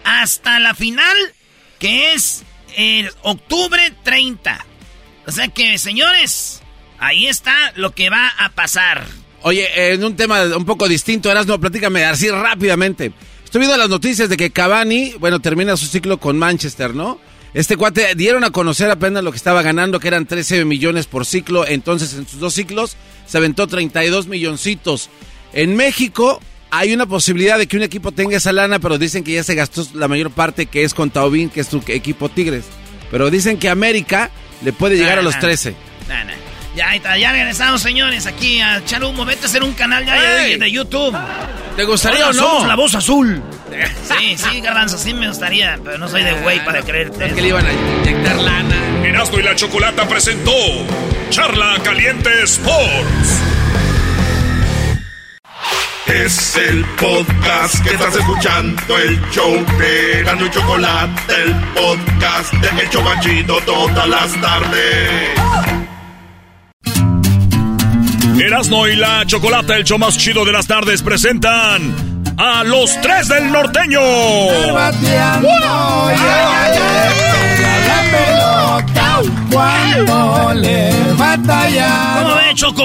hasta 0.03 0.59
la 0.59 0.73
final, 0.75 1.17
que 1.83 2.13
es 2.13 2.43
el 2.77 3.09
octubre 3.23 3.93
30. 4.03 4.65
O 5.27 5.31
sea 5.33 5.49
que, 5.49 5.77
señores, 5.77 6.61
ahí 6.97 7.27
está 7.27 7.53
lo 7.75 7.91
que 7.93 8.09
va 8.09 8.29
a 8.39 8.53
pasar. 8.53 9.05
Oye, 9.41 9.91
en 9.91 10.01
un 10.01 10.15
tema 10.15 10.43
un 10.55 10.63
poco 10.63 10.87
distinto, 10.87 11.29
Erasmo, 11.29 11.59
platícame 11.59 12.05
así 12.05 12.29
rápidamente. 12.29 13.11
Estoy 13.43 13.59
viendo 13.59 13.75
las 13.75 13.89
noticias 13.89 14.29
de 14.29 14.37
que 14.37 14.51
Cavani, 14.51 15.15
bueno, 15.19 15.41
termina 15.41 15.75
su 15.75 15.87
ciclo 15.87 16.21
con 16.21 16.39
Manchester, 16.39 16.95
¿no? 16.95 17.19
Este 17.53 17.75
cuate 17.75 18.15
dieron 18.15 18.45
a 18.45 18.51
conocer 18.51 18.89
apenas 18.89 19.21
lo 19.21 19.31
que 19.31 19.37
estaba 19.37 19.61
ganando, 19.61 19.99
que 19.99 20.07
eran 20.07 20.25
13 20.25 20.63
millones 20.63 21.05
por 21.07 21.25
ciclo. 21.25 21.67
Entonces, 21.67 22.13
en 22.13 22.25
sus 22.25 22.39
dos 22.39 22.53
ciclos, 22.53 22.95
se 23.27 23.39
aventó 23.39 23.67
32 23.67 24.27
milloncitos. 24.27 25.09
En 25.51 25.75
México, 25.75 26.39
hay 26.75 26.91
una 26.91 27.05
posibilidad 27.05 27.59
de 27.59 27.67
que 27.67 27.77
un 27.77 27.83
equipo 27.83 28.11
tenga 28.11 28.35
esa 28.35 28.51
lana, 28.51 28.79
pero 28.79 28.97
dicen 28.97 29.23
que 29.23 29.33
ya 29.33 29.43
se 29.43 29.53
gastó 29.53 29.85
la 29.93 30.07
mayor 30.07 30.31
parte, 30.31 30.65
que 30.65 30.83
es 30.83 30.95
con 30.95 31.11
Taubín, 31.11 31.51
que 31.51 31.59
es 31.59 31.67
su 31.67 31.83
equipo 31.87 32.29
Tigres. 32.29 32.65
Pero 33.11 33.29
dicen 33.29 33.59
que 33.59 33.69
América 33.69 34.31
le 34.63 34.73
puede 34.73 34.97
llegar 34.97 35.19
a 35.19 35.21
los 35.21 35.37
13. 35.37 35.75
Nah, 36.07 36.23
nah. 36.23 36.33
Ya, 36.75 37.17
ya 37.17 37.31
regresamos, 37.31 37.83
señores, 37.83 38.25
aquí 38.25 38.59
a 38.59 38.79
echar 38.79 39.03
humo. 39.03 39.23
Vete 39.23 39.43
a 39.43 39.45
hacer 39.45 39.61
un 39.61 39.73
canal 39.73 40.03
ya 40.03 40.15
de, 40.15 40.71
YouTube. 40.71 41.15
¿Te 41.75 41.83
gustaría 41.83 42.27
Hola, 42.27 42.29
o 42.29 42.33
no? 42.33 42.49
Somos 42.49 42.67
la 42.67 42.75
voz 42.75 42.95
azul. 42.95 43.43
Sí, 44.19 44.35
sí, 44.37 44.61
Garbanzo, 44.61 44.99
sí 44.99 45.13
me 45.13 45.27
gustaría, 45.27 45.79
pero 45.83 45.97
no 45.97 46.07
soy 46.07 46.23
de 46.23 46.33
güey 46.33 46.63
para 46.63 46.83
creerte. 46.83 47.33
que 47.33 47.41
le 47.41 47.47
iban 47.47 47.65
a 47.65 47.73
inyectar 47.73 48.35
lana. 48.35 48.75
Erasmo 49.03 49.39
y 49.39 49.43
la 49.43 49.55
Chocolata 49.55 50.07
presentó 50.07 50.51
Charla 51.29 51.79
Caliente 51.83 52.29
Sports. 52.43 53.52
Es 56.07 56.57
el 56.57 56.83
podcast 56.99 57.81
que 57.83 57.91
estás 57.93 58.15
escuchando, 58.15 58.97
el 58.97 59.21
show 59.31 59.65
de 59.79 60.19
Erasmo 60.19 60.45
y 60.45 60.49
Chocolate, 60.49 61.33
el 61.43 61.55
podcast 61.73 62.53
de 62.53 62.81
El 62.81 62.89
Chobachito 62.89 63.57
todas 63.65 64.07
las 64.09 64.41
tardes. 64.41 65.29
Erasmo 68.37 68.87
y 68.87 68.95
la 68.97 69.25
Chocolata, 69.25 69.77
el 69.77 69.85
show 69.85 69.97
más 69.97 70.17
chido 70.17 70.43
de 70.43 70.51
las 70.51 70.67
tardes, 70.67 71.01
presentan 71.01 71.95
a 72.37 72.63
los 72.65 72.99
tres 73.01 73.29
del 73.29 73.51
norteño. 73.51 74.01
Cuando 79.51 80.53
le 80.55 81.13
batalla. 81.13 82.19
¿Cómo 82.21 82.35
ve, 82.35 82.55
Choco? 82.55 82.83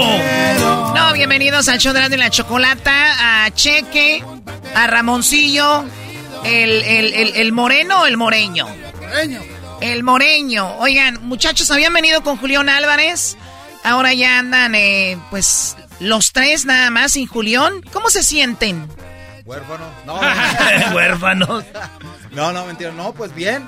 No, 0.95 1.13
bienvenidos 1.13 1.69
al 1.69 1.79
show 1.79 1.93
de 1.93 2.17
la 2.17 2.31
chocolata, 2.31 3.45
a 3.45 3.51
Cheque, 3.51 4.25
a 4.75 4.87
Ramoncillo, 4.87 5.85
el, 6.45 6.71
el, 6.83 7.15
el, 7.15 7.37
el 7.37 7.53
moreno 7.53 8.03
o 8.03 8.07
el 8.07 8.17
moreño. 8.17 8.67
El 9.81 10.03
moreño. 10.03 10.77
Oigan, 10.79 11.19
muchachos, 11.23 11.71
habían 11.71 11.93
venido 11.93 12.23
con 12.23 12.37
Julián 12.37 12.69
Álvarez. 12.69 13.37
Ahora 13.85 14.13
ya 14.13 14.39
andan, 14.39 14.75
eh, 14.75 15.17
pues, 15.31 15.77
los 16.01 16.33
tres 16.33 16.67
nada 16.67 16.91
más 16.91 17.13
sin 17.13 17.27
Julián. 17.27 17.81
¿Cómo 17.93 18.11
se 18.11 18.23
sienten? 18.23 18.89
Huérfano. 19.45 19.87
No, 20.05 20.21
Huérfanos. 20.95 21.65
No, 22.33 22.53
no, 22.53 22.67
mentira. 22.67 22.93
No, 22.93 23.13
pues 23.13 23.35
bien. 23.35 23.67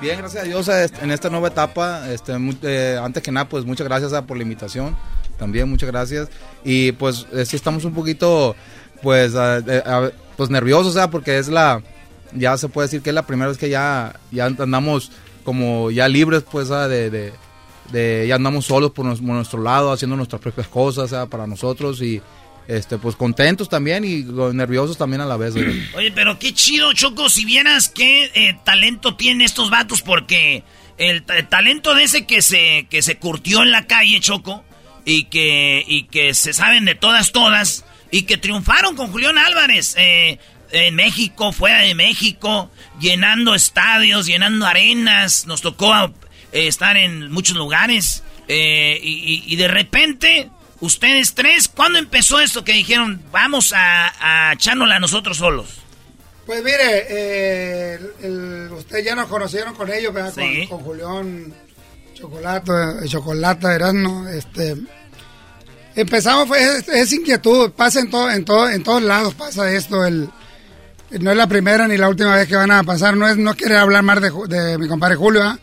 Bien, 0.00 0.16
gracias 0.16 0.44
a 0.44 0.46
Dios 0.46 0.66
en 0.68 1.10
esta 1.10 1.28
nueva 1.28 1.48
etapa. 1.48 2.10
Este, 2.10 2.32
eh, 2.62 2.98
antes 3.02 3.22
que 3.22 3.30
nada, 3.30 3.46
pues 3.46 3.66
muchas 3.66 3.86
gracias 3.86 4.10
por 4.22 4.38
la 4.38 4.42
invitación. 4.42 4.96
También 5.38 5.68
muchas 5.68 5.90
gracias. 5.90 6.28
Y 6.64 6.92
pues 6.92 7.26
eh, 7.32 7.44
sí 7.44 7.56
estamos 7.56 7.84
un 7.84 7.92
poquito, 7.92 8.56
pues, 9.02 9.34
pues 10.38 10.48
nerviosos, 10.48 10.94
sea, 10.94 11.10
porque 11.10 11.36
es 11.36 11.48
la, 11.48 11.82
ya 12.32 12.56
se 12.56 12.70
puede 12.70 12.86
decir 12.86 13.02
que 13.02 13.10
es 13.10 13.14
la 13.14 13.26
primera 13.26 13.48
vez 13.48 13.58
que 13.58 13.68
ya, 13.68 14.18
ya 14.30 14.46
andamos 14.46 15.12
como 15.44 15.90
ya 15.90 16.08
libres, 16.08 16.44
pues, 16.50 16.70
de, 16.70 17.32
de, 17.92 18.26
ya 18.26 18.36
andamos 18.36 18.64
solos 18.64 18.92
por, 18.92 19.04
nuestro 19.04 19.62
lado, 19.62 19.92
haciendo 19.92 20.16
nuestras 20.16 20.40
propias 20.40 20.68
cosas, 20.68 21.28
para 21.28 21.46
nosotros 21.46 22.00
y 22.00 22.22
este, 22.70 22.98
pues 22.98 23.16
contentos 23.16 23.68
también 23.68 24.04
y 24.04 24.22
nerviosos 24.54 24.96
también 24.96 25.20
a 25.20 25.26
la 25.26 25.36
vez. 25.36 25.54
Oye, 25.94 26.12
pero 26.12 26.38
qué 26.38 26.54
chido, 26.54 26.92
Choco, 26.92 27.28
si 27.28 27.44
vieras 27.44 27.88
qué 27.88 28.30
eh, 28.32 28.56
talento 28.64 29.16
tienen 29.16 29.42
estos 29.42 29.70
vatos, 29.70 30.02
porque 30.02 30.62
el, 30.96 31.24
talento 31.48 31.94
de 31.96 32.04
ese 32.04 32.26
que 32.26 32.42
se, 32.42 32.86
que 32.88 33.02
se 33.02 33.18
curtió 33.18 33.62
en 33.62 33.72
la 33.72 33.88
calle, 33.88 34.20
Choco, 34.20 34.64
y 35.04 35.24
que, 35.24 35.84
y 35.84 36.04
que 36.04 36.32
se 36.32 36.52
saben 36.52 36.84
de 36.84 36.94
todas, 36.94 37.32
todas, 37.32 37.84
y 38.12 38.22
que 38.22 38.36
triunfaron 38.36 38.94
con 38.94 39.10
Julián 39.10 39.36
Álvarez. 39.36 39.96
Eh, 39.98 40.38
en 40.72 40.94
México, 40.94 41.50
fuera 41.50 41.80
de 41.80 41.96
México, 41.96 42.70
llenando 43.00 43.56
estadios, 43.56 44.26
llenando 44.26 44.66
arenas, 44.66 45.44
nos 45.48 45.62
tocó 45.62 45.92
eh, 45.96 46.12
estar 46.52 46.96
en 46.96 47.32
muchos 47.32 47.56
lugares 47.56 48.22
y, 48.46 49.42
y, 49.46 49.56
de 49.56 49.68
repente 49.68 50.50
Ustedes 50.80 51.34
tres, 51.34 51.68
¿cuándo 51.68 51.98
empezó 51.98 52.40
esto 52.40 52.64
que 52.64 52.72
dijeron, 52.72 53.22
vamos 53.30 53.72
a, 53.74 54.48
a 54.48 54.52
echárnosla 54.54 54.98
nosotros 54.98 55.36
solos? 55.36 55.80
Pues 56.46 56.64
mire, 56.64 57.06
eh, 57.08 57.98
ustedes 58.76 59.04
ya 59.04 59.14
nos 59.14 59.28
conocieron 59.28 59.74
con 59.74 59.88
ellos, 59.92 60.12
con, 60.12 60.66
con, 60.66 60.78
Julián 60.80 61.54
Chocolate, 62.14 62.72
Chocolate 63.06 63.66
Erasmo, 63.68 64.26
este... 64.28 64.76
Empezamos, 65.94 66.48
fue 66.48 66.58
es, 66.60 67.12
inquietud, 67.12 67.72
pasa 67.72 68.00
en, 68.00 68.10
todo, 68.10 68.30
en, 68.30 68.44
todo, 68.44 68.68
en 68.70 68.82
todos 68.82 69.02
lados, 69.02 69.34
pasa 69.34 69.72
esto, 69.72 70.04
el, 70.04 70.30
no 71.18 71.30
es 71.30 71.36
la 71.36 71.46
primera 71.46 71.86
ni 71.88 71.96
la 71.96 72.08
última 72.08 72.34
vez 72.36 72.48
que 72.48 72.56
van 72.56 72.70
a 72.70 72.82
pasar, 72.84 73.16
no 73.16 73.28
es 73.28 73.36
no 73.36 73.54
querer 73.54 73.78
hablar 73.78 74.02
más 74.02 74.20
de, 74.20 74.30
de 74.48 74.78
mi 74.78 74.88
compadre 74.88 75.16
Julio, 75.16 75.42
¿ah? 75.42 75.58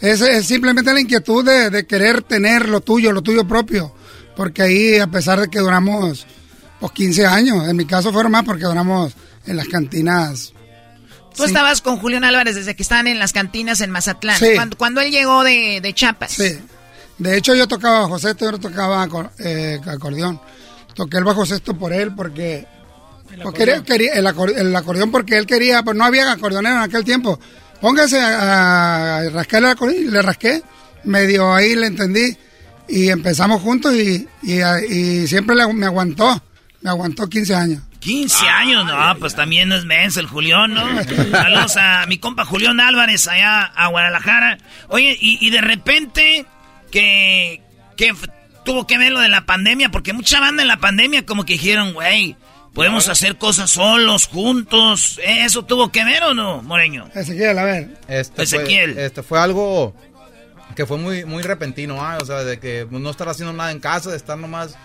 es, 0.00 0.20
es, 0.20 0.46
simplemente 0.46 0.92
la 0.92 1.00
inquietud 1.00 1.44
de, 1.44 1.70
de, 1.70 1.86
querer 1.86 2.22
tener 2.22 2.68
lo 2.68 2.80
tuyo, 2.80 3.12
lo 3.12 3.22
tuyo 3.22 3.46
propio. 3.48 3.92
Porque 4.36 4.62
ahí, 4.62 4.98
a 4.98 5.06
pesar 5.06 5.40
de 5.40 5.48
que 5.48 5.58
duramos 5.58 6.26
pues, 6.78 6.92
15 6.92 7.26
años, 7.26 7.68
en 7.68 7.76
mi 7.76 7.86
caso 7.86 8.12
fueron 8.12 8.32
más 8.32 8.44
porque 8.44 8.64
duramos 8.64 9.14
en 9.46 9.56
las 9.56 9.66
cantinas. 9.66 10.52
Tú 11.34 11.44
estabas 11.44 11.82
con 11.82 11.98
Julián 11.98 12.24
Álvarez 12.24 12.54
desde 12.54 12.74
que 12.76 12.82
estaban 12.82 13.06
en 13.08 13.18
las 13.18 13.32
cantinas 13.32 13.80
en 13.80 13.90
Mazatlán. 13.90 14.38
Sí. 14.38 14.48
Cuando, 14.76 15.00
él 15.00 15.10
llegó 15.10 15.44
de, 15.44 15.80
de 15.82 15.92
Chiapas. 15.92 16.32
Sí. 16.32 16.58
De 17.18 17.36
hecho, 17.36 17.54
yo 17.54 17.66
tocaba 17.66 18.06
José, 18.08 18.34
yo 18.38 18.58
tocaba 18.58 19.06
eh, 19.38 19.80
acordeón. 19.86 20.40
Toqué 20.94 21.18
el 21.18 21.24
bajo 21.24 21.44
sexto 21.44 21.76
por 21.76 21.92
él 21.92 22.14
porque. 22.14 22.66
El 23.30 23.40
acordeón. 23.40 23.84
Quería, 23.84 24.12
el, 24.14 24.26
acordeón 24.76 25.10
porque 25.10 25.36
él 25.36 25.46
quería, 25.46 25.82
pues 25.82 25.96
no 25.96 26.04
había 26.04 26.32
acordeonero 26.32 26.76
en 26.76 26.82
aquel 26.82 27.04
tiempo. 27.04 27.38
Póngase 27.80 28.18
a, 28.18 29.18
a 29.18 29.30
rascar 29.30 29.62
el 29.62 29.70
acordeón 29.70 30.04
y 30.04 30.10
le 30.10 30.22
rasqué. 30.22 30.62
Medio 31.04 31.54
ahí 31.54 31.74
le 31.74 31.86
entendí 31.86 32.36
y 32.88 33.08
empezamos 33.08 33.60
juntos 33.62 33.94
y, 33.94 34.26
y, 34.42 35.26
siempre 35.26 35.56
me 35.74 35.86
aguantó, 35.86 36.42
me 36.82 36.90
aguantó 36.90 37.28
15 37.28 37.54
años. 37.54 37.82
15 38.00 38.46
años, 38.46 38.86
no, 38.86 39.16
pues 39.18 39.34
también 39.34 39.72
es 39.72 39.84
menso 39.84 40.20
el 40.20 40.26
Julián, 40.26 40.74
¿no? 40.74 40.86
Saludos 41.32 41.76
a 41.76 42.06
mi 42.06 42.18
compa 42.18 42.44
Julián 42.44 42.78
Álvarez 42.78 43.26
allá 43.26 43.62
a 43.62 43.88
Guadalajara. 43.88 44.58
Oye, 44.88 45.16
y, 45.20 45.50
de 45.50 45.60
repente 45.60 46.46
que, 46.92 47.62
que 47.96 48.14
tuvo 48.64 48.86
que 48.86 48.98
ver 48.98 49.10
lo 49.10 49.20
de 49.20 49.28
la 49.28 49.44
pandemia, 49.46 49.90
porque 49.90 50.12
mucha 50.12 50.38
banda 50.38 50.62
en 50.62 50.68
la 50.68 50.76
pandemia 50.76 51.26
como 51.26 51.44
que 51.44 51.54
dijeron, 51.54 51.94
güey, 51.94 52.36
podemos 52.76 53.08
hacer 53.08 53.38
cosas 53.38 53.70
solos, 53.70 54.26
juntos. 54.26 55.18
¿Eso 55.24 55.64
tuvo 55.64 55.90
que 55.90 56.04
ver 56.04 56.22
o 56.24 56.34
no, 56.34 56.62
Moreño? 56.62 57.08
Ezequiel, 57.14 57.58
a 57.58 57.64
ver. 57.64 57.98
Este 58.06 58.42
Ezequiel. 58.42 58.94
Fue, 58.94 59.06
este 59.06 59.22
fue 59.22 59.40
algo 59.40 59.96
que 60.76 60.86
fue 60.86 60.98
muy, 60.98 61.24
muy 61.24 61.42
repentino, 61.42 62.04
¿ah? 62.04 62.18
o 62.20 62.24
sea, 62.24 62.44
de 62.44 62.60
que 62.60 62.86
no 62.90 63.10
estar 63.10 63.28
haciendo 63.28 63.52
nada 63.52 63.72
en 63.72 63.80
casa, 63.80 64.10
de 64.10 64.16
estar 64.16 64.38
nomás, 64.38 64.76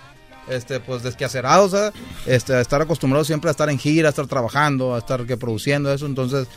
este, 0.49 0.79
pues 0.79 1.03
desquacerados, 1.03 1.91
este, 2.25 2.59
estar 2.59 2.81
acostumbrados 2.81 3.27
siempre 3.27 3.49
a 3.49 3.51
estar 3.51 3.69
en 3.69 3.77
gira, 3.77 4.07
a 4.07 4.11
estar 4.11 4.25
trabajando, 4.25 4.95
a 4.95 4.99
estar 4.99 5.25
que 5.27 5.37
produciendo 5.37 5.93
eso, 5.93 6.07
entonces, 6.07 6.47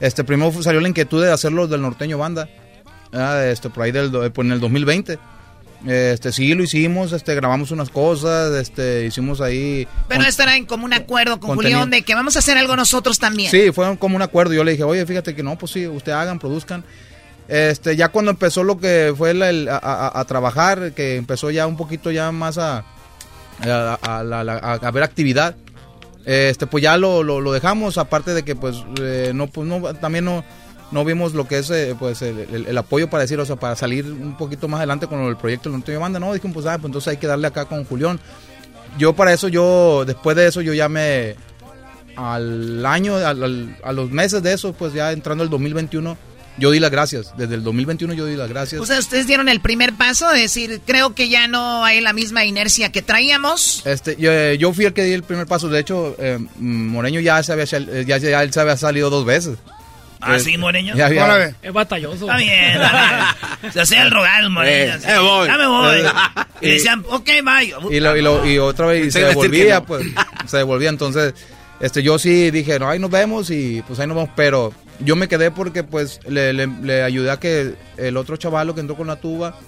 este, 0.00 0.24
primero 0.24 0.62
salió 0.62 0.80
la 0.80 0.88
inquietud 0.88 1.22
de 1.22 1.32
hacerlo 1.32 1.66
del 1.66 1.82
norteño 1.82 2.16
banda, 2.16 2.48
este, 3.44 3.68
por 3.68 3.82
ahí 3.82 3.92
del, 3.92 4.10
pues 4.10 4.46
en 4.46 4.52
el 4.52 4.60
2020. 4.60 5.18
Este, 5.86 6.32
sí, 6.32 6.54
lo 6.54 6.62
hicimos, 6.62 7.12
este, 7.12 7.34
grabamos 7.34 7.70
unas 7.70 7.90
cosas, 7.90 8.52
este, 8.54 9.06
hicimos 9.06 9.40
ahí... 9.40 9.86
Pero 10.08 10.22
esto 10.22 10.42
era 10.42 10.56
en 10.56 10.64
como 10.64 10.84
un 10.84 10.94
acuerdo 10.94 11.38
con 11.38 11.54
Julián 11.54 11.90
de 11.90 12.02
que 12.02 12.14
vamos 12.14 12.34
a 12.36 12.38
hacer 12.38 12.56
algo 12.56 12.76
nosotros 12.76 13.18
también. 13.18 13.50
Sí, 13.50 13.70
fue 13.72 13.96
como 13.98 14.16
un 14.16 14.22
acuerdo. 14.22 14.54
Yo 14.54 14.64
le 14.64 14.72
dije, 14.72 14.84
oye, 14.84 15.04
fíjate 15.04 15.34
que 15.34 15.42
no, 15.42 15.56
pues 15.58 15.72
sí, 15.72 15.86
ustedes 15.86 16.16
hagan, 16.16 16.38
produzcan. 16.38 16.82
Este, 17.48 17.94
ya 17.96 18.08
cuando 18.08 18.32
empezó 18.32 18.64
lo 18.64 18.78
que 18.78 19.14
fue 19.16 19.30
el, 19.30 19.68
a, 19.70 20.24
trabajar, 20.26 20.92
que 20.92 21.16
empezó 21.16 21.50
ya 21.50 21.66
un 21.66 21.76
poquito 21.76 22.10
ya 22.10 22.32
más 22.32 22.58
a, 22.58 22.84
a, 23.62 24.90
ver 24.92 25.02
actividad, 25.02 25.54
este, 26.24 26.66
pues 26.66 26.82
ya 26.82 26.96
lo, 26.96 27.22
lo, 27.22 27.52
dejamos, 27.52 27.98
aparte 27.98 28.34
de 28.34 28.42
que 28.42 28.56
pues, 28.56 28.84
eh, 29.00 29.32
pues 29.52 29.68
no, 29.68 29.94
también 29.94 30.24
no, 30.24 30.42
no 30.90 31.04
vimos 31.04 31.34
lo 31.34 31.46
que 31.46 31.58
es 31.58 31.70
eh, 31.70 31.94
pues 31.96 32.20
el, 32.22 32.76
apoyo 32.76 33.08
para 33.08 33.22
decir, 33.22 33.38
o 33.38 33.46
sea, 33.46 33.56
para 33.56 33.76
salir 33.76 34.06
un 34.06 34.36
poquito 34.36 34.66
más 34.66 34.78
adelante 34.78 35.06
con 35.06 35.20
el 35.20 35.36
proyecto 35.36 35.68
del 35.68 35.78
Norte 35.78 35.96
Banda, 35.96 36.18
no, 36.18 36.32
dijimos, 36.32 36.54
pues, 36.54 36.66
ah, 36.66 36.78
pues 36.78 36.86
entonces 36.86 37.08
hay 37.08 37.16
que 37.16 37.28
darle 37.28 37.46
acá 37.46 37.66
con 37.66 37.84
Julián. 37.84 38.18
Yo 38.98 39.14
para 39.14 39.32
eso, 39.32 39.48
yo, 39.48 40.04
después 40.04 40.36
de 40.36 40.46
eso, 40.48 40.62
yo 40.62 40.72
ya 40.72 40.88
me, 40.88 41.36
al 42.16 42.84
año, 42.86 43.16
a 43.16 43.92
los 43.92 44.10
meses 44.10 44.42
de 44.42 44.52
eso, 44.52 44.72
pues 44.72 44.94
ya 44.94 45.12
entrando 45.12 45.44
el 45.44 45.50
2021, 45.50 46.16
yo 46.58 46.70
di 46.70 46.80
las 46.80 46.90
gracias. 46.90 47.36
Desde 47.36 47.54
el 47.54 47.62
2021 47.62 48.14
yo 48.14 48.26
di 48.26 48.36
las 48.36 48.48
gracias. 48.48 48.80
O 48.80 48.86
sea, 48.86 48.98
ustedes 48.98 49.26
dieron 49.26 49.48
el 49.48 49.60
primer 49.60 49.92
paso, 49.94 50.32
es 50.32 50.40
decir, 50.40 50.80
creo 50.86 51.14
que 51.14 51.28
ya 51.28 51.48
no 51.48 51.84
hay 51.84 52.00
la 52.00 52.12
misma 52.12 52.44
inercia 52.44 52.90
que 52.90 53.02
traíamos. 53.02 53.82
Este, 53.86 54.16
yo, 54.18 54.32
eh, 54.32 54.56
yo 54.58 54.72
fui 54.72 54.86
el 54.86 54.92
que 54.92 55.04
di 55.04 55.12
el 55.12 55.22
primer 55.22 55.46
paso. 55.46 55.68
De 55.68 55.80
hecho, 55.80 56.16
eh, 56.18 56.38
Moreño 56.58 57.20
ya 57.20 57.42
se 57.42 57.52
había, 57.52 57.64
eh, 57.64 58.04
ya, 58.06 58.18
ya, 58.18 58.42
él 58.42 58.52
se 58.52 58.60
había 58.60 58.76
salido 58.76 59.10
dos 59.10 59.24
veces. 59.24 59.58
¿Ah, 60.18 60.38
sí, 60.38 60.56
Moreño? 60.56 60.94
Ya, 60.96 61.08
Es 61.62 61.72
batalloso. 61.72 62.24
Está 62.24 62.38
bien, 62.38 62.80
Se 63.72 63.80
hacía 63.80 64.02
el 64.02 64.10
rogar, 64.10 64.48
Moreño. 64.48 64.94
Eh, 64.94 65.18
voy. 65.18 65.46
Ya 65.46 65.58
me 65.58 65.66
voy. 65.66 65.98
y, 66.62 66.70
decían, 66.70 67.04
ok, 67.08 67.28
bye. 67.44 67.74
Y, 67.90 68.00
lo, 68.00 68.16
y, 68.16 68.22
lo, 68.22 68.46
y 68.46 68.58
otra 68.58 68.86
vez 68.86 69.12
se 69.12 69.20
devolvía, 69.20 69.82
pues. 69.82 70.06
Se 70.46 70.56
devolvía, 70.58 70.88
entonces... 70.88 71.34
Este, 71.80 72.02
yo 72.02 72.18
sí 72.18 72.50
dije, 72.50 72.78
no, 72.78 72.88
ahí 72.88 72.98
nos 72.98 73.10
vemos 73.10 73.50
y 73.50 73.82
pues 73.86 73.98
ahí 74.00 74.06
nos 74.06 74.16
vamos, 74.16 74.30
pero 74.34 74.72
yo 75.00 75.14
me 75.14 75.28
quedé 75.28 75.50
porque 75.50 75.82
pues 75.82 76.20
le, 76.26 76.52
le, 76.52 77.02
ayudé 77.02 77.30
a 77.30 77.38
que 77.38 77.74
el 77.98 78.16
otro 78.16 78.36
chavalo 78.36 78.74
que 78.74 78.80
entró 78.80 78.96
con 78.96 79.06
la 79.06 79.16
tuba 79.16 79.58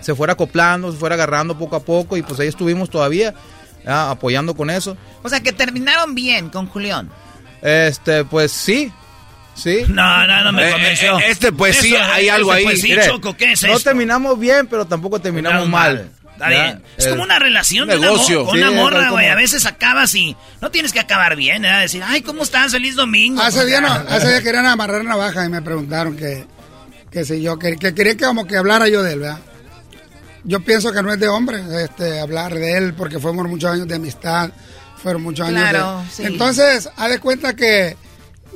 se 0.00 0.14
fuera 0.14 0.34
acoplando, 0.34 0.92
se 0.92 0.98
fuera 0.98 1.14
agarrando 1.14 1.58
poco 1.58 1.76
a 1.76 1.80
poco 1.80 2.16
y 2.16 2.22
pues 2.22 2.40
ahí 2.40 2.48
estuvimos 2.48 2.90
todavía 2.90 3.34
apoyando 3.86 4.54
con 4.54 4.70
eso. 4.70 4.96
O 5.22 5.28
sea 5.28 5.40
que 5.40 5.52
terminaron 5.52 6.14
bien 6.14 6.50
con 6.50 6.66
Julián. 6.66 7.10
Este, 7.62 8.24
pues 8.24 8.52
sí. 8.52 8.92
Sí. 9.54 9.84
No, 9.88 10.26
no, 10.26 10.44
no 10.44 10.52
me 10.52 10.68
eh, 10.68 10.72
convenció. 10.72 11.18
Eh, 11.18 11.30
este, 11.30 11.52
pues 11.52 11.76
sí, 11.76 11.94
hay 11.94 12.28
algo 12.28 12.52
ahí. 12.52 12.64
Pues, 12.64 12.80
sí, 12.80 12.94
Choco, 13.04 13.36
¿qué 13.36 13.52
es 13.52 13.62
no 13.62 13.78
terminamos 13.80 14.38
bien, 14.38 14.66
pero 14.66 14.86
tampoco 14.86 15.20
terminamos 15.20 15.68
mal. 15.68 16.10
Está 16.40 16.48
bien. 16.48 16.82
Es 16.96 17.06
como 17.08 17.22
una 17.22 17.38
relación 17.38 17.86
de 17.86 17.98
negocio. 17.98 18.46
con 18.46 18.56
una 18.56 18.70
morra, 18.70 19.10
güey. 19.10 19.28
A 19.28 19.34
veces 19.34 19.66
acabas 19.66 20.14
y 20.14 20.34
no 20.62 20.70
tienes 20.70 20.92
que 20.92 21.00
acabar 21.00 21.36
bien, 21.36 21.66
¿eh? 21.66 21.80
Decir, 21.80 22.02
ay, 22.04 22.22
¿cómo 22.22 22.42
estás? 22.42 22.72
Feliz 22.72 22.96
domingo. 22.96 23.42
Hace 23.42 23.66
día, 23.66 23.82
no, 23.82 23.92
hace 23.92 24.28
día 24.28 24.42
querían 24.42 24.64
amarrar 24.64 25.04
navaja 25.04 25.44
y 25.44 25.50
me 25.50 25.60
preguntaron 25.60 26.16
que, 26.16 26.46
que 27.10 27.26
si 27.26 27.42
yo, 27.42 27.58
que, 27.58 27.76
que 27.76 27.94
querían 27.94 28.16
que 28.16 28.24
como 28.24 28.46
que 28.46 28.56
hablara 28.56 28.88
yo 28.88 29.02
de 29.02 29.12
él, 29.12 29.20
¿verdad? 29.20 29.40
Yo 30.44 30.60
pienso 30.60 30.90
que 30.92 31.02
no 31.02 31.12
es 31.12 31.20
de 31.20 31.28
hombre 31.28 31.62
este, 31.84 32.18
hablar 32.20 32.54
de 32.54 32.78
él 32.78 32.94
porque 32.94 33.18
fuimos 33.18 33.46
muchos 33.46 33.72
años 33.72 33.86
de 33.86 33.96
amistad, 33.96 34.50
fueron 34.96 35.22
muchos 35.22 35.46
años 35.46 35.60
claro, 35.60 36.02
de... 36.16 36.24
Entonces, 36.24 36.88
haz 36.96 37.10
de 37.10 37.18
cuenta 37.18 37.54
que 37.54 37.98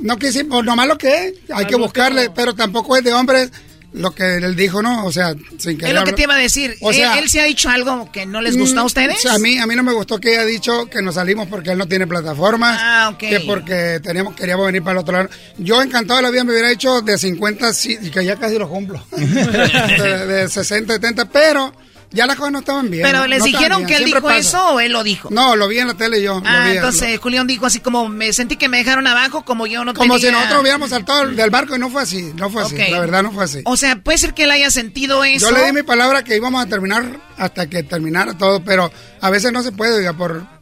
no 0.01 0.17
quisimos, 0.17 0.65
nomás 0.65 0.87
lo 0.87 0.97
que 0.97 1.27
es, 1.27 1.33
hay 1.53 1.65
que 1.65 1.75
buscarle, 1.75 2.31
pero 2.31 2.55
tampoco 2.55 2.97
es 2.97 3.03
de 3.03 3.13
hombre 3.13 3.51
lo 3.95 4.13
que 4.13 4.35
él 4.35 4.55
dijo, 4.55 4.81
¿no? 4.81 5.05
O 5.05 5.11
sea, 5.11 5.33
sin 5.57 5.77
querer. 5.77 5.95
Es 5.95 5.99
lo 6.01 6.05
que 6.05 6.13
te 6.13 6.23
iba 6.23 6.35
a 6.35 6.37
decir. 6.37 6.75
O 6.81 6.91
sea, 6.91 7.17
¿Él, 7.17 7.29
se 7.29 7.39
ha 7.39 7.45
dicho 7.45 7.69
algo 7.69 8.11
que 8.11 8.25
no 8.25 8.41
les 8.41 8.57
gustó 8.57 8.81
a 8.81 8.83
mm, 8.83 8.87
ustedes? 8.87 9.25
a 9.25 9.37
mí, 9.39 9.57
a 9.57 9.65
mí 9.65 9.75
no 9.75 9.83
me 9.83 9.93
gustó 9.93 10.19
que 10.19 10.31
haya 10.31 10.45
dicho 10.45 10.87
que 10.87 11.01
nos 11.01 11.15
salimos 11.15 11.47
porque 11.47 11.71
él 11.71 11.77
no 11.77 11.87
tiene 11.87 12.05
plataformas. 12.05 12.77
Ah, 12.81 13.11
ok. 13.13 13.19
Que 13.19 13.39
porque 13.41 14.01
teníamos, 14.03 14.35
queríamos 14.35 14.65
venir 14.65 14.83
para 14.83 14.93
el 14.93 14.97
otro 14.99 15.13
lado. 15.13 15.29
Yo 15.57 15.81
encantado 15.81 16.17
de 16.17 16.23
la 16.23 16.31
vida 16.31 16.43
me 16.43 16.51
hubiera 16.51 16.71
hecho 16.71 17.01
de 17.01 17.17
50, 17.17 17.71
y 17.85 18.11
que 18.11 18.25
ya 18.25 18.35
casi 18.35 18.57
lo 18.57 18.69
cumplo. 18.69 19.01
de, 19.11 20.47
60, 20.49 20.93
70, 20.93 21.25
pero 21.25 21.73
Ya 22.11 22.25
las 22.27 22.35
cosas 22.37 22.51
no 22.53 22.59
estaban 22.59 22.89
bien. 22.89 23.03
Pero 23.03 23.27
les 23.27 23.39
no 23.39 23.45
dijeron 23.45 23.85
que 23.85 23.93
él 23.97 24.03
siempre 24.05 24.19
dijo 24.21 24.27
pasa. 24.27 24.39
eso 24.39 24.69
o 24.75 24.79
él 24.79 24.91
lo 24.93 25.03
dijo. 25.03 25.29
No, 25.31 25.55
lo 25.55 25.67
vi 25.67 25.79
en 25.79 25.87
la 25.87 25.93
tele 25.95 26.21
yo. 26.21 26.39
lo 26.39 26.43
Ah, 26.45 26.67
vi, 26.69 26.77
entonces 26.77 27.19
Julián 27.19 27.45
dijo 27.47 27.65
así 27.65 27.79
como 27.79 28.07
me 28.07 28.31
sentí 28.33 28.55
que 28.57 28.69
me 28.69 28.77
dejaron 28.77 29.05
abajo 29.07 29.43
como 29.43 29.67
yo 29.67 29.83
no 29.83 29.93
Como 29.93 30.15
tenía... 30.15 30.29
si 30.29 30.33
nosotros 30.33 30.61
hubiéramos 30.61 30.89
saltado 30.91 31.27
del 31.27 31.49
barco 31.49 31.75
y 31.75 31.79
no 31.79 31.89
fue 31.89 32.03
así, 32.03 32.31
no 32.35 32.49
fue 32.49 32.63
así, 32.63 32.77
la 32.77 32.99
verdad 32.99 33.23
no 33.23 33.31
fue 33.31 33.43
así. 33.43 33.61
O 33.65 33.75
sea, 33.77 33.95
puede 33.97 34.17
ser 34.17 34.33
que 34.33 34.43
él 34.43 34.51
haya 34.51 34.71
sentido 34.71 35.23
eso. 35.23 35.49
Yo 35.49 35.55
le 35.55 35.65
di 35.65 35.73
mi 35.73 35.83
palabra 35.83 36.23
que 36.23 36.35
íbamos 36.35 36.63
a 36.63 36.69
terminar 36.69 37.19
hasta 37.37 37.67
que 37.67 37.83
terminara 37.83 38.37
todo, 38.37 38.63
pero 38.63 38.91
a 39.21 39.29
veces 39.29 39.51
no 39.51 39.61
se 39.63 39.71
puede, 39.71 39.97
oiga, 39.97 40.13
por... 40.13 40.54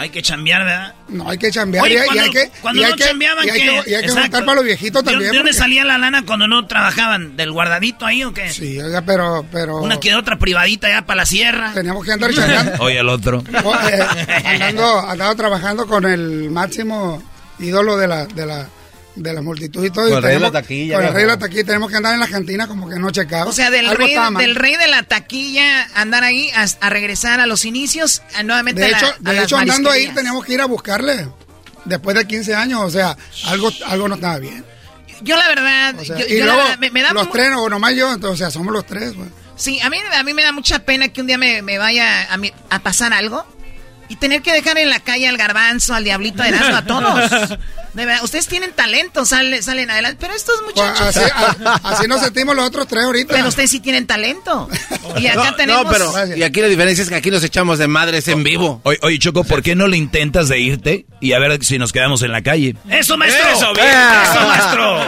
Hay 0.00 0.10
que 0.10 0.22
chambear, 0.22 0.64
¿verdad? 0.64 0.94
No, 1.08 1.28
hay 1.28 1.36
que 1.38 1.50
chambear 1.50 1.84
Oye, 1.84 1.94
y, 1.94 1.96
hay- 1.98 2.02
y 2.02 2.06
cuando, 2.06 2.22
hay 2.22 2.30
que... 2.30 2.50
cuando 2.62 2.80
y 2.80 2.84
hay 2.84 2.90
no 2.90 2.96
que- 2.96 3.04
chambeaban, 3.04 3.46
y 3.46 3.50
hay 3.50 3.60
¿qué? 3.60 3.66
que, 3.66 3.72
y 3.72 3.76
hay 3.76 3.84
que 3.84 4.06
Exacto. 4.06 4.20
juntar 4.22 4.44
para 4.46 4.54
los 4.56 4.64
viejitos 4.64 5.04
¿De- 5.04 5.10
también. 5.10 5.30
¿De 5.32 5.36
dónde 5.38 5.50
porque- 5.52 5.58
salía 5.62 5.84
la 5.84 5.98
lana 5.98 6.24
cuando 6.24 6.48
no 6.48 6.66
trabajaban? 6.66 7.36
¿Del 7.36 7.52
guardadito 7.52 8.06
ahí 8.06 8.24
o 8.24 8.32
qué? 8.32 8.50
Sí, 8.50 8.80
oiga, 8.80 9.02
pero... 9.02 9.44
pero 9.52 9.76
Una 9.82 10.00
que 10.00 10.14
otra 10.14 10.38
privadita 10.38 10.88
ya 10.88 11.02
para 11.06 11.18
la 11.18 11.26
sierra. 11.26 11.72
Teníamos 11.74 12.04
que 12.04 12.12
andar 12.12 12.32
chambeando. 12.32 12.82
Oye, 12.82 12.98
el 12.98 13.08
otro. 13.08 13.44
Oh, 13.64 13.74
eh, 13.88 14.06
andando, 14.46 15.00
andando 15.00 15.34
trabajando 15.36 15.86
con 15.86 16.04
el 16.06 16.50
máximo 16.50 17.22
ídolo 17.58 17.96
de 17.98 18.08
la, 18.08 18.24
de 18.26 18.46
la, 18.46 18.66
de 19.22 19.32
la 19.34 19.42
multitud 19.42 19.84
y 19.84 19.90
todo. 19.90 20.04
Con 20.04 20.12
y 20.12 20.16
el 20.16 20.22
rey 20.22 20.34
de 20.34 20.40
la 20.40 20.50
taquilla, 20.50 20.96
Con 20.96 21.04
el 21.06 21.12
rey 21.14 21.22
de 21.22 21.28
la 21.28 21.38
taquilla. 21.38 21.64
Tenemos 21.64 21.90
que 21.90 21.96
andar 21.96 22.14
en 22.14 22.20
la 22.20 22.28
cantina 22.28 22.66
como 22.66 22.88
que 22.88 22.96
no 22.98 23.10
checado. 23.10 23.48
O 23.50 23.52
sea, 23.52 23.70
del 23.70 23.86
Algo 23.88 24.04
rey, 24.04 24.14
del 24.38 24.54
rey 24.56 24.76
de 24.76 24.88
la 24.88 25.02
taquilla, 25.02 25.88
andar 25.94 26.24
ahí 26.24 26.50
a, 26.56 26.66
a 26.86 26.90
regresar 26.90 27.40
a 27.40 27.46
los 27.46 27.64
inicios, 27.64 28.22
a 28.34 28.42
nuevamente 28.42 28.80
De 28.80 28.86
a 28.86 28.90
la- 28.90 28.98
hecho, 28.98 29.06
a 29.06 29.16
de 29.18 29.32
las 29.34 29.44
hecho 29.44 29.56
andando 29.58 29.90
ahí 29.90 30.08
teníamos 30.14 30.44
que 30.44 30.54
ir 30.54 30.60
a 30.60 30.66
buscarle. 30.66 31.28
Después 31.84 32.16
de 32.16 32.26
15 32.26 32.54
años, 32.54 32.80
o 32.82 32.90
sea, 32.90 33.16
algo, 33.46 33.70
algo 33.86 34.08
no 34.08 34.14
estaba 34.16 34.38
bien. 34.38 34.64
Yo 35.22 35.36
la 35.36 35.48
verdad, 35.48 35.94
O 35.98 36.04
sea, 36.04 36.18
yo, 36.18 36.26
y 36.26 36.38
yo 36.38 36.46
la 36.46 36.52
luego 36.52 36.62
verdad, 36.62 36.78
me, 36.78 36.90
me 36.90 37.02
da 37.02 37.12
los 37.12 37.30
tres, 37.30 37.50
o 37.56 37.68
nomás 37.68 37.94
yo, 37.94 38.12
entonces, 38.12 38.34
o 38.34 38.36
sea, 38.44 38.50
somos 38.50 38.72
los 38.72 38.86
tres. 38.86 39.12
Sí, 39.56 39.78
a 39.80 39.90
mí, 39.90 39.98
a 40.14 40.22
mí 40.22 40.32
me 40.32 40.42
da 40.42 40.52
mucha 40.52 40.78
pena 40.80 41.08
que 41.08 41.20
un 41.20 41.26
día 41.26 41.36
me, 41.36 41.60
me 41.62 41.76
vaya 41.78 42.32
a, 42.32 42.36
mi- 42.38 42.52
a 42.70 42.78
pasar 42.78 43.12
algo 43.12 43.44
y 44.08 44.16
tener 44.16 44.40
que 44.42 44.52
dejar 44.52 44.78
en 44.78 44.88
la 44.88 45.00
calle 45.00 45.28
al 45.28 45.36
garbanzo, 45.36 45.94
al 45.94 46.04
diablito, 46.04 46.42
a 46.42 46.48
Erasmo, 46.48 46.76
a 46.76 46.84
todos. 46.84 47.58
De 47.94 48.06
verdad, 48.06 48.22
ustedes 48.24 48.46
tienen 48.46 48.72
talento, 48.72 49.24
sale- 49.24 49.62
salen 49.62 49.90
adelante, 49.90 50.18
pero 50.20 50.34
estos 50.34 50.54
muchachos... 50.62 51.00
Pues, 51.12 51.16
así, 51.16 51.30
a- 51.64 51.80
así 51.90 52.06
nos 52.06 52.20
sentimos 52.20 52.54
los 52.54 52.64
otros 52.66 52.86
tres 52.86 53.04
ahorita. 53.04 53.34
Pero 53.34 53.48
ustedes 53.48 53.70
sí 53.70 53.80
tienen 53.80 54.06
talento. 54.06 54.68
Y 55.18 55.26
acá 55.26 55.50
No, 55.50 55.56
tenemos... 55.56 55.84
No, 55.84 55.90
pero 55.90 56.36
y 56.36 56.42
aquí 56.44 56.60
la 56.60 56.68
diferencia 56.68 57.02
es 57.02 57.08
que 57.08 57.16
aquí 57.16 57.30
nos 57.30 57.42
echamos 57.42 57.78
de 57.78 57.88
madres 57.88 58.28
en 58.28 58.42
vivo. 58.44 58.80
Oye, 58.84 58.98
oye, 59.02 59.18
Choco, 59.18 59.42
¿por 59.44 59.62
qué 59.62 59.74
no 59.74 59.88
le 59.88 59.96
intentas 59.96 60.48
de 60.48 60.60
irte 60.60 61.06
y 61.20 61.32
a 61.32 61.38
ver 61.40 61.62
si 61.64 61.78
nos 61.78 61.92
quedamos 61.92 62.22
en 62.22 62.30
la 62.32 62.42
calle? 62.42 62.76
¡Eso, 62.88 63.16
maestro! 63.16 63.48
¡Eso, 63.50 63.72
bien! 63.74 63.88
¡Eso, 63.88 64.46
maestro! 64.46 65.00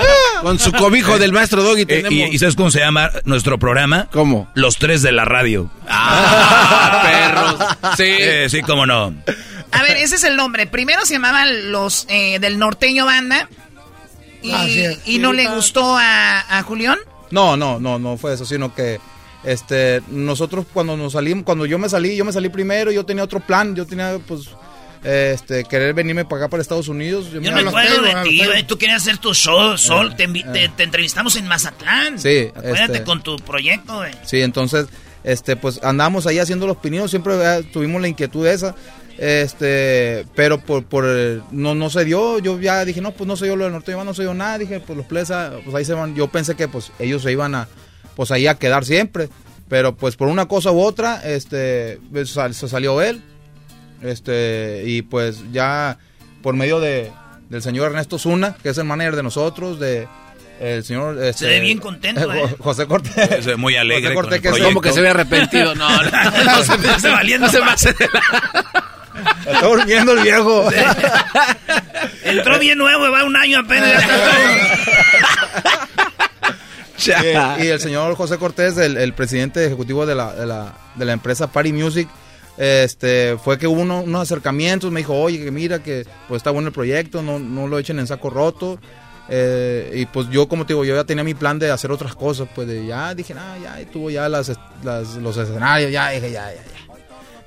Con 0.42 0.58
su 0.58 0.72
cobijo 0.72 1.18
del 1.18 1.32
maestro 1.32 1.62
Doggy 1.62 1.82
Eh, 1.82 1.86
tenemos. 1.86 2.12
y, 2.12 2.22
y 2.34 2.38
sabes 2.38 2.56
cómo 2.56 2.70
se 2.70 2.80
llama 2.80 3.10
nuestro 3.24 3.58
programa? 3.58 4.08
¿Cómo? 4.12 4.50
Los 4.54 4.76
tres 4.76 5.02
de 5.02 5.12
la 5.12 5.24
radio. 5.24 5.70
perros. 7.02 7.56
Sí. 7.96 8.04
Eh, 8.06 8.46
sí, 8.50 8.62
cómo 8.62 8.86
no. 8.86 9.14
A 9.72 9.82
ver, 9.82 9.96
ese 9.96 10.16
es 10.16 10.24
el 10.24 10.36
nombre. 10.36 10.66
Primero 10.66 11.04
se 11.06 11.14
llamaban 11.14 11.72
los 11.72 12.06
eh, 12.08 12.38
del 12.38 12.58
norteño 12.58 13.06
banda. 13.06 13.48
Y, 14.42 14.52
es. 14.80 14.98
y 15.06 15.18
no 15.18 15.32
le 15.32 15.46
gustó 15.48 15.96
a, 15.96 16.58
a 16.58 16.62
Julián. 16.62 16.98
No, 17.30 17.56
no, 17.56 17.78
no, 17.80 17.98
no 17.98 18.16
fue 18.16 18.34
eso, 18.34 18.44
sino 18.44 18.74
que 18.74 19.00
este 19.44 20.02
nosotros 20.08 20.66
cuando 20.72 20.96
nos 20.96 21.12
salimos, 21.14 21.44
cuando 21.44 21.64
yo 21.66 21.78
me 21.78 21.88
salí, 21.88 22.16
yo 22.16 22.24
me 22.24 22.32
salí 22.32 22.48
primero, 22.48 22.90
yo 22.92 23.04
tenía 23.06 23.24
otro 23.24 23.40
plan, 23.40 23.74
yo 23.74 23.86
tenía 23.86 24.18
pues 24.26 24.50
este 25.04 25.64
querer 25.64 25.94
venirme 25.94 26.24
para 26.24 26.42
acá 26.42 26.50
para 26.50 26.60
Estados 26.60 26.88
Unidos. 26.88 27.30
Yo 27.32 27.40
me- 27.40 27.50
me 27.50 27.60
acuerdo 27.68 28.02
de 28.02 28.14
ti. 28.24 28.40
Tú 28.66 28.76
querías 28.78 29.02
hacer 29.02 29.18
tu 29.18 29.32
show, 29.34 29.76
Sol. 29.78 30.14
Te, 30.16 30.28
envi- 30.28 30.50
te- 30.52 30.68
te 30.68 30.82
entrevistamos 30.84 31.34
en 31.36 31.46
Mazatlán. 31.48 32.18
Sí, 32.18 32.48
Acuérdate 32.54 32.84
este- 32.98 33.04
con 33.04 33.22
tu 33.22 33.36
proyecto, 33.36 33.96
güey. 33.96 34.12
Sí, 34.24 34.42
entonces, 34.42 34.86
este, 35.24 35.56
pues 35.56 35.80
andamos 35.82 36.26
ahí 36.26 36.38
haciendo 36.38 36.66
los 36.66 36.76
pininos, 36.76 37.10
siempre 37.10 37.34
eh, 37.34 37.62
tuvimos 37.72 38.00
la 38.00 38.08
inquietud 38.08 38.46
esa, 38.46 38.74
este, 39.18 40.26
pero 40.34 40.60
por, 40.60 40.84
por 40.84 41.04
no, 41.50 41.74
no 41.74 41.90
se 41.90 42.04
dio, 42.04 42.38
yo 42.38 42.58
ya 42.60 42.84
dije, 42.84 43.00
no, 43.00 43.12
pues 43.12 43.26
no 43.28 43.36
se 43.36 43.44
dio 43.46 43.56
lo 43.56 43.64
del 43.64 43.72
norte, 43.72 43.92
no 43.92 44.14
se 44.14 44.22
dio 44.22 44.34
nada, 44.34 44.58
dije, 44.58 44.80
pues 44.80 44.96
los 44.96 45.06
plesa, 45.06 45.52
pues 45.64 45.74
ahí 45.74 45.84
se 45.84 45.94
van, 45.94 46.14
yo 46.14 46.28
pensé 46.28 46.54
que 46.54 46.68
pues 46.68 46.92
ellos 46.98 47.22
se 47.22 47.32
iban 47.32 47.54
a, 47.54 47.68
pues 48.16 48.30
ahí 48.30 48.46
a 48.46 48.54
quedar 48.56 48.84
siempre, 48.84 49.28
pero 49.68 49.94
pues 49.94 50.16
por 50.16 50.28
una 50.28 50.46
cosa 50.46 50.70
u 50.72 50.80
otra, 50.80 51.20
este, 51.24 51.98
pues, 52.12 52.30
sal- 52.30 52.54
se 52.54 52.68
salió 52.68 53.00
él, 53.02 53.22
este, 54.02 54.82
y 54.86 55.02
pues 55.02 55.40
ya 55.52 55.98
por 56.42 56.54
medio 56.54 56.80
de, 56.80 57.10
del 57.48 57.62
señor 57.62 57.86
Ernesto 57.90 58.18
Zuna, 58.18 58.56
que 58.62 58.70
es 58.70 58.78
el 58.78 58.84
manager 58.84 59.16
de 59.16 59.22
nosotros, 59.22 59.78
de 59.78 60.08
el 60.60 60.84
señor 60.84 61.16
este, 61.22 61.44
Se 61.44 61.46
ve 61.46 61.60
bien 61.60 61.78
contento, 61.78 62.32
¿eh? 62.34 62.56
José 62.58 62.86
Cortés. 62.86 63.44
Se 63.44 63.50
ve 63.50 63.56
muy 63.56 63.74
alegre 63.76 64.14
José 64.14 64.14
con 64.14 64.22
Cortés, 64.24 64.44
el 64.44 64.58
que. 64.58 64.64
Como 64.64 64.80
que 64.80 64.92
se 64.92 65.00
ve 65.00 65.08
arrepentido. 65.08 65.74
No, 65.74 65.88
no. 66.02 66.10
No 66.10 66.62
se 66.64 66.78
me 66.78 66.88
hace 66.88 67.08
valiendo. 67.08 67.46
No 67.46 67.52
se 67.52 67.60
me 67.60 67.70
hace 67.70 67.92
de 67.92 68.08
Está 69.46 69.66
durmiendo 69.66 70.12
el 70.12 70.20
viejo. 70.22 70.68
Entró 72.24 72.58
bien 72.58 72.78
nuevo, 72.78 73.10
va 73.10 73.24
un 73.24 73.36
año 73.36 73.60
apenas. 73.60 74.02
y, 77.58 77.64
y 77.64 77.68
el 77.68 77.80
señor 77.80 78.14
José 78.16 78.38
Cortés, 78.38 78.76
el, 78.78 78.96
el 78.96 79.12
presidente 79.12 79.64
ejecutivo 79.64 80.06
de 80.06 80.14
la, 80.14 80.32
de 80.34 80.46
la, 80.46 80.72
de 80.94 81.04
la 81.04 81.12
empresa 81.12 81.46
Party 81.48 81.72
Music, 81.72 82.08
este, 82.56 83.36
fue 83.42 83.58
que 83.58 83.66
hubo 83.66 83.80
uno- 83.80 84.02
unos 84.02 84.22
acercamientos, 84.22 84.90
me 84.92 85.00
dijo, 85.00 85.14
oye, 85.14 85.42
que 85.42 85.50
mira 85.50 85.80
que 85.82 86.06
pues 86.28 86.38
está 86.38 86.50
bueno 86.50 86.68
el 86.68 86.74
proyecto, 86.74 87.22
no, 87.22 87.38
no 87.38 87.66
lo 87.66 87.78
echen 87.78 87.98
en 87.98 88.06
saco 88.06 88.30
roto. 88.30 88.78
Eh, 89.28 89.92
y 89.94 90.06
pues 90.06 90.28
yo, 90.30 90.46
como 90.48 90.66
te 90.66 90.74
digo, 90.74 90.84
yo 90.84 90.94
ya 90.94 91.04
tenía 91.04 91.24
mi 91.24 91.34
plan 91.34 91.58
de 91.58 91.70
hacer 91.70 91.90
otras 91.90 92.14
cosas, 92.14 92.48
pues 92.54 92.68
de 92.68 92.84
ya 92.86 93.14
dije, 93.14 93.34
ah, 93.38 93.56
ya, 93.62 93.80
y 93.80 93.86
tuvo 93.86 94.10
ya 94.10 94.28
las, 94.28 94.52
las- 94.84 95.14
los 95.14 95.36
escenarios, 95.36 95.90
ya, 95.90 96.10
dije, 96.10 96.30
ya, 96.30 96.50
ya, 96.52 96.56
ya. 96.62 96.94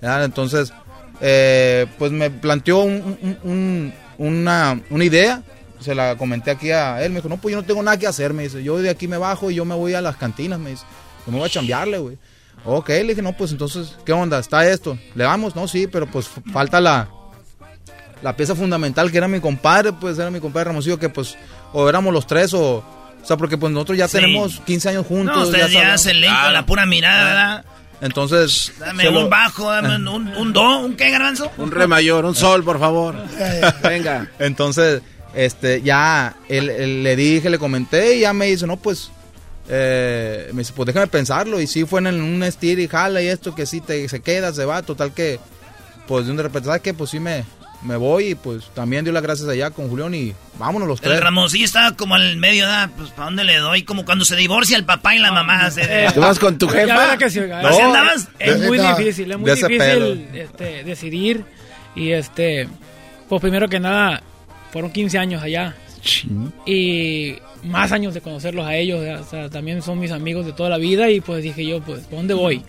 Ya, 0.01 0.23
entonces, 0.23 0.73
eh, 1.21 1.85
pues 1.97 2.11
me 2.11 2.29
planteó 2.29 2.79
un- 2.79 3.17
un- 3.21 3.37
un- 3.43 3.93
una, 4.17 4.81
una 4.89 5.03
idea, 5.03 5.41
se 5.79 5.93
la 5.95 6.15
comenté 6.15 6.51
aquí 6.51 6.71
a 6.71 7.03
él, 7.03 7.11
me 7.11 7.17
dijo, 7.17 7.29
no, 7.29 7.37
pues 7.37 7.53
yo 7.53 7.61
no 7.61 7.67
tengo 7.67 7.83
nada 7.83 7.97
que 7.97 8.07
hacer, 8.07 8.33
me 8.33 8.43
dice, 8.43 8.63
yo 8.63 8.77
de 8.77 8.89
aquí 8.89 9.07
me 9.07 9.17
bajo 9.17 9.51
y 9.51 9.55
yo 9.55 9.65
me 9.65 9.75
voy 9.75 9.93
a 9.93 10.01
las 10.01 10.15
cantinas, 10.17 10.59
me 10.59 10.71
dice, 10.71 10.83
yo 11.25 11.31
me 11.31 11.37
voy 11.39 11.47
a 11.47 11.51
chambearle, 11.51 11.97
güey. 11.97 12.17
Ok, 12.63 12.89
le 12.89 13.03
dije, 13.03 13.21
no, 13.21 13.33
pues 13.37 13.51
entonces, 13.51 13.95
¿qué 14.05 14.11
onda? 14.13 14.39
¿Está 14.39 14.67
esto? 14.67 14.97
¿Le 15.13 15.23
damos? 15.23 15.55
No, 15.55 15.67
sí, 15.67 15.85
pero 15.87 16.07
pues 16.07 16.27
falta 16.51 16.79
la, 16.81 17.07
la 18.23 18.35
pieza 18.35 18.55
fundamental 18.55 19.11
que 19.11 19.17
era 19.17 19.27
mi 19.27 19.39
compadre, 19.39 19.93
pues 19.93 20.17
era 20.17 20.31
mi 20.31 20.39
compadre 20.39 20.65
Ramosillo, 20.69 20.97
que 20.97 21.09
pues 21.09 21.35
o 21.73 21.87
éramos 21.89 22.13
los 22.13 22.25
tres 22.27 22.53
o... 22.53 22.83
O 23.21 23.27
sea, 23.27 23.37
porque 23.37 23.57
pues 23.57 23.73
nosotros 23.73 23.97
ya 23.97 24.07
Sí. 24.07 24.17
tenemos 24.17 24.61
15 24.67 24.89
años 24.89 25.07
juntos. 25.07 25.35
No, 25.35 25.43
ustedes 25.45 25.71
ya 25.71 25.79
sabemos. 25.79 26.01
se 26.01 26.13
leen 26.13 26.31
con 26.43 26.53
la 26.53 26.63
pura 26.67 26.85
mirada. 26.85 27.65
Entonces... 28.01 28.73
Dame 28.79 29.05
lo- 29.05 29.23
un 29.25 29.29
bajo, 29.29 29.71
dame 29.71 29.95
un, 29.95 30.07
un, 30.07 30.27
un 30.35 30.53
do, 30.53 30.79
un 30.79 30.95
qué, 30.95 31.09
garbanzo. 31.11 31.51
Un 31.57 31.71
re 31.71 31.87
mayor, 31.87 32.25
un 32.25 32.35
sol, 32.35 32.63
por 32.63 32.79
favor. 32.79 33.15
Venga. 33.83 34.29
Entonces, 34.39 35.01
este, 35.33 35.81
ya 35.81 36.35
él- 36.49 36.69
él 36.69 37.03
le 37.03 37.15
dije, 37.15 37.49
le 37.49 37.57
comenté 37.59 38.17
y 38.17 38.21
ya 38.21 38.33
me 38.33 38.47
dice, 38.47 38.67
no, 38.67 38.77
pues, 38.77 39.09
eh, 39.69 40.49
me 40.53 40.59
dice, 40.59 40.73
pues 40.75 40.87
déjame 40.87 41.07
pensarlo. 41.07 41.59
Y 41.59 41.67
sí 41.67 41.85
fue 41.85 41.99
en 42.01 42.21
un 42.21 42.43
estir 42.43 42.79
y 42.79 42.87
jala 42.87 43.21
y 43.21 43.27
esto 43.27 43.55
que 43.55 43.65
sí 43.65 43.81
te, 43.81 44.07
se 44.09 44.19
queda, 44.21 44.53
se 44.53 44.65
va. 44.65 44.81
Total 44.83 45.13
que, 45.13 45.39
pues 46.07 46.27
de 46.27 46.33
repente, 46.41 46.67
¿sabes 46.67 46.81
qué? 46.81 46.93
Pues 46.93 47.09
sí 47.09 47.19
me, 47.19 47.43
me 47.85 47.95
voy 47.97 48.29
y 48.31 48.35
pues 48.35 48.65
también 48.73 49.03
dio 49.05 49.13
las 49.13 49.21
gracias 49.23 49.47
allá 49.47 49.69
con 49.71 49.87
Julián 49.89 50.13
y 50.15 50.33
vámonos 50.57 50.87
los 50.87 50.99
El 51.03 51.09
tres. 51.09 51.21
Ramoncillo 51.21 51.65
estaba 51.65 51.95
como 51.95 52.15
al 52.15 52.35
medio, 52.37 52.65
¿verdad? 52.65 52.89
Pues, 52.97 53.11
¿para 53.11 53.25
dónde 53.25 53.43
le 53.43 53.57
doy? 53.57 53.83
Como 53.83 54.05
cuando 54.05 54.25
se 54.25 54.35
divorcia 54.35 54.75
el 54.77 54.85
papá 54.85 55.15
y 55.15 55.19
la 55.19 55.31
mamá. 55.31 55.65
así 55.67 55.81
de- 55.81 56.09
¿Tú 56.13 56.19
vas 56.19 56.39
con 56.39 56.57
tu 56.57 56.67
jefa? 56.67 57.17
que 57.17 57.29
sí, 57.29 57.39
oiga. 57.39 57.59
¿Así 57.67 57.81
andabas? 57.81 58.27
Es 58.39 58.59
muy 58.65 58.77
difícil, 58.79 59.31
es 59.31 59.37
muy 59.37 59.49
de 59.49 59.55
difícil 59.55 60.27
este, 60.33 60.83
decidir. 60.83 61.45
Y 61.95 62.11
este, 62.11 62.67
pues 63.29 63.39
primero 63.41 63.69
que 63.69 63.79
nada, 63.79 64.21
fueron 64.71 64.91
15 64.91 65.17
años 65.17 65.41
allá. 65.43 65.75
Y 66.65 67.35
más 67.63 67.91
años 67.91 68.13
de 68.13 68.21
conocerlos 68.21 68.65
a 68.65 68.75
ellos. 68.75 69.01
O 69.21 69.29
sea, 69.29 69.49
también 69.49 69.81
son 69.81 69.99
mis 69.99 70.11
amigos 70.11 70.45
de 70.45 70.53
toda 70.53 70.69
la 70.69 70.77
vida. 70.77 71.09
Y 71.09 71.21
pues 71.21 71.43
dije 71.43 71.65
yo, 71.65 71.81
pues, 71.81 72.01
¿por 72.01 72.17
dónde 72.19 72.33
voy? 72.33 72.63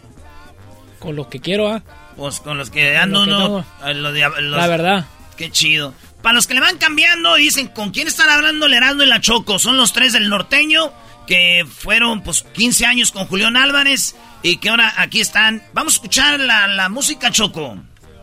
Con 0.98 1.16
los 1.16 1.26
que 1.28 1.40
quiero, 1.40 1.68
¿ah? 1.68 1.82
Pues 2.16 2.40
con 2.40 2.56
los 2.59 2.70
que 2.70 2.97
ando 2.97 3.24
que 3.24 3.30
uno. 3.30 3.38
tengo. 3.43 3.64
eh, 3.86 3.94
los- 3.94 4.59
La 4.59 4.66
verdad. 4.66 5.06
Qué 5.36 5.51
chido. 5.51 5.93
Para 6.22 6.34
los 6.34 6.47
que 6.47 6.55
le 6.55 6.60
van 6.60 6.78
cambiando, 6.78 7.34
dicen, 7.36 7.68
¿con 7.68 7.90
quién 7.90 8.09
están 8.09 8.28
hablando 8.30 8.66
el 8.66 8.72
Heraldo 8.74 9.05
y 9.05 9.06
la 9.06 9.20
Choco? 9.20 9.59
Son 9.59 9.76
los 9.76 9.93
tres 9.93 10.12
del 10.14 10.28
norteño, 10.30 10.93
que 11.26 11.66
fueron 11.78 12.22
pues 12.22 12.43
15 12.55 12.86
años 12.86 13.12
con 13.12 13.26
Julián 13.26 13.56
Álvarez 13.56 14.16
y 14.43 14.56
que 14.56 14.70
ahora 14.70 14.94
aquí 14.97 15.20
están. 15.20 15.62
Vamos 15.74 15.93
a 15.93 15.97
escuchar 15.97 16.40
la, 16.40 16.66
la 16.68 16.88
música 16.88 17.30
Choco. 17.30 17.76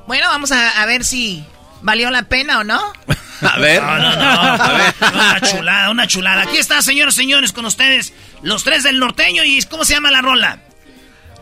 Bueno, 0.07 0.27
vamos 0.27 0.51
a, 0.51 0.81
a 0.81 0.85
ver 0.85 1.03
si 1.05 1.45
valió 1.81 2.09
la 2.09 2.23
pena 2.23 2.59
o 2.59 2.63
no. 2.63 2.81
A 3.41 3.59
ver. 3.59 3.81
No, 3.83 3.99
no, 3.99 4.15
no. 4.15 4.53
Una 5.13 5.41
chulada, 5.41 5.89
una 5.89 6.07
chulada. 6.07 6.43
Aquí 6.43 6.57
está, 6.57 6.81
señores, 6.81 7.13
señores, 7.13 7.51
con 7.51 7.65
ustedes, 7.65 8.13
los 8.41 8.63
tres 8.63 8.83
del 8.83 8.99
norteño 8.99 9.43
y 9.43 9.61
¿cómo 9.63 9.83
se 9.85 9.93
llama 9.93 10.11
la 10.11 10.21
rola? 10.21 10.59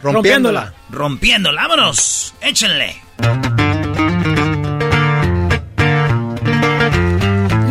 Rompiéndola. 0.03 0.73
Rompiéndola. 0.89 1.61
Vámonos. 1.67 2.33
Échenle. 2.41 2.95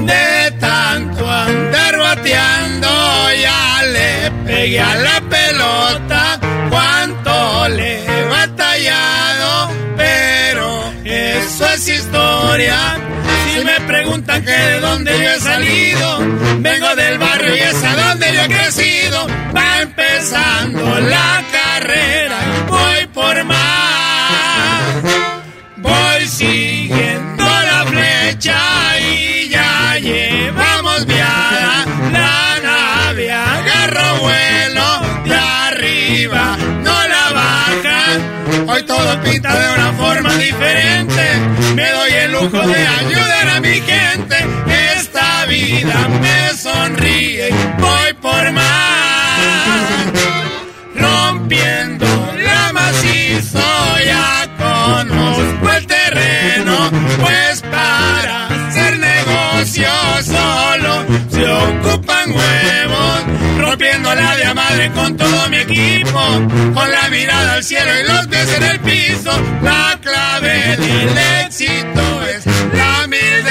De 0.07 0.51
tanto 0.61 1.31
andar 1.31 1.99
bateando 1.99 2.89
ya 3.43 3.83
le 3.85 4.31
pegué 4.47 4.81
a 4.81 4.95
la 4.95 5.21
pelota. 5.29 6.41
Cuánto 6.71 7.69
le 7.69 8.05
he 8.05 8.25
batallado, 8.29 9.71
pero 9.97 10.93
eso 11.05 11.67
es 11.75 11.89
historia. 11.89 12.99
Si 13.53 13.65
me 13.65 13.81
preguntan 13.81 14.45
que 14.45 14.53
de 14.53 14.81
dónde 14.81 15.11
yo 15.19 15.31
he 15.31 15.41
salido, 15.41 16.19
vengo 16.59 16.95
del 16.95 17.19
barrio 17.19 17.57
y 17.57 17.59
es 17.59 17.85
a 17.85 17.97
donde 17.97 18.35
yo 18.35 18.41
he 18.43 18.49
crecido. 18.49 19.27
Va 19.55 19.83
empezando 19.83 21.01
la 21.01 21.45
carrera 21.51 21.60
voy 22.69 23.07
por 23.15 23.45
más. 23.45 23.59
Voy 25.77 26.27
siguiendo 26.27 27.45
la 27.45 27.85
flecha 27.87 28.59
y 29.01 29.49
ya 29.49 29.99
llevamos 29.99 31.07
viada 31.07 31.87
la 32.13 32.61
nave. 32.63 33.33
Agarro 33.33 34.21
vuelo 34.21 35.01
de 35.25 35.35
arriba, 35.35 36.57
no 36.83 37.09
la 37.09 37.33
bajan. 37.33 38.69
Hoy 38.69 38.83
todo 38.83 39.21
pinta 39.23 39.59
de 39.59 39.75
una 39.75 39.93
forma 39.93 40.33
diferente. 40.35 41.23
Me 41.75 41.91
doy 41.91 42.13
el 42.13 42.33
lujo 42.33 42.67
de 42.67 42.87
ayudar 42.87 43.49
a 43.57 43.61
mi 43.61 43.81
gente. 43.81 44.37
Esta 44.97 45.47
vida 45.47 46.09
me 46.21 46.57
sonríe, 46.57 47.51
voy 47.79 48.00
Rompiendo 51.51 52.07
la 52.45 52.73
macizo, 52.73 53.59
ya 54.07 54.49
conozco 54.57 55.71
el 55.77 55.85
terreno. 55.85 56.77
Pues 57.21 57.63
para 57.63 58.69
hacer 58.69 58.97
negocio 59.01 59.91
solo 60.23 61.05
se 61.29 61.49
ocupan 61.49 62.31
huevos. 62.31 63.25
Rompiendo 63.59 64.15
la 64.15 64.37
de 64.37 64.55
madre 64.55 64.93
con 64.93 65.17
todo 65.17 65.49
mi 65.49 65.57
equipo. 65.57 66.21
Con 66.73 66.89
la 66.89 67.09
mirada 67.11 67.55
al 67.55 67.65
cielo 67.65 67.91
y 67.99 68.07
los 68.07 68.29
pies 68.29 68.55
en 68.55 68.63
el 68.63 68.79
piso. 68.79 69.33
La 69.61 69.99
clave 70.01 70.77
del 70.77 71.19
éxito 71.47 72.23
es 72.27 72.47
la 72.47 73.09
Me 73.09 73.43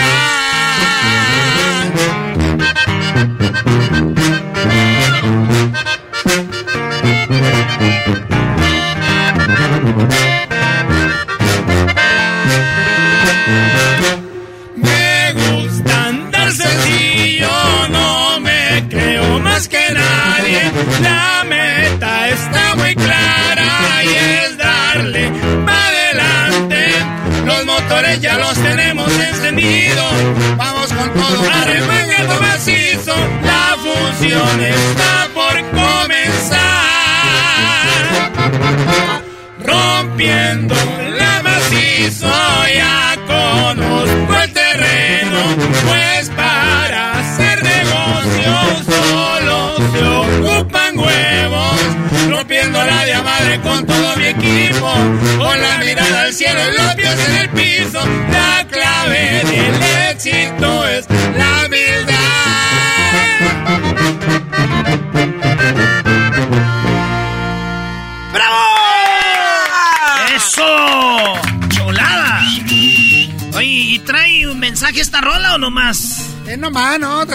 nomás? 76.70 77.28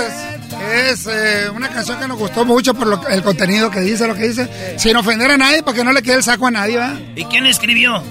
Es 0.73 1.06
eh, 1.06 1.48
una 1.55 1.69
canción 1.69 1.98
que 1.98 2.09
nos 2.09 2.19
gustó 2.19 2.44
mucho 2.44 2.74
por 2.74 2.86
lo- 2.86 3.09
el 3.09 3.23
contenido 3.23 3.70
que 3.70 3.81
dice, 3.81 4.06
lo 4.06 4.15
que 4.15 4.28
dice. 4.28 4.48
Sin 4.78 4.97
ofender 4.97 5.31
a 5.31 5.36
nadie, 5.36 5.62
para 5.62 5.77
que 5.77 5.85
no 5.85 5.93
le 5.93 6.02
quede 6.02 6.16
el 6.16 6.23
saco 6.23 6.47
a 6.47 6.51
nadie, 6.51 6.77
¿va? 6.78 6.94
¿Y 7.16 7.24
quién 7.27 7.47
escribió? 7.47 8.02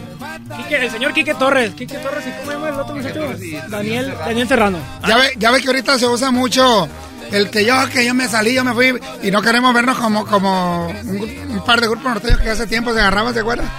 Quique, 0.58 0.76
el 0.86 0.92
señor 0.92 1.14
Quique 1.14 1.34
Torres. 1.36 1.74
Quique 1.74 1.96
Torres, 1.98 2.26
¿y 2.28 2.40
cómo 2.40 2.52
llama 2.52 2.70
el 2.70 2.76
otro 2.80 2.96
muchacho? 2.96 3.22
Daniel, 3.70 4.14
Daniel 4.20 4.48
Serrano. 4.48 4.78
Ya 5.08 5.18
ve, 5.18 5.32
ya 5.38 5.52
ve 5.52 5.62
que 5.62 5.68
ahorita 5.68 5.98
se 5.98 6.06
usa 6.08 6.32
mucho 6.32 6.88
el 7.34 7.50
que 7.50 7.66
yo, 7.66 7.74
que 7.90 8.06
yo 8.06 8.14
me 8.14 8.28
salí, 8.28 8.54
yo 8.54 8.64
me 8.64 8.74
fui, 8.74 8.94
y 9.22 9.32
no 9.32 9.42
queremos 9.42 9.74
vernos 9.74 9.98
como, 9.98 10.26
como 10.26 10.88
un, 10.88 11.48
un 11.50 11.64
par 11.66 11.82
de 11.82 11.88
grupos 11.88 12.06
norteños 12.06 12.40
que 12.40 12.50
hace 12.52 12.68
tiempo 12.68 12.94
se 12.94 13.00
agarraban, 13.00 13.34
¿se 13.34 13.40
acuerdan? 13.42 13.70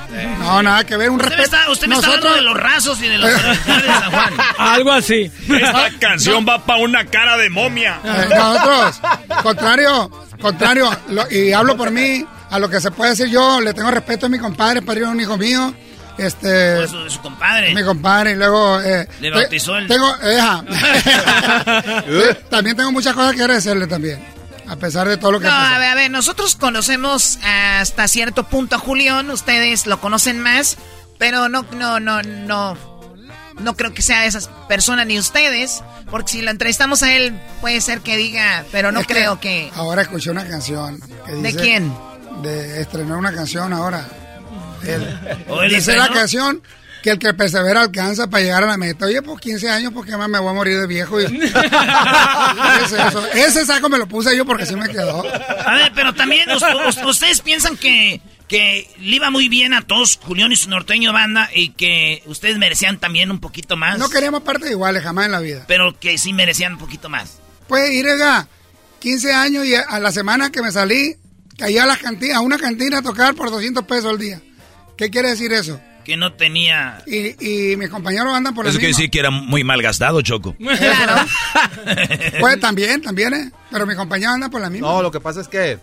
No, 0.41 0.63
nada 0.63 0.85
que 0.85 0.97
ver, 0.97 1.11
un 1.11 1.17
Usted 1.17 1.31
me 1.31 1.37
respeto. 1.37 1.57
está, 1.57 1.71
usted 1.73 1.87
me 1.87 1.95
está 1.95 2.07
hablando 2.09 2.35
de 2.35 2.43
los 2.43 2.57
rasos 2.59 3.01
y 3.03 3.09
de 3.09 3.19
los 3.19 3.31
de 3.31 3.37
San 3.37 4.11
Juan. 4.11 4.33
Algo 4.59 4.93
así. 4.93 5.31
Esta 5.49 5.91
canción 6.01 6.45
va 6.49 6.65
para 6.65 6.81
una 6.81 7.05
cara 7.07 7.37
de 7.37 7.49
momia. 7.51 8.01
Eh, 8.05 8.29
nosotros, 8.37 9.01
contrario, 9.43 10.11
contrario, 10.41 10.91
lo- 11.09 11.31
y 11.31 11.53
hablo 11.53 11.77
por 11.77 11.91
mí, 11.91 12.25
a 12.51 12.59
lo 12.59 12.69
que 12.69 12.81
se 12.81 12.91
puede 12.91 13.11
decir 13.11 13.29
yo, 13.29 13.61
le 13.61 13.73
tengo 13.75 13.91
respeto 13.91 14.27
a 14.27 14.29
mi 14.29 14.39
compadre, 14.39 14.83
padrino 14.83 15.07
de 15.09 15.13
un 15.15 15.21
hijo 15.21 15.37
mío. 15.37 15.75
Este, 16.19 16.77
Pues, 16.77 16.91
su, 16.91 17.11
su 17.11 17.21
compadre. 17.21 17.75
mi 17.75 17.83
compadre, 17.83 18.33
y 18.33 18.37
luego. 18.37 18.81
Eh, 18.81 19.09
Le 19.21 19.31
bautizó 19.31 19.77
el- 19.77 19.89
Tengo, 19.89 20.15
eh, 20.23 20.39
también 22.51 22.77
tengo 22.77 22.93
muchas 22.93 23.15
cosas 23.15 23.35
que 23.35 23.43
agradecerle 23.43 23.87
también. 23.87 24.23
A 24.67 24.77
pesar 24.77 25.07
de 25.09 25.17
todo 25.19 25.33
lo 25.33 25.41
que 25.41 25.47
No, 25.47 25.53
ha 25.53 25.77
a 25.77 25.79
ver, 25.79 25.89
a 25.91 25.95
ver, 25.95 26.11
nosotros 26.11 26.57
conocemos 26.57 27.39
hasta 27.45 28.09
cierto 28.09 28.45
punto 28.45 28.77
a 28.77 28.79
Julián, 28.79 29.29
ustedes 29.31 29.87
lo 29.87 30.01
conocen 30.01 30.41
más, 30.41 30.79
pero 31.19 31.49
no, 31.51 31.67
no, 31.73 32.01
no, 32.01 32.23
no, 32.23 32.79
no 33.61 33.77
creo 33.77 33.93
que 33.93 34.01
sea 34.01 34.23
de 34.23 34.29
esas 34.29 34.49
personas 34.69 35.07
ni 35.07 35.19
ustedes, 35.19 35.83
porque 36.11 36.33
si 36.33 36.43
lo 36.43 36.51
entrevistamos 36.51 37.03
a 37.03 37.13
él 37.13 37.39
puede 37.61 37.81
ser 37.83 38.01
que 38.01 38.17
diga, 38.17 38.65
pero 38.73 38.91
no 38.91 39.01
Es 39.01 39.07
creo 39.07 39.39
que... 39.39 39.71
Ahora 39.75 40.01
escuché 40.03 40.31
una 40.31 40.49
canción. 40.49 40.99
que 41.27 41.33
¿De 41.33 41.55
quién? 41.55 41.95
De 42.43 42.81
estrenar 42.81 43.19
una 43.19 43.35
canción 43.35 43.71
ahora. 43.75 44.09
Él- 44.87 45.19
¿O 45.49 45.63
él 45.63 45.71
dice 45.75 45.97
la 45.97 46.09
canción 46.09 46.63
que 47.03 47.11
el 47.11 47.19
que 47.19 47.35
persevera 47.35 47.83
alcanza 47.83 48.29
para 48.31 48.43
llegar 48.43 48.65
a 48.65 48.67
la 48.67 48.77
meta. 48.79 49.05
Oye, 49.05 49.21
pues 49.21 49.39
15 49.39 49.69
años, 49.69 49.93
porque 49.93 50.17
más 50.17 50.27
me 50.29 50.39
voy 50.39 50.49
a 50.49 50.53
morir 50.55 50.81
de 50.81 50.87
viejo? 50.87 51.21
Y- 51.21 51.27
¿Qué 51.27 51.45
es? 53.35 53.47
Ese 53.57 53.67
saco 53.67 53.89
me 53.89 53.99
lo 53.99 54.07
puse 54.07 54.35
yo 54.37 54.45
porque 54.47 54.65
sí 54.67 54.75
me 54.75 54.89
quedó. 54.89 55.23
A 55.67 55.75
ver, 55.75 55.93
pero 55.95 56.15
también 56.15 56.49
us- 56.51 56.63
us- 56.89 57.05
ustedes 57.05 57.41
piensan 57.43 57.77
que, 57.77 58.23
que 58.49 58.89
le 58.99 59.17
iba 59.17 59.29
muy 59.31 59.49
bien 59.51 59.75
a 59.75 59.83
todos 59.83 60.19
Julián 60.23 60.53
y 60.53 60.57
su 60.57 60.71
norteño 60.71 61.13
banda 61.13 61.51
y 61.55 61.71
que 61.73 62.23
ustedes 62.27 62.57
merecían 62.57 62.99
también 62.99 63.31
un 63.31 63.39
poquito 63.39 63.77
más. 63.77 63.99
No 63.99 64.09
queríamos 64.09 64.43
partes 64.43 64.71
iguales 64.71 65.03
jamás 65.03 65.27
en 65.27 65.33
la 65.33 65.41
vida. 65.41 65.65
Pero 65.69 65.99
que 66.01 66.17
sí 66.17 66.33
merecían 66.33 66.73
un 66.75 66.79
poquito 66.79 67.09
más. 67.11 67.39
Pues 67.69 67.91
ir 67.93 68.07
a 68.09 68.49
15 69.01 69.33
años 69.33 69.67
y 69.67 69.75
a 69.75 69.99
la 70.01 70.11
semana 70.11 70.51
que 70.51 70.63
me 70.63 70.73
salí, 70.73 71.17
caí 71.59 71.77
a, 71.77 71.85
la 71.85 71.97
cantina, 71.99 72.37
a 72.37 72.41
una 72.41 72.57
cantina 72.57 72.99
a 72.99 73.03
tocar 73.03 73.35
por 73.35 73.51
200 73.51 73.85
pesos 73.85 74.07
al 74.07 74.19
día. 74.19 74.41
¿Qué 74.97 75.11
quiere 75.11 75.31
decir 75.31 75.53
eso? 75.53 75.81
Que 76.05 76.17
no 76.17 76.35
tenía... 76.35 77.03
Y, 77.07 77.73
y 77.73 77.77
mis 77.77 77.89
compañeros 77.89 78.35
andan 78.35 78.55
por 78.55 78.65
la 78.65 78.71
Eso 78.71 78.79
quiere 78.79 78.89
misma. 78.91 78.99
decir 78.99 79.11
que 79.11 79.19
era 79.21 79.31
muy 79.31 79.65
mal 79.65 79.81
gastado, 79.83 80.21
Choco. 80.23 80.55
Claro. 80.59 81.27
Pues 82.41 82.61
también, 82.61 83.01
también, 83.03 83.33
¿eh? 83.35 83.51
Pero 83.71 83.87
mis 83.87 83.97
compañeros 83.97 84.35
andan 84.35 84.51
por 84.51 84.61
la 84.61 84.71
misma. 84.71 84.89
No, 84.89 85.03
lo 85.03 85.11
que 85.11 85.21
pasa 85.21 85.41
es 85.41 85.49
que, 85.49 85.79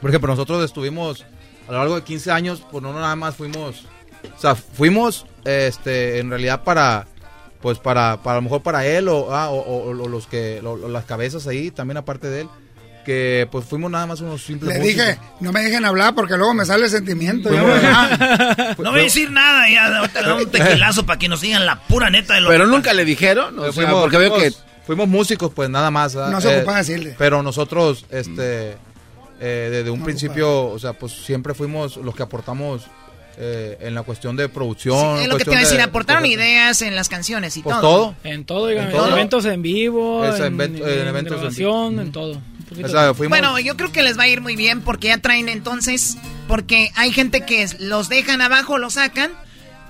por 0.00 0.10
ejemplo, 0.10 0.28
nosotros 0.28 0.64
estuvimos 0.64 1.24
a 1.68 1.72
lo 1.72 1.78
largo 1.78 1.96
de 1.96 2.02
15 2.04 2.30
años, 2.30 2.62
pues 2.70 2.82
no 2.82 2.92
nada 2.92 3.16
más 3.16 3.34
fuimos, 3.34 3.86
o 4.36 4.40
sea, 4.40 4.54
fuimos, 4.54 5.26
este, 5.44 6.20
en 6.20 6.30
realidad 6.30 6.62
para, 6.62 7.06
pues 7.60 7.78
para, 7.78 8.22
para 8.22 8.34
a 8.34 8.36
lo 8.36 8.42
mejor 8.42 8.62
para 8.62 8.86
él 8.86 9.08
o, 9.08 9.34
ah, 9.34 9.50
o, 9.50 9.56
o- 9.58 9.88
o 9.90 10.08
los 10.08 10.26
que, 10.28 10.60
lo- 10.62 10.88
las 10.88 11.04
cabezas 11.06 11.46
ahí, 11.48 11.70
también 11.72 11.96
aparte 11.96 12.28
de 12.28 12.42
él, 12.42 12.48
que 13.06 13.46
pues 13.52 13.64
fuimos 13.64 13.88
nada 13.90 14.04
más 14.06 14.20
unos 14.20 14.42
simples 14.42 14.74
Le 14.74 14.80
músicos. 14.80 15.06
dije, 15.06 15.18
no 15.40 15.52
me 15.52 15.62
dejen 15.62 15.84
hablar 15.84 16.14
porque 16.14 16.36
luego 16.36 16.52
me 16.52 16.66
sale 16.66 16.84
el 16.86 16.90
sentimiento. 16.90 17.48
Pues 17.48 17.60
Yo, 17.62 18.82
no. 18.82 18.90
voy 18.90 19.00
a 19.00 19.02
decir 19.04 19.30
nada, 19.30 19.70
ya 19.70 19.96
ahorita 19.98 20.22
le 20.22 20.28
doy 20.28 20.44
un 20.44 20.50
tequilazo 20.50 21.06
para 21.06 21.18
que 21.18 21.28
nos 21.28 21.40
digan 21.40 21.64
la 21.64 21.78
pura 21.78 22.10
neta 22.10 22.34
de 22.34 22.40
lo 22.40 22.48
Pero 22.48 22.64
que 22.64 22.70
nunca 22.70 22.92
le 22.92 23.04
dijeron, 23.04 23.58
o 23.58 23.66
Eh, 23.66 23.72
sea, 23.72 23.90
porque 23.92 24.18
veo 24.18 24.34
que... 24.34 24.50
fuimos- 24.50 24.64
fuimos 24.86 25.08
músicos, 25.08 25.52
pues 25.54 25.70
nada 25.70 25.90
más. 25.90 26.14
¿verdad? 26.16 26.30
No 26.32 26.40
se 26.40 26.56
ocupa 26.58 26.76
decirle. 26.78 27.14
Pero 27.16 27.42
nosotros, 27.44 28.04
este, 28.10 28.76
eh, 29.40 29.68
desde 29.70 29.90
un 29.90 30.02
principio, 30.02 30.66
o 30.66 30.78
sea, 30.78 30.92
pues 30.92 31.12
siempre 31.12 31.54
fuimos 31.54 31.96
los 31.98 32.14
que 32.14 32.24
aportamos 32.24 32.82
eh, 33.38 33.76
en 33.82 33.94
la 33.94 34.02
cuestión 34.02 34.34
de 34.34 34.48
producción. 34.48 35.18
es 35.18 35.28
lo 35.28 35.36
que 35.36 35.44
te 35.44 35.50
cuestión 35.50 35.52
iba 35.52 35.58
a 35.60 35.62
decir, 35.64 35.76
de- 35.76 35.82
aportaron 35.84 36.22
de- 36.22 36.30
ideas 36.30 36.80
en 36.82 36.96
las 36.96 37.08
canciones 37.10 37.56
y 37.58 37.62
Pues 37.62 37.76
todo. 37.80 37.82
todo. 37.82 38.14
En 38.24 38.44
todo, 38.46 38.66
digan, 38.68 38.86
En 38.86 38.92
todo. 38.92 39.10
eventos 39.12 39.44
en 39.44 39.60
vivo, 39.62 40.24
Es, 40.24 40.40
en, 40.40 40.58
en 40.58 40.60
en- 40.60 40.76
en 40.76 40.88
en 41.00 41.08
eventos 41.08 41.36
grabación, 41.38 41.98
en 42.00 42.12
todo. 42.12 42.40
O 42.72 42.88
sea, 42.88 43.14
fuimos- 43.14 43.30
Bueno, 43.38 43.58
yo 43.60 43.76
creo 43.76 43.92
que 43.92 44.02
les 44.02 44.18
va 44.18 44.24
a 44.24 44.28
ir 44.28 44.40
muy 44.40 44.56
bien 44.56 44.80
porque 44.82 45.08
ya 45.08 45.18
traen 45.18 45.48
entonces, 45.48 46.16
porque 46.48 46.90
hay 46.96 47.12
gente 47.12 47.42
que 47.42 47.66
los 47.78 48.08
dejan 48.08 48.40
abajo, 48.40 48.78
los 48.78 48.94
sacan, 48.94 49.30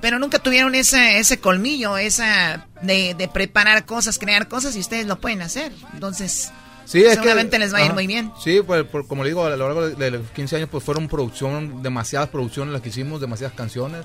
Pero 0.03 0.19
nunca 0.19 0.39
tuvieron 0.39 0.75
ese, 0.75 1.19
ese 1.19 1.41
colmillo, 1.41 1.97
esa 1.97 2.67
de, 2.83 3.15
de 3.15 3.29
preparar 3.29 3.87
cosas, 3.87 4.19
crear 4.19 4.47
cosas 4.47 4.77
y 4.77 4.79
ustedes 4.81 5.07
lo 5.07 5.19
pueden 5.19 5.41
hacer. 5.41 5.73
Entonces, 5.95 6.53
Sí, 6.85 7.03
es 7.03 7.15
seguramente 7.15 7.53
que, 7.57 7.59
les 7.61 7.73
va 7.73 7.79
a 7.79 7.81
ir 7.81 7.87
ajá. 7.87 7.95
muy 7.95 8.07
bien. 8.07 8.31
Sí, 8.45 8.61
pues 8.65 8.85
por- 8.85 9.09
como 9.09 9.25
le 9.25 9.31
digo, 9.31 9.45
a 9.47 9.51
lo 9.51 9.57
largo 9.57 9.89
de, 9.89 9.95
de 9.97 10.11
los 10.19 10.31
15 10.33 10.57
años 10.57 10.69
pues 10.71 10.85
fueron 10.85 11.09
producción, 11.09 11.83
demasiadas 11.83 12.29
producciones 12.29 12.73
las 12.75 12.83
que 12.83 12.91
hicimos, 12.91 13.23
demasiadas 13.23 13.57
canciones. 13.57 14.05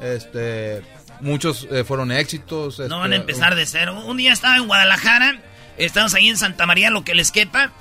Este, 0.00 0.82
muchos 1.20 1.66
eh, 1.70 1.82
fueron 1.84 2.12
éxitos. 2.12 2.78
No 2.78 2.84
este, 2.84 2.94
van 2.96 3.12
a 3.12 3.16
empezar 3.16 3.54
de 3.54 3.66
cero. 3.66 4.02
Un 4.04 4.18
día 4.18 4.32
estaba 4.34 4.56
en 4.58 4.66
Guadalajara, 4.66 5.40
estamos 5.78 6.12
ahí 6.14 6.28
en 6.28 6.36
Santa 6.36 6.66
María, 6.66 6.90
lo 6.90 7.04
que 7.04 7.14
les 7.14 7.32
quepa. 7.32 7.72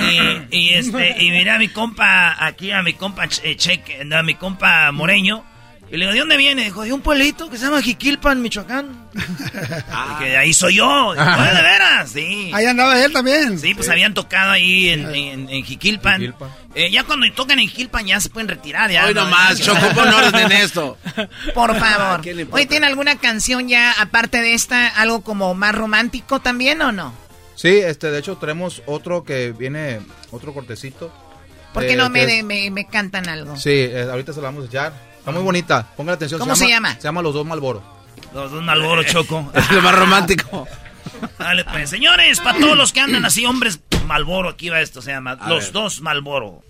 Y, 0.00 0.56
y, 0.56 0.68
este, 0.74 1.22
y 1.22 1.30
miré 1.30 1.50
a 1.50 1.58
mi 1.58 1.68
compa, 1.68 2.36
aquí 2.44 2.70
a 2.70 2.82
mi 2.82 2.94
compa 2.94 3.24
eh, 3.42 3.56
Cheque, 3.56 4.04
no, 4.04 4.18
a 4.18 4.22
mi 4.22 4.34
compa 4.34 4.90
Moreño. 4.92 5.44
Y 5.90 5.96
le 5.96 6.00
digo, 6.04 6.12
¿de 6.12 6.18
dónde 6.18 6.36
viene? 6.36 6.64
Dijo, 6.64 6.82
de 6.82 6.92
un 6.92 7.00
pueblito 7.00 7.48
que 7.48 7.56
se 7.56 7.64
llama 7.64 7.80
Jiquilpan, 7.80 8.42
Michoacán. 8.42 9.08
Y 9.14 10.18
que 10.22 10.24
de 10.30 10.36
ahí 10.36 10.52
soy 10.52 10.74
yo. 10.74 11.14
"Ah, 11.16 11.50
¿De 11.54 11.62
veras? 11.62 12.10
Sí. 12.10 12.50
Ahí 12.52 12.66
andaba 12.66 13.02
él 13.02 13.10
también. 13.10 13.58
Sí, 13.58 13.72
pues 13.74 13.88
habían 13.88 14.12
tocado 14.12 14.50
ahí 14.50 14.90
en, 14.90 15.14
en, 15.14 15.48
en 15.48 15.64
Jiquilpan. 15.64 16.34
Eh, 16.74 16.90
ya 16.90 17.04
cuando 17.04 17.26
tocan 17.32 17.58
en 17.58 17.68
Jiquilpan 17.68 18.06
ya 18.06 18.20
se 18.20 18.28
pueden 18.28 18.48
retirar. 18.48 18.90
Ya, 18.90 19.06
Hoy 19.06 19.14
¿no? 19.14 19.24
nomás, 19.24 19.58
Choco, 19.62 19.80
pon 19.94 20.08
orden 20.08 20.34
en 20.38 20.52
esto. 20.52 20.98
Por 21.54 21.74
favor. 21.78 22.20
Hoy 22.50 22.66
tiene 22.66 22.86
alguna 22.86 23.16
canción 23.16 23.66
ya, 23.66 23.92
aparte 23.92 24.42
de 24.42 24.52
esta, 24.52 24.88
algo 24.88 25.22
como 25.22 25.54
más 25.54 25.74
romántico 25.74 26.40
también 26.40 26.82
o 26.82 26.92
no? 26.92 27.14
Sí, 27.58 27.78
este, 27.78 28.12
de 28.12 28.20
hecho 28.20 28.36
tenemos 28.36 28.82
otro 28.86 29.24
que 29.24 29.50
viene, 29.50 29.98
otro 30.30 30.54
cortecito. 30.54 31.12
¿Por 31.74 31.82
qué 31.84 31.94
eh, 31.94 31.96
no 31.96 32.08
me, 32.08 32.22
es- 32.38 32.44
me, 32.44 32.70
me 32.70 32.86
cantan 32.86 33.28
algo? 33.28 33.56
Sí, 33.56 33.70
eh, 33.72 34.06
ahorita 34.08 34.32
se 34.32 34.40
la 34.40 34.46
vamos 34.46 34.62
a 34.64 34.66
echar. 34.68 34.92
Está 35.18 35.32
muy 35.32 35.42
bonita, 35.42 35.84
ponga 35.96 36.12
atención. 36.12 36.38
¿Cómo 36.38 36.54
se 36.54 36.68
llama? 36.68 36.94
Se 36.94 37.02
llama 37.02 37.20
Los 37.20 37.34
Dos 37.34 37.44
Malboro. 37.44 37.82
Los 38.32 38.52
dos 38.52 38.62
Malboro, 38.62 39.02
Choco. 39.02 39.50
Es 39.54 39.70
lo 39.72 39.82
más 39.82 39.92
romántico. 39.98 40.68
Dale, 41.38 41.64
pues, 41.64 41.90
señores, 41.90 42.38
para 42.38 42.60
todos 42.60 42.76
los 42.76 42.92
que 42.92 43.00
andan 43.00 43.24
así, 43.24 43.44
hombres 43.44 43.80
Malboro, 44.06 44.50
aquí 44.50 44.68
va 44.68 44.80
esto, 44.80 45.02
se 45.02 45.10
llama 45.10 45.32
A 45.40 45.48
Los 45.48 45.64
ver. 45.64 45.72
dos 45.72 46.00
Malboro. 46.00 46.62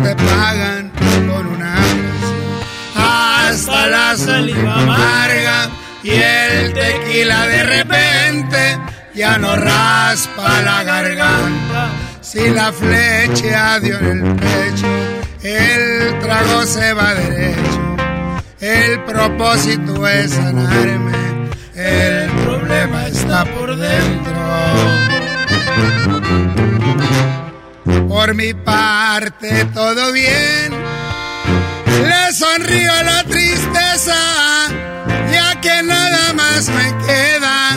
Te 0.00 0.14
pagan 0.14 0.90
con 1.28 1.46
una. 1.46 1.74
Hasta 2.94 3.86
la 3.86 4.16
saliva 4.16 4.74
amarga 4.74 5.70
y 6.02 6.10
el 6.10 6.72
tequila 6.72 7.46
de 7.46 7.62
repente 7.64 8.78
ya 9.14 9.38
no 9.38 9.56
raspa 9.56 10.62
la 10.62 10.82
garganta. 10.84 11.90
Si 12.20 12.48
la 12.50 12.72
flecha 12.72 13.80
dio 13.80 13.98
en 13.98 14.26
el 14.26 14.36
pecho, 14.36 14.86
el 15.42 16.18
trago 16.20 16.64
se 16.64 16.92
va 16.92 17.14
derecho. 17.14 17.96
El 18.60 19.00
propósito 19.04 20.06
es 20.06 20.32
sanarme, 20.32 21.48
el 21.74 22.30
problema 22.44 23.06
está 23.06 23.44
por 23.44 23.76
dentro. 23.76 24.34
Por 28.08 28.34
mi 28.34 28.52
parte 28.52 29.64
todo 29.74 30.12
bien, 30.12 30.72
le 32.02 32.32
sonrío 32.32 32.92
a 32.92 33.02
la 33.02 33.24
tristeza, 33.24 34.14
ya 35.32 35.60
que 35.60 35.82
nada 35.82 36.32
más 36.34 36.68
me 36.68 36.94
queda 37.06 37.76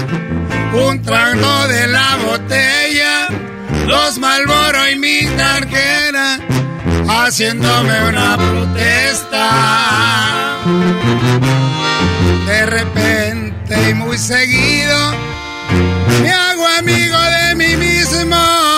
un 0.74 1.02
trago 1.02 1.68
de 1.68 1.88
la 1.88 2.18
botella, 2.26 3.28
dos 3.88 4.18
Malboro 4.20 4.90
y 4.90 4.96
mi 4.96 5.26
cartera, 5.38 6.40
haciéndome 7.08 8.10
una 8.10 8.38
protesta. 8.38 9.50
De 12.48 12.66
repente 12.66 13.90
y 13.90 13.94
muy 13.94 14.18
seguido, 14.18 15.14
me 16.22 16.32
hago 16.32 16.68
amigo 16.80 17.18
de 17.20 17.56
mí 17.56 17.76
mismo 17.78 18.71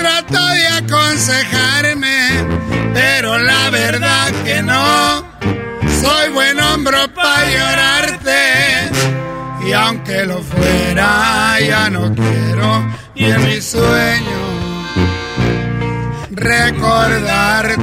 y 0.00 0.02
trato 0.02 0.46
de 0.46 0.66
aconsejarme, 0.68 2.28
pero 2.94 3.38
la 3.38 3.70
verdad 3.70 4.32
que 4.44 4.62
no, 4.62 5.24
soy 6.00 6.30
buen 6.32 6.58
hombro 6.60 7.12
para 7.14 7.50
llorarte. 7.50 8.90
Y 9.66 9.72
aunque 9.72 10.24
lo 10.24 10.42
fuera, 10.42 11.60
ya 11.60 11.90
no 11.90 12.14
quiero 12.14 12.90
ni 13.14 13.24
en 13.24 13.44
mi 13.46 13.60
sueño 13.60 14.40
recordarte. 16.30 17.80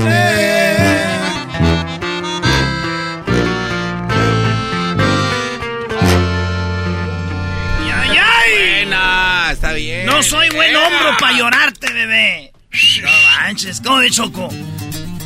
¡Ay, 7.93 8.17
ay! 8.17 8.83
Buena, 8.83 9.51
está 9.51 9.73
bien. 9.73 10.05
No 10.05 10.23
soy 10.23 10.49
buen 10.49 10.75
hombro 10.75 11.15
para 11.19 11.37
llorarte, 11.37 11.76
bebé. 11.97 12.53
No 13.01 13.09
manches, 13.39 13.81
¿cómo 13.81 13.99
de 13.99 14.11
Choco? 14.11 14.49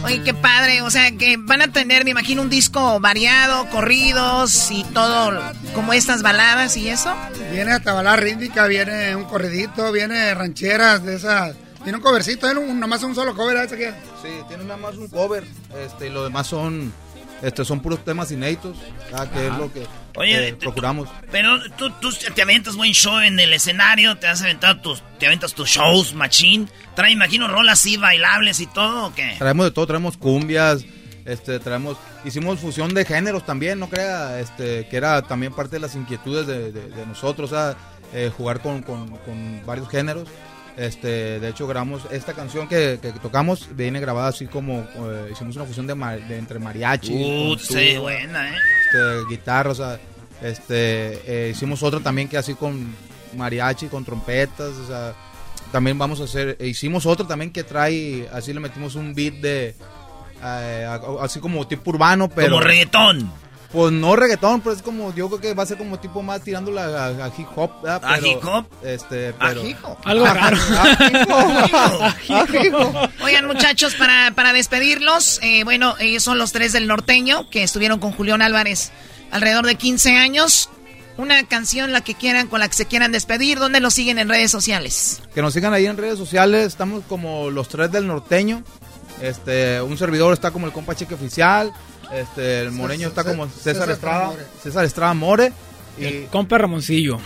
Oye, 0.05 0.23
qué 0.23 0.33
padre. 0.33 0.81
O 0.81 0.89
sea, 0.89 1.11
que 1.11 1.35
van 1.37 1.61
a 1.61 1.71
tener, 1.71 2.05
me 2.05 2.11
imagino, 2.11 2.41
un 2.41 2.49
disco 2.49 2.99
variado, 2.99 3.69
corridos 3.69 4.71
y 4.71 4.83
todo, 4.85 5.37
como 5.75 5.91
estas 5.93 6.21
baladas 6.21 6.77
y 6.77 6.87
eso. 6.87 7.13
Viene 7.51 7.73
hasta 7.73 7.93
balada 7.93 8.15
rítmica, 8.15 8.67
viene 8.67 9.15
un 9.15 9.25
corridito, 9.25 9.91
viene 9.91 10.33
rancheras 10.33 11.03
de 11.03 11.15
esas. 11.15 11.55
Tiene 11.83 11.97
un 11.97 12.03
covercito, 12.03 12.49
¿eh? 12.49 12.55
un, 12.55 12.79
nomás 12.79 13.03
un 13.03 13.15
solo 13.15 13.35
cover. 13.35 13.57
¿eh? 13.57 13.63
¿ese 13.65 13.77
qué? 13.77 13.89
Sí, 14.21 14.29
tiene 14.47 14.63
nada 14.63 14.77
más 14.77 14.95
un 14.95 15.07
cover, 15.09 15.43
este, 15.83 16.07
y 16.07 16.09
lo 16.11 16.23
demás 16.23 16.45
son, 16.47 16.93
este, 17.41 17.65
son 17.65 17.81
puros 17.81 18.05
temas 18.05 18.31
inéditos, 18.31 18.77
ah, 19.13 19.25
que 19.25 19.47
es 19.47 19.57
lo 19.57 19.73
que 19.73 19.87
Oye, 20.15 20.49
eh, 20.49 20.51
te- 20.51 20.57
procuramos. 20.57 21.09
Pero 21.31 21.57
tú, 21.77 21.89
tú 22.01 22.11
te 22.35 22.41
avientas 22.41 22.75
buen 22.75 22.93
show 22.93 23.19
en 23.19 23.39
el 23.39 23.53
escenario, 23.53 24.17
te 24.17 24.27
has 24.27 24.41
aventado 24.41 24.79
tus, 24.81 25.03
te 25.19 25.27
aventas 25.27 25.53
tus 25.53 25.69
shows, 25.69 26.13
machín. 26.13 26.69
Trae, 26.95 27.11
imagino, 27.11 27.47
rolas 27.47 27.79
así 27.79 27.97
bailables 27.97 28.59
y 28.59 28.67
todo, 28.67 29.07
¿o 29.07 29.13
qué? 29.15 29.35
Traemos 29.37 29.65
de 29.65 29.71
todo, 29.71 29.87
traemos 29.87 30.17
cumbias, 30.17 30.83
este, 31.25 31.59
traemos, 31.59 31.97
hicimos 32.25 32.59
fusión 32.59 32.93
de 32.93 33.05
géneros 33.05 33.45
también, 33.45 33.79
no 33.79 33.89
crea, 33.89 34.39
este, 34.39 34.87
que 34.89 34.97
era 34.97 35.21
también 35.21 35.53
parte 35.53 35.77
de 35.77 35.79
las 35.81 35.95
inquietudes 35.95 36.47
de, 36.47 36.71
de- 36.71 36.89
de 36.89 37.05
nosotros, 37.05 37.51
o 37.51 37.55
sea, 37.55 37.77
eh, 38.13 38.29
jugar 38.35 38.59
con, 38.61 38.81
con- 38.81 39.07
con 39.19 39.65
varios 39.65 39.87
géneros. 39.87 40.27
Este, 40.77 41.39
de 41.39 41.49
hecho 41.49 41.67
grabamos 41.67 42.03
esta 42.11 42.33
canción 42.33 42.67
que, 42.67 42.97
que 43.01 43.11
tocamos, 43.11 43.67
viene 43.75 43.99
grabada 43.99 44.29
así 44.29 44.47
como, 44.47 44.87
eh, 44.95 45.29
hicimos 45.31 45.55
una 45.55 45.65
fusión 45.65 45.85
de, 45.85 45.93
entre 46.37 46.59
mariachi, 46.59 47.13
Uh, 47.13 47.57
sí, 47.57 47.89
tuba, 47.91 48.01
buena, 48.01 48.49
¿eh? 48.49 48.57
este, 48.85 49.29
guitarra, 49.29 49.71
o 49.71 49.75
sea, 49.75 49.99
este, 50.41 51.21
eh, 51.25 51.49
hicimos 51.51 51.83
otra 51.83 51.99
también 51.99 52.29
que 52.29 52.37
así 52.37 52.53
con 52.55 52.95
mariachi, 53.35 53.87
con 53.87 54.05
trompetas, 54.05 54.71
o 54.77 54.87
sea, 54.87 55.13
también 55.71 55.97
vamos 55.97 56.21
a 56.21 56.23
hacer, 56.23 56.55
e 56.59 56.67
hicimos 56.67 57.05
otra 57.05 57.27
también 57.27 57.51
que 57.51 57.63
trae, 57.63 58.27
así 58.31 58.53
le 58.53 58.61
metimos 58.61 58.95
un 58.95 59.13
beat 59.13 59.35
de, 59.35 59.75
eh, 60.43 60.99
así 61.19 61.39
como 61.39 61.67
tipo 61.67 61.91
urbano, 61.91 62.29
pero... 62.29 62.49
Como 62.49 62.61
reggaetón. 62.61 63.31
Pues 63.71 63.93
no 63.93 64.17
reggaetón, 64.17 64.59
pero 64.59 64.75
es 64.75 64.81
como, 64.81 65.15
yo 65.15 65.27
creo 65.29 65.39
que 65.39 65.53
va 65.53 65.63
a 65.63 65.65
ser 65.65 65.77
como 65.77 65.97
tipo 65.97 66.21
más 66.21 66.41
tirándola 66.41 66.83
a, 67.05 67.25
a 67.25 67.31
hip 67.37 67.47
hop, 67.55 67.81
¿verdad? 67.81 68.01
¿A 68.03 68.19
hip 68.19 68.43
hop? 68.43 68.65
Este, 68.83 69.29
¿A 69.29 69.47
pero... 69.47 69.65
hip 69.65 69.77
hop? 69.83 69.97
Algo 70.03 70.25
raro. 70.25 70.57
A 70.69 72.15
hip 72.51 72.73
hop. 72.73 73.09
Oigan, 73.23 73.47
muchachos, 73.47 73.95
para, 73.95 74.31
para 74.31 74.51
despedirlos, 74.51 75.39
eh, 75.41 75.63
bueno, 75.63 75.95
ellos 75.99 76.21
son 76.21 76.37
los 76.37 76.51
tres 76.51 76.73
del 76.73 76.87
norteño 76.87 77.49
que 77.49 77.63
estuvieron 77.63 77.99
con 77.99 78.11
Julián 78.11 78.41
Álvarez 78.41 78.91
alrededor 79.31 79.65
de 79.65 79.75
15 79.75 80.17
años. 80.17 80.69
Una 81.17 81.45
canción, 81.45 81.91
la 81.91 82.01
que 82.01 82.15
quieran, 82.15 82.47
con 82.47 82.59
la 82.59 82.67
que 82.67 82.73
se 82.73 82.85
quieran 82.85 83.11
despedir. 83.11 83.59
¿Dónde 83.59 83.79
los 83.79 83.93
siguen 83.93 84.17
en 84.17 84.29
redes 84.29 84.51
sociales? 84.51 85.21
Que 85.33 85.41
nos 85.41 85.53
sigan 85.53 85.73
ahí 85.73 85.85
en 85.85 85.97
redes 85.97 86.17
sociales, 86.17 86.67
estamos 86.67 87.03
como 87.07 87.49
los 87.49 87.67
tres 87.67 87.91
del 87.91 88.07
norteño. 88.07 88.63
Este, 89.21 89.81
un 89.81 89.97
servidor 89.97 90.33
está 90.33 90.51
como 90.51 90.65
el 90.65 90.71
compa 90.71 90.95
cheque 90.95 91.13
oficial, 91.13 91.71
este, 92.13 92.61
el 92.61 92.71
moreño 92.71 93.07
está 93.07 93.23
como 93.23 93.47
César 93.47 93.73
César 93.73 93.89
Estrada, 93.89 94.25
More. 94.27 94.43
César 94.61 94.85
Estrada 94.85 95.13
More 95.13 95.53
y 95.97 96.21
Compa 96.25 96.57
Ramoncillo. 96.57 97.19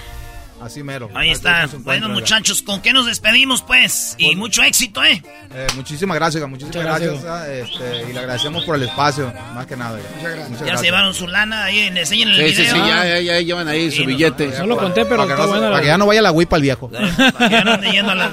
Así 0.61 0.83
mero. 0.83 1.09
Ahí 1.13 1.31
está. 1.31 1.67
Bueno, 1.79 2.07
muchachos, 2.09 2.61
¿con 2.61 2.81
qué 2.81 2.93
nos 2.93 3.05
despedimos, 3.05 3.61
pues? 3.61 4.15
Y 4.17 4.35
mucho 4.35 4.63
éxito, 4.63 5.03
¿eh? 5.03 5.21
eh 5.53 5.67
muchísimas 5.75 6.15
gracias, 6.15 6.47
muchísimas 6.47 6.85
gracias. 6.85 7.25
Ah, 7.25 7.45
este, 7.47 8.09
y 8.09 8.13
le 8.13 8.19
agradecemos 8.19 8.63
por 8.63 8.75
el 8.77 8.83
espacio, 8.83 9.33
más 9.53 9.65
que 9.65 9.75
nada. 9.75 9.99
Muchas 10.15 10.35
gracias. 10.35 10.65
ya 10.65 10.77
se 10.77 10.85
llevaron 10.85 11.13
su 11.13 11.27
lana, 11.27 11.65
ahí 11.65 11.79
enseñen 11.79 12.29
el 12.29 12.35
sí, 12.35 12.41
video. 12.43 12.73
Sí, 12.73 12.81
sí, 12.81 12.87
ya, 12.87 13.19
ya, 13.19 13.39
llevan 13.41 13.67
ahí 13.67 13.91
su 13.91 14.05
billete. 14.05 14.47
No, 14.59 14.67
lo 14.67 14.77
conté, 14.77 15.05
pero 15.05 15.27
para, 15.27 15.35
que 15.35 15.41
no, 15.41 15.51
para 15.51 15.81
que 15.81 15.87
ya 15.87 15.97
no 15.97 16.05
vaya 16.05 16.21
la 16.21 16.31
huipa 16.31 16.55
al 16.55 16.61
viejo. 16.61 16.89
para 17.33 17.49
que 17.49 17.55
ya 17.55 17.63
no 17.63 17.73
ande 17.73 17.91
yendo 17.91 18.11
a 18.13 18.15
las 18.15 18.31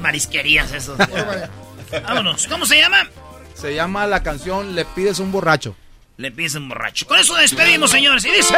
marisquerías 0.00 0.72
esos. 0.72 0.98
Vámonos. 2.04 2.46
¿Cómo 2.46 2.64
se 2.64 2.78
llama? 2.78 3.06
Se 3.60 3.74
llama 3.74 4.06
la 4.06 4.22
canción 4.22 4.74
Le 4.74 4.86
pides 4.86 5.18
un 5.18 5.32
borracho. 5.32 5.76
Le 6.16 6.32
pides 6.32 6.54
un 6.54 6.70
borracho. 6.70 7.06
Con 7.06 7.18
eso 7.18 7.34
despedimos, 7.34 7.90
señores. 7.90 8.24
Y 8.24 8.30
dice... 8.30 8.56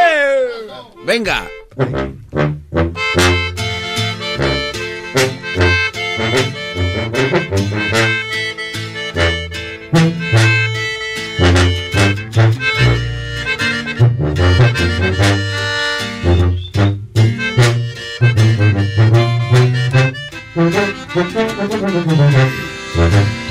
Venga. 1.05 1.45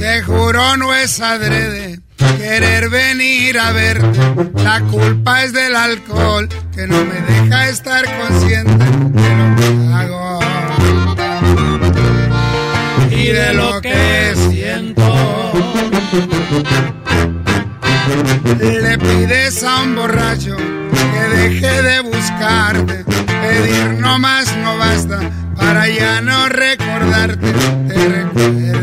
Te 0.00 0.22
juro 0.22 0.78
no 0.78 0.94
es 0.94 1.20
adrede 1.20 2.00
querer 2.38 2.88
venir 2.88 3.58
a 3.58 3.70
verte. 3.72 4.18
La 4.64 4.80
culpa 4.80 5.44
es 5.44 5.52
del 5.52 5.76
alcohol 5.76 6.48
que 6.74 6.86
no 6.86 7.04
me 7.04 7.20
deja 7.20 7.68
estar 7.68 8.04
consciente 8.18 8.72
de 8.72 9.36
lo 9.36 9.56
que 9.56 9.92
hago 9.92 10.40
y 13.10 13.26
de 13.26 13.52
lo 13.52 13.80
que 13.82 14.34
siento. 14.48 15.52
Le 18.58 18.98
pides 18.98 19.62
a 19.62 19.82
un 19.82 19.96
borracho 19.96 20.56
que 20.56 21.36
deje 21.36 21.82
de 21.82 22.00
buscarte. 22.00 23.04
Pedir 23.04 24.00
no 24.00 24.18
más 24.18 24.56
no 24.56 24.78
basta 24.78 25.20
para 25.56 25.88
ya 25.88 26.22
no 26.22 26.48
recordarte. 26.48 27.52
Te 27.88 28.08
recuerdo 28.08 28.79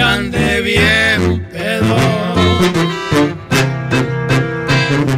ande 0.00 0.60
bien 0.60 1.48
pedo. 1.52 1.96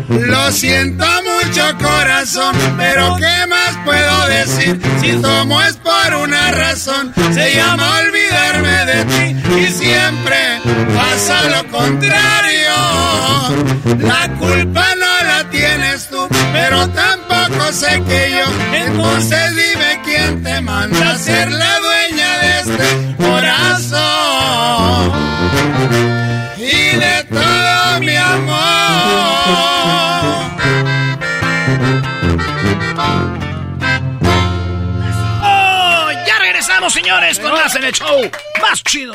Lo 0.09 0.53
siento 0.53 1.05
mucho 1.23 1.63
corazón, 1.79 2.55
pero 2.77 3.17
¿qué 3.17 3.47
más 3.49 3.77
puedo 3.85 4.29
decir? 4.29 4.81
Si 5.01 5.13
tomo 5.21 5.61
es 5.63 5.77
por 5.77 6.15
una 6.15 6.51
razón, 6.53 7.13
se 7.33 7.55
llama 7.55 7.99
olvidarme 8.01 8.85
de 8.87 9.05
ti 9.05 9.61
y 9.61 9.67
siempre 9.67 10.61
pasa 10.95 11.43
lo 11.45 11.67
contrario. 11.69 12.75
La 13.99 14.29
culpa 14.39 14.87
no 14.97 15.27
la 15.27 15.51
tienes 15.51 16.09
tú, 16.09 16.29
pero 16.53 16.89
tampoco 16.89 17.73
sé 17.73 18.03
que 18.09 18.31
yo. 18.31 18.77
Entonces 18.77 19.51
dime 19.51 20.01
quién 20.05 20.43
te 20.43 20.61
manda 20.61 21.13
a 21.13 21.19
ser 21.19 21.51
la 21.51 21.79
dueña 21.79 21.98
señores, 37.19 37.39
con 37.41 37.53
más 37.53 37.75
en 37.75 37.85
show 37.93 38.31
más 38.61 38.83
chido 38.85 39.15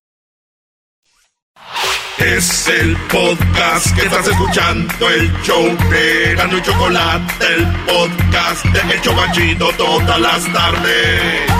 Es 2.17 2.67
el 2.67 2.95
podcast 3.07 3.95
que 3.95 4.01
estás 4.01 4.27
escuchando, 4.27 5.09
el 5.09 5.31
show 5.41 5.63
de 5.89 6.35
Gano 6.35 6.57
y 6.57 6.61
Chocolate, 6.61 7.45
el 7.55 7.65
podcast 7.85 8.65
de 8.65 8.93
El 8.93 9.01
Chocachito 9.01 9.71
todas 9.77 10.19
las 10.19 10.53
tardes. 10.53 11.51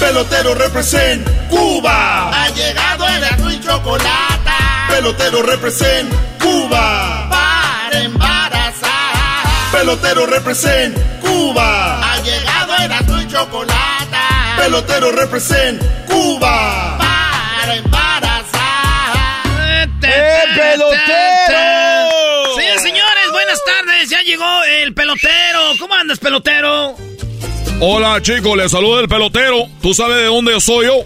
Pelotero 0.00 0.54
represent 0.54 1.28
Cuba. 1.48 2.30
Ha 2.30 2.48
llegado 2.50 3.06
el 3.06 3.20
Gano 3.20 3.50
y 3.52 3.60
Chocolate. 3.60 4.50
Pelotero 4.88 5.42
represent 5.42 6.12
Cuba. 6.40 7.28
Para 7.30 8.02
embarazar. 8.02 9.70
Pelotero 9.70 10.26
represent 10.26 10.98
Cuba. 11.20 12.12
Ha 12.12 12.18
llegado 12.22 12.74
el 12.76 12.88
Gano 12.88 13.22
y 13.22 13.28
Chocolate 13.28 13.81
pelotero 14.62 15.10
represent 15.10 15.82
Cuba. 16.06 16.96
Para 16.96 17.76
embarazar. 17.76 19.88
¡Eh, 20.04 20.42
pelotero! 20.54 22.10
Sí, 22.56 22.78
señores, 22.80 23.24
buenas 23.32 23.58
tardes. 23.64 24.08
Ya 24.08 24.22
llegó 24.22 24.62
el 24.82 24.94
pelotero. 24.94 25.72
¿Cómo 25.80 25.94
andas, 25.94 26.20
pelotero? 26.20 26.94
Hola, 27.80 28.22
chicos, 28.22 28.56
les 28.56 28.70
saluda 28.70 29.00
el 29.00 29.08
pelotero. 29.08 29.66
¿Tú 29.80 29.94
sabes 29.94 30.18
de 30.18 30.26
dónde 30.26 30.60
soy 30.60 30.86
yo? 30.86 30.98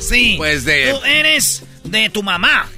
Sí. 0.00 0.34
Pues 0.36 0.64
de. 0.64 0.90
Tú 0.90 1.04
eres 1.04 1.62
de 1.84 2.10
tu 2.10 2.20
mamá. 2.20 2.68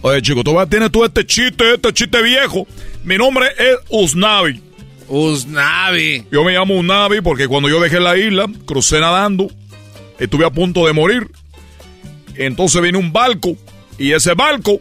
Oye, 0.00 0.22
chico, 0.22 0.42
tú 0.42 0.56
tienes 0.70 0.90
tú 0.90 1.04
este 1.04 1.26
chiste, 1.26 1.74
este 1.74 1.92
chiste 1.92 2.22
viejo. 2.22 2.66
Mi 3.02 3.18
nombre 3.18 3.48
es 3.58 3.76
Usnavi. 3.90 4.63
Usnavi. 5.08 6.26
Yo 6.30 6.44
me 6.44 6.52
llamo 6.52 6.78
Usnavi 6.78 7.20
porque 7.20 7.48
cuando 7.48 7.68
yo 7.68 7.80
dejé 7.80 8.00
la 8.00 8.16
isla, 8.16 8.46
crucé 8.66 9.00
nadando, 9.00 9.48
estuve 10.18 10.44
a 10.46 10.50
punto 10.50 10.86
de 10.86 10.92
morir. 10.92 11.30
Entonces 12.36 12.82
vino 12.82 12.98
un 12.98 13.12
barco 13.12 13.56
y 13.98 14.12
ese 14.12 14.34
barco 14.34 14.80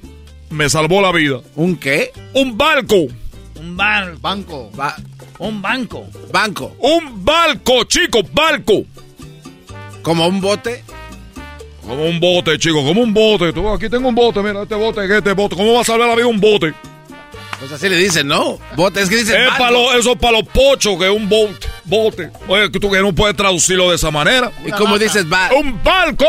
me 0.50 0.70
salvó 0.70 1.02
la 1.02 1.12
vida. 1.12 1.42
¿Un 1.56 1.76
qué? 1.76 2.12
Un 2.34 2.58
barco. 2.58 3.08
Un 3.60 3.78
bar 3.78 4.18
banco. 4.20 4.72
un 5.40 5.62
banco. 5.62 6.06
Banco. 6.32 6.76
Un 6.80 7.24
barco, 7.24 7.84
chicos, 7.86 8.24
barco. 8.34 8.84
¿Como 10.02 10.28
un 10.28 10.42
bote? 10.42 10.84
Como 11.82 12.06
un 12.06 12.20
bote, 12.20 12.58
chicos, 12.58 12.84
como 12.84 13.02
un 13.02 13.14
bote. 13.14 13.52
Tú, 13.54 13.70
aquí 13.70 13.90
tengo 13.90 14.10
un 14.10 14.16
bote, 14.16 14.42
mira, 14.42 14.64
este 14.64 14.76
bote, 14.76 15.06
este 15.06 15.34
bote. 15.34 15.56
¿Cómo 15.56 15.74
va 15.74 15.82
a 15.82 15.84
salvar 15.84 16.10
la 16.10 16.16
vida 16.16 16.28
un 16.28 16.40
bote? 16.40 16.74
Pues 17.64 17.72
así 17.72 17.88
le 17.88 17.96
dicen, 17.96 18.28
¿no? 18.28 18.60
Bote, 18.76 19.02
es 19.02 19.08
que 19.10 19.16
dicen. 19.16 19.42
Es 19.42 19.52
para 19.58 19.72
eso 19.98 20.12
es 20.12 20.18
para 20.20 20.40
los 20.40 20.48
pochos, 20.50 20.98
que 21.00 21.06
es 21.06 21.12
un 21.16 21.30
bote. 21.30 21.66
Bote. 21.86 22.30
Oye, 22.50 22.70
tú 22.70 22.92
que 22.92 23.00
no 23.02 23.16
puedes 23.16 23.38
traducirlo 23.38 23.90
de 23.90 23.96
esa 23.96 24.12
manera. 24.12 24.52
¿Y 24.66 24.72
cómo 24.72 25.00
dices? 25.00 25.26
¡Un 25.58 25.78
palco! 25.80 26.26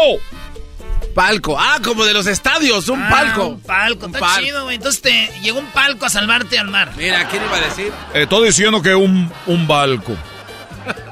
Palco. 1.13 1.57
Ah, 1.59 1.79
como 1.83 2.05
de 2.05 2.13
los 2.13 2.29
estadios, 2.29 2.89
un 2.89 3.03
Ah, 3.03 3.09
palco. 3.11 3.47
Un 3.49 3.61
palco, 3.63 4.07
Un 4.07 4.15
está 4.15 4.27
palco. 4.27 4.43
chido, 4.45 4.63
güey. 4.65 4.77
Entonces 4.77 5.01
te 5.03 5.31
llegó 5.43 5.59
un 5.59 5.67
palco 5.73 6.07
a 6.07 6.11
salvarte 6.11 6.57
al 6.57 6.69
mar. 6.69 6.93
Mira, 6.97 7.27
¿quién 7.29 7.43
iba 7.45 7.57
a 7.57 7.61
decir? 7.61 7.93
Estoy 8.15 8.47
diciendo 8.47 8.81
que 8.81 8.91
es 8.91 8.97
un, 8.97 9.29
un 9.47 9.67
barco. 9.67 10.17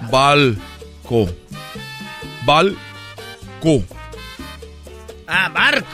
Balco. 0.09 1.29
Balco. 2.45 3.85
Ah, 5.27 5.49
barco. 5.49 5.87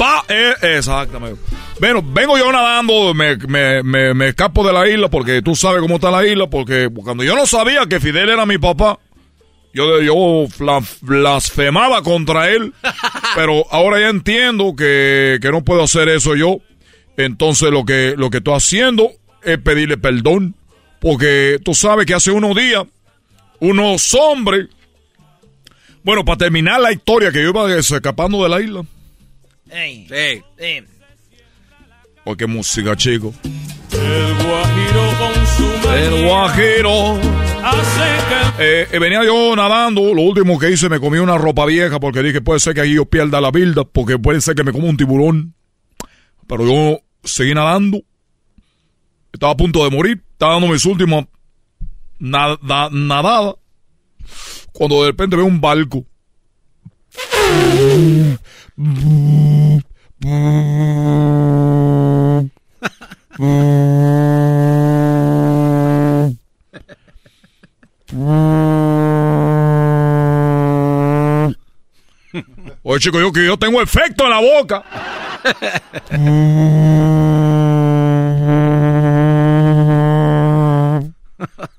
Va, 0.00 0.24
eh, 0.28 0.54
exactamente. 0.76 1.40
Bueno, 1.78 2.02
vengo 2.02 2.36
yo 2.38 2.50
nadando, 2.50 3.14
me, 3.14 3.36
me, 3.36 3.82
me, 3.82 4.14
me 4.14 4.28
escapo 4.28 4.66
de 4.66 4.72
la 4.72 4.88
isla 4.88 5.08
porque 5.08 5.42
tú 5.42 5.54
sabes 5.54 5.80
cómo 5.80 5.96
está 5.96 6.10
la 6.10 6.26
isla, 6.26 6.48
porque 6.48 6.88
cuando 6.92 7.24
yo 7.24 7.36
no 7.36 7.46
sabía 7.46 7.86
que 7.86 8.00
Fidel 8.00 8.30
era 8.30 8.46
mi 8.46 8.58
papá, 8.58 8.98
yo, 9.72 10.00
yo 10.00 10.46
blasfemaba 11.02 12.02
contra 12.02 12.50
él, 12.50 12.72
pero 13.34 13.64
ahora 13.70 14.00
ya 14.00 14.08
entiendo 14.08 14.74
que, 14.76 15.38
que 15.42 15.50
no 15.50 15.64
puedo 15.64 15.82
hacer 15.82 16.08
eso 16.08 16.36
yo. 16.36 16.58
Entonces 17.16 17.70
lo 17.70 17.84
que, 17.84 18.14
lo 18.16 18.30
que 18.30 18.38
estoy 18.38 18.54
haciendo 18.54 19.10
es 19.42 19.58
pedirle 19.58 19.96
perdón, 19.96 20.54
porque 21.00 21.58
tú 21.64 21.74
sabes 21.74 22.06
que 22.06 22.14
hace 22.14 22.30
unos 22.30 22.56
días, 22.56 22.84
unos 23.60 24.14
hombres, 24.14 24.68
bueno, 26.02 26.24
para 26.24 26.38
terminar 26.38 26.80
la 26.80 26.92
historia 26.92 27.30
que 27.30 27.42
yo 27.42 27.50
iba 27.50 27.72
escapando 27.76 28.42
de 28.42 28.48
la 28.48 28.60
isla, 28.60 28.84
Ey. 29.74 30.06
Sí. 30.08 30.42
Eh, 30.58 30.84
Oh, 32.26 32.34
qué 32.34 32.46
música, 32.46 32.96
chico. 32.96 33.34
El 33.92 34.34
guajiro 34.46 35.02
con 35.18 35.46
su 35.46 35.88
El 35.90 36.26
guajiro. 36.26 37.34
Eh, 38.58 38.86
eh, 38.92 38.98
venía 38.98 39.24
yo 39.24 39.54
nadando, 39.56 40.14
lo 40.14 40.22
último 40.22 40.58
que 40.58 40.70
hice 40.70 40.88
me 40.88 41.00
comí 41.00 41.18
una 41.18 41.36
ropa 41.36 41.66
vieja 41.66 41.98
porque 41.98 42.22
dije 42.22 42.40
puede 42.40 42.60
ser 42.60 42.74
que 42.74 42.82
ahí 42.82 42.94
yo 42.94 43.04
pierda 43.04 43.40
la 43.40 43.50
vida, 43.50 43.84
porque 43.84 44.18
puede 44.18 44.40
ser 44.40 44.54
que 44.54 44.64
me 44.64 44.72
coma 44.72 44.88
un 44.88 44.96
tiburón. 44.96 45.54
Pero 46.46 46.66
yo 46.66 47.00
seguí 47.24 47.52
nadando. 47.52 48.02
Estaba 49.32 49.52
a 49.52 49.56
punto 49.56 49.84
de 49.84 49.90
morir, 49.90 50.22
estaba 50.32 50.54
dando 50.54 50.68
mis 50.68 50.84
últimas 50.84 51.26
nadadas. 52.20 53.54
Cuando 54.72 55.02
de 55.02 55.10
repente 55.10 55.36
veo 55.36 55.46
un 55.46 55.60
barco. 55.60 56.04
Oye, 72.86 73.00
chico, 73.00 73.18
yo 73.18 73.32
que 73.32 73.44
yo 73.44 73.56
tengo 73.56 73.80
efecto 73.80 74.24
en 74.24 74.30
la 74.30 74.40
boca. 74.40 74.84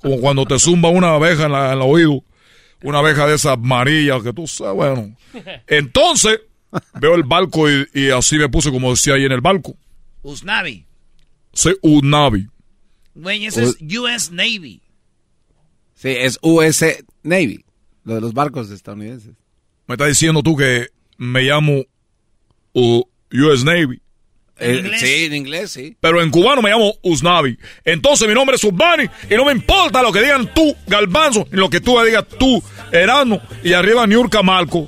Como 0.02 0.20
cuando 0.20 0.46
te 0.46 0.60
zumba 0.60 0.90
una 0.90 1.14
abeja 1.14 1.46
en, 1.46 1.54
el 1.54 1.82
oído. 1.82 2.24
Una 2.86 3.00
abeja 3.00 3.26
de 3.26 3.34
esas 3.34 3.54
amarillas 3.54 4.22
que 4.22 4.32
tú 4.32 4.46
sabes, 4.46 4.76
bueno. 4.76 5.16
Entonces, 5.68 6.40
veo 7.00 7.16
el 7.16 7.24
barco 7.24 7.68
y, 7.70 8.12
así 8.12 8.38
me 8.38 8.48
puse 8.48 8.72
como 8.72 8.92
decía 8.92 9.16
ahí 9.16 9.26
en 9.26 9.32
el 9.32 9.42
barco. 9.42 9.76
Usnavi. 10.22 10.86
Sí, 11.52 11.72
Usnavi. 11.82 12.48
Güey, 13.16 13.48
ese 13.48 13.64
es 13.64 13.78
US 13.82 14.30
Navy. 14.32 14.84
Sí, 15.96 16.10
es 16.10 16.38
US 16.44 16.84
Navy. 17.24 17.66
Lo 18.04 18.16
de 18.16 18.22
los 18.22 18.34
barcos 18.34 18.70
estadounidenses. 18.70 19.34
Me 19.88 19.96
está 19.96 20.06
diciendo 20.06 20.44
tú 20.44 20.56
que 20.56 20.90
me 21.18 21.42
llamo 21.42 21.86
US 22.74 23.64
Navy. 23.64 24.00
¿En 24.58 24.86
eh, 24.86 24.98
sí, 24.98 25.26
en 25.26 25.34
inglés, 25.34 25.72
sí. 25.72 25.98
Pero 26.00 26.22
en 26.22 26.32
cubano 26.32 26.62
me 26.62 26.70
llamo 26.70 26.96
Usnavi. 27.02 27.58
Entonces 27.84 28.28
mi 28.28 28.34
nombre 28.34 28.56
es 28.56 28.64
Usbani 28.64 29.06
y 29.30 29.36
no 29.36 29.46
me 29.46 29.52
importa 29.52 30.02
lo 30.02 30.14
que 30.14 30.22
digan 30.22 30.54
tú, 30.54 30.76
Galbanzo, 30.88 31.48
ni 31.52 31.58
lo 31.58 31.70
que 31.70 31.82
tú 31.82 32.00
digas 32.02 32.26
tú, 32.40 32.64
Erano, 32.92 33.42
y 33.64 33.74
arriba 33.74 34.08
Niurka 34.08 34.42
Malco. 34.44 34.88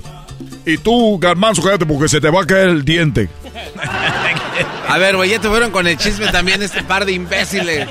Y 0.65 0.77
tú, 0.77 1.17
Galbanzo, 1.19 1.61
cállate 1.61 1.85
porque 1.85 2.07
se 2.07 2.21
te 2.21 2.29
va 2.29 2.43
a 2.43 2.45
caer 2.45 2.69
el 2.69 2.85
diente. 2.85 3.29
a 4.87 4.97
ver, 4.97 5.15
güey, 5.15 5.31
ya 5.31 5.39
te 5.39 5.49
fueron 5.49 5.71
con 5.71 5.87
el 5.87 5.97
chisme 5.97 6.27
también 6.27 6.61
este 6.61 6.83
par 6.83 7.05
de 7.05 7.13
imbéciles. 7.13 7.87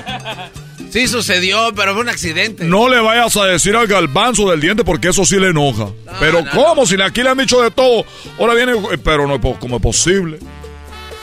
Sí 0.89 1.07
sucedió, 1.07 1.73
pero 1.75 1.93
fue 1.93 2.01
un 2.01 2.09
accidente. 2.09 2.63
No 2.63 2.87
le 2.87 2.99
vayas 2.99 3.35
a 3.37 3.45
decir 3.45 3.75
al 3.75 3.87
galbanzo 3.87 4.49
del 4.49 4.61
diente 4.61 4.83
porque 4.83 5.09
eso 5.09 5.25
sí 5.25 5.37
le 5.37 5.49
enoja. 5.49 5.87
pero 6.19 6.43
¿cómo? 6.53 6.85
Si 6.85 6.99
aquí 7.01 7.23
le 7.23 7.29
han 7.29 7.37
dicho 7.37 7.61
de 7.61 7.71
todo. 7.71 8.05
Ahora 8.39 8.53
viene, 8.53 8.73
pero 9.03 9.27
no 9.27 9.39
como 9.59 9.77
es 9.77 9.81
posible. 9.81 10.39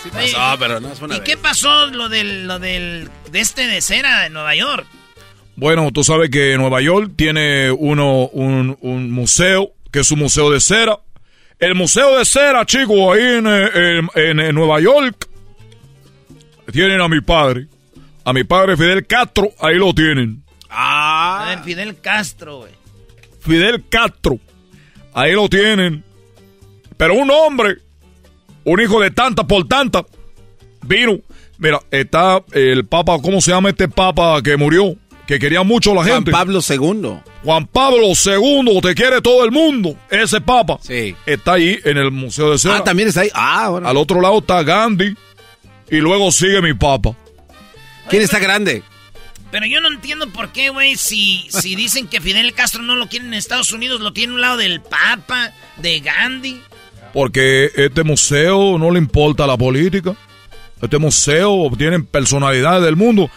Sí 0.05 0.11
pasó, 0.11 0.57
pero 0.59 0.81
no 0.81 0.93
es 0.93 1.03
una 1.03 1.17
¿Y 1.17 1.21
qué 1.21 1.37
pasó 1.37 1.87
lo 1.87 2.09
del, 2.09 2.47
lo 2.47 2.61
del, 2.61 3.11
de 3.33 3.41
este 3.41 3.67
de 3.67 3.81
cera 3.81 4.23
de 4.23 4.31
Nueva 4.31 4.55
York? 4.55 4.87
Bueno, 5.57 5.91
tú 5.91 6.05
sabes 6.05 6.31
que 6.31 6.57
Nueva 6.57 6.81
York 6.81 7.13
tiene 7.17 7.73
uno, 7.73 8.29
un, 8.29 8.77
un 8.81 9.11
museo, 9.11 9.73
que 9.91 10.01
es 10.01 10.11
un 10.13 10.21
museo 10.21 10.51
de 10.51 10.61
cera. 10.61 10.99
El 11.59 11.75
museo 11.75 12.19
de 12.19 12.25
cera, 12.25 12.65
chicos, 12.67 12.97
ahí 13.17 13.23
en, 13.23 14.09
en 14.15 14.55
Nueva 14.55 14.81
York, 14.81 15.29
tienen 16.73 17.01
a 17.01 17.09
mi 17.09 17.21
padre 17.21 17.69
a 18.25 18.33
mi 18.33 18.45
padre 18.45 18.77
Fidel 18.77 19.07
Castro, 19.07 19.53
ahí 19.61 19.77
lo 19.77 19.95
tienen. 19.95 20.43
Ah. 20.71 21.61
Fidel 21.65 22.01
Castro, 22.01 22.59
güey. 22.59 22.73
Fidel 23.41 23.85
Castro, 23.89 24.39
ahí 25.13 25.33
lo 25.33 25.49
tienen. 25.49 26.03
Pero 26.97 27.15
un 27.15 27.31
hombre, 27.31 27.77
un 28.65 28.81
hijo 28.81 29.01
de 29.01 29.11
tanta 29.11 29.47
por 29.47 29.67
tanta, 29.69 30.05
vino. 30.83 31.19
Mira, 31.59 31.81
está 31.91 32.43
el 32.53 32.85
papa, 32.87 33.19
¿cómo 33.23 33.41
se 33.41 33.53
llama 33.53 33.71
este 33.71 33.89
papa 33.89 34.43
que 34.43 34.57
murió? 34.57 34.97
Que 35.27 35.39
quería 35.39 35.63
mucho 35.63 35.95
la 35.95 36.05
gente. 36.05 36.31
Juan 36.31 36.47
Pablo 36.47 36.61
II. 36.69 37.21
Juan 37.45 37.67
Pablo 37.67 38.09
II, 38.09 38.81
te 38.83 38.95
quiere 38.95 39.23
todo 39.23 39.45
el 39.45 39.53
mundo. 39.53 39.97
Ese 40.11 40.41
papa. 40.41 40.79
Sí. 40.83 41.17
Está 41.25 41.55
ahí 41.55 41.79
en 41.85 41.97
el 41.97 42.11
Museo 42.11 42.51
de 42.51 42.59
Cera. 42.59 42.79
Ah, 42.79 42.85
también 42.85 43.09
está 43.09 43.23
ahí. 43.23 43.31
Ah, 43.33 43.69
bueno. 43.71 43.89
Al 43.89 43.97
otro 43.97 44.21
lado 44.21 44.39
está 44.39 44.63
Gandhi. 44.63 45.15
Y 45.91 45.97
luego 45.97 46.31
sigue 46.31 46.61
mi 46.61 46.75
papa. 46.75 47.17
¿Quién 48.09 48.23
está 48.23 48.39
grande? 48.39 48.83
Pero 49.51 49.67
yo 49.67 49.81
no 49.81 49.89
entiendo 49.89 50.29
por 50.31 50.51
qué, 50.51 50.71
güey, 50.71 50.97
si, 50.97 51.47
si 51.49 51.77
dicen 51.77 52.09
que 52.09 52.21
Fidel 52.21 52.53
Castro 52.55 52.83
no 52.83 52.97
lo 52.97 53.09
quiere 53.09 53.25
en 53.25 53.35
Estados 53.35 53.73
Unidos, 53.73 54.01
lo 54.01 54.13
tiene 54.13 54.33
a 54.33 54.35
un 54.35 54.41
lado 54.41 54.57
del 54.57 54.81
Papa, 54.81 55.53
de 55.77 56.01
Gandhi. 56.01 56.61
Porque 57.15 57.71
este 57.77 58.03
museo 58.03 58.77
no 58.77 58.91
le 58.91 58.99
importa 58.99 59.47
la 59.47 59.57
política. 59.57 60.15
Este 60.83 60.99
museo 60.99 61.71
tiene 61.79 62.01
personalidades 62.01 62.85
del 62.85 62.97
mundo, 62.97 63.31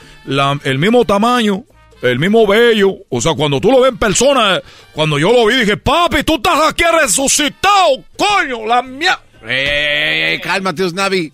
el 0.64 0.80
mismo 0.80 1.06
tamaño, 1.06 1.64
el 2.02 2.18
mismo 2.18 2.48
bello. 2.48 2.96
O 3.10 3.22
sea, 3.22 3.36
cuando 3.36 3.62
tú 3.62 3.72
lo 3.72 3.82
ves 3.82 3.92
en 3.92 3.98
persona, 4.00 4.60
cuando 4.94 5.20
yo 5.20 5.32
lo 5.32 5.46
vi, 5.46 5.58
dije, 5.58 5.78
papi, 5.78 6.24
tú 6.24 6.36
estás 6.36 6.60
aquí 6.68 6.84
resucitado, 7.02 8.04
coño, 8.18 8.66
la 8.66 8.82
mía. 8.82 9.20
Ey, 9.48 10.40
cálmate, 10.42 10.84
Osnavi. 10.84 11.32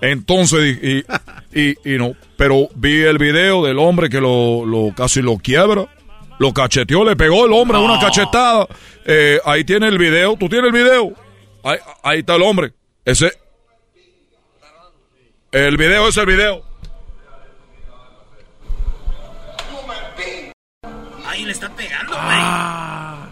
Entonces, 0.00 0.78
y, 0.80 1.04
y, 1.52 1.74
y, 1.84 1.98
no, 1.98 2.14
pero 2.36 2.68
vi 2.76 3.02
el 3.02 3.18
video 3.18 3.64
del 3.64 3.80
hombre 3.80 4.08
que 4.08 4.20
lo, 4.20 4.64
lo 4.64 4.94
casi 4.94 5.20
lo 5.20 5.36
quiebra, 5.36 5.86
lo 6.38 6.52
cacheteó, 6.52 7.04
le 7.04 7.16
pegó 7.16 7.44
el 7.44 7.52
hombre 7.52 7.78
una 7.78 7.98
cachetada. 7.98 8.68
Eh, 9.04 9.40
ahí 9.44 9.64
tiene 9.64 9.88
el 9.88 9.98
video, 9.98 10.36
tú 10.36 10.48
tienes 10.48 10.72
el 10.72 10.72
video. 10.72 11.25
Ahí, 11.66 11.78
ahí 12.04 12.18
está 12.20 12.36
el 12.36 12.42
hombre. 12.42 12.72
Ese. 13.04 13.32
El 15.50 15.76
video 15.76 16.06
es 16.06 16.16
el 16.16 16.26
video. 16.26 16.62
Ahí 21.26 21.44
le 21.44 21.50
está 21.50 21.68
pegando, 21.74 22.12
güey. 22.12 22.24
Ah. 22.24 23.28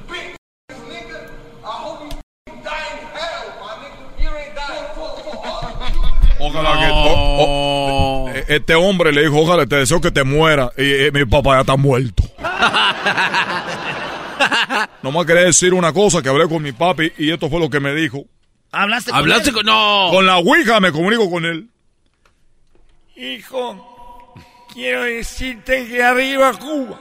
Ojalá 6.40 6.72
que. 6.80 6.90
Oh, 6.92 7.36
oh, 7.38 8.28
eh, 8.30 8.44
este 8.48 8.74
hombre 8.74 9.12
le 9.12 9.22
dijo: 9.22 9.38
Ojalá 9.38 9.64
te 9.64 9.76
deseo 9.76 10.00
que 10.00 10.10
te 10.10 10.24
muera. 10.24 10.72
Y, 10.76 11.08
mi 11.12 11.24
papá 11.24 11.54
ya 11.54 11.60
está 11.60 11.76
muerto. 11.76 12.24
no 15.02 15.12
me 15.12 15.26
quería 15.26 15.44
decir 15.44 15.74
una 15.74 15.92
cosa 15.92 16.22
que 16.22 16.28
hablé 16.28 16.48
con 16.48 16.62
mi 16.62 16.72
papi 16.72 17.12
y 17.18 17.30
esto 17.30 17.48
fue 17.48 17.60
lo 17.60 17.70
que 17.70 17.80
me 17.80 17.94
dijo. 17.94 18.24
¿Hablaste 18.72 19.10
con 19.10 19.20
¿Hablaste 19.20 19.52
Con, 19.52 19.66
no. 19.66 20.08
Con 20.10 20.26
la 20.26 20.38
Ouija 20.38 20.80
me 20.80 20.92
comunico 20.92 21.30
con 21.30 21.44
él. 21.44 21.68
Hijo, 23.16 24.34
quiero 24.72 25.02
decirte 25.02 25.86
que 25.86 26.02
arriba 26.02 26.52
Cuba. 26.58 27.00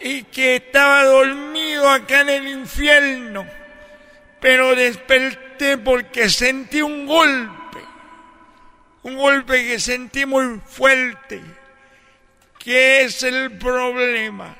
Y 0.00 0.22
que 0.24 0.56
estaba 0.56 1.04
dormido 1.04 1.88
acá 1.90 2.20
en 2.22 2.30
el 2.30 2.48
infierno. 2.48 3.44
Pero 4.40 4.74
desperté 4.74 5.76
porque 5.78 6.30
sentí 6.30 6.80
un 6.80 7.06
golpe 7.06 7.58
un 9.08 9.16
golpe 9.16 9.66
que 9.66 9.80
sentí 9.80 10.26
muy 10.26 10.60
fuerte. 10.66 11.42
¿Qué 12.58 13.02
es 13.02 13.22
el 13.22 13.56
problema? 13.58 14.56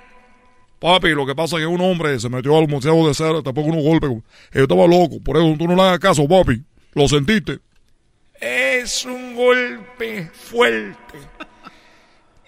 Papi, 0.79 1.09
lo 1.11 1.27
que 1.27 1.35
pasa 1.35 1.57
es 1.57 1.63
que 1.63 1.67
un 1.67 1.81
hombre 1.81 2.19
se 2.21 2.29
metió 2.29 2.57
al 2.57 2.69
museo 2.69 3.07
de 3.07 3.15
cera, 3.15 3.43
tampoco 3.43 3.69
un 3.69 3.83
golpe. 3.83 4.07
Yo 4.53 4.63
estaba 4.63 4.87
loco, 4.87 5.21
por 5.23 5.37
eso 5.37 5.55
tú 5.59 5.67
no 5.67 5.75
le 5.75 5.83
hagas 5.83 5.99
caso, 5.99 6.27
papi. 6.29 6.63
¿Lo 6.95 7.09
sentiste? 7.09 7.59
Es 8.41 9.05
un 9.05 9.35
golpe 9.35 10.31
fuerte. 10.33 11.19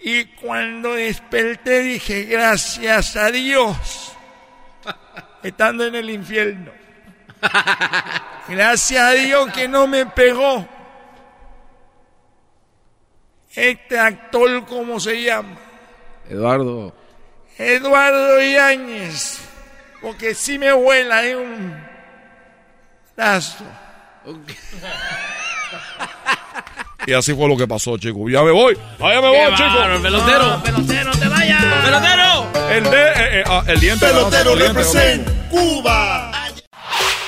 Y 0.02 0.24
cuando 0.26 0.94
desperté 0.94 1.82
dije, 1.82 2.24
gracias 2.24 3.16
a 3.16 3.30
Dios, 3.30 4.12
estando 5.42 5.86
en 5.86 5.94
el 5.94 6.10
infierno. 6.10 6.70
Gracias 8.48 9.02
a 9.02 9.12
Dios 9.12 9.50
que 9.52 9.66
no 9.66 9.86
me 9.86 10.04
pegó 10.04 10.66
este 13.54 13.98
actor, 13.98 14.66
¿cómo 14.66 15.00
se 15.00 15.22
llama? 15.22 15.56
Eduardo. 16.28 16.94
Eduardo 17.58 18.40
Yáñez. 18.40 19.40
Porque 20.00 20.34
si 20.34 20.58
me 20.58 20.72
vuela 20.72 21.24
es 21.24 21.36
un 21.36 21.76
lazo. 23.16 23.64
Y 27.06 27.14
así 27.14 27.34
fue 27.34 27.48
lo 27.48 27.56
que 27.56 27.66
pasó, 27.66 27.96
chicos. 27.96 28.30
Ya 28.30 28.42
me 28.42 28.50
voy. 28.50 28.76
Allá 29.00 29.20
me 29.20 29.28
voy, 29.28 29.54
chicos. 29.54 30.00
pelotero. 30.02 30.62
pelotero, 30.62 31.10
te 31.12 31.28
vayas. 31.28 31.64
Pelotero. 31.82 32.46
El, 32.70 32.84
de, 32.84 33.02
eh, 33.02 33.40
eh, 33.40 33.44
ah, 33.46 33.64
el 33.66 33.80
diente. 33.80 34.06
Pelotero 34.06 34.54
representa 34.54 35.32
Cuba. 35.48 36.30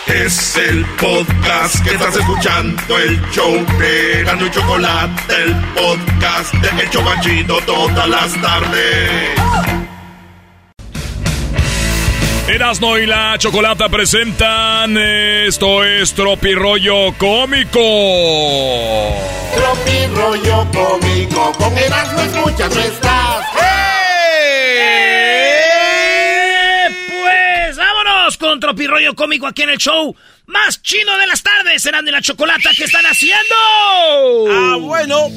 Es 0.07 0.57
el 0.57 0.85
podcast 1.01 1.83
que 1.85 1.95
estás 1.95 2.15
escuchando, 2.17 2.99
el 2.99 3.21
show 3.31 3.55
de 3.79 4.23
Gano 4.25 4.47
y 4.47 4.51
Chocolate, 4.51 5.35
el 5.35 5.55
podcast 5.75 6.53
de 6.55 6.85
Hecho 6.85 7.03
Banchito 7.03 7.59
todas 7.63 8.09
las 8.09 8.41
tardes. 8.43 9.82
Erasno 12.49 12.99
y 12.99 13.07
la 13.07 13.39
Chocolata 13.39 13.89
presentan 13.89 14.97
Esto 14.99 15.85
es 15.85 16.13
Tropirollo 16.13 17.13
Cómico. 17.17 17.81
Tropirollo 19.55 20.67
Cómico, 20.73 21.53
con 21.53 21.79
Erasmo 21.79 22.21
escuchas 22.21 22.75
no 22.75 22.81
estás. 22.81 23.47
Pues 27.11 27.77
vámonos 27.77 28.37
con 28.37 28.59
Tropirollo 28.59 29.15
Cómico 29.15 29.47
aquí 29.47 29.63
en 29.63 29.71
el 29.71 29.79
show 29.79 30.15
más 30.47 30.83
chino 30.83 31.17
de 31.19 31.27
las 31.29 31.43
tardes. 31.43 31.81
Serán 31.81 32.05
de 32.05 32.13
la 32.13 32.21
Chocolata 32.21 32.71
que 32.77 32.85
están 32.85 33.05
haciendo. 33.07 33.55
Ah, 34.51 34.77
bueno. 34.81 35.29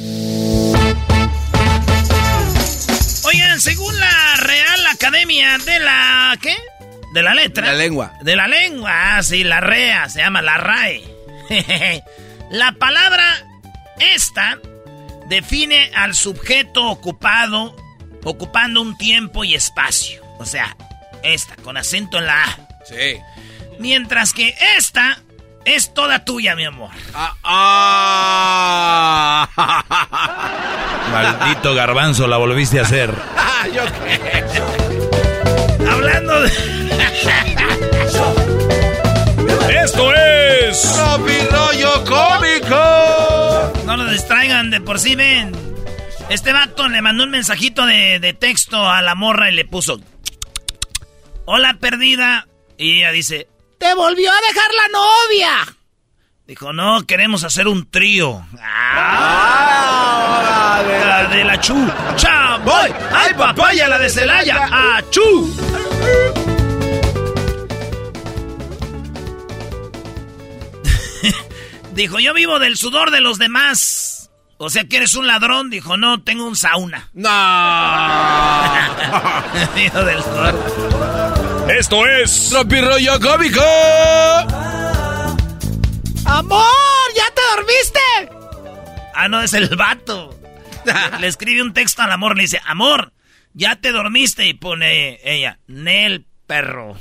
Oigan, 3.24 3.60
según 3.60 3.98
la 3.98 4.36
Real 4.38 4.86
Academia 4.86 5.58
de 5.58 5.80
la... 5.80 6.38
¿Qué? 6.40 6.54
De 7.16 7.22
la 7.22 7.32
letra. 7.32 7.68
La 7.68 7.72
lengua. 7.72 8.12
De 8.20 8.36
la 8.36 8.46
lengua, 8.46 9.16
ah, 9.16 9.22
sí, 9.22 9.42
la 9.42 9.58
REA, 9.58 10.06
se 10.10 10.18
llama 10.18 10.42
la 10.42 10.58
RAE. 10.58 11.02
la 12.50 12.72
palabra 12.72 13.24
esta 13.98 14.58
define 15.26 15.90
al 15.96 16.14
sujeto 16.14 16.84
ocupado, 16.84 17.74
ocupando 18.22 18.82
un 18.82 18.98
tiempo 18.98 19.44
y 19.44 19.54
espacio. 19.54 20.22
O 20.38 20.44
sea, 20.44 20.76
esta, 21.22 21.56
con 21.56 21.78
acento 21.78 22.18
en 22.18 22.26
la 22.26 22.44
A. 22.44 22.48
Sí. 22.84 23.16
Mientras 23.78 24.34
que 24.34 24.54
esta 24.76 25.18
es 25.64 25.94
toda 25.94 26.22
tuya, 26.22 26.54
mi 26.54 26.66
amor. 26.66 26.90
Ah, 27.14 27.88
Maldito 31.12 31.74
garbanzo, 31.74 32.26
la 32.26 32.36
volviste 32.36 32.78
a 32.78 32.82
hacer. 32.82 33.10
¿Yo 33.74 33.84
qué? 34.04 34.44
Hablando 35.88 36.42
de... 36.42 36.75
Esto 39.84 40.12
es. 40.14 40.94
Tropirollo 40.94 42.04
Cómico. 42.04 43.72
No 43.84 43.96
nos 43.96 44.10
distraigan, 44.10 44.70
de 44.70 44.80
por 44.80 44.98
sí 44.98 45.14
ven. 45.14 45.52
Este 46.28 46.52
vato 46.52 46.88
le 46.88 47.02
mandó 47.02 47.24
un 47.24 47.30
mensajito 47.30 47.86
de, 47.86 48.18
de 48.18 48.32
texto 48.32 48.88
a 48.88 49.02
la 49.02 49.14
morra 49.14 49.50
y 49.50 49.54
le 49.54 49.64
puso... 49.64 50.00
Hola, 51.44 51.76
perdida. 51.80 52.48
Y 52.76 52.98
ella 52.98 53.12
dice... 53.12 53.48
¡Te 53.78 53.94
volvió 53.94 54.30
a 54.30 54.40
dejar 54.48 54.70
la 54.74 54.88
novia! 54.98 55.76
Dijo, 56.46 56.72
no, 56.72 57.06
queremos 57.06 57.44
hacer 57.44 57.68
un 57.68 57.88
trío. 57.90 58.44
¡Ah! 58.60 60.82
La 61.06 61.24
de 61.28 61.44
la 61.44 61.60
chu. 61.60 61.76
¡Chaboy! 62.16 62.92
¡Ay, 63.12 63.34
papaya, 63.34 63.88
la 63.88 63.98
de 63.98 64.10
Celaya! 64.10 64.68
¡Achú! 64.96 65.54
Dijo, 71.96 72.20
yo 72.20 72.34
vivo 72.34 72.58
del 72.58 72.76
sudor 72.76 73.10
de 73.10 73.22
los 73.22 73.38
demás. 73.38 74.30
O 74.58 74.68
sea 74.68 74.84
que 74.84 74.98
eres 74.98 75.14
un 75.14 75.26
ladrón. 75.26 75.70
Dijo, 75.70 75.96
no, 75.96 76.22
tengo 76.22 76.46
un 76.46 76.54
sauna. 76.54 77.08
No. 77.14 77.30
Vivo 79.74 80.04
del 80.04 80.22
sudor. 80.22 81.70
Esto 81.70 82.06
es. 82.06 82.50
Tropirollo 82.50 83.18
Cómico. 83.18 83.62
¡Amor! 86.26 86.66
¿Ya 87.16 87.24
te 87.34 87.40
dormiste? 87.56 88.00
Ah, 89.14 89.28
no, 89.28 89.40
es 89.40 89.54
el 89.54 89.74
vato. 89.74 90.38
Le 91.18 91.26
escribe 91.26 91.62
un 91.62 91.72
texto 91.72 92.02
al 92.02 92.12
amor, 92.12 92.36
le 92.36 92.42
dice, 92.42 92.60
amor, 92.66 93.14
ya 93.54 93.76
te 93.76 93.90
dormiste. 93.90 94.46
Y 94.46 94.52
pone 94.52 95.18
ella, 95.24 95.60
Nel, 95.66 96.26
perro. 96.46 96.98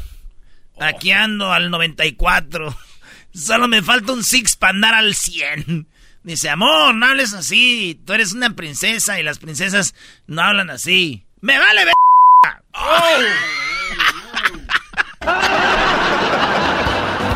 Aquí 0.80 1.12
ando 1.12 1.52
al 1.52 1.70
94. 1.70 2.74
Solo 3.36 3.68
me 3.68 3.82
falta 3.82 4.14
un 4.14 4.24
six 4.24 4.56
para 4.56 4.72
andar 4.72 4.94
al 4.94 5.14
100. 5.14 5.88
Dice, 6.24 6.50
amor, 6.50 6.96
no 6.96 7.06
hables 7.06 7.34
así. 7.34 8.00
Tú 8.06 8.14
eres 8.14 8.34
una 8.34 8.56
princesa 8.56 9.20
y 9.20 9.24
las 9.24 9.40
princesas 9.40 9.94
no 10.26 10.42
hablan 10.42 10.70
así. 10.70 11.24
¡Me 11.42 11.60
vale 11.60 11.86
ver! 11.86 11.94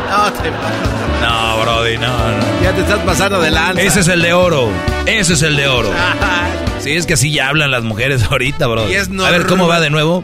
No, 0.09 0.34
te... 0.34 0.49
No, 0.49 1.61
Brody, 1.61 1.97
no, 1.99 2.07
no. 2.07 2.61
Ya 2.63 2.73
te 2.73 2.81
estás 2.81 2.97
pasando 3.01 3.39
de 3.39 3.51
lanza. 3.51 3.80
Ese 3.80 3.99
es 3.99 4.07
el 4.07 4.23
de 4.23 4.34
oro. 4.34 4.71
Ese 5.05 5.34
es 5.34 5.41
el 5.43 5.55
de 5.55 5.67
oro. 5.67 5.93
Sí, 6.80 6.93
es 6.93 7.05
que 7.05 7.15
así 7.15 7.34
ya 7.34 7.49
hablan 7.49 7.71
las 7.71 7.84
mujeres 7.84 8.23
ahorita, 8.23 8.65
bro. 8.65 8.89
Y 8.89 8.93
es 8.95 9.09
A 9.09 9.30
ver, 9.31 9.45
¿cómo 9.47 9.67
va 9.67 9.81
de 9.81 9.89
nuevo? 9.89 10.23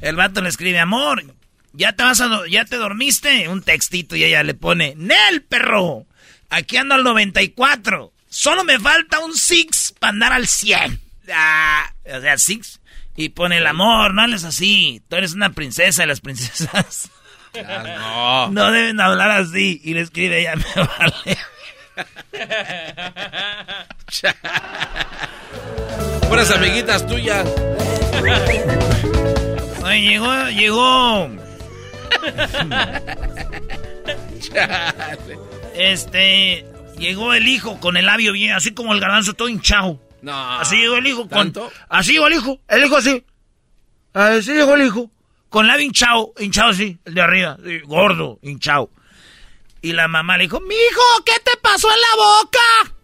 El 0.00 0.14
vato 0.14 0.40
le 0.40 0.48
escribe, 0.48 0.78
amor, 0.78 1.24
¿ya 1.72 1.92
te 1.92 2.02
vas 2.02 2.20
a 2.20 2.26
do- 2.26 2.46
ya 2.46 2.64
te 2.64 2.76
dormiste? 2.76 3.48
Un 3.48 3.62
textito 3.62 4.16
y 4.16 4.24
ella 4.24 4.42
le 4.42 4.54
pone, 4.54 4.94
Nel, 4.96 5.42
perro, 5.42 6.06
aquí 6.48 6.76
ando 6.76 6.94
al 6.94 7.04
94. 7.04 8.12
Solo 8.28 8.64
me 8.64 8.78
falta 8.78 9.18
un 9.20 9.34
six 9.36 9.92
para 9.98 10.10
andar 10.12 10.32
al 10.32 10.46
100. 10.46 11.00
Ah, 11.32 11.92
o 12.16 12.20
sea, 12.20 12.38
six. 12.38 12.80
Y 13.16 13.30
pone 13.30 13.58
el 13.58 13.66
amor, 13.66 14.14
no 14.14 14.22
hables 14.22 14.44
así. 14.44 15.02
Tú 15.08 15.16
eres 15.16 15.32
una 15.34 15.52
princesa 15.52 16.04
y 16.04 16.06
las 16.06 16.20
princesas 16.20 17.10
No. 17.54 18.48
no 18.52 18.70
deben 18.70 19.00
hablar 19.00 19.30
así. 19.32 19.80
Y 19.84 19.94
le 19.94 20.02
escribe 20.02 20.40
ella, 20.40 20.54
me 20.56 20.64
vale. 20.82 21.38
Puras 26.28 26.50
amiguitas 26.50 27.06
tuyas. 27.06 27.46
Oye, 29.82 30.00
llegó, 30.00 30.48
llegó. 30.48 31.30
Este, 35.74 36.66
llegó 36.98 37.32
el 37.34 37.48
hijo 37.48 37.78
con 37.80 37.96
el 37.96 38.06
labio 38.06 38.32
bien, 38.32 38.52
así 38.52 38.72
como 38.72 38.92
el 38.92 39.00
garbanzo 39.00 39.34
todo 39.34 39.48
hinchado. 39.48 40.00
No. 40.22 40.58
Así 40.58 40.76
llegó 40.76 40.96
el 40.96 41.06
hijo 41.06 41.22
con. 41.22 41.52
¿Tanto? 41.52 41.72
Así 41.88 42.12
llegó 42.12 42.26
el 42.26 42.34
hijo, 42.34 42.60
el 42.68 42.84
hijo 42.84 42.96
así. 42.96 43.24
Así 44.12 44.52
llegó 44.52 44.74
el 44.74 44.86
hijo. 44.86 45.10
Con 45.48 45.66
labio 45.66 45.86
hinchado, 45.86 46.32
hinchado 46.38 46.70
así, 46.70 46.98
el 47.04 47.14
de 47.14 47.20
arriba, 47.22 47.56
gordo, 47.84 48.38
hinchado. 48.42 48.90
Y 49.82 49.92
la 49.92 50.08
mamá 50.08 50.36
le 50.36 50.44
dijo, 50.44 50.60
mijo, 50.60 51.24
¿qué 51.24 51.32
te 51.42 51.56
pasó 51.60 51.88
en 51.90 52.00
la 52.00 52.16
boca? 52.16 52.94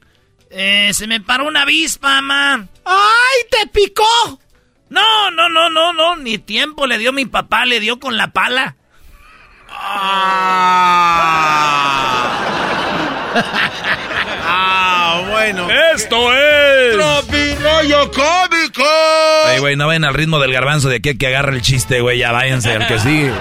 Eh, 0.50 0.92
se 0.94 1.06
me 1.06 1.20
paró 1.20 1.48
una 1.48 1.62
avispa, 1.62 2.20
mamá. 2.20 2.68
¡Ay, 2.84 3.46
te 3.50 3.66
picó! 3.68 4.04
No, 4.88 5.30
no, 5.32 5.48
no, 5.48 5.68
no, 5.70 5.92
no, 5.92 6.16
ni 6.16 6.38
tiempo 6.38 6.86
le 6.86 6.98
dio 6.98 7.12
mi 7.12 7.26
papá, 7.26 7.64
le 7.64 7.80
dio 7.80 7.98
con 7.98 8.16
la 8.16 8.28
pala. 8.28 8.76
Ah, 14.48 15.22
bueno. 15.28 15.68
Esto 15.94 16.32
es. 16.32 16.96
Tropirollo 16.96 18.10
Cómico. 18.10 18.84
Ey, 19.48 19.58
güey, 19.60 19.76
no 19.76 19.88
ven 19.88 20.04
al 20.04 20.14
ritmo 20.14 20.38
del 20.38 20.52
garbanzo 20.52 20.88
de 20.88 21.00
que 21.00 21.18
que 21.18 21.26
agarra 21.26 21.52
el 21.52 21.60
chiste, 21.62 22.00
güey. 22.00 22.18
Ya 22.18 22.32
váyanse, 22.32 22.72
al 22.72 22.86
que 22.86 22.98
sigue. 22.98 23.32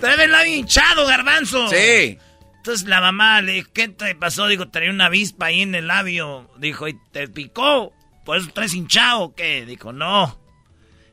Trae 0.00 0.24
el 0.24 0.32
labio 0.32 0.56
hinchado, 0.56 1.06
garbanzo. 1.06 1.68
Sí. 1.68 2.18
Entonces 2.56 2.86
la 2.88 3.00
mamá 3.00 3.40
le 3.40 3.52
dijo, 3.52 3.70
¿qué 3.72 3.88
te 3.88 4.14
pasó? 4.14 4.46
Dijo, 4.46 4.68
traía 4.68 4.90
una 4.90 5.06
avispa 5.06 5.46
ahí 5.46 5.62
en 5.62 5.74
el 5.74 5.88
labio. 5.88 6.50
Dijo, 6.58 6.86
¿y 6.88 6.96
te 7.12 7.28
picó? 7.28 7.92
¿Por 8.24 8.38
eso 8.38 8.50
traes 8.52 8.74
hinchado 8.74 9.20
o 9.22 9.34
qué? 9.34 9.64
Dijo, 9.66 9.92
no. 9.92 10.41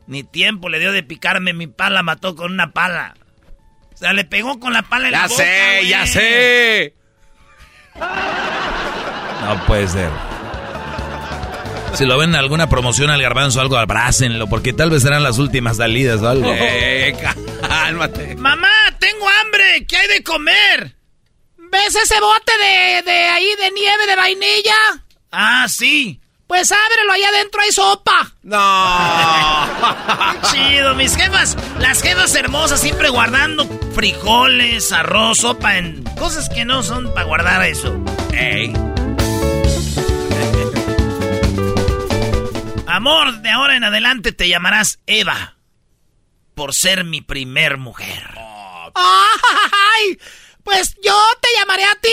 Ni 0.10 0.24
tiempo 0.24 0.70
le 0.70 0.80
dio 0.80 0.92
de 0.92 1.04
picarme, 1.04 1.54
mi 1.54 1.68
pala 1.68 2.02
mató 2.02 2.36
con 2.36 2.52
una 2.52 2.72
pala. 2.72 3.14
O 3.94 3.98
sea, 3.98 4.12
le 4.14 4.24
pegó 4.26 4.60
con 4.60 4.74
la 4.74 4.82
pala 4.82 5.06
en 5.08 5.12
Ya 5.12 5.22
la 5.22 5.28
boca, 5.28 5.44
sé, 5.44 5.76
güey. 5.78 5.88
ya 5.90 6.06
sé. 6.08 6.94
No 9.46 9.66
puede 9.66 9.88
ser. 9.88 10.10
Si 11.94 12.06
lo 12.06 12.18
ven 12.18 12.32
en 12.32 12.36
alguna 12.38 12.70
promoción 12.70 13.10
al 13.12 13.22
garbanzo, 13.22 13.62
algo 13.62 13.78
abrácenlo, 13.78 14.48
porque 14.48 14.74
tal 14.74 14.90
vez 14.90 15.02
serán 15.04 15.22
las 15.24 15.38
últimas 15.38 15.78
salidas 15.78 16.22
o 16.22 16.30
algo. 16.30 16.52
Eh, 16.60 17.16
cálmate. 17.62 18.36
Mamá, 18.36 18.68
tengo 19.00 19.28
hambre. 19.42 19.86
¿Qué 19.88 19.96
hay 19.98 20.08
de 20.08 20.24
comer? 20.24 20.96
¿Ves 21.58 21.96
ese 21.96 22.20
bote 22.20 22.52
de, 22.58 23.02
de 23.04 23.12
ahí 23.30 23.48
de 23.60 23.72
nieve 23.72 24.08
de 24.08 24.16
vainilla? 24.16 24.76
Ah, 25.32 25.68
sí. 25.70 26.20
Pues 26.50 26.70
ábrelo, 26.72 27.14
allá 27.14 27.30
adentro 27.30 27.62
hay 27.62 27.72
sopa. 27.72 28.34
No. 28.42 28.58
Chido, 30.52 30.96
mis 30.96 31.16
jefas. 31.16 31.56
Las 31.78 32.02
jefas 32.02 32.34
hermosas 32.34 32.82
siempre 32.82 33.10
guardando 33.10 33.68
frijoles, 33.94 34.92
arroz, 34.92 35.38
sopa 35.38 35.78
en 35.78 36.04
cosas 36.18 36.50
que 36.50 36.66
no 36.66 36.82
son 36.82 37.14
para 37.14 37.28
guardar 37.28 37.64
eso. 37.64 38.04
Ey. 38.34 38.74
Amor, 42.88 43.42
de 43.42 43.50
ahora 43.52 43.78
en 43.78 43.84
adelante 43.84 44.32
te 44.32 44.50
llamarás 44.50 45.00
Eva. 45.06 45.58
por 46.56 46.74
ser 46.74 47.04
mi 47.04 47.22
primer 47.22 47.78
mujer. 47.78 48.24
¡Ay! 48.96 50.20
Pues 50.64 50.96
yo 51.04 51.16
te 51.42 51.48
llamaré 51.60 51.84
a 51.86 51.94
ti 52.02 52.10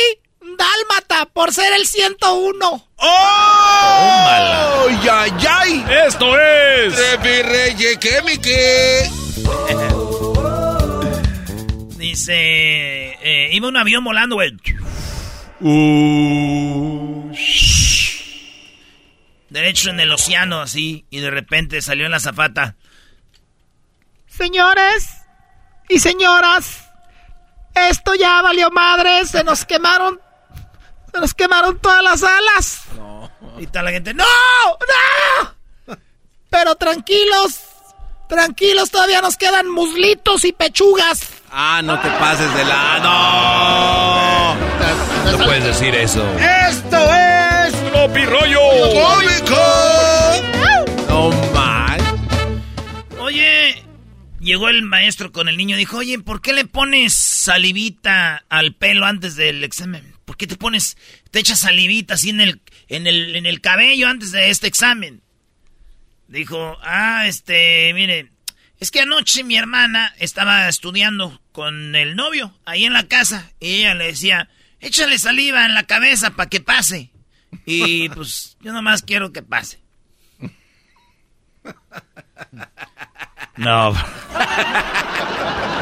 Dálmata 0.57 1.27
por 1.33 1.53
ser 1.53 1.73
el 1.73 1.87
101. 1.87 2.89
¡Oh! 2.97 4.87
¡Ya, 5.03 5.27
ya! 5.39 5.63
Esto 6.07 6.39
es. 6.39 6.95
Trevi 6.95 7.43
Reyes. 7.43 7.99
Dice. 11.97 12.35
eh, 12.35 13.49
iba 13.53 13.69
un 13.69 13.77
avión 13.77 14.05
volando, 14.05 14.37
güey. 14.37 14.53
Derecho 19.51 19.91
en 19.91 20.01
el 20.01 20.13
océano, 20.13 20.61
así. 20.61 21.07
Y 21.11 21.21
de 21.21 21.31
repente 21.31 21.81
salió 21.83 22.07
en 22.07 22.13
la 22.13 22.21
zafata. 22.21 22.77
Señores 24.27 25.09
y 25.89 26.01
señoras, 26.01 26.85
esto 27.75 28.15
ya 28.15 28.43
valió 28.43 28.71
madre, 28.71 29.25
se 29.25 29.45
nos 29.45 29.65
quemaron, 29.65 30.21
nos 31.21 31.35
quemaron 31.35 31.79
todas 31.79 32.03
las 32.03 32.23
alas. 32.23 32.83
Y 33.59 33.65
está 33.65 33.83
la 33.83 33.91
gente. 33.91 34.15
¡No! 34.15 34.25
¡No! 35.87 35.97
Pero 36.51 36.75
tranquilos, 36.77 37.61
tranquilos, 38.29 38.91
todavía 38.91 39.21
nos 39.21 39.37
quedan 39.37 39.69
muslitos 39.69 40.45
y 40.45 40.53
pechugas. 40.53 41.21
Ah, 41.51 41.81
no 41.83 42.01
te 42.01 42.09
pases 42.11 42.53
de 42.55 42.65
la... 42.65 42.99
No. 43.01 44.55
No 45.33 45.45
puedes 45.45 45.65
decir 45.65 45.95
eso. 45.95 46.25
Esto 46.39 46.97
es 47.13 47.75
Floppy 47.91 48.25
Rollo 48.25 48.61
No 51.09 51.31
mal. 51.53 52.01
Oye, 53.19 53.83
llegó 54.41 54.69
el 54.69 54.83
maestro 54.83 55.33
con 55.33 55.49
el 55.49 55.57
niño. 55.57 55.77
Dijo, 55.77 55.99
oye, 55.99 56.19
¿por 56.19 56.41
qué 56.41 56.53
le 56.53 56.65
pones 56.65 57.15
salivita 57.15 58.45
al 58.49 58.75
pelo 58.75 59.07
antes 59.07 59.37
del 59.37 59.65
examen? 59.65 60.16
¿Por 60.27 60.37
qué 60.37 60.47
te 60.47 60.57
pones, 60.57 60.99
te 61.31 61.39
echas 61.39 61.61
salivita 61.61 62.15
así 62.15 62.31
en 62.31 62.41
el, 62.41 62.61
en 62.89 63.07
el, 63.07 63.37
en 63.37 63.47
el 63.47 63.61
cabello 63.61 64.09
antes 64.09 64.33
de 64.33 64.51
este 64.51 64.67
examen? 64.67 65.23
Dijo, 66.27 66.77
ah, 66.83 67.27
este, 67.29 67.93
mire, 67.95 68.33
es 68.81 68.91
que 68.91 69.01
anoche 69.01 69.45
mi 69.45 69.57
hermana 69.57 70.13
estaba 70.19 70.69
estudiando 70.69 71.41
con 71.53 71.95
el 71.95 72.17
novio 72.17 72.59
ahí 72.65 72.85
en 72.85 72.93
la 72.93 73.07
casa 73.07 73.53
y 73.61 73.77
ella 73.77 73.95
le 73.95 74.07
decía, 74.07 74.51
échale 74.81 75.17
saliva 75.19 75.65
en 75.65 75.75
la 75.75 75.85
cabeza 75.85 76.31
para 76.31 76.51
que 76.51 76.61
pase. 76.61 77.13
Y 77.65 78.09
pues 78.15 78.57
yo 78.61 78.73
nomás 78.73 79.03
quiero 79.03 79.33
que 79.33 79.43
pase. 79.43 79.79
No. 83.57 83.95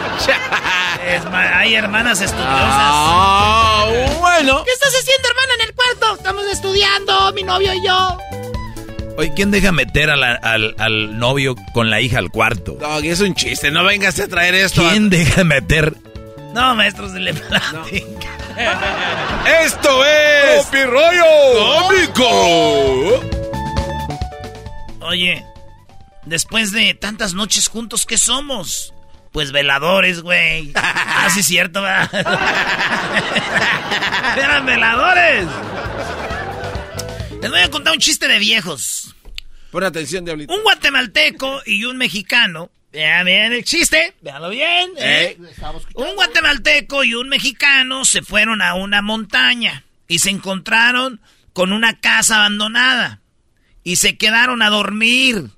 Es 1.07 1.23
hay 1.33 1.75
hermanas 1.75 2.21
estudiosas. 2.21 2.49
Ah, 2.53 3.87
bueno. 4.21 4.65
¿Qué 4.65 4.71
estás 4.73 4.93
haciendo, 4.95 5.29
hermana, 5.29 5.53
en 5.61 5.69
el 5.69 5.75
cuarto? 5.75 6.15
Estamos 6.17 6.45
estudiando, 6.47 7.33
mi 7.33 7.43
novio 7.43 7.73
y 7.75 7.85
yo. 7.87 8.19
Oye, 9.17 9.33
¿quién 9.37 9.51
deja 9.51 9.71
meter 9.71 10.11
a 10.11 10.17
la- 10.17 10.35
al, 10.35 10.75
al 10.79 11.19
novio 11.19 11.55
con 11.73 11.89
la 11.91 12.01
hija 12.01 12.19
al 12.19 12.31
cuarto? 12.31 12.73
Doggy, 12.81 13.11
es 13.11 13.21
un 13.21 13.35
chiste, 13.35 13.71
no 13.71 13.85
vengas 13.85 14.19
a 14.19 14.27
traer 14.29 14.55
esto. 14.55 14.83
¿Quién 14.91 15.09
deja 15.11 15.45
meter? 15.45 15.95
No, 16.53 16.75
maestros, 16.75 17.13
se 17.13 17.21
le 17.21 17.35
platica. 17.35 18.31
Esto 19.63 20.05
es... 20.05 20.67
Floppy 20.67 20.85
Rollo 20.85 21.25
¡Cómico! 21.89 23.21
Oye, 25.03 25.45
después 26.25 26.73
de 26.73 26.95
tantas 26.95 27.35
noches 27.35 27.69
juntos, 27.69 28.07
¿qué 28.07 28.17
somos? 28.19 28.94
Pues 29.35 29.51
veladores, 29.51 30.23
güey. 30.23 30.73
Ah, 30.77 31.31
sí, 31.31 31.41
es 31.41 31.47
cierto, 31.47 31.81
¿verdad? 31.81 32.11
Eran 34.37 34.67
veladores. 34.67 35.47
Les 37.41 37.51
voy 37.51 37.61
a 37.61 37.71
contar 37.71 37.95
un 37.95 37.99
chiste 37.99 38.29
de 38.29 38.39
viejos. 38.39 39.15
Pon 39.71 39.85
atención, 39.85 40.25
Diablito. 40.25 40.53
Un 40.53 40.63
guatemalteco 40.63 41.63
y 41.65 41.85
un 41.85 41.97
mexicano. 41.97 42.71
Vean 42.93 43.25
bien 43.25 43.55
el 43.55 43.65
chiste, 43.65 44.15
véanlo 44.21 44.51
bien. 44.51 44.91
¿eh? 44.99 45.39
Un 45.95 46.15
guatemalteco 46.15 47.03
y 47.03 47.15
un 47.15 47.31
mexicano 47.31 48.05
se 48.05 48.21
fueron 48.21 48.61
a 48.61 48.75
una 48.75 49.01
montaña 49.01 49.85
y 50.09 50.19
se 50.19 50.31
encontraron 50.31 51.21
con 51.55 51.73
una 51.73 51.99
casa 52.01 52.37
abandonada 52.37 53.21
y 53.83 53.97
se 53.97 54.19
quedaron 54.19 54.61
a 54.61 54.69
dormir. 54.69 55.49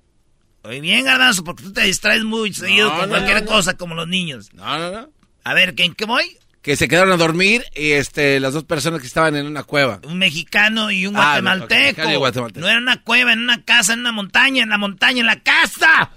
Oye, 0.67 0.81
bien, 0.81 1.05
Garbanzo, 1.05 1.45
porque 1.45 1.63
tú 1.65 1.73
te 1.73 1.83
distraes 1.83 2.25
muy 2.25 2.53
seguido 2.53 2.89
No, 2.91 2.97
con 3.01 3.09
no, 3.09 3.15
cualquier 3.17 3.39
no, 3.45 3.45
no. 3.51 3.51
cosa 3.57 3.77
como 3.77 3.95
los 3.95 4.09
niños. 4.09 4.53
No, 4.53 4.79
no, 4.79 4.91
no. 4.91 5.09
A 5.45 5.55
ver, 5.55 5.75
¿en 5.79 5.95
qué 5.95 6.05
voy? 6.05 6.37
Que 6.63 6.75
se 6.77 6.89
quedaron 6.89 7.13
a 7.13 7.17
dormir 7.17 7.65
y 7.77 7.93
este, 7.93 8.41
las 8.41 8.53
dos 8.53 8.65
personas 8.65 9.01
que 9.01 9.07
estaban 9.07 9.37
en 9.37 9.47
una 9.47 9.63
cueva. 9.63 10.01
Un 10.03 10.19
mexicano 10.19 10.91
y 10.91 11.07
un 11.07 11.17
Ah, 11.17 11.21
guatemalteco. 11.41 11.75
ok, 11.75 11.81
mexicano 11.81 12.13
y 12.13 12.17
guatemalteco. 12.17 12.61
No 12.61 12.69
era 12.69 12.79
una 12.79 13.03
cueva, 13.03 13.33
en 13.33 13.39
una 13.41 13.63
casa, 13.65 13.93
en 13.93 14.01
una 14.01 14.11
montaña, 14.13 14.65
en 14.65 14.69
la 14.71 14.79
montaña, 14.79 15.21
en 15.21 15.27
la 15.27 15.41
casa. 15.41 16.11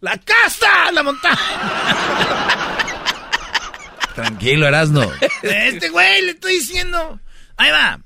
¡La 0.00 0.16
casa! 0.16 0.90
¡La 0.92 1.02
montaña! 1.02 1.38
Tranquilo, 4.14 4.66
Erasno. 4.66 5.10
Este 5.42 5.88
güey, 5.90 6.22
le 6.22 6.30
estoy 6.32 6.54
diciendo. 6.54 7.20
Ahí 7.56 7.70
va. 7.70 8.00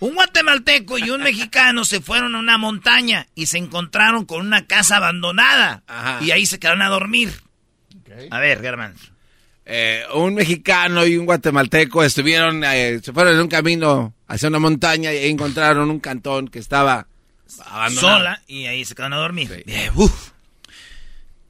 Un 0.00 0.14
guatemalteco 0.14 0.98
y 0.98 1.10
un 1.10 1.22
mexicano 1.22 1.84
se 1.84 2.00
fueron 2.00 2.34
a 2.34 2.38
una 2.38 2.56
montaña 2.56 3.26
y 3.34 3.46
se 3.46 3.58
encontraron 3.58 4.24
con 4.24 4.40
una 4.46 4.66
casa 4.66 4.96
abandonada. 4.96 5.82
Y 6.22 6.30
ahí 6.30 6.46
se 6.46 6.58
quedaron 6.58 6.82
a 6.82 6.88
dormir. 6.88 7.32
A 8.30 8.38
ver, 8.40 8.60
Germán. 8.60 8.94
Eh, 9.66 10.02
un 10.14 10.34
mexicano 10.34 11.06
y 11.06 11.16
un 11.16 11.26
guatemalteco 11.26 12.02
estuvieron, 12.02 12.64
eh, 12.64 13.00
se 13.02 13.12
fueron 13.12 13.34
en 13.34 13.40
un 13.42 13.48
camino 13.48 14.14
hacia 14.26 14.48
una 14.48 14.58
montaña 14.58 15.12
y 15.12 15.18
ahí 15.18 15.30
encontraron 15.30 15.90
un 15.90 16.00
cantón 16.00 16.48
que 16.48 16.58
estaba 16.58 17.06
abandonado. 17.66 18.18
Sola 18.18 18.42
y 18.48 18.66
ahí 18.66 18.84
se 18.84 18.94
quedaron 18.94 19.12
a 19.12 19.20
dormir. 19.20 19.64
Uf. 19.94 20.30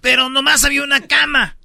Pero 0.00 0.28
nomás 0.28 0.64
había 0.64 0.82
una 0.82 1.00
cama. 1.02 1.56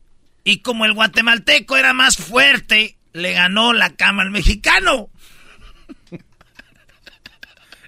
Y 0.44 0.60
como 0.60 0.86
el 0.86 0.94
guatemalteco 0.94 1.76
era 1.78 1.94
más 1.94 2.18
fuerte, 2.18 2.96
le 3.14 3.34
ganó 3.34 3.74
la 3.74 3.90
cama 3.96 4.22
al 4.22 4.30
mexicano. 4.30 5.10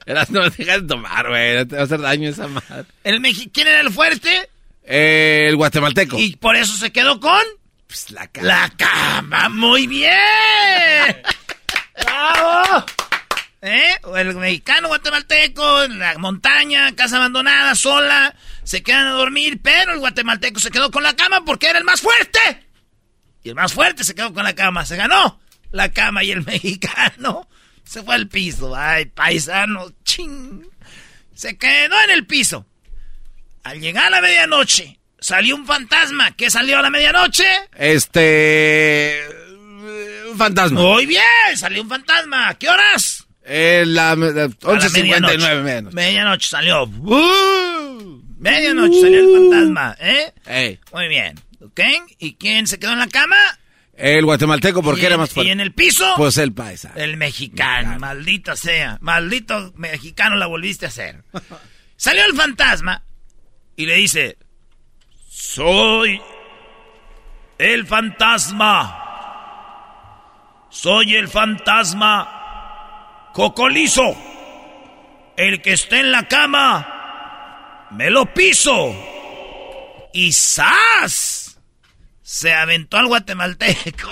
Eras, 0.08 0.30
no 0.30 0.50
dejas 0.50 0.82
de 0.84 0.88
tomar, 0.88 1.28
güey, 1.28 1.58
no 1.58 1.68
te 1.68 1.76
va 1.76 1.82
a 1.82 1.86
hacer 1.86 2.00
daño 2.00 2.30
esa 2.30 2.48
madre. 2.48 2.86
El 3.04 3.20
mexi 3.20 3.50
¿Quién 3.50 3.68
era 3.68 3.82
el 3.82 3.92
fuerte? 3.92 4.50
Eh, 4.86 5.48
el 5.50 5.58
guatemalteco. 5.58 6.18
Y 6.18 6.38
por 6.38 6.56
eso 6.56 6.78
se 6.78 6.94
quedó 6.94 7.20
con... 7.20 7.42
Pues, 7.88 8.12
la 8.12 8.26
cama. 8.28 8.48
La 8.48 8.70
cama, 8.78 9.50
muy 9.50 9.86
bien. 9.86 10.12
¡Bravo! 12.06 12.86
¿Eh? 13.62 13.98
El 14.16 14.34
mexicano 14.36 14.88
guatemalteco, 14.88 15.84
en 15.84 16.00
la 16.00 16.18
montaña, 16.18 16.96
casa 16.96 17.18
abandonada, 17.18 17.76
sola, 17.76 18.34
se 18.64 18.82
quedan 18.82 19.08
a 19.08 19.12
dormir, 19.12 19.60
pero 19.62 19.92
el 19.92 20.00
guatemalteco 20.00 20.62
se 20.62 20.72
quedó 20.72 20.90
con 20.90 21.04
la 21.04 21.18
cama 21.18 21.44
porque 21.44 21.68
era 21.68 21.80
el 21.80 21.86
más 21.86 22.00
fuerte. 22.00 22.40
Y 23.44 23.50
el 23.50 23.56
más 23.56 23.74
fuerte 23.74 24.06
se 24.06 24.16
quedó 24.16 24.34
con 24.34 24.46
la 24.46 24.56
cama, 24.56 24.86
se 24.86 24.96
ganó 24.96 25.38
la 25.72 25.92
cama 25.92 26.24
y 26.24 26.32
el 26.32 26.46
mexicano 26.46 27.50
se 27.88 28.04
fue 28.04 28.16
al 28.16 28.28
piso. 28.28 28.76
Ay, 28.76 29.06
paisano, 29.06 29.92
ching. 30.04 30.68
Se 31.34 31.58
quedó 31.58 31.96
en 32.04 32.12
el 32.12 32.26
piso. 32.26 32.66
Al 33.64 33.80
llegar 33.80 34.08
a 34.08 34.10
la 34.10 34.22
medianoche, 34.22 35.00
salió 35.20 35.56
un 35.56 35.66
fantasma. 35.66 36.32
¿Qué 36.36 36.50
salió 36.50 36.78
a 36.80 36.82
la 36.82 36.90
medianoche? 36.90 37.46
Este. 37.76 39.22
Un 40.32 40.38
fantasma. 40.38 40.80
Muy 40.80 41.06
bien, 41.06 41.24
salió 41.56 41.82
un 41.82 41.90
fantasma. 41.90 42.50
¿A 42.50 42.54
qué 42.58 42.70
horas? 42.70 43.26
Eh, 43.44 43.84
la, 43.88 44.16
la 44.16 44.26
A 44.28 44.34
la 44.34 44.48
11.59 44.50 45.64
menos. 45.64 45.94
Medianoche 45.94 46.50
salió. 46.50 46.84
¡Uh! 46.84 48.22
Medianoche 48.38 49.02
salió 49.02 49.20
el 49.20 49.50
fantasma, 49.50 49.96
¿eh? 50.00 50.34
Ey, 50.46 50.80
Muy 50.94 51.08
bien. 51.08 51.40
¿Ok? 51.62 51.80
¿Y 52.20 52.36
quién 52.36 52.68
se 52.68 52.78
quedó 52.78 52.92
en 52.94 53.00
la 53.00 53.08
cama? 53.08 53.38
El 53.98 54.26
guatemalteco, 54.26 54.84
¿por 54.84 54.98
¿Y 54.98 55.02
qué 55.02 55.08
era 55.08 55.18
más 55.18 55.32
fuerte? 55.32 55.50
¿Y 55.50 55.52
en 55.52 55.60
el 55.60 55.74
piso? 55.74 56.14
Pues 56.16 56.38
el 56.38 56.54
paisa. 56.54 56.94
El 56.96 57.18
mexicano, 57.18 58.00
maldita 58.00 58.56
sea. 58.56 59.00
Maldito 59.02 59.74
mexicano 59.76 60.36
la 60.36 60.46
volviste 60.46 60.86
a 60.86 60.90
hacer. 60.90 61.24
Salió 61.98 62.24
el 62.26 62.36
fantasma 62.36 63.04
y 63.76 63.88
le 63.88 63.96
dice: 63.96 64.38
Soy 65.28 66.22
el 67.58 67.88
fantasma. 67.88 69.04
Soy 70.70 71.16
el 71.16 71.28
fantasma 71.28 73.32
cocolizo. 73.34 74.16
El 75.38 75.62
que 75.62 75.74
esté 75.74 76.00
en 76.00 76.12
la 76.12 76.28
cama, 76.28 77.88
me 77.92 78.10
lo 78.10 78.34
piso. 78.34 78.96
Y 80.14 80.32
¡zas! 80.32 81.47
Se 82.30 82.52
aventó 82.52 82.98
al 82.98 83.08
guatemalteco. 83.08 84.12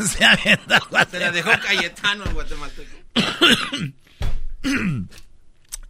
Se 0.00 0.24
aventó 0.24 0.74
al 0.74 0.80
guatemalteco. 0.90 1.10
Se 1.12 1.18
la 1.20 1.30
dejó 1.30 1.50
Cayetano 1.62 2.24
el 2.24 2.32
guatemalteco. 2.32 2.90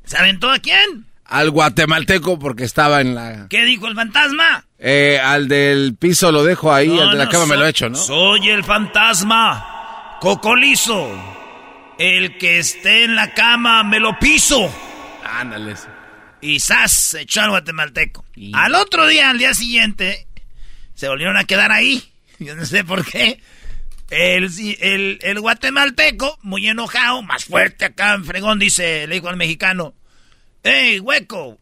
¿Se 0.04 0.18
aventó 0.18 0.50
a 0.50 0.58
quién? 0.58 1.06
al 1.24 1.50
guatemalteco 1.50 2.38
porque 2.38 2.64
estaba 2.64 3.00
en 3.00 3.14
la... 3.14 3.46
¿Qué 3.48 3.64
dijo 3.64 3.86
el 3.86 3.94
fantasma? 3.94 4.66
Eh, 4.78 5.18
al 5.18 5.48
del 5.48 5.96
piso 5.96 6.30
lo 6.30 6.44
dejo 6.44 6.70
ahí, 6.70 7.00
al 7.00 7.12
de 7.12 7.16
la 7.16 7.30
cama 7.30 7.46
me 7.46 7.56
lo 7.56 7.66
echo, 7.66 7.88
¿no? 7.88 7.96
Soy 7.96 8.50
el 8.50 8.62
fantasma, 8.62 10.18
cocolizo. 10.20 11.10
El 11.98 12.36
que 12.36 12.58
esté 12.58 13.04
en 13.04 13.16
la 13.16 13.32
cama 13.32 13.82
me 13.82 13.98
lo 13.98 14.18
piso. 14.18 14.70
Ándales. 15.24 15.88
Y 16.42 16.58
¡zas! 16.58 16.92
se 16.92 17.22
echó 17.22 17.40
al 17.40 17.50
guatemalteco. 17.50 18.26
Al 18.52 18.74
otro 18.74 19.06
día, 19.06 19.30
al 19.30 19.38
día 19.38 19.54
siguiente, 19.54 20.26
se 20.94 21.08
volvieron 21.08 21.36
a 21.36 21.44
quedar 21.44 21.70
ahí. 21.70 22.12
Yo 22.40 22.54
no 22.56 22.66
sé 22.66 22.84
por 22.84 23.06
qué. 23.06 23.40
El, 24.10 24.50
el, 24.80 25.18
el 25.22 25.40
guatemalteco, 25.40 26.38
muy 26.42 26.68
enojado, 26.68 27.22
más 27.22 27.46
fuerte 27.46 27.86
acá 27.86 28.14
en 28.14 28.24
fregón, 28.24 28.58
dice, 28.58 29.06
le 29.06 29.14
dijo 29.14 29.28
al 29.28 29.36
mexicano, 29.36 29.94
¡Ey, 30.64 30.98
hueco! 30.98 31.58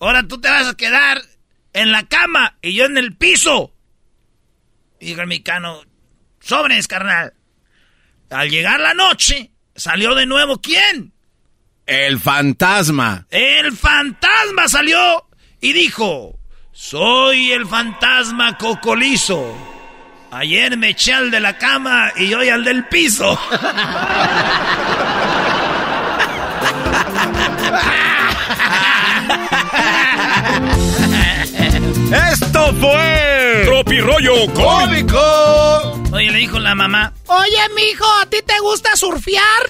Ahora 0.00 0.26
tú 0.26 0.40
te 0.40 0.50
vas 0.50 0.68
a 0.68 0.76
quedar 0.76 1.22
en 1.72 1.92
la 1.92 2.06
cama 2.08 2.58
y 2.60 2.74
yo 2.74 2.86
en 2.86 2.98
el 2.98 3.16
piso. 3.16 3.72
Y 5.00 5.06
dijo 5.06 5.20
el 5.20 5.28
mexicano, 5.28 5.80
sobres, 6.40 6.88
carnal. 6.88 7.34
Al 8.30 8.50
llegar 8.50 8.80
la 8.80 8.94
noche, 8.94 9.52
salió 9.76 10.14
de 10.14 10.26
nuevo 10.26 10.60
¿quién? 10.60 11.12
El 11.86 12.20
fantasma. 12.20 13.26
El 13.30 13.76
fantasma 13.76 14.68
salió 14.68 15.26
y 15.60 15.72
dijo, 15.72 16.38
soy 16.72 17.52
el 17.52 17.66
fantasma 17.66 18.56
cocolizo. 18.56 19.54
Ayer 20.30 20.76
me 20.78 20.90
eché 20.90 21.12
al 21.12 21.30
de 21.30 21.40
la 21.40 21.58
cama 21.58 22.12
y 22.16 22.32
hoy 22.34 22.48
al 22.48 22.64
del 22.64 22.86
piso. 22.86 23.38
Esto 32.32 32.74
fue 32.80 33.62
Tropi 33.64 34.00
Rollo 34.00 34.52
Cómico. 34.54 36.00
Oye, 36.12 36.30
le 36.30 36.38
dijo 36.38 36.58
la 36.58 36.74
mamá. 36.74 37.12
Oye, 37.26 37.68
mijo, 37.74 38.06
¿a 38.22 38.26
ti 38.26 38.38
te 38.46 38.58
gusta 38.60 38.96
surfear? 38.96 39.68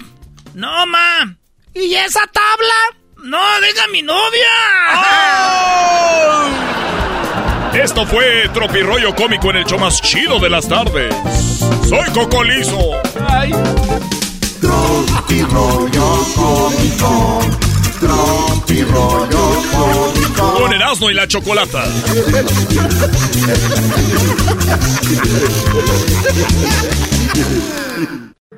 No, 0.55 0.87
ma. 0.87 1.37
¿Y 1.75 1.95
esa 1.95 2.21
tabla? 2.27 2.75
No, 3.25 3.39
deja 3.61 3.85
a 3.85 3.89
mi 3.89 4.03
novia. 4.03 4.49
¡Oh! 4.95 6.49
Esto 7.75 8.07
fue 8.07 8.49
Tropi 8.53 8.81
Rollo 8.81 9.15
Cómico 9.15 9.51
en 9.51 9.57
el 9.57 9.65
show 9.65 9.79
más 9.79 10.03
chido 10.03 10.39
de 10.39 10.51
las 10.51 10.69
tardes. 10.69 11.15
Soy 11.89 12.11
Cocolizo. 12.13 12.79
Ay. 13.29 13.53
Tropi 14.61 15.43
Rollo 15.43 16.27
Cómico. 16.35 17.41
Tropi 18.01 18.83
Rollo 18.83 19.63
Cómico. 19.73 20.55
Con 20.55 20.73
Erasmo 20.75 21.11
y 21.11 21.15
la 21.15 21.27
Chocolata. 21.27 21.85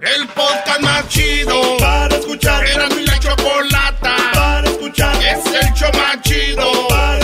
El 0.00 0.26
podcast 0.28 0.80
más 0.80 1.08
chido 1.08 1.76
para 1.78 1.93
escuchar. 2.34 2.66
Era 2.66 2.88
mi 2.88 3.04
la 3.04 3.18
chocolata 3.18 4.16
para 4.34 4.68
escuchar. 4.68 5.16
Es 5.22 5.46
el 5.46 5.72
show 5.74 5.90
más 5.94 6.20
chido 6.22 6.88
para 6.88 7.23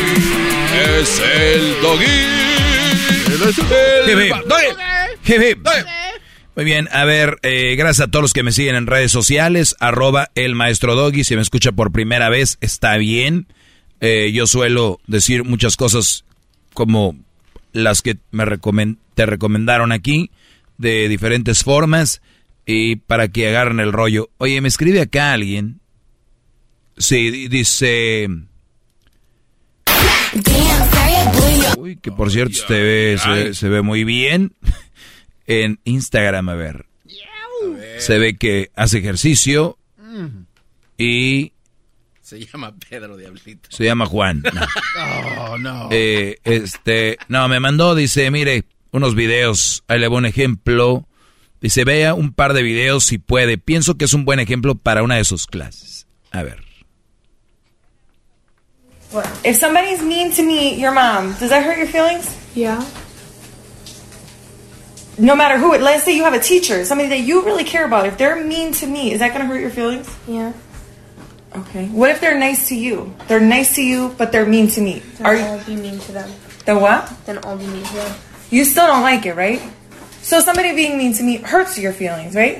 Es 0.99 1.19
el 1.19 1.81
doggy. 1.81 2.05
Él 3.33 3.49
es 3.49 3.57
el 3.57 3.65
doggy. 3.65 4.05
Muy 6.55 6.65
bien, 6.65 6.89
a 6.91 7.05
ver, 7.05 7.37
eh, 7.43 7.75
gracias 7.77 8.07
a 8.07 8.11
todos 8.11 8.23
los 8.23 8.33
que 8.33 8.43
me 8.43 8.51
siguen 8.51 8.75
en 8.75 8.85
redes 8.85 9.11
sociales, 9.11 9.75
arroba 9.79 10.31
el 10.35 10.53
maestro 10.53 10.95
Doggy, 10.95 11.23
si 11.23 11.35
me 11.37 11.41
escucha 11.41 11.71
por 11.71 11.93
primera 11.93 12.27
vez, 12.29 12.57
está 12.59 12.97
bien. 12.97 13.47
Eh, 14.01 14.31
yo 14.33 14.45
suelo 14.47 14.99
decir 15.07 15.45
muchas 15.45 15.77
cosas 15.77 16.25
como 16.73 17.15
las 17.71 18.01
que 18.01 18.17
me 18.31 18.43
te 19.15 19.25
recomendaron 19.25 19.93
aquí, 19.93 20.29
de 20.77 21.07
diferentes 21.07 21.63
formas, 21.63 22.21
y 22.65 22.97
para 22.97 23.29
que 23.29 23.47
agarren 23.47 23.79
el 23.79 23.93
rollo. 23.93 24.29
Oye, 24.37 24.59
me 24.59 24.67
escribe 24.67 24.99
acá 24.99 25.31
alguien, 25.31 25.79
sí, 26.97 27.31
di- 27.31 27.47
dice... 27.47 28.27
Uy, 31.77 31.97
que 31.97 32.11
por 32.11 32.31
cierto 32.31 32.55
se 32.67 32.81
ve, 32.81 33.17
se, 33.21 33.53
se 33.53 33.69
ve 33.69 33.81
muy 33.81 34.03
bien 34.03 34.53
en 35.47 35.79
Instagram, 35.83 36.49
a 36.49 36.55
ver. 36.55 36.85
Se 37.99 38.17
ve 38.17 38.35
que 38.37 38.71
hace 38.75 38.97
ejercicio 38.99 39.77
y 40.97 41.53
Se 42.21 42.39
llama 42.45 42.73
Pedro 42.89 43.17
Diablito. 43.17 43.69
se 43.71 43.83
llama 43.85 44.05
Juan. 44.05 44.43
No. 44.95 45.51
Oh, 45.51 45.57
no. 45.57 45.89
Eh, 45.91 46.37
este, 46.43 47.17
no, 47.27 47.47
me 47.47 47.59
mandó, 47.59 47.95
dice, 47.95 48.29
mire, 48.31 48.65
unos 48.91 49.15
videos, 49.15 49.83
ahí 49.87 49.99
le 49.99 50.07
voy 50.07 50.19
un 50.19 50.25
ejemplo. 50.25 51.07
Dice, 51.61 51.83
vea 51.85 52.13
un 52.13 52.33
par 52.33 52.53
de 52.53 52.63
videos 52.63 53.03
si 53.05 53.17
puede. 53.19 53.57
Pienso 53.57 53.95
que 53.95 54.05
es 54.05 54.13
un 54.13 54.25
buen 54.25 54.39
ejemplo 54.39 54.75
para 54.75 55.03
una 55.03 55.15
de 55.17 55.23
sus 55.23 55.45
clases. 55.47 56.07
A 56.31 56.41
ver. 56.43 56.63
If 59.43 59.57
somebody's 59.57 60.01
mean 60.01 60.31
to 60.31 60.43
me, 60.43 60.79
your 60.79 60.91
mom, 60.91 61.33
does 61.33 61.49
that 61.49 61.63
hurt 61.63 61.77
your 61.77 61.87
feelings? 61.87 62.35
Yeah. 62.55 62.85
No 65.17 65.35
matter 65.35 65.57
who 65.57 65.73
it, 65.73 65.81
let's 65.81 66.03
say 66.03 66.15
you 66.15 66.23
have 66.23 66.33
a 66.33 66.39
teacher, 66.39 66.85
somebody 66.85 67.09
that 67.09 67.19
you 67.19 67.43
really 67.43 67.63
care 67.65 67.85
about. 67.85 68.05
If 68.05 68.17
they're 68.17 68.41
mean 68.43 68.71
to 68.73 68.87
me, 68.87 69.11
is 69.11 69.19
that 69.19 69.29
going 69.29 69.41
to 69.41 69.45
hurt 69.47 69.59
your 69.59 69.69
feelings? 69.69 70.09
Yeah. 70.27 70.53
Okay. 71.55 71.87
What 71.87 72.09
if 72.09 72.21
they're 72.21 72.39
nice 72.39 72.69
to 72.69 72.75
you? 72.75 73.13
They're 73.27 73.41
nice 73.41 73.75
to 73.75 73.83
you, 73.83 74.15
but 74.17 74.31
they're 74.31 74.45
mean 74.45 74.67
to 74.69 74.81
me. 74.81 74.99
Then 75.17 75.27
Are 75.27 75.35
I'll 75.35 75.57
you? 75.59 75.65
be 75.65 75.75
mean 75.75 75.99
to 75.99 76.11
them. 76.13 76.31
The 76.65 76.77
what? 76.77 77.11
Then 77.25 77.39
I'll 77.43 77.57
be 77.57 77.67
mean 77.67 77.83
to 77.83 77.93
them. 77.93 78.15
You 78.49 78.63
still 78.63 78.87
don't 78.87 79.01
like 79.01 79.25
it, 79.25 79.35
right? 79.35 79.61
So 80.21 80.39
somebody 80.39 80.73
being 80.73 80.97
mean 80.97 81.13
to 81.13 81.23
me 81.23 81.37
hurts 81.37 81.77
your 81.77 81.91
feelings, 81.91 82.35
right? 82.35 82.59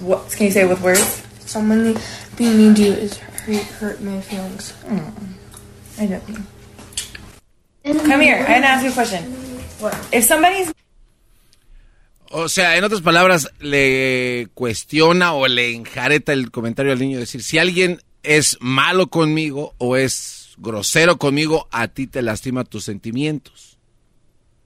What 0.00 0.30
can 0.30 0.46
you 0.46 0.52
say 0.52 0.62
it 0.62 0.68
with 0.68 0.80
words? 0.80 1.22
Someone 1.40 1.96
being 2.36 2.56
mean 2.56 2.74
to 2.76 2.82
you 2.82 2.92
is 2.92 3.18
hurt, 3.46 3.64
hurt 3.80 4.00
my 4.00 4.20
feelings. 4.20 4.74
Mm. 4.86 5.12
I 5.98 6.06
know 6.06 6.20
you. 6.28 7.94
Come 8.00 8.20
here. 8.20 8.44
I 8.44 8.54
gonna 8.54 8.66
ask 8.66 8.84
you 8.84 8.90
a 8.90 8.94
question. 8.94 9.24
What? 9.80 9.94
If 10.12 10.24
somebody's 10.24 10.72
O 12.30 12.48
sea, 12.48 12.76
en 12.76 12.84
otras 12.84 13.02
palabras, 13.02 13.50
le 13.60 14.48
cuestiona 14.54 15.32
o 15.32 15.46
le 15.46 15.74
enjareta 15.74 16.32
el 16.32 16.50
comentario 16.50 16.92
al 16.92 16.98
niño. 16.98 17.18
Decir, 17.18 17.42
si 17.42 17.58
alguien 17.58 18.02
es 18.22 18.58
malo 18.60 19.06
conmigo 19.06 19.74
o 19.78 19.96
es 19.96 20.54
grosero 20.58 21.18
conmigo, 21.18 21.68
a 21.70 21.88
ti 21.88 22.06
te 22.06 22.22
lastima 22.22 22.64
tus 22.64 22.84
sentimientos. 22.84 23.78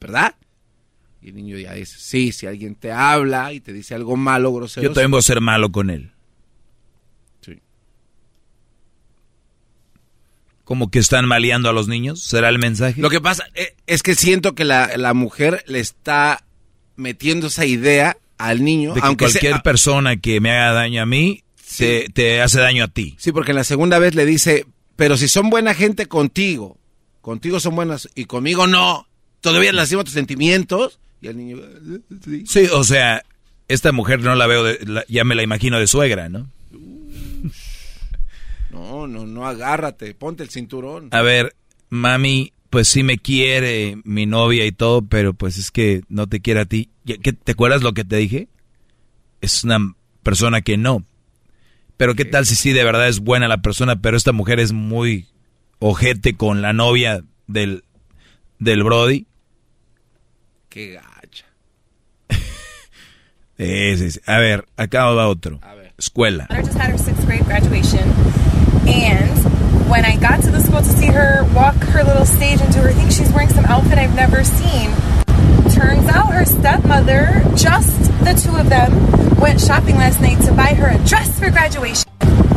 ¿Verdad? 0.00 0.34
Y 1.20 1.28
el 1.28 1.34
niño 1.36 1.58
ya 1.58 1.74
dice, 1.74 1.96
sí, 1.98 2.32
si 2.32 2.46
alguien 2.46 2.74
te 2.74 2.92
habla 2.92 3.52
y 3.52 3.60
te 3.60 3.74
dice 3.74 3.94
algo 3.94 4.16
malo, 4.16 4.52
grosero. 4.52 4.88
Yo 4.88 4.94
también 4.94 5.10
voy 5.10 5.18
a 5.18 5.22
ser 5.22 5.42
malo 5.42 5.70
con 5.70 5.90
él. 5.90 6.12
Sí. 7.42 7.60
Como 10.70 10.88
que 10.88 11.00
están 11.00 11.26
maleando 11.26 11.68
a 11.68 11.72
los 11.72 11.88
niños. 11.88 12.22
¿Será 12.22 12.48
el 12.48 12.60
mensaje? 12.60 13.00
Lo 13.00 13.10
que 13.10 13.20
pasa 13.20 13.44
eh, 13.56 13.74
es 13.88 14.04
que 14.04 14.14
siento 14.14 14.54
que 14.54 14.64
la, 14.64 14.96
la 14.96 15.14
mujer 15.14 15.64
le 15.66 15.80
está 15.80 16.44
metiendo 16.94 17.48
esa 17.48 17.66
idea 17.66 18.16
al 18.38 18.62
niño. 18.62 18.94
De 18.94 19.00
que 19.00 19.06
aunque 19.08 19.24
cualquier 19.24 19.54
sea- 19.54 19.62
persona 19.64 20.16
que 20.18 20.40
me 20.40 20.52
haga 20.52 20.72
daño 20.72 21.02
a 21.02 21.06
mí, 21.06 21.42
te, 21.76 22.06
te 22.14 22.40
hace 22.40 22.60
daño 22.60 22.84
a 22.84 22.86
ti. 22.88 23.16
Sí, 23.18 23.32
porque 23.32 23.52
la 23.52 23.64
segunda 23.64 23.98
vez 23.98 24.14
le 24.14 24.24
dice, 24.24 24.64
pero 24.94 25.16
si 25.16 25.26
son 25.26 25.50
buena 25.50 25.74
gente 25.74 26.06
contigo, 26.06 26.78
contigo 27.20 27.58
son 27.58 27.74
buenas 27.74 28.08
y 28.14 28.26
conmigo 28.26 28.68
no, 28.68 29.08
todavía 29.40 29.72
lastima 29.72 30.04
tus 30.04 30.14
sentimientos. 30.14 31.00
Y 31.20 31.26
el 31.26 31.36
niño, 31.36 31.56
"Eh, 31.58 31.98
sí. 32.24 32.44
Sí, 32.46 32.68
o 32.72 32.84
sea, 32.84 33.24
esta 33.66 33.90
mujer 33.90 34.20
no 34.20 34.36
la 34.36 34.46
veo, 34.46 34.62
de- 34.62 34.78
la- 34.86 35.04
ya 35.08 35.24
me 35.24 35.34
la 35.34 35.42
imagino 35.42 35.80
de 35.80 35.88
suegra, 35.88 36.28
¿no? 36.28 36.48
No, 38.70 39.06
no, 39.06 39.26
no, 39.26 39.46
agárrate, 39.46 40.14
ponte 40.14 40.42
el 40.42 40.50
cinturón. 40.50 41.08
A 41.12 41.22
ver, 41.22 41.54
mami, 41.88 42.52
pues 42.70 42.88
sí 42.88 43.02
me 43.02 43.18
quiere 43.18 43.98
mi 44.04 44.26
novia 44.26 44.64
y 44.66 44.72
todo, 44.72 45.02
pero 45.02 45.34
pues 45.34 45.58
es 45.58 45.70
que 45.70 46.02
no 46.08 46.26
te 46.28 46.40
quiere 46.40 46.60
a 46.60 46.64
ti. 46.66 46.90
Ya- 47.04 47.16
¿qué- 47.18 47.32
¿Te 47.32 47.52
acuerdas 47.52 47.82
lo 47.82 47.92
que 47.94 48.04
te 48.04 48.16
dije? 48.16 48.48
Es 49.40 49.64
una 49.64 49.94
persona 50.22 50.60
que 50.62 50.76
no. 50.76 51.04
Pero 51.96 52.14
qué 52.14 52.24
tal 52.24 52.46
si 52.46 52.54
sí 52.56 52.72
de 52.72 52.84
verdad 52.84 53.08
es 53.08 53.20
buena 53.20 53.46
la 53.48 53.60
persona, 53.60 54.00
pero 54.00 54.16
esta 54.16 54.32
mujer 54.32 54.58
es 54.60 54.72
muy 54.72 55.26
ojete 55.80 56.34
con 56.36 56.62
la 56.62 56.72
novia 56.72 57.24
del, 57.46 57.84
del 58.58 58.82
Brody. 58.84 59.26
Qué 60.68 60.92
gacha. 60.92 61.46
Sí, 63.58 64.10
sí. 64.10 64.20
A 64.26 64.38
ver, 64.38 64.66
acá 64.76 65.04
va 65.06 65.28
otro. 65.28 65.60
Escuela. 65.98 66.46
daughter 66.48 66.64
just 66.64 66.78
had 66.78 66.90
her 66.92 66.98
sixth 66.98 67.26
grade 67.26 67.44
graduation, 67.44 68.00
and 68.90 69.88
when 69.88 70.04
I 70.04 70.16
got 70.16 70.42
to 70.44 70.50
the 70.50 70.60
school 70.60 70.78
to 70.78 70.84
see 70.84 71.06
her 71.06 71.44
walk 71.54 71.76
her 71.76 72.04
little 72.04 72.24
stage 72.24 72.60
and 72.60 72.72
do 72.72 72.80
her 72.80 72.92
thing, 72.92 73.08
she's 73.08 73.30
wearing 73.32 73.48
some 73.48 73.64
outfit 73.66 73.98
I've 73.98 74.14
never 74.14 74.44
seen. 74.44 74.90
Turns 75.70 76.08
out 76.08 76.32
her 76.32 76.44
stepmother, 76.44 77.42
just 77.56 78.10
the 78.24 78.34
two 78.34 78.56
of 78.56 78.68
them, 78.68 79.36
went 79.40 79.60
shopping 79.60 79.96
last 79.96 80.20
night 80.20 80.40
to 80.44 80.52
buy 80.52 80.74
her 80.74 80.88
a 80.88 80.98
dress 81.06 81.38
for 81.38 81.50
graduation. 81.50 82.10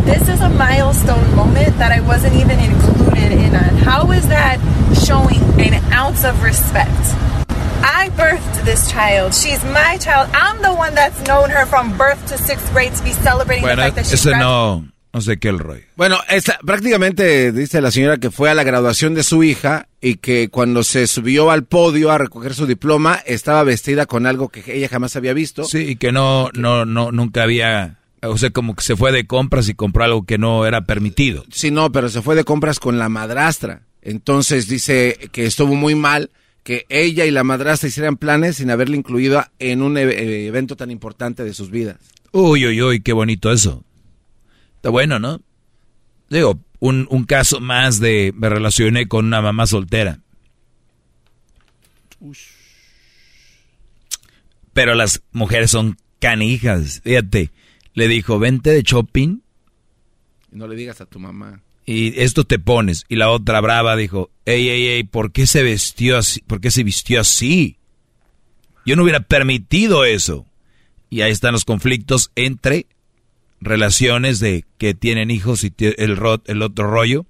This 0.03 0.27
is 0.27 0.41
a 0.41 0.49
milestone 0.49 1.35
moment 1.35 1.77
that 1.77 1.91
I 1.91 2.01
wasn't 2.01 2.35
even 2.35 2.59
included 2.59 3.31
in 3.31 3.55
on. 3.55 3.77
How 3.77 4.11
is 4.11 4.27
that 4.27 4.59
showing 5.05 5.41
an 5.59 5.73
ounce 5.93 6.25
of 6.25 6.43
respect? 6.43 6.89
I 7.85 8.09
birthed 8.15 8.65
this 8.65 8.91
child. 8.91 9.33
She's 9.33 9.63
my 9.63 9.97
child. 9.97 10.29
I'm 10.33 10.61
the 10.61 10.73
one 10.73 10.93
that's 10.95 11.21
known 11.25 11.49
her 11.49 11.65
from 11.65 11.97
birth 11.97 12.25
to 12.27 12.37
sixth 12.37 12.71
grade 12.71 12.93
to 12.95 13.03
be 13.03 13.11
celebrating 13.11 13.63
Bueno, 13.63 13.75
the 13.77 13.81
fact 13.81 13.95
that 13.95 14.05
she's 14.05 14.25
ese 14.25 14.37
no, 14.37 14.83
no 15.13 15.21
sé 15.21 15.37
qué 15.37 15.49
el 15.49 15.59
rollo. 15.59 15.83
Bueno, 15.95 16.17
esta, 16.27 16.57
prácticamente 16.65 17.51
dice 17.51 17.81
la 17.81 17.91
señora 17.91 18.17
que 18.17 18.31
fue 18.31 18.49
a 18.49 18.55
la 18.55 18.63
graduación 18.63 19.13
de 19.13 19.21
su 19.23 19.43
hija 19.43 19.87
y 20.01 20.15
que 20.15 20.49
cuando 20.49 20.83
se 20.83 21.05
subió 21.05 21.51
al 21.51 21.65
podio 21.65 22.11
a 22.11 22.17
recoger 22.17 22.55
su 22.55 22.65
diploma 22.65 23.19
estaba 23.25 23.63
vestida 23.63 24.07
con 24.07 24.25
algo 24.25 24.49
que 24.49 24.63
ella 24.75 24.89
jamás 24.89 25.15
había 25.15 25.33
visto. 25.33 25.65
Sí, 25.65 25.79
y 25.89 25.95
que 25.97 26.11
no, 26.11 26.49
no, 26.55 26.85
no, 26.85 27.11
nunca 27.11 27.43
había, 27.43 27.99
o 28.23 28.37
sea, 28.37 28.49
como 28.49 28.75
que 28.75 28.83
se 28.83 28.95
fue 28.95 29.11
de 29.11 29.27
compras 29.27 29.69
y 29.69 29.75
compró 29.75 30.03
algo 30.03 30.25
que 30.25 30.39
no 30.39 30.65
era 30.65 30.85
permitido. 30.85 31.45
Sí, 31.51 31.69
no, 31.69 31.91
pero 31.91 32.09
se 32.09 32.23
fue 32.23 32.35
de 32.35 32.43
compras 32.43 32.79
con 32.79 32.97
la 32.97 33.07
madrastra. 33.07 33.83
Entonces 34.01 34.67
dice 34.67 35.17
que 35.31 35.45
estuvo 35.45 35.75
muy 35.75 35.93
mal 35.95 36.31
que 36.63 36.85
ella 36.89 37.25
y 37.25 37.31
la 37.31 37.43
madrastra 37.43 37.89
hicieran 37.89 38.17
planes 38.17 38.55
sin 38.57 38.71
haberle 38.71 38.97
incluido 38.97 39.45
en 39.59 39.81
un 39.81 39.97
e- 39.97 40.47
evento 40.47 40.75
tan 40.75 40.89
importante 40.91 41.43
de 41.43 41.53
sus 41.53 41.69
vidas. 41.69 41.97
Uy, 42.31 42.65
uy, 42.65 42.81
uy, 42.81 43.01
qué 43.01 43.13
bonito 43.13 43.51
eso. 43.51 43.83
Está 44.83 44.89
bueno, 44.89 45.17
¿no? 45.17 45.39
Digo, 46.29 46.59
un, 46.79 47.07
un 47.09 47.23
caso 47.23 47.61
más 47.61 48.01
de 48.01 48.33
me 48.35 48.49
relacioné 48.49 49.07
con 49.07 49.25
una 49.25 49.41
mamá 49.41 49.65
soltera. 49.65 50.19
Pero 54.73 54.93
las 54.93 55.23
mujeres 55.31 55.71
son 55.71 55.97
canijas. 56.19 56.99
Fíjate, 57.01 57.51
le 57.93 58.09
dijo, 58.09 58.39
vente 58.39 58.71
de 58.71 58.83
shopping 58.83 59.39
no 60.51 60.67
le 60.67 60.75
digas 60.75 60.99
a 60.99 61.05
tu 61.05 61.17
mamá. 61.17 61.61
y 61.85 62.19
esto 62.19 62.43
te 62.43 62.59
pones. 62.59 63.05
Y 63.07 63.15
la 63.15 63.29
otra 63.29 63.61
brava 63.61 63.95
dijo, 63.95 64.31
ey, 64.43 64.67
ey, 64.67 64.87
ey, 64.87 65.03
¿por 65.05 65.31
qué 65.31 65.47
se 65.47 65.63
vistió 65.63 66.17
así? 66.17 66.41
¿Por 66.41 66.59
qué 66.59 66.71
se 66.71 66.83
vistió 66.83 67.21
así? 67.21 67.77
Yo 68.85 68.97
no 68.97 69.03
hubiera 69.03 69.21
permitido 69.21 70.03
eso. 70.03 70.45
Y 71.09 71.21
ahí 71.21 71.31
están 71.31 71.53
los 71.53 71.63
conflictos 71.63 72.33
entre 72.35 72.87
relaciones 73.63 74.39
de 74.39 74.65
que 74.77 74.93
tienen 74.93 75.31
hijos 75.31 75.63
y 75.63 75.73
el, 75.79 76.17
ro- 76.17 76.41
el 76.45 76.61
otro 76.61 76.89
rollo. 76.89 77.25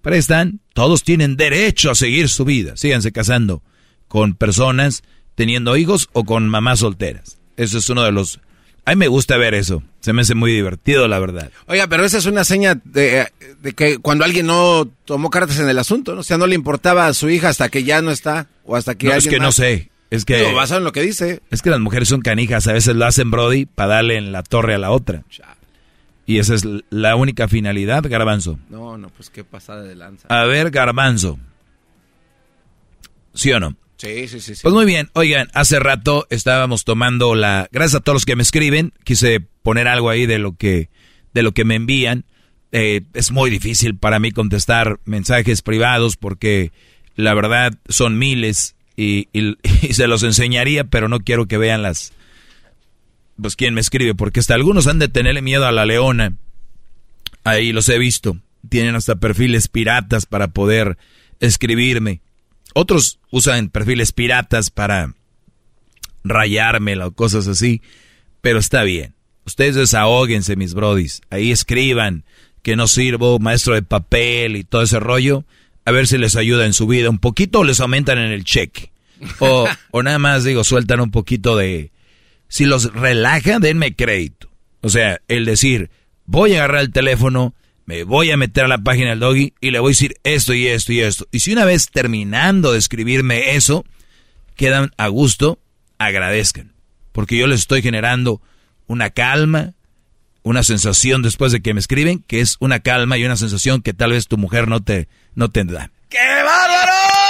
Pero 0.00 0.14
ahí 0.14 0.20
están, 0.20 0.60
todos 0.74 1.04
tienen 1.04 1.36
derecho 1.36 1.90
a 1.90 1.94
seguir 1.94 2.28
su 2.28 2.44
vida. 2.44 2.76
Síganse 2.76 3.12
casando 3.12 3.62
con 4.08 4.34
personas 4.34 5.02
teniendo 5.34 5.76
hijos 5.76 6.08
o 6.12 6.24
con 6.24 6.48
mamás 6.48 6.80
solteras. 6.80 7.38
Eso 7.56 7.78
es 7.78 7.88
uno 7.88 8.02
de 8.02 8.12
los... 8.12 8.40
A 8.84 8.90
mí 8.90 8.96
me 8.96 9.06
gusta 9.06 9.36
ver 9.36 9.54
eso. 9.54 9.84
Se 10.00 10.12
me 10.12 10.22
hace 10.22 10.34
muy 10.34 10.50
divertido, 10.52 11.06
la 11.06 11.20
verdad. 11.20 11.52
Oiga, 11.68 11.86
pero 11.86 12.04
esa 12.04 12.18
es 12.18 12.26
una 12.26 12.42
seña 12.42 12.80
de, 12.84 13.28
de 13.60 13.72
que 13.74 13.98
cuando 13.98 14.24
alguien 14.24 14.46
no 14.46 14.88
tomó 15.04 15.30
cartas 15.30 15.60
en 15.60 15.68
el 15.68 15.78
asunto, 15.78 16.14
¿no? 16.16 16.22
o 16.22 16.24
sea, 16.24 16.36
no 16.36 16.48
le 16.48 16.56
importaba 16.56 17.06
a 17.06 17.14
su 17.14 17.30
hija 17.30 17.48
hasta 17.48 17.68
que 17.68 17.84
ya 17.84 18.02
no 18.02 18.10
está 18.10 18.48
o 18.64 18.74
hasta 18.74 18.96
que 18.96 19.06
No, 19.06 19.12
es 19.12 19.24
alguien 19.24 19.34
que 19.34 19.40
no 19.40 19.52
sé. 19.52 19.90
Es 20.10 20.24
que... 20.24 20.52
Basado 20.52 20.78
en 20.78 20.84
lo 20.84 20.90
que 20.92 21.02
dice. 21.02 21.40
Es 21.52 21.62
que 21.62 21.70
las 21.70 21.78
mujeres 21.78 22.08
son 22.08 22.22
canijas, 22.22 22.66
a 22.66 22.72
veces 22.72 22.96
lo 22.96 23.06
hacen 23.06 23.30
Brody 23.30 23.66
para 23.66 23.94
darle 23.94 24.16
en 24.16 24.32
la 24.32 24.42
torre 24.42 24.74
a 24.74 24.78
la 24.78 24.90
otra. 24.90 25.22
Y 26.26 26.38
esa 26.38 26.54
es 26.54 26.62
la 26.90 27.16
única 27.16 27.48
finalidad, 27.48 28.04
Garbanzo. 28.08 28.58
No, 28.70 28.96
no, 28.96 29.08
pues 29.10 29.28
qué 29.30 29.42
pasada 29.44 29.82
de 29.82 29.94
lanza. 29.96 30.28
A 30.28 30.44
ver, 30.44 30.70
Garbanzo. 30.70 31.38
¿Sí 33.34 33.50
o 33.52 33.60
no? 33.60 33.76
Sí, 33.96 34.28
sí, 34.28 34.40
sí. 34.40 34.54
sí. 34.54 34.60
Pues 34.62 34.74
muy 34.74 34.84
bien, 34.84 35.10
oigan, 35.14 35.48
hace 35.54 35.78
rato 35.78 36.26
estábamos 36.30 36.84
tomando 36.84 37.34
la... 37.34 37.68
Gracias 37.72 38.00
a 38.00 38.04
todos 38.04 38.16
los 38.16 38.24
que 38.24 38.36
me 38.36 38.42
escriben, 38.42 38.92
quise 39.04 39.40
poner 39.62 39.86
algo 39.88 40.10
ahí 40.10 40.26
de 40.26 40.38
lo 40.38 40.56
que, 40.56 40.90
de 41.34 41.42
lo 41.42 41.52
que 41.52 41.64
me 41.64 41.76
envían. 41.76 42.24
Eh, 42.72 43.02
es 43.14 43.30
muy 43.30 43.50
difícil 43.50 43.96
para 43.96 44.18
mí 44.18 44.32
contestar 44.32 44.98
mensajes 45.04 45.62
privados 45.62 46.16
porque 46.16 46.72
la 47.14 47.34
verdad 47.34 47.74
son 47.88 48.18
miles 48.18 48.74
y, 48.96 49.28
y- 49.32 49.56
y 49.82 49.92
se 49.94 50.06
los 50.08 50.22
enseñaría, 50.24 50.84
pero 50.84 51.08
no 51.08 51.20
quiero 51.20 51.46
que 51.46 51.58
vean 51.58 51.82
las... 51.82 52.12
Pues 53.40 53.56
quién 53.56 53.74
me 53.74 53.80
escribe, 53.80 54.14
porque 54.14 54.40
hasta 54.40 54.54
algunos 54.54 54.86
han 54.86 54.98
de 54.98 55.08
tenerle 55.08 55.42
miedo 55.42 55.66
a 55.66 55.72
la 55.72 55.86
leona. 55.86 56.36
Ahí 57.44 57.72
los 57.72 57.88
he 57.88 57.98
visto. 57.98 58.36
Tienen 58.68 58.94
hasta 58.94 59.16
perfiles 59.16 59.68
piratas 59.68 60.26
para 60.26 60.48
poder 60.48 60.98
escribirme. 61.40 62.20
Otros 62.74 63.18
usan 63.30 63.68
perfiles 63.68 64.12
piratas 64.12 64.70
para 64.70 65.14
rayármela 66.24 67.08
o 67.08 67.12
cosas 67.12 67.48
así. 67.48 67.82
Pero 68.40 68.58
está 68.58 68.82
bien. 68.82 69.14
Ustedes 69.44 69.74
desahóguense, 69.74 70.56
mis 70.56 70.74
brodis. 70.74 71.22
Ahí 71.30 71.50
escriban 71.50 72.24
que 72.62 72.76
no 72.76 72.86
sirvo, 72.86 73.38
maestro 73.38 73.74
de 73.74 73.82
papel 73.82 74.56
y 74.56 74.64
todo 74.64 74.82
ese 74.82 75.00
rollo. 75.00 75.44
A 75.84 75.90
ver 75.90 76.06
si 76.06 76.16
les 76.16 76.36
ayuda 76.36 76.64
en 76.64 76.74
su 76.74 76.86
vida 76.86 77.10
un 77.10 77.18
poquito 77.18 77.60
o 77.60 77.64
les 77.64 77.80
aumentan 77.80 78.18
en 78.18 78.30
el 78.30 78.44
cheque. 78.44 78.92
O, 79.40 79.68
o 79.90 80.02
nada 80.02 80.18
más, 80.18 80.44
digo, 80.44 80.64
sueltan 80.64 81.00
un 81.00 81.10
poquito 81.10 81.56
de... 81.56 81.90
Si 82.52 82.66
los 82.66 82.92
relaja, 82.92 83.60
denme 83.60 83.96
crédito. 83.96 84.50
O 84.82 84.90
sea, 84.90 85.22
el 85.26 85.46
decir, 85.46 85.90
voy 86.26 86.52
a 86.52 86.58
agarrar 86.58 86.82
el 86.82 86.92
teléfono, 86.92 87.54
me 87.86 88.04
voy 88.04 88.30
a 88.30 88.36
meter 88.36 88.64
a 88.64 88.68
la 88.68 88.76
página 88.76 89.08
del 89.08 89.20
doggy 89.20 89.54
y 89.58 89.70
le 89.70 89.78
voy 89.78 89.88
a 89.88 89.94
decir 89.94 90.16
esto 90.22 90.52
y 90.52 90.66
esto 90.66 90.92
y 90.92 91.00
esto. 91.00 91.26
Y 91.32 91.40
si 91.40 91.54
una 91.54 91.64
vez 91.64 91.88
terminando 91.90 92.72
de 92.72 92.78
escribirme 92.78 93.56
eso, 93.56 93.86
quedan 94.54 94.90
a 94.98 95.08
gusto, 95.08 95.60
agradezcan. 95.96 96.74
Porque 97.12 97.38
yo 97.38 97.46
les 97.46 97.60
estoy 97.60 97.80
generando 97.80 98.42
una 98.86 99.08
calma, 99.08 99.72
una 100.42 100.62
sensación 100.62 101.22
después 101.22 101.52
de 101.52 101.62
que 101.62 101.72
me 101.72 101.80
escriben, 101.80 102.18
que 102.18 102.40
es 102.40 102.58
una 102.60 102.80
calma 102.80 103.16
y 103.16 103.24
una 103.24 103.38
sensación 103.38 103.80
que 103.80 103.94
tal 103.94 104.10
vez 104.10 104.28
tu 104.28 104.36
mujer 104.36 104.68
no 104.68 104.82
te, 104.82 105.08
no 105.34 105.50
te 105.50 105.64
da. 105.64 105.90
¡Qué 106.10 106.18
bárbaro! 106.18 107.21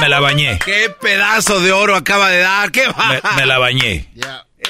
Me 0.00 0.08
la 0.08 0.20
bañé, 0.20 0.58
¡Qué 0.64 0.90
pedazo 1.00 1.60
de 1.60 1.72
oro 1.72 1.96
acaba 1.96 2.30
de 2.30 2.38
dar! 2.38 2.70
¡Qué 2.70 2.82
me, 2.86 3.20
me 3.36 3.46
la 3.46 3.58
bañé. 3.58 4.08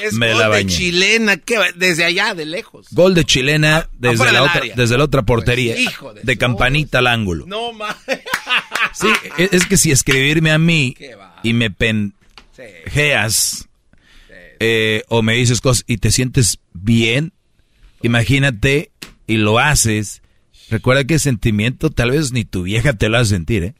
Es 0.01 0.13
me 0.13 0.29
gol 0.29 0.37
la 0.39 0.43
de 0.45 0.49
bañé. 0.49 0.73
chilena, 0.73 1.37
¿qué 1.37 1.57
va- 1.57 1.71
desde 1.75 2.03
allá, 2.05 2.33
de 2.35 2.45
lejos. 2.45 2.85
Gol 2.91 3.13
de 3.15 3.25
chilena 3.25 3.89
desde, 3.93 4.13
afuera 4.15 4.31
la 4.31 4.43
otra, 4.43 4.57
área. 4.61 4.75
desde 4.75 4.97
la 4.97 5.03
otra 5.03 5.23
portería. 5.23 5.73
Pues, 5.73 5.85
hijo 5.85 6.13
de 6.13 6.21
de 6.21 6.37
campanita 6.37 6.99
al 6.99 7.07
ángulo. 7.07 7.45
No 7.47 7.73
más. 7.73 7.95
Sí, 8.93 9.07
es 9.37 9.53
es 9.53 9.65
que 9.67 9.77
si 9.77 9.91
escribirme 9.91 10.49
a 10.51 10.57
mí 10.57 10.95
y 11.43 11.53
me 11.53 11.69
penjeas 11.69 13.67
eh, 14.59 15.03
o 15.07 15.21
me 15.21 15.33
dices 15.33 15.61
cosas 15.61 15.83
y 15.87 15.97
te 15.97 16.11
sientes 16.11 16.57
bien, 16.73 17.31
imagínate 18.01 18.89
y 19.27 19.37
lo 19.37 19.59
haces. 19.59 20.21
Recuerda 20.69 21.03
que 21.03 21.19
sentimiento 21.19 21.89
tal 21.91 22.11
vez 22.11 22.31
ni 22.31 22.43
tu 22.45 22.63
vieja 22.63 22.93
te 22.93 23.09
lo 23.09 23.17
hace 23.19 23.31
sentir, 23.35 23.63
¿eh? 23.63 23.73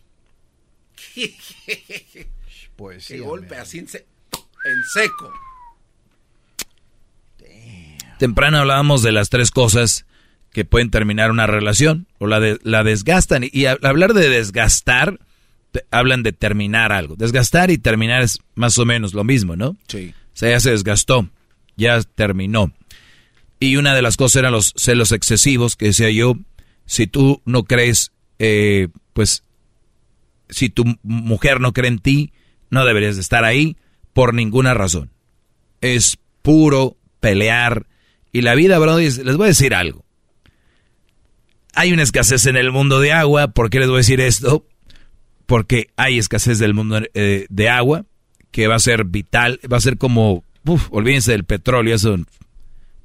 Pues 2.75 3.07
Qué 3.07 3.19
golpe 3.19 3.55
así. 3.55 3.85
se- 3.87 4.05
En 4.65 4.83
seco. 4.93 5.33
Temprano 8.19 8.57
hablábamos 8.59 9.03
de 9.03 9.11
las 9.11 9.29
tres 9.29 9.51
cosas 9.51 10.05
que 10.51 10.65
pueden 10.65 10.89
terminar 10.89 11.29
una 11.31 11.45
relación 11.47 12.07
o 12.19 12.27
la, 12.27 12.39
de, 12.39 12.59
la 12.63 12.83
desgastan. 12.83 13.43
Y, 13.51 13.65
hablar 13.65 14.13
de 14.13 14.29
desgastar, 14.29 15.19
hablan 15.91 16.23
de 16.23 16.33
terminar 16.33 16.91
algo. 16.91 17.15
Desgastar 17.15 17.69
y 17.69 17.77
terminar 17.77 18.23
es 18.23 18.39
más 18.55 18.77
o 18.79 18.85
menos 18.85 19.13
lo 19.13 19.23
mismo, 19.23 19.55
¿no? 19.55 19.75
Sí. 19.87 20.13
O 20.33 20.37
sea, 20.37 20.49
ya 20.51 20.59
se 20.59 20.71
desgastó, 20.71 21.29
ya 21.75 22.01
terminó. 22.01 22.71
Y 23.59 23.75
una 23.77 23.93
de 23.95 24.01
las 24.01 24.17
cosas 24.17 24.37
eran 24.37 24.51
los 24.51 24.73
celos 24.77 25.11
excesivos, 25.11 25.75
que 25.75 25.85
decía 25.87 26.09
yo, 26.11 26.35
si 26.85 27.07
tú 27.07 27.41
no 27.45 27.63
crees, 27.63 28.11
eh, 28.39 28.87
pues, 29.13 29.43
si 30.49 30.69
tu 30.69 30.85
mujer 31.03 31.59
no 31.59 31.73
cree 31.73 31.89
en 31.89 31.99
ti, 31.99 32.33
no 32.69 32.85
deberías 32.85 33.15
de 33.15 33.21
estar 33.21 33.43
ahí 33.43 33.77
por 34.13 34.33
ninguna 34.33 34.73
razón. 34.73 35.11
Es 35.81 36.17
puro 36.41 36.97
pelear. 37.19 37.85
Y 38.31 38.41
la 38.41 38.55
vida, 38.55 38.79
bro, 38.79 38.97
les 38.97 39.23
voy 39.23 39.45
a 39.45 39.47
decir 39.49 39.73
algo. 39.73 40.05
Hay 41.73 41.93
una 41.93 42.03
escasez 42.03 42.45
en 42.47 42.57
el 42.57 42.71
mundo 42.71 42.99
de 42.99 43.13
agua. 43.13 43.49
¿Por 43.49 43.69
qué 43.69 43.79
les 43.79 43.87
voy 43.87 43.97
a 43.97 43.99
decir 43.99 44.19
esto? 44.19 44.65
Porque 45.45 45.89
hay 45.95 46.17
escasez 46.17 46.59
del 46.59 46.73
mundo 46.73 47.01
eh, 47.13 47.45
de 47.49 47.69
agua 47.69 48.05
que 48.51 48.67
va 48.67 48.75
a 48.75 48.79
ser 48.79 49.05
vital, 49.05 49.59
va 49.71 49.77
a 49.77 49.81
ser 49.81 49.97
como, 49.97 50.43
olvídense 50.89 51.31
del 51.31 51.43
petróleo, 51.43 51.95
eso, 51.95 52.17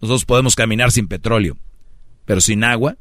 nosotros 0.01 0.25
podemos 0.25 0.55
caminar 0.55 0.93
sin 0.93 1.09
petróleo, 1.09 1.59
pero 2.25 2.41
sin 2.41 2.65
agua, 2.65 2.97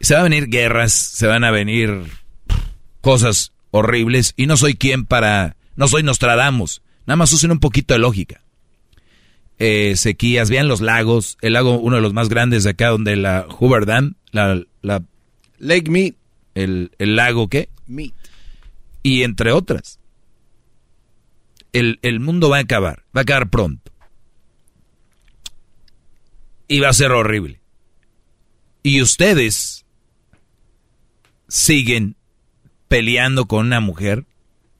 se 0.00 0.14
van 0.14 0.20
a 0.20 0.28
venir 0.28 0.48
guerras, 0.48 0.92
se 0.92 1.26
van 1.26 1.42
a 1.42 1.50
venir 1.50 2.04
cosas 3.06 3.52
horribles 3.70 4.34
y 4.36 4.46
no 4.46 4.56
soy 4.56 4.74
quien 4.74 5.06
para, 5.06 5.54
no 5.76 5.86
soy 5.86 6.02
Nostradamus, 6.02 6.82
nada 7.06 7.14
más 7.14 7.32
usen 7.32 7.52
un 7.52 7.60
poquito 7.60 7.94
de 7.94 8.00
lógica. 8.00 8.42
Eh, 9.60 9.94
sequías, 9.96 10.50
vean 10.50 10.66
los 10.66 10.80
lagos, 10.80 11.38
el 11.40 11.52
lago, 11.52 11.78
uno 11.78 11.94
de 11.94 12.02
los 12.02 12.12
más 12.12 12.28
grandes 12.28 12.64
de 12.64 12.70
acá, 12.70 12.88
donde 12.88 13.14
la 13.14 13.46
Hoover 13.48 13.86
Dam, 13.86 14.14
la, 14.32 14.60
la 14.82 15.04
Lake 15.58 15.88
Mead, 15.88 16.14
el, 16.56 16.90
el 16.98 17.14
lago 17.14 17.46
qué? 17.46 17.68
Mead. 17.86 18.10
Y 19.04 19.22
entre 19.22 19.52
otras. 19.52 20.00
El, 21.72 22.00
el 22.02 22.18
mundo 22.18 22.50
va 22.50 22.56
a 22.56 22.62
acabar, 22.62 23.04
va 23.16 23.20
a 23.20 23.22
acabar 23.22 23.50
pronto. 23.50 23.92
Y 26.66 26.80
va 26.80 26.88
a 26.88 26.92
ser 26.92 27.12
horrible. 27.12 27.60
Y 28.82 29.00
ustedes 29.00 29.86
siguen 31.46 32.15
peleando 32.88 33.46
con 33.46 33.66
una 33.66 33.80
mujer 33.80 34.24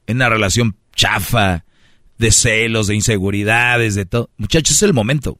en 0.07 0.17
una 0.17 0.29
relación 0.29 0.77
chafa, 0.95 1.65
de 2.17 2.31
celos, 2.31 2.87
de 2.87 2.95
inseguridades, 2.95 3.95
de 3.95 4.05
todo. 4.05 4.29
Muchachos, 4.37 4.77
es 4.77 4.83
el 4.83 4.93
momento. 4.93 5.39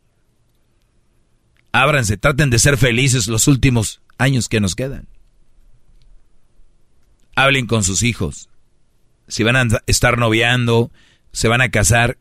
Ábranse, 1.71 2.17
traten 2.17 2.49
de 2.49 2.59
ser 2.59 2.77
felices 2.77 3.27
los 3.27 3.47
últimos 3.47 4.01
años 4.17 4.49
que 4.49 4.59
nos 4.59 4.75
quedan. 4.75 5.07
Hablen 7.35 7.67
con 7.67 7.83
sus 7.83 8.03
hijos. 8.03 8.49
Si 9.27 9.43
van 9.43 9.55
a 9.55 9.81
estar 9.85 10.17
noviando, 10.17 10.91
se 11.31 11.47
van 11.47 11.61
a 11.61 11.69
casar, 11.69 12.17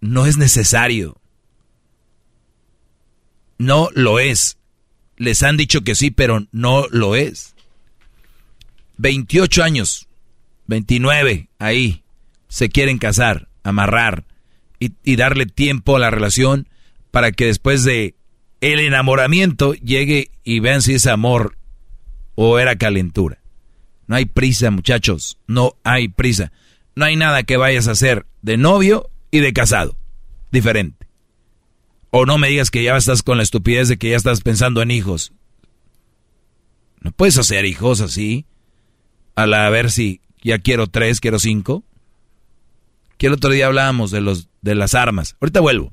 no 0.00 0.26
es 0.26 0.36
necesario. 0.36 1.20
No 3.58 3.88
lo 3.94 4.18
es. 4.18 4.58
Les 5.16 5.42
han 5.42 5.56
dicho 5.56 5.82
que 5.82 5.94
sí, 5.94 6.10
pero 6.10 6.46
no 6.52 6.86
lo 6.90 7.14
es. 7.14 7.54
28 8.98 9.62
años, 9.62 10.08
29, 10.66 11.48
ahí, 11.58 12.02
se 12.48 12.68
quieren 12.68 12.98
casar, 12.98 13.48
amarrar 13.62 14.24
y, 14.78 15.16
darle 15.16 15.46
tiempo 15.46 15.96
a 15.96 15.98
la 15.98 16.10
relación 16.10 16.68
para 17.10 17.32
que 17.32 17.46
después 17.46 17.84
de 17.84 18.16
el 18.60 18.80
enamoramiento 18.80 19.74
llegue 19.74 20.30
y 20.44 20.60
vean 20.60 20.82
si 20.82 20.94
es 20.94 21.06
amor 21.06 21.56
o 22.34 22.58
era 22.58 22.76
calentura. 22.76 23.38
No 24.06 24.16
hay 24.16 24.26
prisa, 24.26 24.70
muchachos, 24.70 25.38
no 25.46 25.76
hay 25.84 26.08
prisa. 26.08 26.52
No 26.94 27.04
hay 27.04 27.16
nada 27.16 27.42
que 27.44 27.56
vayas 27.56 27.88
a 27.88 27.92
hacer 27.92 28.26
de 28.42 28.56
novio 28.56 29.10
y 29.30 29.38
de 29.38 29.52
casado. 29.52 29.96
Diferente. 30.50 31.06
O 32.10 32.26
no 32.26 32.36
me 32.36 32.48
digas 32.48 32.70
que 32.70 32.82
ya 32.82 32.96
estás 32.96 33.22
con 33.22 33.38
la 33.38 33.42
estupidez 33.42 33.88
de 33.88 33.96
que 33.96 34.10
ya 34.10 34.16
estás 34.16 34.42
pensando 34.42 34.82
en 34.82 34.90
hijos. 34.90 35.32
No 37.00 37.12
puedes 37.12 37.38
hacer 37.38 37.64
hijos 37.64 38.00
así 38.00 38.46
a 39.34 39.46
la 39.46 39.66
a 39.66 39.70
ver 39.70 39.90
si 39.90 40.20
ya 40.42 40.58
quiero 40.58 40.86
tres, 40.86 41.20
quiero 41.20 41.38
cinco. 41.38 41.84
Que 43.18 43.28
el 43.28 43.34
otro 43.34 43.50
día 43.50 43.66
hablábamos 43.66 44.10
de 44.10 44.20
los 44.20 44.48
de 44.62 44.74
las 44.74 44.94
armas. 44.94 45.36
Ahorita 45.40 45.60
vuelvo. 45.60 45.92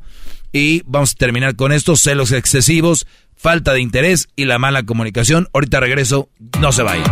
Y 0.52 0.82
vamos 0.86 1.12
a 1.12 1.16
terminar 1.16 1.56
con 1.56 1.72
estos 1.72 2.02
celos 2.02 2.32
excesivos, 2.32 3.06
falta 3.36 3.74
de 3.74 3.82
interés 3.82 4.30
y 4.36 4.46
la 4.46 4.58
mala 4.58 4.84
comunicación. 4.84 5.48
Ahorita 5.54 5.80
regreso, 5.80 6.30
no 6.60 6.72
se 6.72 6.82
vayan. 6.82 7.06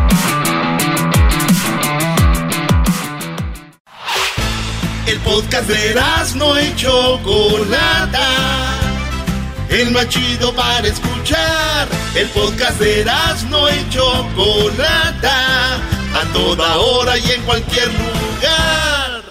El 5.06 5.20
podcast 5.20 5.70
de 5.70 5.96
no 6.36 6.58
hecho 6.58 7.20
Chocolata. 7.24 8.74
El 9.70 9.92
más 9.92 10.10
chido 10.10 10.54
para 10.56 10.88
escuchar. 10.88 11.88
El 12.16 12.28
podcast 12.30 12.80
de 12.80 13.06
no 13.50 13.68
hecho 13.70 14.02
Chocolata 14.36 15.97
a 16.20 16.34
toda 16.34 16.78
hora 16.78 17.18
y 17.18 17.32
en 17.32 17.42
cualquier 17.44 17.88
lugar. 17.88 19.24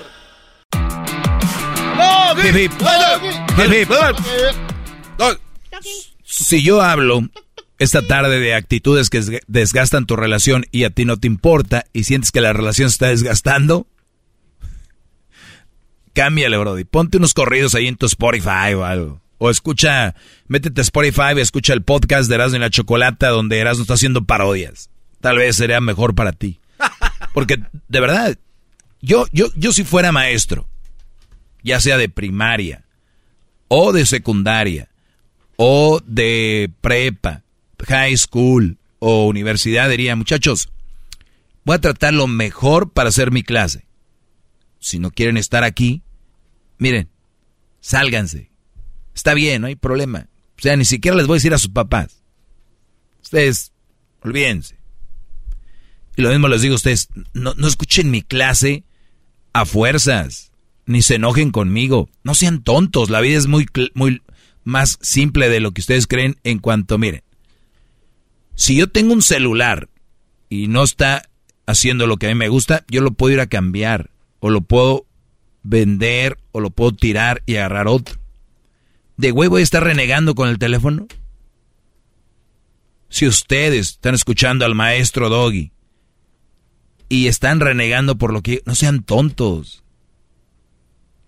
Si 6.22 6.62
yo 6.62 6.82
hablo 6.82 7.28
esta 7.78 8.02
tarde 8.02 8.38
de 8.38 8.54
actitudes 8.54 9.10
que 9.10 9.40
desgastan 9.46 10.06
tu 10.06 10.16
relación 10.16 10.64
y 10.70 10.84
a 10.84 10.90
ti 10.90 11.04
no 11.04 11.16
te 11.16 11.26
importa 11.26 11.86
y 11.92 12.04
sientes 12.04 12.30
que 12.30 12.40
la 12.40 12.52
relación 12.52 12.90
se 12.90 12.94
está 12.94 13.08
desgastando, 13.08 13.86
cámbiale, 16.12 16.56
Brody. 16.56 16.84
Ponte 16.84 17.16
unos 17.16 17.34
corridos 17.34 17.74
ahí 17.74 17.88
en 17.88 17.96
tu 17.96 18.06
Spotify 18.06 18.74
o 18.76 18.84
algo. 18.84 19.20
O 19.38 19.50
escucha, 19.50 20.14
métete 20.46 20.80
a 20.80 20.82
Spotify 20.82 21.34
y 21.36 21.40
escucha 21.40 21.72
el 21.72 21.82
podcast 21.82 22.28
de 22.28 22.36
Erasmo 22.36 22.56
y 22.56 22.60
la 22.60 22.70
Chocolata 22.70 23.28
donde 23.28 23.58
Erasmo 23.58 23.82
está 23.82 23.94
haciendo 23.94 24.24
parodias. 24.24 24.88
Tal 25.20 25.38
vez 25.38 25.56
sería 25.56 25.80
mejor 25.80 26.14
para 26.14 26.32
ti. 26.32 26.60
Porque, 27.32 27.58
de 27.88 28.00
verdad, 28.00 28.38
yo, 29.00 29.26
yo, 29.32 29.48
yo 29.56 29.72
si 29.72 29.84
fuera 29.84 30.12
maestro, 30.12 30.68
ya 31.62 31.80
sea 31.80 31.98
de 31.98 32.08
primaria, 32.08 32.84
o 33.68 33.92
de 33.92 34.06
secundaria, 34.06 34.88
o 35.56 36.00
de 36.04 36.70
prepa, 36.80 37.42
high 37.86 38.16
school, 38.16 38.78
o 38.98 39.26
universidad, 39.26 39.90
diría, 39.90 40.16
muchachos, 40.16 40.68
voy 41.64 41.76
a 41.76 41.80
tratar 41.80 42.14
lo 42.14 42.26
mejor 42.26 42.92
para 42.92 43.08
hacer 43.08 43.30
mi 43.30 43.42
clase. 43.42 43.86
Si 44.78 44.98
no 44.98 45.10
quieren 45.10 45.36
estar 45.36 45.64
aquí, 45.64 46.02
miren, 46.78 47.08
sálganse. 47.80 48.50
Está 49.14 49.34
bien, 49.34 49.62
no 49.62 49.66
hay 49.66 49.76
problema. 49.76 50.28
O 50.58 50.62
sea, 50.62 50.76
ni 50.76 50.84
siquiera 50.84 51.16
les 51.16 51.26
voy 51.26 51.34
a 51.34 51.38
decir 51.38 51.54
a 51.54 51.58
sus 51.58 51.70
papás. 51.70 52.22
Ustedes, 53.22 53.72
olvídense. 54.22 54.75
Y 56.16 56.22
lo 56.22 56.30
mismo 56.30 56.48
les 56.48 56.62
digo 56.62 56.72
a 56.72 56.76
ustedes, 56.76 57.08
no, 57.34 57.54
escuchen 57.66 58.10
mi 58.10 58.22
clase 58.22 58.84
a 59.52 59.66
fuerzas, 59.66 60.50
ni 60.86 61.02
se 61.02 61.16
enojen 61.16 61.50
conmigo. 61.50 62.08
No 62.24 62.34
sean 62.34 62.62
tontos, 62.62 63.10
la 63.10 63.20
vida 63.20 63.36
es 63.36 63.46
muy, 63.46 63.66
muy 63.94 64.22
más 64.64 64.98
simple 65.02 65.50
de 65.50 65.60
lo 65.60 65.72
que 65.72 65.82
ustedes 65.82 66.06
creen 66.06 66.36
en 66.42 66.58
cuanto, 66.58 66.98
miren, 66.98 67.22
si 68.54 68.76
yo 68.76 68.88
tengo 68.88 69.12
un 69.12 69.22
celular 69.22 69.90
y 70.48 70.68
no 70.68 70.82
está 70.82 71.28
haciendo 71.66 72.06
lo 72.06 72.16
que 72.16 72.26
a 72.26 72.28
mí 72.30 72.34
me 72.34 72.48
gusta, 72.48 72.84
yo 72.88 73.02
lo 73.02 73.12
puedo 73.12 73.34
ir 73.34 73.40
a 73.40 73.46
cambiar, 73.46 74.10
o 74.40 74.48
lo 74.48 74.62
puedo 74.62 75.06
vender, 75.62 76.38
o 76.52 76.60
lo 76.60 76.70
puedo 76.70 76.92
tirar 76.92 77.42
y 77.44 77.56
agarrar 77.56 77.88
otro. 77.88 78.16
¿De 79.18 79.32
huevo 79.32 79.52
voy 79.52 79.60
a 79.60 79.64
estar 79.64 79.84
renegando 79.84 80.34
con 80.34 80.48
el 80.48 80.58
teléfono? 80.58 81.06
Si 83.08 83.26
ustedes 83.26 83.90
están 83.90 84.14
escuchando 84.14 84.64
al 84.64 84.74
maestro 84.74 85.28
Doggy 85.28 85.72
y 87.08 87.28
están 87.28 87.60
renegando 87.60 88.16
por 88.16 88.32
lo 88.32 88.42
que... 88.42 88.62
No 88.66 88.74
sean 88.74 89.02
tontos. 89.02 89.82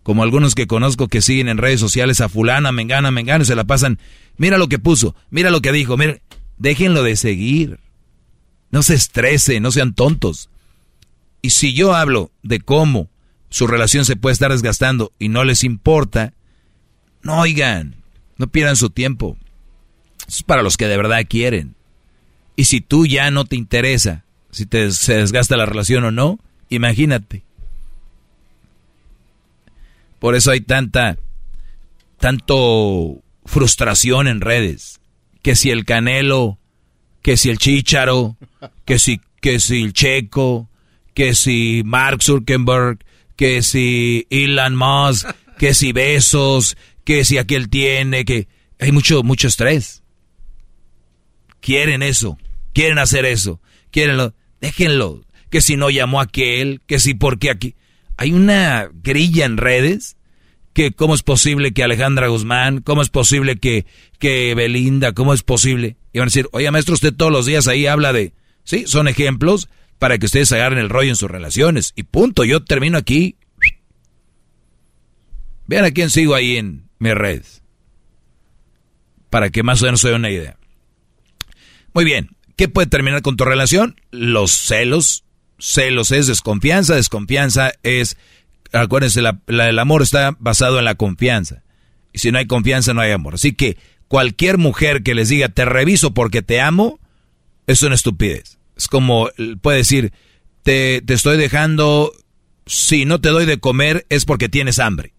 Como 0.02 0.22
algunos 0.22 0.54
que 0.54 0.66
conozco 0.66 1.08
que 1.08 1.22
siguen 1.22 1.48
en 1.48 1.58
redes 1.58 1.80
sociales 1.80 2.20
a 2.20 2.28
fulana, 2.28 2.72
mengana, 2.72 3.10
mengana 3.10 3.42
y 3.42 3.46
se 3.46 3.54
la 3.54 3.64
pasan. 3.64 3.98
Mira 4.36 4.58
lo 4.58 4.68
que 4.68 4.78
puso, 4.78 5.14
mira 5.30 5.50
lo 5.50 5.60
que 5.60 5.72
dijo, 5.72 5.96
mira. 5.96 6.18
Déjenlo 6.56 7.02
de 7.02 7.14
seguir. 7.14 7.78
No 8.70 8.82
se 8.82 8.94
estresen, 8.94 9.62
no 9.62 9.70
sean 9.70 9.94
tontos. 9.94 10.50
Y 11.42 11.50
si 11.50 11.72
yo 11.72 11.94
hablo 11.94 12.32
de 12.42 12.60
cómo 12.60 13.08
su 13.50 13.66
relación 13.66 14.04
se 14.04 14.16
puede 14.16 14.32
estar 14.32 14.50
desgastando 14.50 15.12
y 15.18 15.28
no 15.28 15.44
les 15.44 15.62
importa, 15.62 16.32
no 17.22 17.38
oigan, 17.38 17.96
no 18.36 18.48
pierdan 18.48 18.76
su 18.76 18.90
tiempo. 18.90 19.36
es 20.26 20.42
para 20.42 20.62
los 20.62 20.76
que 20.76 20.86
de 20.86 20.96
verdad 20.96 21.24
quieren. 21.28 21.76
Y 22.56 22.64
si 22.64 22.80
tú 22.80 23.06
ya 23.06 23.30
no 23.30 23.44
te 23.44 23.56
interesa 23.56 24.24
si 24.50 24.66
te, 24.66 24.90
se 24.92 25.14
desgasta 25.14 25.56
la 25.56 25.66
relación 25.66 26.04
o 26.04 26.10
no, 26.10 26.38
imagínate. 26.68 27.42
Por 30.18 30.34
eso 30.34 30.50
hay 30.50 30.60
tanta, 30.60 31.16
tanto 32.18 33.22
frustración 33.44 34.26
en 34.26 34.40
redes. 34.40 35.00
Que 35.42 35.54
si 35.54 35.70
el 35.70 35.84
Canelo, 35.84 36.58
que 37.22 37.36
si 37.36 37.50
el 37.50 37.58
Chicharo, 37.58 38.36
que 38.84 38.98
si, 38.98 39.20
que 39.40 39.60
si 39.60 39.82
el 39.82 39.92
Checo, 39.92 40.68
que 41.14 41.34
si 41.34 41.82
Mark 41.84 42.22
Zuckerberg, 42.22 42.98
que 43.36 43.62
si 43.62 44.26
Elon 44.30 44.74
Musk, 44.74 45.28
que 45.58 45.74
si 45.74 45.92
besos, 45.92 46.76
que 47.04 47.24
si 47.24 47.38
aquel 47.38 47.68
tiene, 47.68 48.24
que 48.24 48.48
hay 48.80 48.92
mucho, 48.92 49.22
mucho 49.22 49.48
estrés. 49.48 50.02
Quieren 51.60 52.02
eso, 52.02 52.38
quieren 52.72 52.98
hacer 52.98 53.24
eso, 53.24 53.60
quierenlo, 53.90 54.34
déjenlo. 54.60 55.22
Que 55.50 55.62
si 55.62 55.76
no 55.76 55.88
llamó 55.88 56.20
aquel, 56.20 56.82
que 56.86 56.98
si 56.98 57.14
porque 57.14 57.50
aquí. 57.50 57.74
Hay 58.16 58.32
una 58.32 58.90
grilla 58.92 59.46
en 59.46 59.56
redes 59.56 60.16
que 60.74 60.92
cómo 60.92 61.14
es 61.14 61.22
posible 61.22 61.72
que 61.72 61.82
Alejandra 61.82 62.28
Guzmán, 62.28 62.82
cómo 62.82 63.02
es 63.02 63.08
posible 63.08 63.56
que, 63.56 63.86
que 64.18 64.54
Belinda, 64.54 65.12
cómo 65.12 65.34
es 65.34 65.42
posible. 65.42 65.96
Y 66.12 66.18
van 66.18 66.26
a 66.26 66.30
decir, 66.30 66.48
oye 66.52 66.70
maestro, 66.70 66.94
usted 66.94 67.12
todos 67.12 67.32
los 67.32 67.46
días 67.46 67.66
ahí 67.66 67.86
habla 67.86 68.12
de, 68.12 68.32
sí, 68.62 68.84
son 68.86 69.08
ejemplos, 69.08 69.68
para 69.98 70.18
que 70.18 70.26
ustedes 70.26 70.52
agarren 70.52 70.78
el 70.78 70.88
rollo 70.88 71.10
en 71.10 71.16
sus 71.16 71.30
relaciones. 71.30 71.92
Y 71.96 72.04
punto, 72.04 72.44
yo 72.44 72.62
termino 72.62 72.98
aquí. 72.98 73.36
Vean 75.66 75.84
a 75.84 75.90
quién 75.90 76.10
sigo 76.10 76.34
ahí 76.34 76.56
en 76.56 76.88
mi 76.98 77.12
red. 77.12 77.42
Para 79.30 79.50
que 79.50 79.62
más 79.62 79.82
o 79.82 79.86
menos 79.86 80.00
se 80.00 80.08
den 80.08 80.18
una 80.18 80.30
idea. 80.30 80.56
Muy 81.92 82.04
bien, 82.04 82.30
¿qué 82.58 82.68
puede 82.68 82.88
terminar 82.88 83.22
con 83.22 83.36
tu 83.36 83.44
relación? 83.44 83.98
Los 84.10 84.50
celos. 84.50 85.24
Celos 85.60 86.10
es 86.10 86.26
desconfianza, 86.26 86.94
desconfianza 86.96 87.72
es, 87.82 88.16
acuérdense, 88.72 89.22
el 89.46 89.78
amor 89.78 90.02
está 90.02 90.36
basado 90.38 90.78
en 90.78 90.84
la 90.84 90.96
confianza. 90.96 91.62
Y 92.12 92.18
si 92.18 92.30
no 92.30 92.38
hay 92.38 92.46
confianza, 92.46 92.94
no 92.94 93.00
hay 93.00 93.12
amor. 93.12 93.34
Así 93.34 93.52
que 93.52 93.78
cualquier 94.08 94.58
mujer 94.58 95.02
que 95.02 95.14
les 95.14 95.28
diga, 95.28 95.48
te 95.48 95.64
reviso 95.64 96.12
porque 96.14 96.42
te 96.42 96.60
amo, 96.60 97.00
es 97.66 97.82
una 97.82 97.94
estupidez. 97.94 98.58
Es 98.76 98.88
como, 98.88 99.30
puede 99.60 99.78
decir, 99.78 100.12
te, 100.62 101.00
te 101.02 101.14
estoy 101.14 101.38
dejando, 101.38 102.12
si 102.66 103.04
no 103.04 103.20
te 103.20 103.30
doy 103.30 103.46
de 103.46 103.58
comer 103.58 104.04
es 104.08 104.24
porque 104.24 104.48
tienes 104.48 104.78
hambre. 104.78 105.12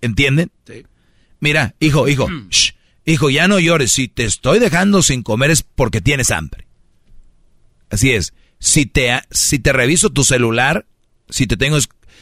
¿Entienden? 0.00 0.50
Sí. 0.66 0.84
Mira, 1.40 1.74
hijo, 1.80 2.08
hijo, 2.08 2.28
mm. 2.28 2.48
Hijo, 3.06 3.30
ya 3.30 3.48
no 3.48 3.58
llores. 3.58 3.92
Si 3.92 4.08
te 4.08 4.24
estoy 4.24 4.58
dejando 4.58 5.02
sin 5.02 5.22
comer 5.22 5.50
es 5.50 5.62
porque 5.62 6.02
tienes 6.02 6.30
hambre. 6.30 6.66
Así 7.88 8.12
es. 8.12 8.34
Si 8.58 8.84
te, 8.84 9.22
si 9.30 9.58
te 9.58 9.72
reviso 9.72 10.10
tu 10.10 10.24
celular, 10.24 10.86
si 11.30 11.46
te 11.46 11.56
tengo, 11.56 11.78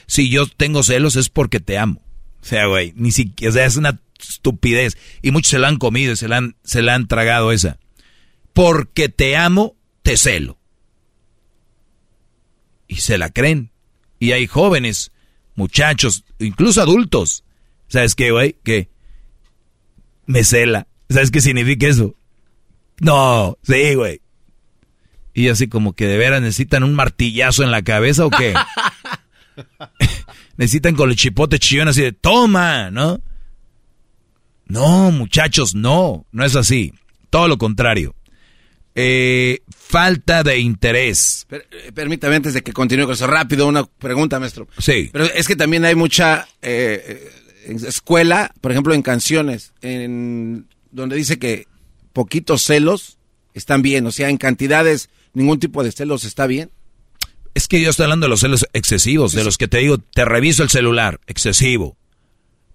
si 0.07 0.29
yo 0.29 0.47
tengo 0.47 0.83
celos 0.83 1.17
es 1.17 1.29
porque 1.29 1.59
te 1.59 1.79
amo. 1.79 2.03
O 2.41 2.47
sea, 2.47 2.67
güey, 2.67 2.93
ni 2.95 3.11
siquiera, 3.11 3.51
o 3.51 3.55
sea, 3.55 3.67
es 3.67 3.77
una 3.77 4.01
estupidez. 4.21 4.97
Y 5.23 5.33
muchos 5.33 5.51
se 5.51 5.59
la 5.59 5.69
han 5.69 5.79
comido, 5.79 6.15
se 6.15 6.29
la 6.29 6.37
han, 6.37 6.57
se 6.63 6.83
la 6.83 6.95
han 6.95 7.09
tragado 7.09 7.51
esa 7.51 7.79
porque 8.55 9.11
te 9.11 9.37
amo, 9.37 9.77
te 10.03 10.17
celo. 10.17 10.59
Y 12.89 12.97
se 12.97 13.19
la 13.19 13.31
creen. 13.31 13.71
Y 14.19 14.33
hay 14.33 14.47
jóvenes, 14.47 15.11
muchachos, 15.57 16.25
incluso 16.39 16.81
adultos. 16.81 17.45
¿Sabes 17.89 18.15
qué, 18.15 18.31
güey? 18.31 18.57
Que 18.65 18.89
me 20.27 20.45
cela. 20.45 20.87
¿Sabes 21.09 21.31
qué 21.31 21.41
significa 21.41 21.87
eso? 21.87 22.15
No, 23.01 23.59
sí, 23.63 23.95
güey. 23.95 24.21
Y 25.35 25.49
así 25.49 25.69
como 25.69 25.95
que 25.95 26.07
de 26.07 26.17
veras 26.17 26.41
necesitan 26.41 26.85
un 26.85 26.95
martillazo 26.95 27.65
en 27.65 27.71
la 27.71 27.83
cabeza 27.83 28.25
o 28.25 28.31
qué? 28.31 28.55
necesitan 30.57 30.95
con 30.95 31.11
el 31.11 31.17
chipote 31.17 31.59
chillón 31.59 31.89
así 31.89 32.03
de 32.03 32.13
toma, 32.13 32.91
¿no? 32.91 33.21
No, 34.67 35.11
muchachos, 35.11 35.75
no, 35.75 36.25
no 36.33 36.45
es 36.45 36.57
así. 36.57 36.95
Todo 37.31 37.49
lo 37.49 37.59
contrario. 37.59 38.15
Eh, 38.95 39.61
falta 39.77 40.45
de 40.45 40.59
interés. 40.59 41.47
Eh, 41.51 41.91
permítame 41.93 42.37
antes 42.37 42.55
de 42.55 42.63
que 42.63 42.73
continúe 42.73 43.05
con 43.05 43.15
eso 43.15 43.27
rápido, 43.27 43.67
una 43.67 43.85
pregunta, 43.85 44.39
maestro. 44.39 44.69
Sí. 44.79 45.11
Pero 45.13 45.25
es 45.25 45.49
que 45.49 45.57
también 45.57 45.85
hay 45.85 45.97
mucha 45.97 46.47
eh, 46.63 47.29
escuela, 47.67 48.53
por 48.61 48.73
ejemplo, 48.73 48.95
en 48.95 49.03
canciones, 49.03 49.73
en 49.81 50.67
donde 50.91 51.17
dice 51.17 51.39
que 51.39 51.67
poquitos 52.13 52.63
celos 52.63 53.19
están 53.55 53.83
bien, 53.83 54.07
o 54.07 54.13
sea, 54.13 54.29
en 54.29 54.37
cantidades 54.37 55.11
ningún 55.33 55.59
tipo 55.59 55.83
de 55.83 55.93
celos 55.93 56.25
está 56.25 56.47
bien. 56.47 56.71
Es 57.55 57.69
que 57.69 57.81
yo 57.81 57.91
estoy 57.91 58.05
hablando 58.05 58.27
de 58.27 58.31
los 58.31 58.41
celos 58.41 58.67
excesivos, 58.73 59.33
de 59.33 59.45
los 59.45 59.59
que 59.59 59.69
te 59.69 59.79
digo, 59.79 59.99
te 59.99 60.25
reviso 60.25 60.63
el 60.63 60.71
celular, 60.71 61.21
excesivo. 61.27 61.97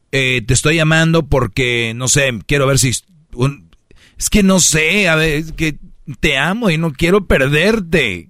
te 0.09 0.45
estoy 0.47 0.75
llamando 0.77 1.27
porque, 1.27 1.93
no 1.95 2.07
sé, 2.07 2.31
quiero 2.45 2.65
ver 2.65 2.79
si... 2.79 2.89
es 2.89 4.29
que 4.29 4.43
no 4.43 4.59
sé, 4.59 5.09
a 5.09 5.15
ver, 5.15 5.33
es 5.33 5.51
que 5.51 5.77
te 6.19 6.37
amo 6.37 6.69
y 6.69 6.77
no 6.77 6.93
quiero 6.93 7.27
perderte. 7.27 8.29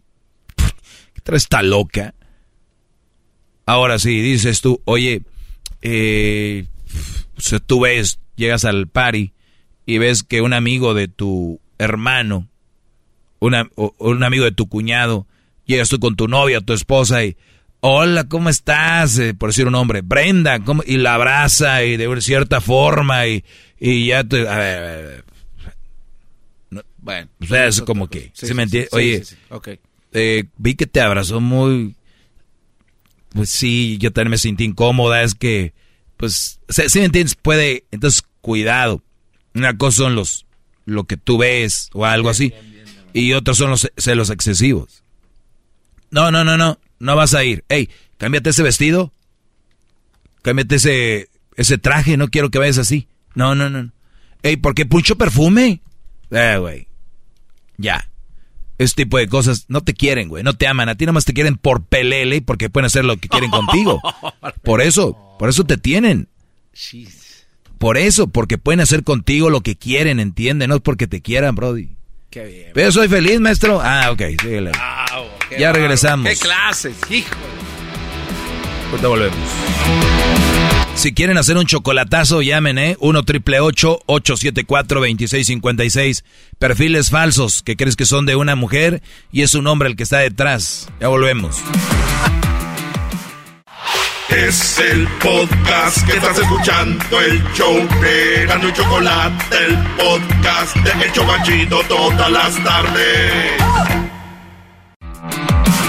¿Qué 1.24 1.36
está 1.36 1.62
loca? 1.62 2.16
Ahora 3.66 4.00
sí, 4.00 4.20
dices 4.20 4.62
tú, 4.62 4.82
oye, 4.86 5.22
eh, 5.82 6.66
tú 7.66 7.82
ves, 7.82 8.20
llegas 8.36 8.66
al 8.66 8.88
party 8.88 9.34
y 9.86 9.98
ves 9.98 10.24
que 10.24 10.42
un 10.42 10.54
amigo 10.54 10.94
de 10.94 11.08
tu 11.08 11.60
hermano, 11.78 12.48
una, 13.40 13.70
un 13.76 14.24
amigo 14.24 14.46
de 14.46 14.52
tu 14.52 14.68
cuñado, 14.68 15.26
llegas 15.66 15.90
tú 15.90 16.00
con 16.00 16.16
tu 16.16 16.28
novia, 16.28 16.62
tu 16.62 16.74
esposa 16.74 17.24
y, 17.24 17.38
hola, 17.80 18.26
¿cómo 18.26 18.50
estás? 18.50 19.18
Eh, 19.20 19.34
por 19.34 19.50
decir 19.50 19.66
un 19.66 19.74
nombre, 19.74 20.02
Brenda, 20.02 20.60
¿cómo? 20.60 20.84
y 20.86 20.98
la 20.98 21.16
abraza 21.16 21.84
y 21.84 21.98
de 21.98 22.22
cierta 22.22 22.62
forma 22.62 23.28
y, 23.28 23.44
y 23.80 24.08
ya 24.08 24.24
te... 24.24 24.48
A 24.48 24.58
ver, 24.58 24.84
a 24.84 24.92
ver, 24.92 25.26
bueno, 27.02 27.30
o 27.42 27.46
sea, 27.46 27.68
es 27.68 27.82
como 27.82 28.08
que, 28.10 28.32
¿se 28.34 28.54
me 28.54 28.64
entiende? 28.64 28.90
Oye, 28.92 29.24
eh, 30.12 30.44
vi 30.58 30.76
que 30.76 30.86
te 30.86 31.02
abrazó 31.02 31.40
muy, 31.40 31.96
pues 33.30 33.50
sí, 33.50 33.98
yo 34.00 34.12
también 34.12 34.32
me 34.32 34.38
sentí 34.38 34.64
incómoda, 34.64 35.24
es 35.24 35.36
que, 35.36 35.74
pues, 36.18 36.60
si 36.70 37.00
me 37.00 37.06
entiendes, 37.06 37.36
puede, 37.36 37.86
entonces, 37.92 38.24
cuidado. 38.42 39.04
Una 39.54 39.78
cosa 39.78 40.04
son 40.04 40.16
los, 40.16 40.46
lo 40.86 41.06
que 41.06 41.18
tú 41.18 41.38
ves 41.38 41.90
o 41.94 42.06
algo 42.06 42.30
así, 42.30 42.54
y 43.14 43.34
otros 43.34 43.58
son 43.58 43.72
los 43.72 43.92
celos 43.98 44.30
excesivos. 44.30 45.04
No, 46.12 46.32
no, 46.32 46.44
no, 46.44 46.58
no, 46.58 46.80
no 47.00 47.16
vas 47.16 47.34
a 47.34 47.44
ir. 47.44 47.64
Ey, 47.70 47.90
cámbiate 48.18 48.50
ese 48.50 48.64
vestido, 48.64 49.14
cámbiate 50.42 50.76
ese, 50.76 51.30
ese 51.56 51.78
traje, 51.78 52.18
no 52.18 52.30
quiero 52.30 52.50
que 52.50 52.60
vayas 52.60 52.78
así. 52.78 53.08
No, 53.36 53.56
no, 53.56 53.70
no. 53.70 53.92
Ey, 54.42 54.58
¿por 54.58 54.74
qué 54.74 54.86
mucho 54.86 55.18
perfume? 55.18 55.82
Eh, 56.32 56.58
güey. 56.60 56.88
Ya. 57.78 58.09
Este 58.80 59.04
tipo 59.04 59.18
de 59.18 59.28
cosas 59.28 59.66
no 59.68 59.82
te 59.82 59.94
quieren, 59.94 60.30
güey. 60.30 60.42
No 60.42 60.54
te 60.54 60.66
aman. 60.66 60.90
A 60.90 60.96
ti 60.96 61.06
nomás 61.06 61.26
te 61.26 61.34
quieren 61.34 61.58
por 61.58 61.84
pelele 61.84 62.42
porque 62.42 62.70
pueden 62.70 62.86
hacer 62.86 63.04
lo 63.06 63.18
que 63.18 63.28
quieren 63.28 63.52
contigo. 63.52 64.02
Por 64.64 64.82
eso, 64.82 65.18
por 65.38 65.50
eso 65.50 65.64
te 65.66 65.78
tienen. 65.78 66.28
Por 67.78 67.98
eso, 67.98 68.28
porque 68.28 68.58
pueden 68.58 68.80
hacer 68.80 69.04
contigo 69.04 69.50
lo 69.50 69.62
que 69.62 69.76
quieren, 69.76 70.20
¿entiendes? 70.20 70.68
No 70.68 70.76
es 70.76 70.82
porque 70.82 71.08
te 71.08 71.22
quieran, 71.22 71.56
Brody. 71.56 71.90
Qué 72.30 72.46
bien. 72.46 72.72
Pero 72.74 72.92
soy 72.92 73.08
feliz, 73.08 73.40
maestro. 73.40 73.80
Ah, 73.82 74.12
ok, 74.12 74.22
síguele. 74.42 74.72
ya 75.58 75.72
regresamos. 75.74 76.30
Qué 76.30 76.36
clases, 76.36 76.96
hijo. 77.10 77.36
Pues 78.90 79.02
te 79.02 79.08
volvemos. 79.08 79.38
Si 81.00 81.14
quieren 81.14 81.38
hacer 81.38 81.56
un 81.56 81.66
chocolatazo, 81.66 82.42
llamen, 82.42 82.78
¿eh? 82.78 82.98
1 83.00 83.24
triple 83.24 83.62
874 83.62 85.00
2656. 85.00 86.26
Perfiles 86.60 87.10
falsos 87.10 87.64
que 87.64 87.78
crees 87.78 87.96
que 87.96 88.04
son 88.04 88.26
de 88.26 88.36
una 88.36 88.58
mujer 88.58 89.02
y 89.32 89.44
es 89.44 89.54
un 89.54 89.66
hombre 89.68 89.88
el 89.88 89.96
que 89.96 90.04
está 90.04 90.18
detrás. 90.18 90.90
Ya 91.00 91.08
volvemos. 91.08 91.56
Es 94.28 94.78
el 94.80 95.08
podcast 95.24 96.06
que 96.06 96.18
estás 96.18 96.38
escuchando, 96.38 97.22
el 97.22 97.42
show 97.54 97.76
de 98.02 98.44
y 98.44 98.74
Chocolate, 98.74 99.56
el 99.68 99.78
podcast 99.96 100.76
de 100.76 101.06
El 101.06 101.12
Chocachito 101.14 101.82
todas 101.88 102.30
las 102.30 102.62
tardes. 102.62 103.32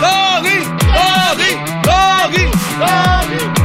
¡Doggy! 0.00 0.58
¡Doggy! 0.94 1.56
¡Doggy! 1.82 2.44
¡Doggy! 2.78 3.59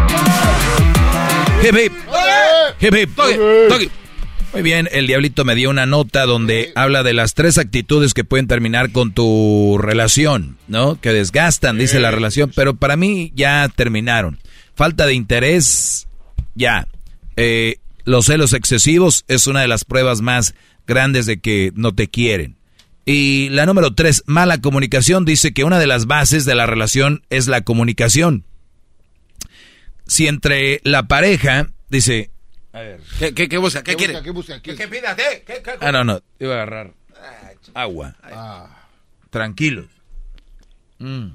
Muy 4.54 4.62
bien, 4.62 4.88
el 4.92 5.08
diablito 5.08 5.44
me 5.44 5.54
dio 5.54 5.70
una 5.70 5.86
nota 5.86 6.26
donde 6.26 6.72
habla 6.76 7.04
de 7.04 7.14
las 7.14 7.34
tres 7.34 7.58
actitudes 7.58 8.14
que 8.14 8.24
pueden 8.24 8.48
terminar 8.48 8.92
con 8.92 9.12
tu 9.12 9.78
relación, 9.78 10.58
¿no? 10.70 11.00
Que 11.02 11.12
desgastan, 11.12 11.78
dice 11.78 12.00
la 12.00 12.12
relación, 12.12 12.52
pero 12.56 12.76
para 12.76 12.96
mí 12.96 13.34
ya 13.36 13.70
terminaron. 13.76 14.40
Falta 14.74 15.06
de 15.06 15.14
interés, 15.14 16.08
ya. 16.54 16.88
Eh, 17.36 17.80
los 18.06 18.28
celos 18.28 18.54
excesivos 18.54 19.26
es 19.28 19.48
una 19.48 19.62
de 19.62 19.68
las 19.68 19.84
pruebas 19.84 20.22
más 20.22 20.56
grandes 20.88 21.26
de 21.26 21.42
que 21.42 21.74
no 21.76 21.94
te 21.94 22.08
quieren. 22.08 22.56
Y 23.06 23.50
la 23.50 23.66
número 23.66 23.94
tres, 23.94 24.24
mala 24.26 24.62
comunicación, 24.62 25.26
dice 25.26 25.54
que 25.54 25.66
una 25.66 25.80
de 25.80 25.88
las 25.88 26.06
bases 26.06 26.46
de 26.46 26.56
la 26.56 26.66
relación 26.66 27.24
es 27.30 27.48
la 27.48 27.62
comunicación 27.62 28.46
si 30.08 30.28
entre 30.28 30.82
la 30.84 31.04
pareja, 31.08 31.68
dice... 31.90 32.32
A 32.74 32.80
ver. 32.82 33.00
¿Qué, 33.20 33.34
qué, 33.34 33.48
qué 33.48 33.58
busca? 33.58 33.84
¿Qué, 33.84 33.92
¿Qué 33.92 33.98
quiere? 33.98 34.14
busca? 34.14 34.24
¿Qué 34.24 34.32
busca? 34.32 34.62
¿Qué- 34.62 34.76
¿Qué 34.76 34.88
pidas? 34.88 35.16
¿Qué? 35.16 35.44
¿Qué? 35.48 35.62
¿Qué? 35.64 35.72
Ah, 35.80 35.92
no, 35.92 36.04
no, 36.04 36.20
iba 36.40 36.52
a 36.54 36.56
agarrar 36.64 36.92
agua. 37.74 38.16
Ah. 38.24 38.88
Tranquilos. 39.30 39.88
Mm. 41.00 41.28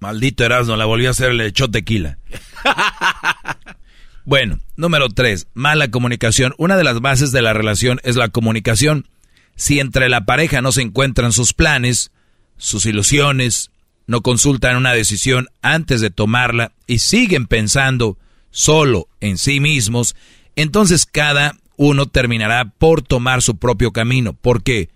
Maldito 0.00 0.44
Erasmo, 0.44 0.76
la 0.76 0.84
volvió 0.84 1.08
a 1.08 1.10
hacer, 1.10 1.32
le 1.34 1.46
echó 1.46 1.70
tequila. 1.70 2.18
bueno, 4.24 4.58
número 4.76 5.08
tres, 5.08 5.46
mala 5.54 5.90
comunicación. 5.90 6.54
Una 6.58 6.76
de 6.76 6.84
las 6.84 7.00
bases 7.00 7.32
de 7.32 7.42
la 7.42 7.52
relación 7.52 8.00
es 8.04 8.16
la 8.16 8.28
comunicación. 8.28 9.08
Si 9.56 9.80
entre 9.80 10.08
la 10.08 10.24
pareja 10.24 10.60
no 10.62 10.70
se 10.72 10.82
encuentran 10.82 11.32
sus 11.32 11.52
planes, 11.52 12.12
sus 12.58 12.86
ilusiones, 12.86 13.70
no 14.08 14.22
consultan 14.22 14.76
una 14.76 14.94
decisión 14.94 15.48
antes 15.62 16.00
de 16.00 16.10
tomarla 16.10 16.72
y 16.86 16.98
siguen 16.98 17.46
pensando 17.46 18.18
solo 18.50 19.06
en 19.20 19.38
sí 19.38 19.60
mismos, 19.60 20.16
entonces 20.56 21.06
cada 21.06 21.54
uno 21.76 22.06
terminará 22.06 22.64
por 22.64 23.02
tomar 23.02 23.42
su 23.42 23.58
propio 23.58 23.92
camino, 23.92 24.32
porque 24.32 24.88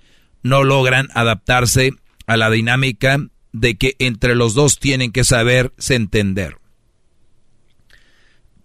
no 0.42 0.64
logran 0.64 1.08
adaptarse 1.14 1.92
a 2.26 2.36
la 2.38 2.50
dinámica 2.50 3.18
de 3.52 3.76
que 3.76 3.94
entre 3.98 4.34
los 4.34 4.54
dos 4.54 4.78
tienen 4.78 5.12
que 5.12 5.24
saberse 5.24 5.94
entender. 5.94 6.56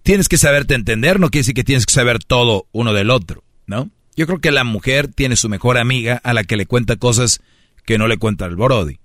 Tienes 0.01 0.30
que 0.30 0.38
saberte 0.38 0.76
entender, 0.76 1.19
no 1.19 1.30
quiere 1.30 1.42
decir 1.42 1.56
que 1.56 1.66
tienes 1.66 1.85
que 1.85 1.93
saber 1.93 2.24
todo 2.24 2.67
uno 2.72 2.93
del 2.93 3.09
otro, 3.09 3.43
¿no? 3.66 3.92
Yo 4.16 4.26
creo 4.26 4.40
que 4.40 4.51
la 4.51 4.64
mujer 4.64 5.09
tiene 5.09 5.35
su 5.35 5.50
mejor 5.50 5.77
amiga 5.77 6.22
a 6.24 6.34
la 6.34 6.45
que 6.45 6.56
le 6.56 6.66
cuenta 6.66 6.95
cosas 6.95 7.42
que 7.85 7.98
no 7.98 8.08
le 8.08 8.17
cuenta 8.17 8.45
el 8.45 8.56
Brody. 8.56 9.00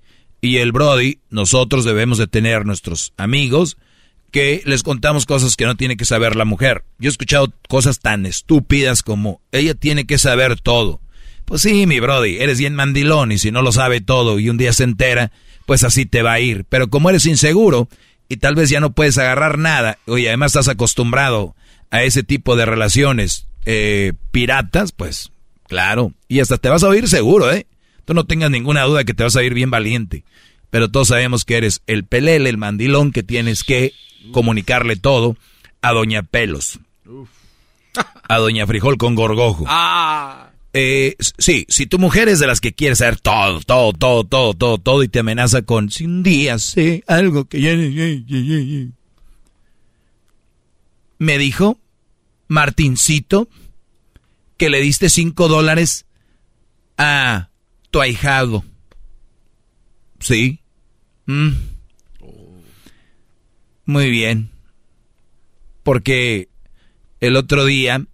Y 0.45 0.57
el 0.57 0.73
Brody, 0.73 1.21
nosotros 1.31 1.85
debemos 1.85 2.19
de 2.19 2.27
tener 2.27 2.67
nuestros 2.67 3.13
amigos 3.17 3.79
que 4.33 4.61
les 4.65 4.83
contamos 4.83 5.25
cosas 5.25 5.55
que 5.55 5.67
no 5.67 5.77
tiene 5.77 5.97
que 5.97 6.05
saber 6.05 6.35
la 6.35 6.45
mujer. 6.45 6.85
Yo 6.99 7.09
he 7.09 7.13
escuchado 7.13 7.53
cosas 7.69 8.01
tan 8.01 8.27
estúpidas 8.27 9.05
como 9.05 9.41
ella 9.53 9.75
tiene 9.75 10.05
que 10.05 10.19
saber 10.19 10.61
todo. 10.61 11.01
Pues 11.45 11.63
sí, 11.63 11.87
mi 11.87 12.01
Brody, 12.01 12.39
eres 12.39 12.59
bien 12.59 12.75
mandilón 12.75 13.31
y 13.31 13.39
si 13.39 13.53
no 13.53 13.63
lo 13.63 13.71
sabe 13.71 14.01
todo 14.01 14.41
y 14.41 14.51
un 14.51 14.57
día 14.59 14.73
se 14.73 14.83
entera, 14.83 15.31
pues 15.65 15.85
así 15.85 16.07
te 16.07 16.23
va 16.23 16.33
a 16.33 16.41
ir. 16.41 16.65
Pero 16.69 16.91
como 16.91 17.09
eres 17.09 17.25
inseguro 17.27 17.89
y 18.29 18.39
tal 18.39 18.57
vez 18.57 18.69
ya 18.69 18.81
no 18.81 18.93
puedes 18.93 19.19
agarrar 19.19 19.59
nada, 19.59 19.99
oye, 20.07 20.27
además 20.27 20.51
estás 20.53 20.67
acostumbrado 20.67 21.55
a 21.93 22.03
ese 22.03 22.25
tipo 22.25 22.57
de 22.57 22.67
relaciones 22.67 23.47
eh, 23.65 24.15
piratas, 24.33 24.91
pues 24.91 25.31
claro, 25.69 26.15
y 26.27 26.41
hasta 26.41 26.59
te 26.59 26.69
vas 26.69 26.83
a 26.83 26.89
oír 26.89 27.09
seguro, 27.09 27.53
¿eh? 27.53 27.67
Tú 28.05 28.15
no 28.15 28.25
tengas 28.25 28.51
ninguna 28.51 28.83
duda 28.85 29.05
que 29.05 29.15
te 29.15 29.23
vas 29.23 29.37
a 29.37 29.41
oír 29.41 29.55
bien 29.55 29.71
valiente. 29.71 30.25
Pero 30.71 30.91
todos 30.91 31.09
sabemos 31.09 31.45
que 31.45 31.57
eres 31.57 31.83
el 31.87 32.05
pelele, 32.05 32.49
el 32.49 32.57
mandilón 32.57 33.13
que 33.13 33.23
tienes 33.23 33.63
que 33.63 33.93
comunicarle 34.33 34.97
todo 34.97 35.37
a 35.83 35.93
Doña 35.93 36.23
Pelos. 36.23 36.81
A 38.29 38.39
Doña 38.39 38.67
Frijol 38.67 38.97
con 38.97 39.15
gorgojo. 39.15 39.65
Ah. 39.69 40.51
Eh, 40.73 41.17
sí, 41.19 41.67
si 41.69 41.87
tu 41.87 41.99
mujer 41.99 42.29
es 42.31 42.39
de 42.39 42.47
las 42.47 42.61
que 42.61 42.73
quiere 42.73 42.97
saber 42.97 43.21
todo, 43.21 43.61
todo, 43.61 43.93
todo, 43.93 44.25
todo, 44.25 44.55
todo, 44.55 44.79
todo 44.79 45.03
y 45.03 45.09
te 45.09 45.19
amenaza 45.19 45.61
con 45.63 45.91
si 45.91 46.07
un 46.07 46.23
día 46.23 46.59
sé 46.59 47.05
algo 47.07 47.45
que 47.45 47.61
ya... 47.61 47.73
Me 51.19 51.39
dijo 51.39 51.79
Martincito 52.49 53.49
que 54.57 54.71
le 54.71 54.81
diste 54.81 55.11
cinco 55.11 55.49
dólares 55.49 56.07
a 56.97 57.51
tu 57.93 58.01
ahijado. 58.01 58.65
Sí. 60.19 60.59
Mm. 61.27 61.51
Muy 63.85 64.11
bien. 64.11 64.51
Porque 65.83 66.49
el 67.21 67.37
otro 67.37 67.65
día 67.65 68.05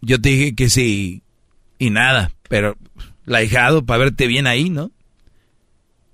yo 0.00 0.20
te 0.20 0.28
dije 0.30 0.54
que 0.54 0.70
sí 0.70 1.22
y 1.78 1.90
nada, 1.90 2.32
pero 2.48 2.76
la 3.24 3.38
ahijado 3.38 3.84
para 3.84 3.98
verte 4.04 4.26
bien 4.26 4.46
ahí, 4.46 4.70
¿no? 4.70 4.84
O 4.84 4.92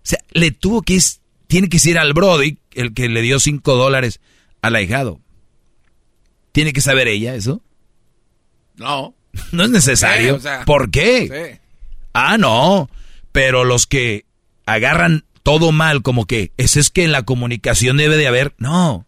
sea, 0.04 0.18
le 0.32 0.50
tuvo 0.50 0.82
que 0.82 0.94
ir- 0.94 1.18
tiene 1.46 1.68
que 1.68 1.78
ir 1.88 1.98
al 1.98 2.12
Brody, 2.14 2.58
el 2.72 2.94
que 2.94 3.08
le 3.08 3.20
dio 3.22 3.38
cinco 3.38 3.74
dólares 3.76 4.20
al 4.62 4.74
ahijado. 4.76 5.20
¿Tiene 6.52 6.72
que 6.72 6.80
saber 6.80 7.08
ella 7.08 7.34
eso? 7.34 7.62
No. 8.76 9.14
No 9.52 9.64
es 9.64 9.70
necesario. 9.70 10.30
Sí, 10.34 10.36
o 10.36 10.40
sea, 10.40 10.64
¿Por 10.64 10.90
qué? 10.90 11.28
Sí. 11.54 11.60
Ah, 12.14 12.38
no. 12.38 12.88
Pero 13.32 13.64
los 13.64 13.86
que 13.86 14.26
agarran 14.66 15.24
todo 15.42 15.72
mal, 15.72 16.02
como 16.02 16.26
que 16.26 16.52
ese 16.56 16.80
es 16.80 16.90
que 16.90 17.04
en 17.04 17.12
la 17.12 17.24
comunicación 17.24 17.96
debe 17.96 18.16
de 18.16 18.26
haber. 18.28 18.54
No. 18.58 19.06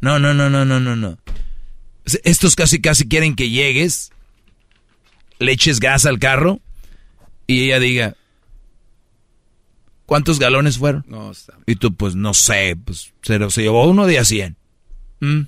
No, 0.00 0.18
no, 0.18 0.34
no, 0.34 0.50
no, 0.50 0.64
no, 0.64 0.80
no, 0.80 0.96
no. 0.96 1.18
Estos 2.24 2.54
casi, 2.54 2.80
casi 2.80 3.08
quieren 3.08 3.34
que 3.34 3.50
llegues, 3.50 4.12
le 5.38 5.52
eches 5.52 5.80
gas 5.80 6.06
al 6.06 6.18
carro 6.18 6.60
y 7.46 7.64
ella 7.64 7.80
diga, 7.80 8.16
¿cuántos 10.06 10.38
galones 10.38 10.78
fueron? 10.78 11.04
No. 11.08 11.32
Y 11.66 11.76
tú, 11.76 11.94
pues 11.94 12.14
no 12.14 12.34
sé, 12.34 12.76
pues 12.82 13.12
se, 13.22 13.50
se 13.50 13.62
llevó 13.62 13.88
uno 13.88 14.06
de 14.06 14.18
a 14.18 14.24
100. 14.24 14.56
¿Mm? 15.20 15.40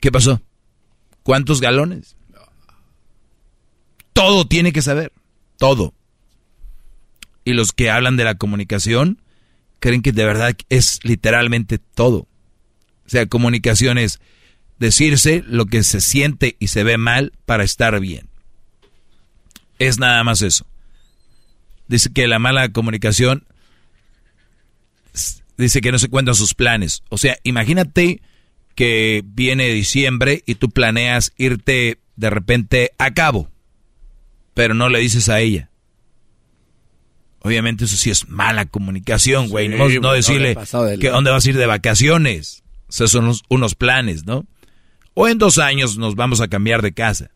¿Qué 0.00 0.10
pasó? 0.10 0.40
¿Cuántos 1.22 1.60
galones? 1.60 2.16
Todo 4.12 4.46
tiene 4.46 4.72
que 4.72 4.82
saber, 4.82 5.12
todo. 5.60 5.92
Y 7.44 7.52
los 7.52 7.72
que 7.72 7.90
hablan 7.90 8.16
de 8.16 8.24
la 8.24 8.34
comunicación 8.36 9.20
creen 9.78 10.00
que 10.00 10.12
de 10.12 10.24
verdad 10.24 10.56
es 10.70 11.00
literalmente 11.04 11.78
todo. 11.78 12.26
O 13.06 13.08
sea, 13.08 13.26
comunicación 13.26 13.98
es 13.98 14.20
decirse 14.78 15.44
lo 15.46 15.66
que 15.66 15.82
se 15.82 16.00
siente 16.00 16.56
y 16.58 16.68
se 16.68 16.82
ve 16.82 16.96
mal 16.96 17.34
para 17.44 17.62
estar 17.62 18.00
bien. 18.00 18.30
Es 19.78 19.98
nada 19.98 20.24
más 20.24 20.40
eso. 20.40 20.66
Dice 21.88 22.10
que 22.10 22.26
la 22.26 22.38
mala 22.38 22.70
comunicación 22.70 23.46
dice 25.58 25.82
que 25.82 25.92
no 25.92 25.98
se 25.98 26.08
cuentan 26.08 26.34
sus 26.34 26.54
planes. 26.54 27.02
O 27.10 27.18
sea, 27.18 27.36
imagínate 27.42 28.22
que 28.74 29.22
viene 29.26 29.68
diciembre 29.68 30.42
y 30.46 30.54
tú 30.54 30.70
planeas 30.70 31.34
irte 31.36 32.00
de 32.16 32.30
repente 32.30 32.92
a 32.96 33.12
cabo, 33.12 33.50
pero 34.60 34.74
no 34.74 34.90
le 34.90 34.98
dices 34.98 35.30
a 35.30 35.40
ella. 35.40 35.70
Obviamente 37.40 37.86
eso 37.86 37.96
sí 37.96 38.10
es 38.10 38.28
mala 38.28 38.66
comunicación, 38.66 39.48
güey. 39.48 39.68
Sí, 39.70 39.74
no, 39.74 39.88
no 40.00 40.12
decirle 40.12 40.48
de 40.50 40.98
que 40.98 41.08
dónde 41.08 41.30
vas 41.30 41.46
a 41.46 41.48
ir 41.48 41.56
de 41.56 41.64
vacaciones. 41.64 42.62
O 42.88 42.92
sea, 42.92 43.06
son 43.06 43.24
unos, 43.24 43.42
unos 43.48 43.74
planes, 43.74 44.26
¿no? 44.26 44.44
O 45.14 45.28
en 45.28 45.38
dos 45.38 45.56
años 45.58 45.96
nos 45.96 46.14
vamos 46.14 46.42
a 46.42 46.48
cambiar 46.48 46.82
de 46.82 46.92
casa. 46.92 47.30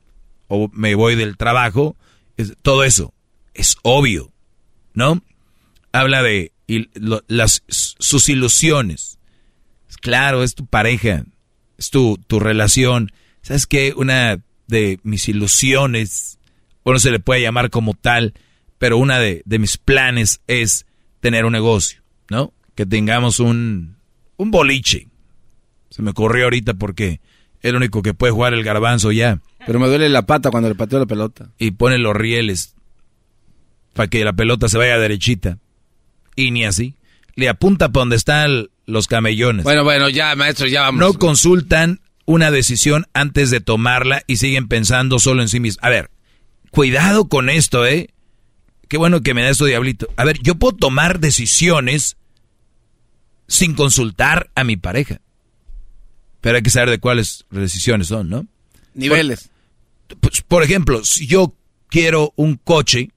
O 0.49 0.69
me 0.75 0.95
voy 0.95 1.15
del 1.15 1.39
trabajo. 1.39 1.97
Es- 2.37 2.53
todo 2.61 2.85
eso 2.85 3.15
es 3.55 3.77
obvio, 3.83 4.31
¿no? 4.93 5.23
Habla 5.93 6.23
de 6.23 6.53
lo- 6.95 7.23
las, 7.27 7.63
sus 7.69 8.29
ilusiones. 8.29 9.19
Claro, 10.03 10.43
es 10.43 10.55
tu 10.55 10.67
pareja, 10.67 11.25
es 11.79 11.89
tu, 11.89 12.19
tu 12.27 12.41
relación. 12.41 13.11
¿Sabes 13.41 13.67
qué? 13.67 13.95
Una 13.97 14.39
de 14.67 14.99
mis 15.03 15.29
ilusiones, 15.31 16.39
bueno, 16.85 16.99
se 16.99 17.11
le 17.11 17.21
puede 17.21 17.41
llamar 17.43 17.71
como 17.71 17.95
tal, 17.95 18.35
pero 18.79 18.99
una 18.99 19.19
de, 19.19 19.43
de 19.45 19.59
mis 19.59 19.79
planes 19.79 20.41
es 20.47 20.87
tener 21.21 21.45
un 21.45 21.53
negocio, 21.53 22.03
¿no? 22.29 22.53
Que 22.75 22.87
tengamos 22.87 23.41
un, 23.41 23.97
un 24.37 24.51
boliche. 24.51 25.09
Se 25.91 26.03
me 26.03 26.11
ocurrió 26.11 26.45
ahorita 26.45 26.75
porque 26.75 27.21
es 27.61 27.71
el 27.71 27.77
único 27.77 28.03
que 28.03 28.15
puede 28.15 28.33
jugar 28.33 28.53
el 28.53 28.65
garbanzo 28.65 29.13
ya. 29.13 29.41
Pero 29.67 29.79
me 29.79 29.87
duele 29.87 30.09
la 30.09 30.27
pata 30.27 30.51
cuando 30.51 30.69
le 30.69 30.75
pateo 30.75 30.99
la 30.99 31.07
pelota. 31.07 31.51
Y 31.59 31.71
pone 31.71 31.99
los 31.99 32.15
rieles 32.15 32.75
para 33.95 34.09
que 34.09 34.25
la 34.25 34.33
pelota 34.33 34.69
se 34.69 34.77
vaya 34.77 34.99
derechita. 34.99 35.59
Y 36.37 36.51
ni 36.51 36.65
así. 36.65 36.97
Le 37.37 37.49
apunta 37.49 37.89
para 37.91 38.03
donde 38.03 38.17
están 38.17 38.69
los 38.87 39.07
camellones. 39.07 39.65
Bueno, 39.65 39.85
bueno, 39.85 40.09
ya, 40.09 40.35
maestro, 40.37 40.67
ya 40.67 40.83
vamos. 40.83 41.01
No 41.01 41.15
consultan 41.15 42.01
una 42.27 42.51
decisión 42.51 43.07
antes 43.15 43.51
de 43.51 43.61
tomarla 43.61 44.23
y 44.27 44.37
siguen 44.37 44.69
pensando 44.69 45.19
solo 45.19 45.43
en 45.43 45.49
sí 45.49 45.61
mismos. 45.61 45.83
A 45.83 45.89
ver, 45.91 46.11
cuidado 46.75 47.29
con 47.29 47.49
esto, 47.49 47.87
¿eh? 47.87 48.11
Qué 48.89 48.99
bueno 48.99 49.23
que 49.23 49.33
me 49.33 49.43
da 49.43 49.51
esto, 49.51 49.65
diablito. 49.65 50.09
A 50.17 50.25
ver, 50.25 50.41
yo 50.43 50.57
puedo 50.57 50.77
tomar 50.77 51.21
decisiones 51.21 52.17
sin 53.47 53.75
consultar 53.75 54.51
a 54.55 54.65
mi 54.65 54.77
pareja. 54.77 55.21
Pero 56.41 56.57
hay 56.57 56.63
que 56.63 56.71
saber 56.71 56.91
de 56.91 56.99
cuáles 56.99 57.47
decisiones 57.51 58.09
son, 58.09 58.29
¿no? 58.29 58.47
Niveles. 58.93 59.51
Por, 60.09 60.19
pues, 60.19 60.43
por 60.43 60.63
ejemplo, 60.63 61.05
si 61.05 61.27
yo 61.27 61.55
quiero 61.89 62.33
un 62.37 62.57
coche 62.57 63.11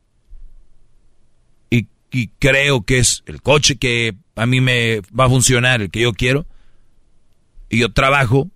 y, 1.69 1.87
y 2.11 2.27
creo 2.39 2.83
que 2.83 2.99
es 2.99 3.23
el 3.25 3.41
coche 3.41 3.77
que 3.77 4.15
a 4.35 4.45
mí 4.45 4.61
me 4.61 5.01
va 5.19 5.25
a 5.25 5.29
funcionar, 5.29 5.81
el 5.81 5.89
que 5.89 6.01
yo 6.01 6.13
quiero, 6.13 6.45
y 7.69 7.79
yo 7.79 7.91
trabajo, 7.91 8.49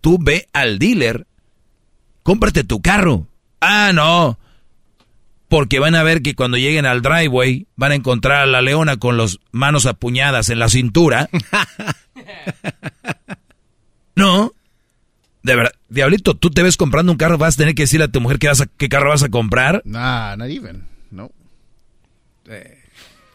tú 0.00 0.18
ve 0.20 0.48
al 0.52 0.78
dealer, 0.78 1.26
cómprate 2.22 2.62
tu 2.64 2.80
carro. 2.80 3.26
Ah, 3.60 3.92
no. 3.94 4.38
Porque 5.48 5.78
van 5.78 5.94
a 5.94 6.02
ver 6.02 6.22
que 6.22 6.34
cuando 6.34 6.56
lleguen 6.56 6.86
al 6.86 7.02
driveway 7.02 7.66
van 7.76 7.92
a 7.92 7.94
encontrar 7.94 8.42
a 8.42 8.46
la 8.46 8.62
leona 8.62 8.96
con 8.96 9.16
las 9.16 9.38
manos 9.52 9.86
apuñadas 9.86 10.48
en 10.50 10.58
la 10.58 10.68
cintura. 10.68 11.28
No. 14.14 14.52
De 15.42 15.54
verdad, 15.54 15.72
Diablito, 15.88 16.34
tú 16.34 16.50
te 16.50 16.62
ves 16.62 16.76
comprando 16.76 17.12
un 17.12 17.18
carro, 17.18 17.38
vas 17.38 17.54
a 17.54 17.58
tener 17.58 17.74
que 17.74 17.82
decirle 17.84 18.06
a 18.06 18.08
tu 18.08 18.20
mujer 18.20 18.38
qué, 18.38 18.48
vas 18.48 18.62
a, 18.62 18.66
qué 18.66 18.88
carro 18.88 19.10
vas 19.10 19.22
a 19.22 19.28
comprar. 19.28 19.82
Nah, 19.84 20.34
not 20.36 20.48
even. 20.48 20.84
No. 21.10 21.30
Eh, 22.48 22.78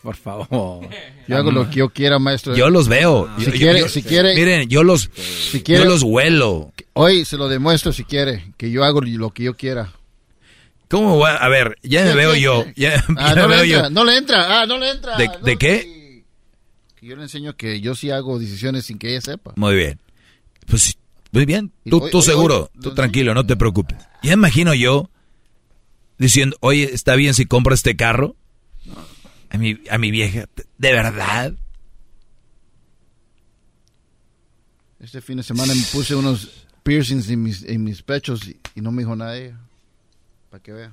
por 0.02 0.16
favor. 0.18 0.88
Yo 1.28 1.38
hago 1.38 1.52
lo 1.52 1.70
que 1.70 1.76
yo 1.78 1.90
quiera, 1.90 2.20
maestro. 2.20 2.56
Yo 2.56 2.70
los 2.70 2.88
veo. 2.88 3.30
Si 3.38 3.46
Yo- 3.46 3.52
quiere, 3.52 3.80
yo- 3.82 3.88
si 3.90 4.04
quiere. 4.04 4.36
Miren, 4.36 4.68
yo 4.70 4.84
los, 4.84 5.10
si 5.52 5.62
quiere, 5.62 5.84
yo 5.84 5.90
los 5.90 6.04
huelo. 6.04 6.74
Hoy 6.94 7.24
se 7.24 7.38
lo 7.38 7.48
demuestro 7.48 7.94
si 7.94 8.04
quiere, 8.04 8.52
que 8.58 8.72
yo 8.72 8.84
hago 8.84 9.02
lo 9.02 9.30
que 9.30 9.44
yo 9.44 9.56
quiera. 9.56 9.94
¿Cómo 10.92 11.16
voy 11.18 11.30
a, 11.30 11.38
a 11.38 11.48
ver, 11.50 11.78
ya 11.82 12.04
me 12.04 12.12
¿Qué, 12.12 12.16
veo 12.18 12.36
yo. 12.36 12.66
Ya, 12.76 13.04
Ah, 13.18 13.30
ya 13.34 13.36
no 13.42 13.48
me 13.48 13.56
le 13.56 13.62
veo 13.64 13.64
entra, 13.64 13.84
yo. 13.84 13.90
no 13.90 14.04
le 14.04 14.18
entra, 14.18 14.62
ah, 14.62 14.66
no 14.68 14.78
le 14.78 14.92
entra. 14.92 15.18
¿De, 15.18 15.28
no, 15.28 15.38
de 15.40 15.58
qué? 15.58 16.24
que 16.96 17.08
yo 17.08 17.16
le 17.16 17.24
enseño 17.24 17.56
que 17.56 17.82
yo 17.82 17.96
sí 17.96 18.12
hago 18.12 18.38
decisiones 18.38 18.86
sin 18.86 19.00
que 19.00 19.10
ella 19.12 19.22
sepa. 19.22 19.54
Muy 19.56 19.74
bien. 19.76 20.00
Pues 20.68 20.98
muy 21.32 21.46
bien. 21.46 21.72
Tú, 21.90 22.00
hoy- 22.04 22.12
tú 22.12 22.18
hoy- 22.20 22.24
seguro, 22.24 22.70
hoy- 22.76 22.82
tú 22.82 22.94
tranquilo, 22.94 23.34
no 23.34 23.46
te 23.46 23.56
preocupes. 23.56 23.98
Ya 24.22 24.34
imagino 24.34 24.74
yo 24.76 25.10
diciendo, 26.20 26.56
oye, 26.60 26.84
¿está 26.94 27.16
bien 27.16 27.34
si 27.34 27.46
compro 27.46 27.74
este 27.74 27.96
carro? 27.96 28.36
A 29.50 29.58
mi, 29.58 29.80
a 29.90 29.98
mi 29.98 30.12
vieja, 30.12 30.46
¿de 30.78 30.92
verdad? 30.94 31.54
Este 35.00 35.22
fin 35.22 35.38
de 35.38 35.44
semana 35.44 35.74
me 35.74 35.82
puse 35.92 36.14
unos 36.16 36.50
piercings 36.84 37.30
en 37.30 37.42
mis, 37.44 37.64
en 37.64 37.84
mis 37.84 38.02
pechos 38.04 38.48
y, 38.48 38.60
y 38.76 38.82
no 38.82 38.92
me 38.92 39.02
dijo 39.02 39.16
nada 39.16 39.36
ella. 39.38 39.58
Para 40.52 40.62
que 40.62 40.72
vea. 40.74 40.92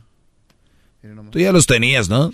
Nomás. 1.02 1.30
Tú 1.32 1.38
ya 1.40 1.52
los 1.52 1.66
tenías, 1.66 2.08
¿no? 2.08 2.32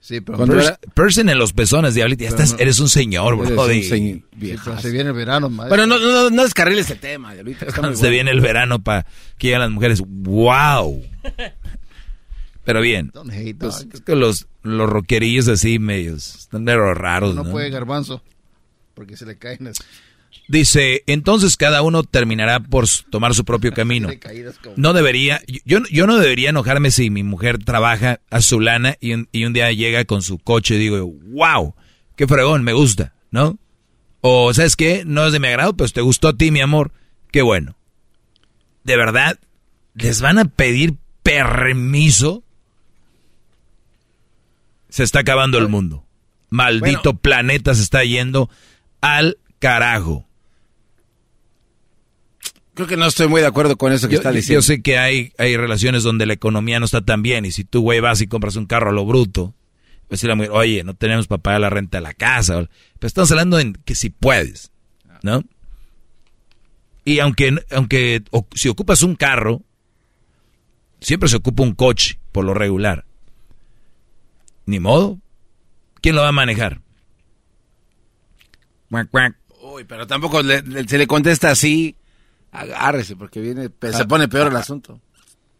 Sí, 0.00 0.22
pero 0.22 0.38
Cuando 0.38 0.56
Pers- 0.56 0.62
era- 0.64 0.78
Person 0.94 1.28
en 1.28 1.38
los 1.38 1.52
pezones, 1.52 1.94
diablito. 1.94 2.24
Ya 2.24 2.30
Pero 2.30 2.42
estás, 2.42 2.56
no- 2.56 2.62
eres 2.62 2.80
un 2.80 2.88
señor, 2.88 3.34
Eres 3.34 3.50
bro. 3.50 3.62
un 3.64 3.68
de- 3.68 3.82
señor. 3.82 4.18
Sí, 4.40 4.54
pero 4.64 4.80
se 4.80 4.90
viene 4.90 5.10
el 5.10 5.16
verano, 5.16 5.50
maestro. 5.50 5.76
Bueno, 5.76 5.86
no, 5.86 5.98
no, 5.98 6.30
no 6.30 6.42
descarriles 6.42 6.88
el 6.90 6.98
tema, 6.98 7.34
Diablito. 7.34 7.66
Está 7.66 7.82
muy 7.82 7.90
Se 7.96 8.00
bueno. 8.00 8.12
viene 8.12 8.30
el 8.30 8.40
verano 8.40 8.82
para 8.82 9.04
que 9.36 9.48
lleguen 9.48 9.60
las 9.60 9.70
mujeres. 9.70 10.02
¡Wow! 10.06 11.04
Pero 12.64 12.80
bien. 12.80 13.10
Don't 13.12 13.30
hate, 13.32 13.56
Pues, 13.58 13.86
es 13.92 14.00
que 14.00 14.14
los, 14.16 14.46
los 14.62 14.88
rockerillos 14.88 15.48
así 15.48 15.78
medios, 15.78 16.34
están 16.36 16.64
medio 16.64 16.94
raros, 16.94 17.34
no, 17.34 17.44
¿no? 17.44 17.50
puede 17.50 17.70
garbanzo. 17.70 18.22
Porque 18.94 19.16
se 19.16 19.26
le 19.26 19.36
caen 19.38 19.58
las... 19.64 19.78
Dice, 20.48 21.04
entonces 21.06 21.56
cada 21.56 21.82
uno 21.82 22.02
terminará 22.02 22.58
por 22.58 22.86
tomar 23.10 23.34
su 23.34 23.44
propio 23.44 23.72
camino. 23.74 24.08
No 24.76 24.92
debería, 24.92 25.40
yo, 25.64 25.78
yo 25.90 26.06
no 26.06 26.18
debería 26.18 26.50
enojarme 26.50 26.90
si 26.90 27.08
mi 27.08 27.22
mujer 27.22 27.58
trabaja 27.58 28.20
a 28.30 28.40
su 28.40 28.58
lana 28.58 28.96
y 29.00 29.12
un, 29.12 29.28
y 29.30 29.44
un 29.44 29.52
día 29.52 29.70
llega 29.70 30.04
con 30.04 30.22
su 30.22 30.38
coche 30.38 30.74
y 30.74 30.78
digo, 30.78 31.06
wow, 31.06 31.74
qué 32.16 32.26
fregón, 32.26 32.64
me 32.64 32.72
gusta, 32.72 33.14
¿no? 33.30 33.58
O, 34.22 34.52
¿sabes 34.52 34.76
qué? 34.76 35.04
No 35.06 35.26
es 35.26 35.32
de 35.32 35.40
mi 35.40 35.48
agrado, 35.48 35.74
pues 35.74 35.92
te 35.92 36.00
gustó 36.00 36.28
a 36.28 36.36
ti, 36.36 36.50
mi 36.50 36.60
amor, 36.60 36.92
qué 37.30 37.42
bueno. 37.42 37.76
De 38.84 38.96
verdad, 38.96 39.38
¿les 39.94 40.20
van 40.20 40.38
a 40.38 40.44
pedir 40.46 40.96
permiso? 41.22 42.42
Se 44.88 45.04
está 45.04 45.20
acabando 45.20 45.58
el 45.58 45.68
mundo. 45.68 46.04
Maldito 46.48 47.14
planeta 47.14 47.74
se 47.74 47.82
está 47.82 48.02
yendo 48.02 48.50
al 49.00 49.38
carajo. 49.60 50.26
Creo 52.74 52.88
que 52.88 52.96
no 52.96 53.06
estoy 53.06 53.28
muy 53.28 53.40
de 53.40 53.46
acuerdo 53.46 53.76
con 53.76 53.92
eso 53.92 54.08
que 54.08 54.14
Yo, 54.14 54.20
está 54.20 54.32
diciendo. 54.32 54.58
yo 54.58 54.62
sé 54.62 54.80
que 54.82 54.98
hay, 54.98 55.32
hay 55.38 55.56
relaciones 55.56 56.02
donde 56.02 56.24
la 56.26 56.32
economía 56.32 56.78
no 56.80 56.86
está 56.86 57.02
tan 57.04 57.22
bien 57.22 57.44
y 57.44 57.52
si 57.52 57.64
tú, 57.64 57.82
güey, 57.82 58.00
vas 58.00 58.20
y 58.20 58.26
compras 58.26 58.56
un 58.56 58.66
carro 58.66 58.90
a 58.90 58.92
lo 58.92 59.04
bruto, 59.04 59.54
pues 60.08 60.22
la 60.24 60.34
mujer, 60.34 60.50
oye, 60.52 60.82
no 60.82 60.94
tenemos 60.94 61.26
para 61.28 61.42
pagar 61.42 61.60
la 61.60 61.70
renta 61.70 61.98
de 61.98 62.02
la 62.02 62.14
casa. 62.14 62.54
Pero 62.98 63.06
estamos 63.06 63.30
hablando 63.30 63.58
en 63.60 63.74
que 63.84 63.94
si 63.94 64.10
puedes, 64.10 64.72
¿no? 65.22 65.44
Y 67.04 67.18
aunque, 67.20 67.54
aunque 67.70 68.22
o- 68.30 68.46
si 68.54 68.68
ocupas 68.68 69.02
un 69.02 69.14
carro, 69.14 69.62
siempre 71.00 71.28
se 71.28 71.36
ocupa 71.36 71.62
un 71.62 71.74
coche, 71.74 72.18
por 72.32 72.44
lo 72.44 72.54
regular. 72.54 73.04
Ni 74.66 74.80
modo. 74.80 75.18
¿Quién 76.00 76.14
lo 76.16 76.22
va 76.22 76.28
a 76.28 76.32
manejar? 76.32 76.80
Cuac, 78.90 79.10
cuac. 79.10 79.36
Uy, 79.72 79.84
pero 79.84 80.06
tampoco 80.06 80.42
le- 80.42 80.62
le- 80.62 80.86
se 80.88 80.98
le 80.98 81.06
contesta 81.06 81.50
así. 81.50 81.96
Agárrese, 82.52 83.16
porque 83.16 83.40
viene, 83.40 83.68
se 83.92 84.04
pone 84.06 84.26
peor 84.28 84.48
el 84.48 84.56
asunto. 84.56 85.00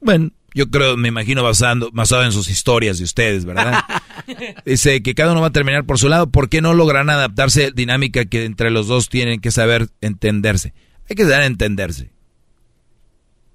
Bueno, 0.01 0.31
yo 0.55 0.69
creo, 0.71 0.97
me 0.97 1.09
imagino 1.09 1.43
basando, 1.43 1.91
basado 1.93 2.25
en 2.25 2.33
sus 2.33 2.49
historias 2.49 2.99
de 2.99 3.05
ustedes, 3.05 3.45
¿verdad? 3.45 3.85
Dice 4.67 5.03
que 5.03 5.15
cada 5.15 5.33
uno 5.33 5.41
va 5.41 5.49
a 5.49 5.53
terminar 5.53 5.85
por 5.85 5.99
su 5.99 6.09
lado. 6.09 6.29
¿Por 6.31 6.49
qué 6.49 6.61
no 6.61 6.75
logran 6.75 7.09
adaptarse 7.11 7.71
dinámica 7.73 8.25
que 8.25 8.45
entre 8.45 8.71
los 8.71 8.89
dos 8.89 9.09
tienen 9.09 9.41
que 9.41 9.51
saber 9.53 9.89
entenderse? 10.01 10.75
Hay 11.09 11.15
que 11.17 11.23
saber 11.25 11.43
entenderse. 11.43 12.11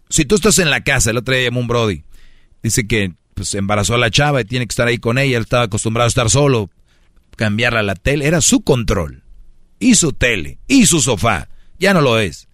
Si 0.10 0.24
tú 0.26 0.36
estás 0.36 0.60
en 0.60 0.70
la 0.70 0.84
casa, 0.84 1.12
el 1.12 1.18
otro 1.18 1.34
día 1.36 1.46
llamó 1.46 1.60
un 1.60 1.68
Brody, 1.68 2.04
dice 2.64 2.88
que 2.88 3.14
pues 3.34 3.54
embarazó 3.56 3.96
a 3.96 3.98
la 3.98 4.12
chava 4.12 4.40
y 4.42 4.46
tiene 4.46 4.66
que 4.66 4.72
estar 4.72 4.88
ahí 4.88 4.98
con 4.98 5.18
ella, 5.18 5.36
él 5.38 5.44
estaba 5.44 5.64
acostumbrado 5.64 6.06
a 6.06 6.08
estar 6.08 6.30
solo, 6.30 6.70
cambiarla 7.36 7.82
a 7.82 7.84
la 7.84 7.96
tele, 7.96 8.26
era 8.28 8.40
su 8.40 8.62
control, 8.62 9.24
y 9.80 9.96
su 9.96 10.14
tele, 10.14 10.60
y 10.68 10.86
su 10.86 11.02
sofá, 11.02 11.50
ya 11.80 11.94
no 11.94 12.02
lo 12.02 12.20
es. 12.20 12.48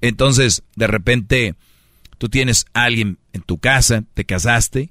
Entonces, 0.00 0.62
de 0.74 0.86
repente, 0.86 1.54
tú 2.18 2.28
tienes 2.28 2.66
a 2.74 2.84
alguien 2.84 3.18
en 3.32 3.42
tu 3.42 3.58
casa, 3.58 4.04
te 4.14 4.24
casaste, 4.24 4.90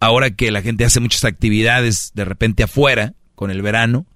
ahora 0.00 0.30
que 0.30 0.50
la 0.50 0.62
gente 0.62 0.84
hace 0.84 1.00
muchas 1.00 1.24
actividades 1.24 2.12
de 2.14 2.24
repente 2.24 2.62
afuera, 2.62 3.14
con 3.34 3.50
el 3.50 3.62
verano, 3.62 4.06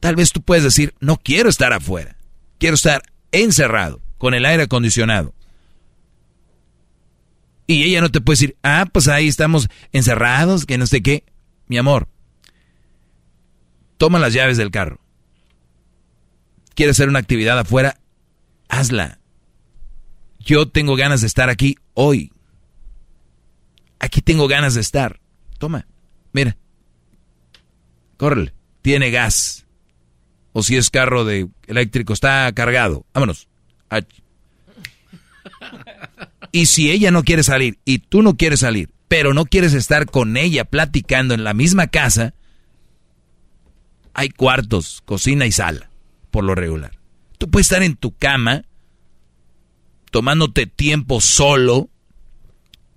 tal 0.00 0.16
vez 0.16 0.32
tú 0.32 0.42
puedes 0.42 0.64
decir, 0.64 0.94
no 1.00 1.16
quiero 1.16 1.48
estar 1.48 1.72
afuera, 1.72 2.16
quiero 2.58 2.74
estar 2.74 3.02
encerrado, 3.32 4.00
con 4.18 4.34
el 4.34 4.46
aire 4.46 4.64
acondicionado. 4.64 5.34
Y 7.66 7.82
ella 7.82 8.00
no 8.00 8.10
te 8.10 8.20
puede 8.20 8.34
decir, 8.34 8.56
ah, 8.62 8.86
pues 8.92 9.08
ahí 9.08 9.26
estamos 9.26 9.68
encerrados, 9.92 10.66
que 10.66 10.78
no 10.78 10.86
sé 10.86 11.02
qué. 11.02 11.24
Mi 11.66 11.78
amor, 11.78 12.08
toma 13.96 14.18
las 14.18 14.32
llaves 14.32 14.56
del 14.56 14.70
carro. 14.70 15.00
¿Quieres 16.74 16.96
hacer 16.96 17.08
una 17.08 17.18
actividad 17.18 17.58
afuera? 17.58 17.98
Hazla. 18.68 19.18
Yo 20.38 20.68
tengo 20.68 20.96
ganas 20.96 21.22
de 21.22 21.26
estar 21.26 21.48
aquí 21.48 21.76
hoy. 21.94 22.32
Aquí 23.98 24.20
tengo 24.20 24.46
ganas 24.46 24.74
de 24.74 24.82
estar. 24.82 25.20
Toma, 25.58 25.86
mira. 26.32 26.56
Córrele. 28.16 28.52
Tiene 28.82 29.10
gas. 29.10 29.66
O 30.52 30.62
si 30.62 30.76
es 30.76 30.90
carro 30.90 31.24
de 31.24 31.48
eléctrico, 31.66 32.12
está 32.12 32.52
cargado. 32.52 33.04
Vámonos. 33.12 33.48
Y 36.52 36.66
si 36.66 36.90
ella 36.90 37.10
no 37.10 37.24
quiere 37.24 37.42
salir 37.42 37.78
y 37.84 37.98
tú 37.98 38.22
no 38.22 38.36
quieres 38.36 38.60
salir, 38.60 38.90
pero 39.08 39.34
no 39.34 39.44
quieres 39.44 39.74
estar 39.74 40.06
con 40.06 40.36
ella 40.36 40.64
platicando 40.64 41.34
en 41.34 41.44
la 41.44 41.52
misma 41.52 41.88
casa, 41.88 42.32
hay 44.16 44.30
cuartos, 44.30 45.02
cocina 45.04 45.44
y 45.44 45.52
sala, 45.52 45.90
por 46.30 46.42
lo 46.42 46.54
regular. 46.54 46.98
Tú 47.36 47.50
puedes 47.50 47.66
estar 47.66 47.82
en 47.82 47.96
tu 47.96 48.16
cama, 48.16 48.64
tomándote 50.10 50.66
tiempo 50.66 51.20
solo, 51.20 51.90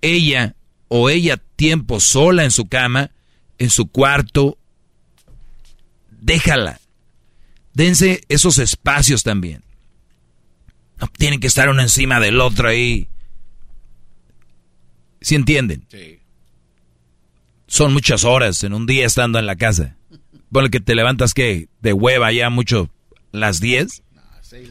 ella 0.01 0.56
o 0.88 1.09
ella 1.09 1.35
tiempo 1.57 1.99
sola 1.99 2.45
en 2.45 2.51
su 2.51 2.69
cama, 2.69 3.11
en 3.57 3.69
su 3.69 3.88
cuarto, 3.88 4.57
déjala. 6.09 6.80
Dense 7.73 8.22
esos 8.30 8.57
espacios 8.57 9.23
también. 9.23 9.61
No 11.01 11.07
tienen 11.07 11.41
que 11.41 11.48
estar 11.48 11.67
uno 11.67 11.81
encima 11.81 12.22
del 12.22 12.39
otro 12.39 12.69
ahí. 12.69 13.09
¿Sí 15.19 15.35
entienden? 15.35 15.85
Son 17.67 17.91
muchas 17.91 18.23
horas 18.23 18.64
en 18.64 18.73
un 18.73 18.85
día 18.85 19.06
estando 19.06 19.38
en 19.38 19.45
la 19.45 19.57
casa. 19.57 19.98
Ponle 20.52 20.69
que 20.69 20.80
te 20.80 20.95
levantas 20.95 21.34
que 21.34 21.69
de 21.82 21.94
hueva 21.94 22.32
ya 22.32 22.50
mucho 22.50 22.90
las 23.32 23.60
10. 23.60 24.03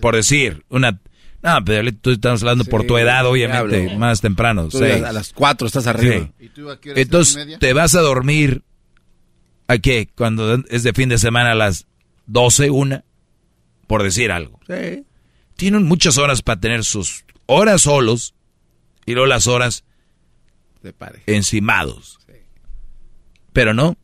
Por 0.01 0.17
decir, 0.17 0.65
una... 0.69 1.01
No, 1.41 1.65
pero 1.65 1.93
tú 1.93 2.11
estamos 2.11 2.43
hablando 2.43 2.65
por 2.65 2.85
tu 2.85 2.99
edad, 2.99 3.25
obviamente, 3.25 3.87
hablo. 3.87 3.99
más 3.99 4.21
temprano. 4.21 4.69
Tú 4.69 4.79
seis. 4.79 5.05
a 5.05 5.13
las 5.13 5.33
4 5.33 5.69
estás 5.69 5.87
arriba. 5.87 6.29
Sí. 6.39 6.47
¿Y 6.47 6.49
tú 6.49 6.69
a 6.69 6.81
qué 6.81 6.91
hora 6.91 7.01
estás, 7.01 7.07
Entonces, 7.07 7.37
media? 7.37 7.59
te 7.61 7.73
vas 7.75 7.95
a 7.95 8.01
dormir 8.01 8.65
a 9.69 9.79
qué? 9.79 10.09
Cuando 10.17 10.55
es 10.69 10.83
de 10.83 10.93
fin 10.93 11.09
de 11.09 11.17
semana 11.19 11.53
a 11.53 11.55
las 11.55 11.87
12, 12.27 12.71
una, 12.71 13.05
por 13.87 14.03
decir 14.03 14.33
algo. 14.33 14.59
Sí. 14.67 15.05
Tienen 15.55 15.85
muchas 15.85 16.19
horas 16.19 16.43
para 16.43 16.59
tener 16.61 16.85
sus 16.85 17.25
horas 17.47 17.83
solos 17.83 18.35
y 19.07 19.13
luego 19.13 19.27
las 19.29 19.47
horas 19.47 19.85
De 20.83 20.93
pareja. 20.93 21.23
encimados. 21.29 22.19
Pero 23.53 23.75
no. 23.75 23.97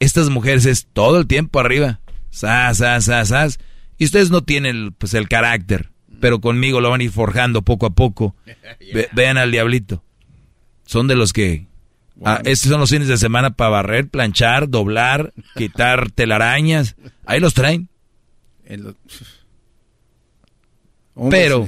Estas 0.00 0.30
mujeres 0.30 0.66
es 0.66 0.86
todo 0.92 1.18
el 1.18 1.26
tiempo 1.26 1.58
arriba. 1.60 2.00
Sas, 2.30 2.78
sas, 2.78 3.04
sas, 3.06 3.28
sas. 3.28 3.58
Y 3.98 4.04
ustedes 4.04 4.30
no 4.30 4.42
tienen 4.42 4.92
pues, 4.96 5.14
el 5.14 5.28
carácter. 5.28 5.90
Pero 6.20 6.40
conmigo 6.40 6.80
lo 6.80 6.90
van 6.90 7.00
a 7.00 7.04
ir 7.04 7.10
forjando 7.12 7.62
poco 7.62 7.86
a 7.86 7.90
poco. 7.90 8.34
Ve- 8.94 9.08
vean 9.12 9.38
al 9.38 9.50
diablito. 9.50 10.02
Son 10.86 11.06
de 11.08 11.14
los 11.16 11.32
que 11.32 11.66
Ah, 12.24 12.40
estos 12.44 12.68
son 12.70 12.80
los 12.80 12.90
fines 12.90 13.06
de 13.06 13.16
semana 13.16 13.50
para 13.50 13.70
barrer, 13.70 14.08
planchar, 14.08 14.68
doblar, 14.68 15.32
quitar 15.56 16.10
telarañas. 16.10 16.96
Ahí 17.24 17.38
los 17.38 17.54
traen. 17.54 17.88
Pero 21.30 21.66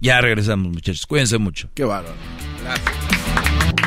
ya 0.00 0.20
regresamos, 0.20 0.72
muchachos. 0.72 1.06
Cuídense 1.06 1.36
mucho. 1.38 1.68
Qué 1.74 1.84
bárbaro. 1.84 2.14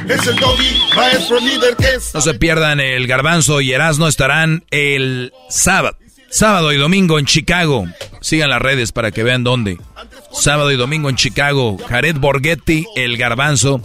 Es 0.07 0.27
el 0.27 0.35
doggy, 0.38 0.80
maestro 0.95 1.39
líder 1.39 1.75
que 1.77 1.95
es. 1.95 2.13
No 2.13 2.21
se 2.21 2.33
pierdan 2.33 2.80
el 2.80 3.07
Garbanzo 3.07 3.61
y 3.61 3.71
Erasmo 3.71 4.07
estarán 4.07 4.63
el 4.71 5.31
sábado, 5.49 5.97
sábado 6.30 6.73
y 6.73 6.77
domingo 6.77 7.19
en 7.19 7.25
Chicago. 7.25 7.85
Sigan 8.19 8.49
las 8.49 8.61
redes 8.61 8.91
para 8.91 9.11
que 9.11 9.23
vean 9.23 9.43
dónde. 9.43 9.77
Sábado 10.33 10.71
y 10.71 10.77
domingo 10.77 11.09
en 11.09 11.15
Chicago. 11.15 11.77
Jared 11.89 12.17
Borghetti, 12.17 12.85
el 12.95 13.17
Garbanzo, 13.17 13.81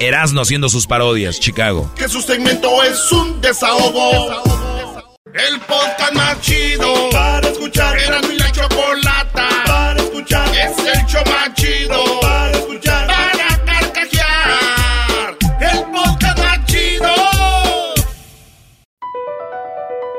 Erasmo 0.00 0.42
haciendo 0.42 0.68
sus 0.68 0.86
parodias, 0.86 1.40
Chicago. 1.40 1.90
Que 1.96 2.08
su 2.08 2.20
segmento 2.20 2.82
es 2.84 3.12
un 3.12 3.40
desahogo. 3.40 4.42
El 5.34 5.58
podcast 5.60 6.12
más 6.14 6.40
chido 6.42 7.10
para 7.10 7.48
escuchar. 7.48 7.98
Era 7.98 8.20
mi 8.22 8.36
la 8.36 8.52
chocolata 8.52 9.48
para 9.66 10.00
escuchar. 10.00 10.48
Es 10.54 10.78
el 10.78 11.06
show 11.06 11.22
más 11.26 11.54
chido 11.54 12.20
para 12.20 12.52
escuchar. 12.52 13.03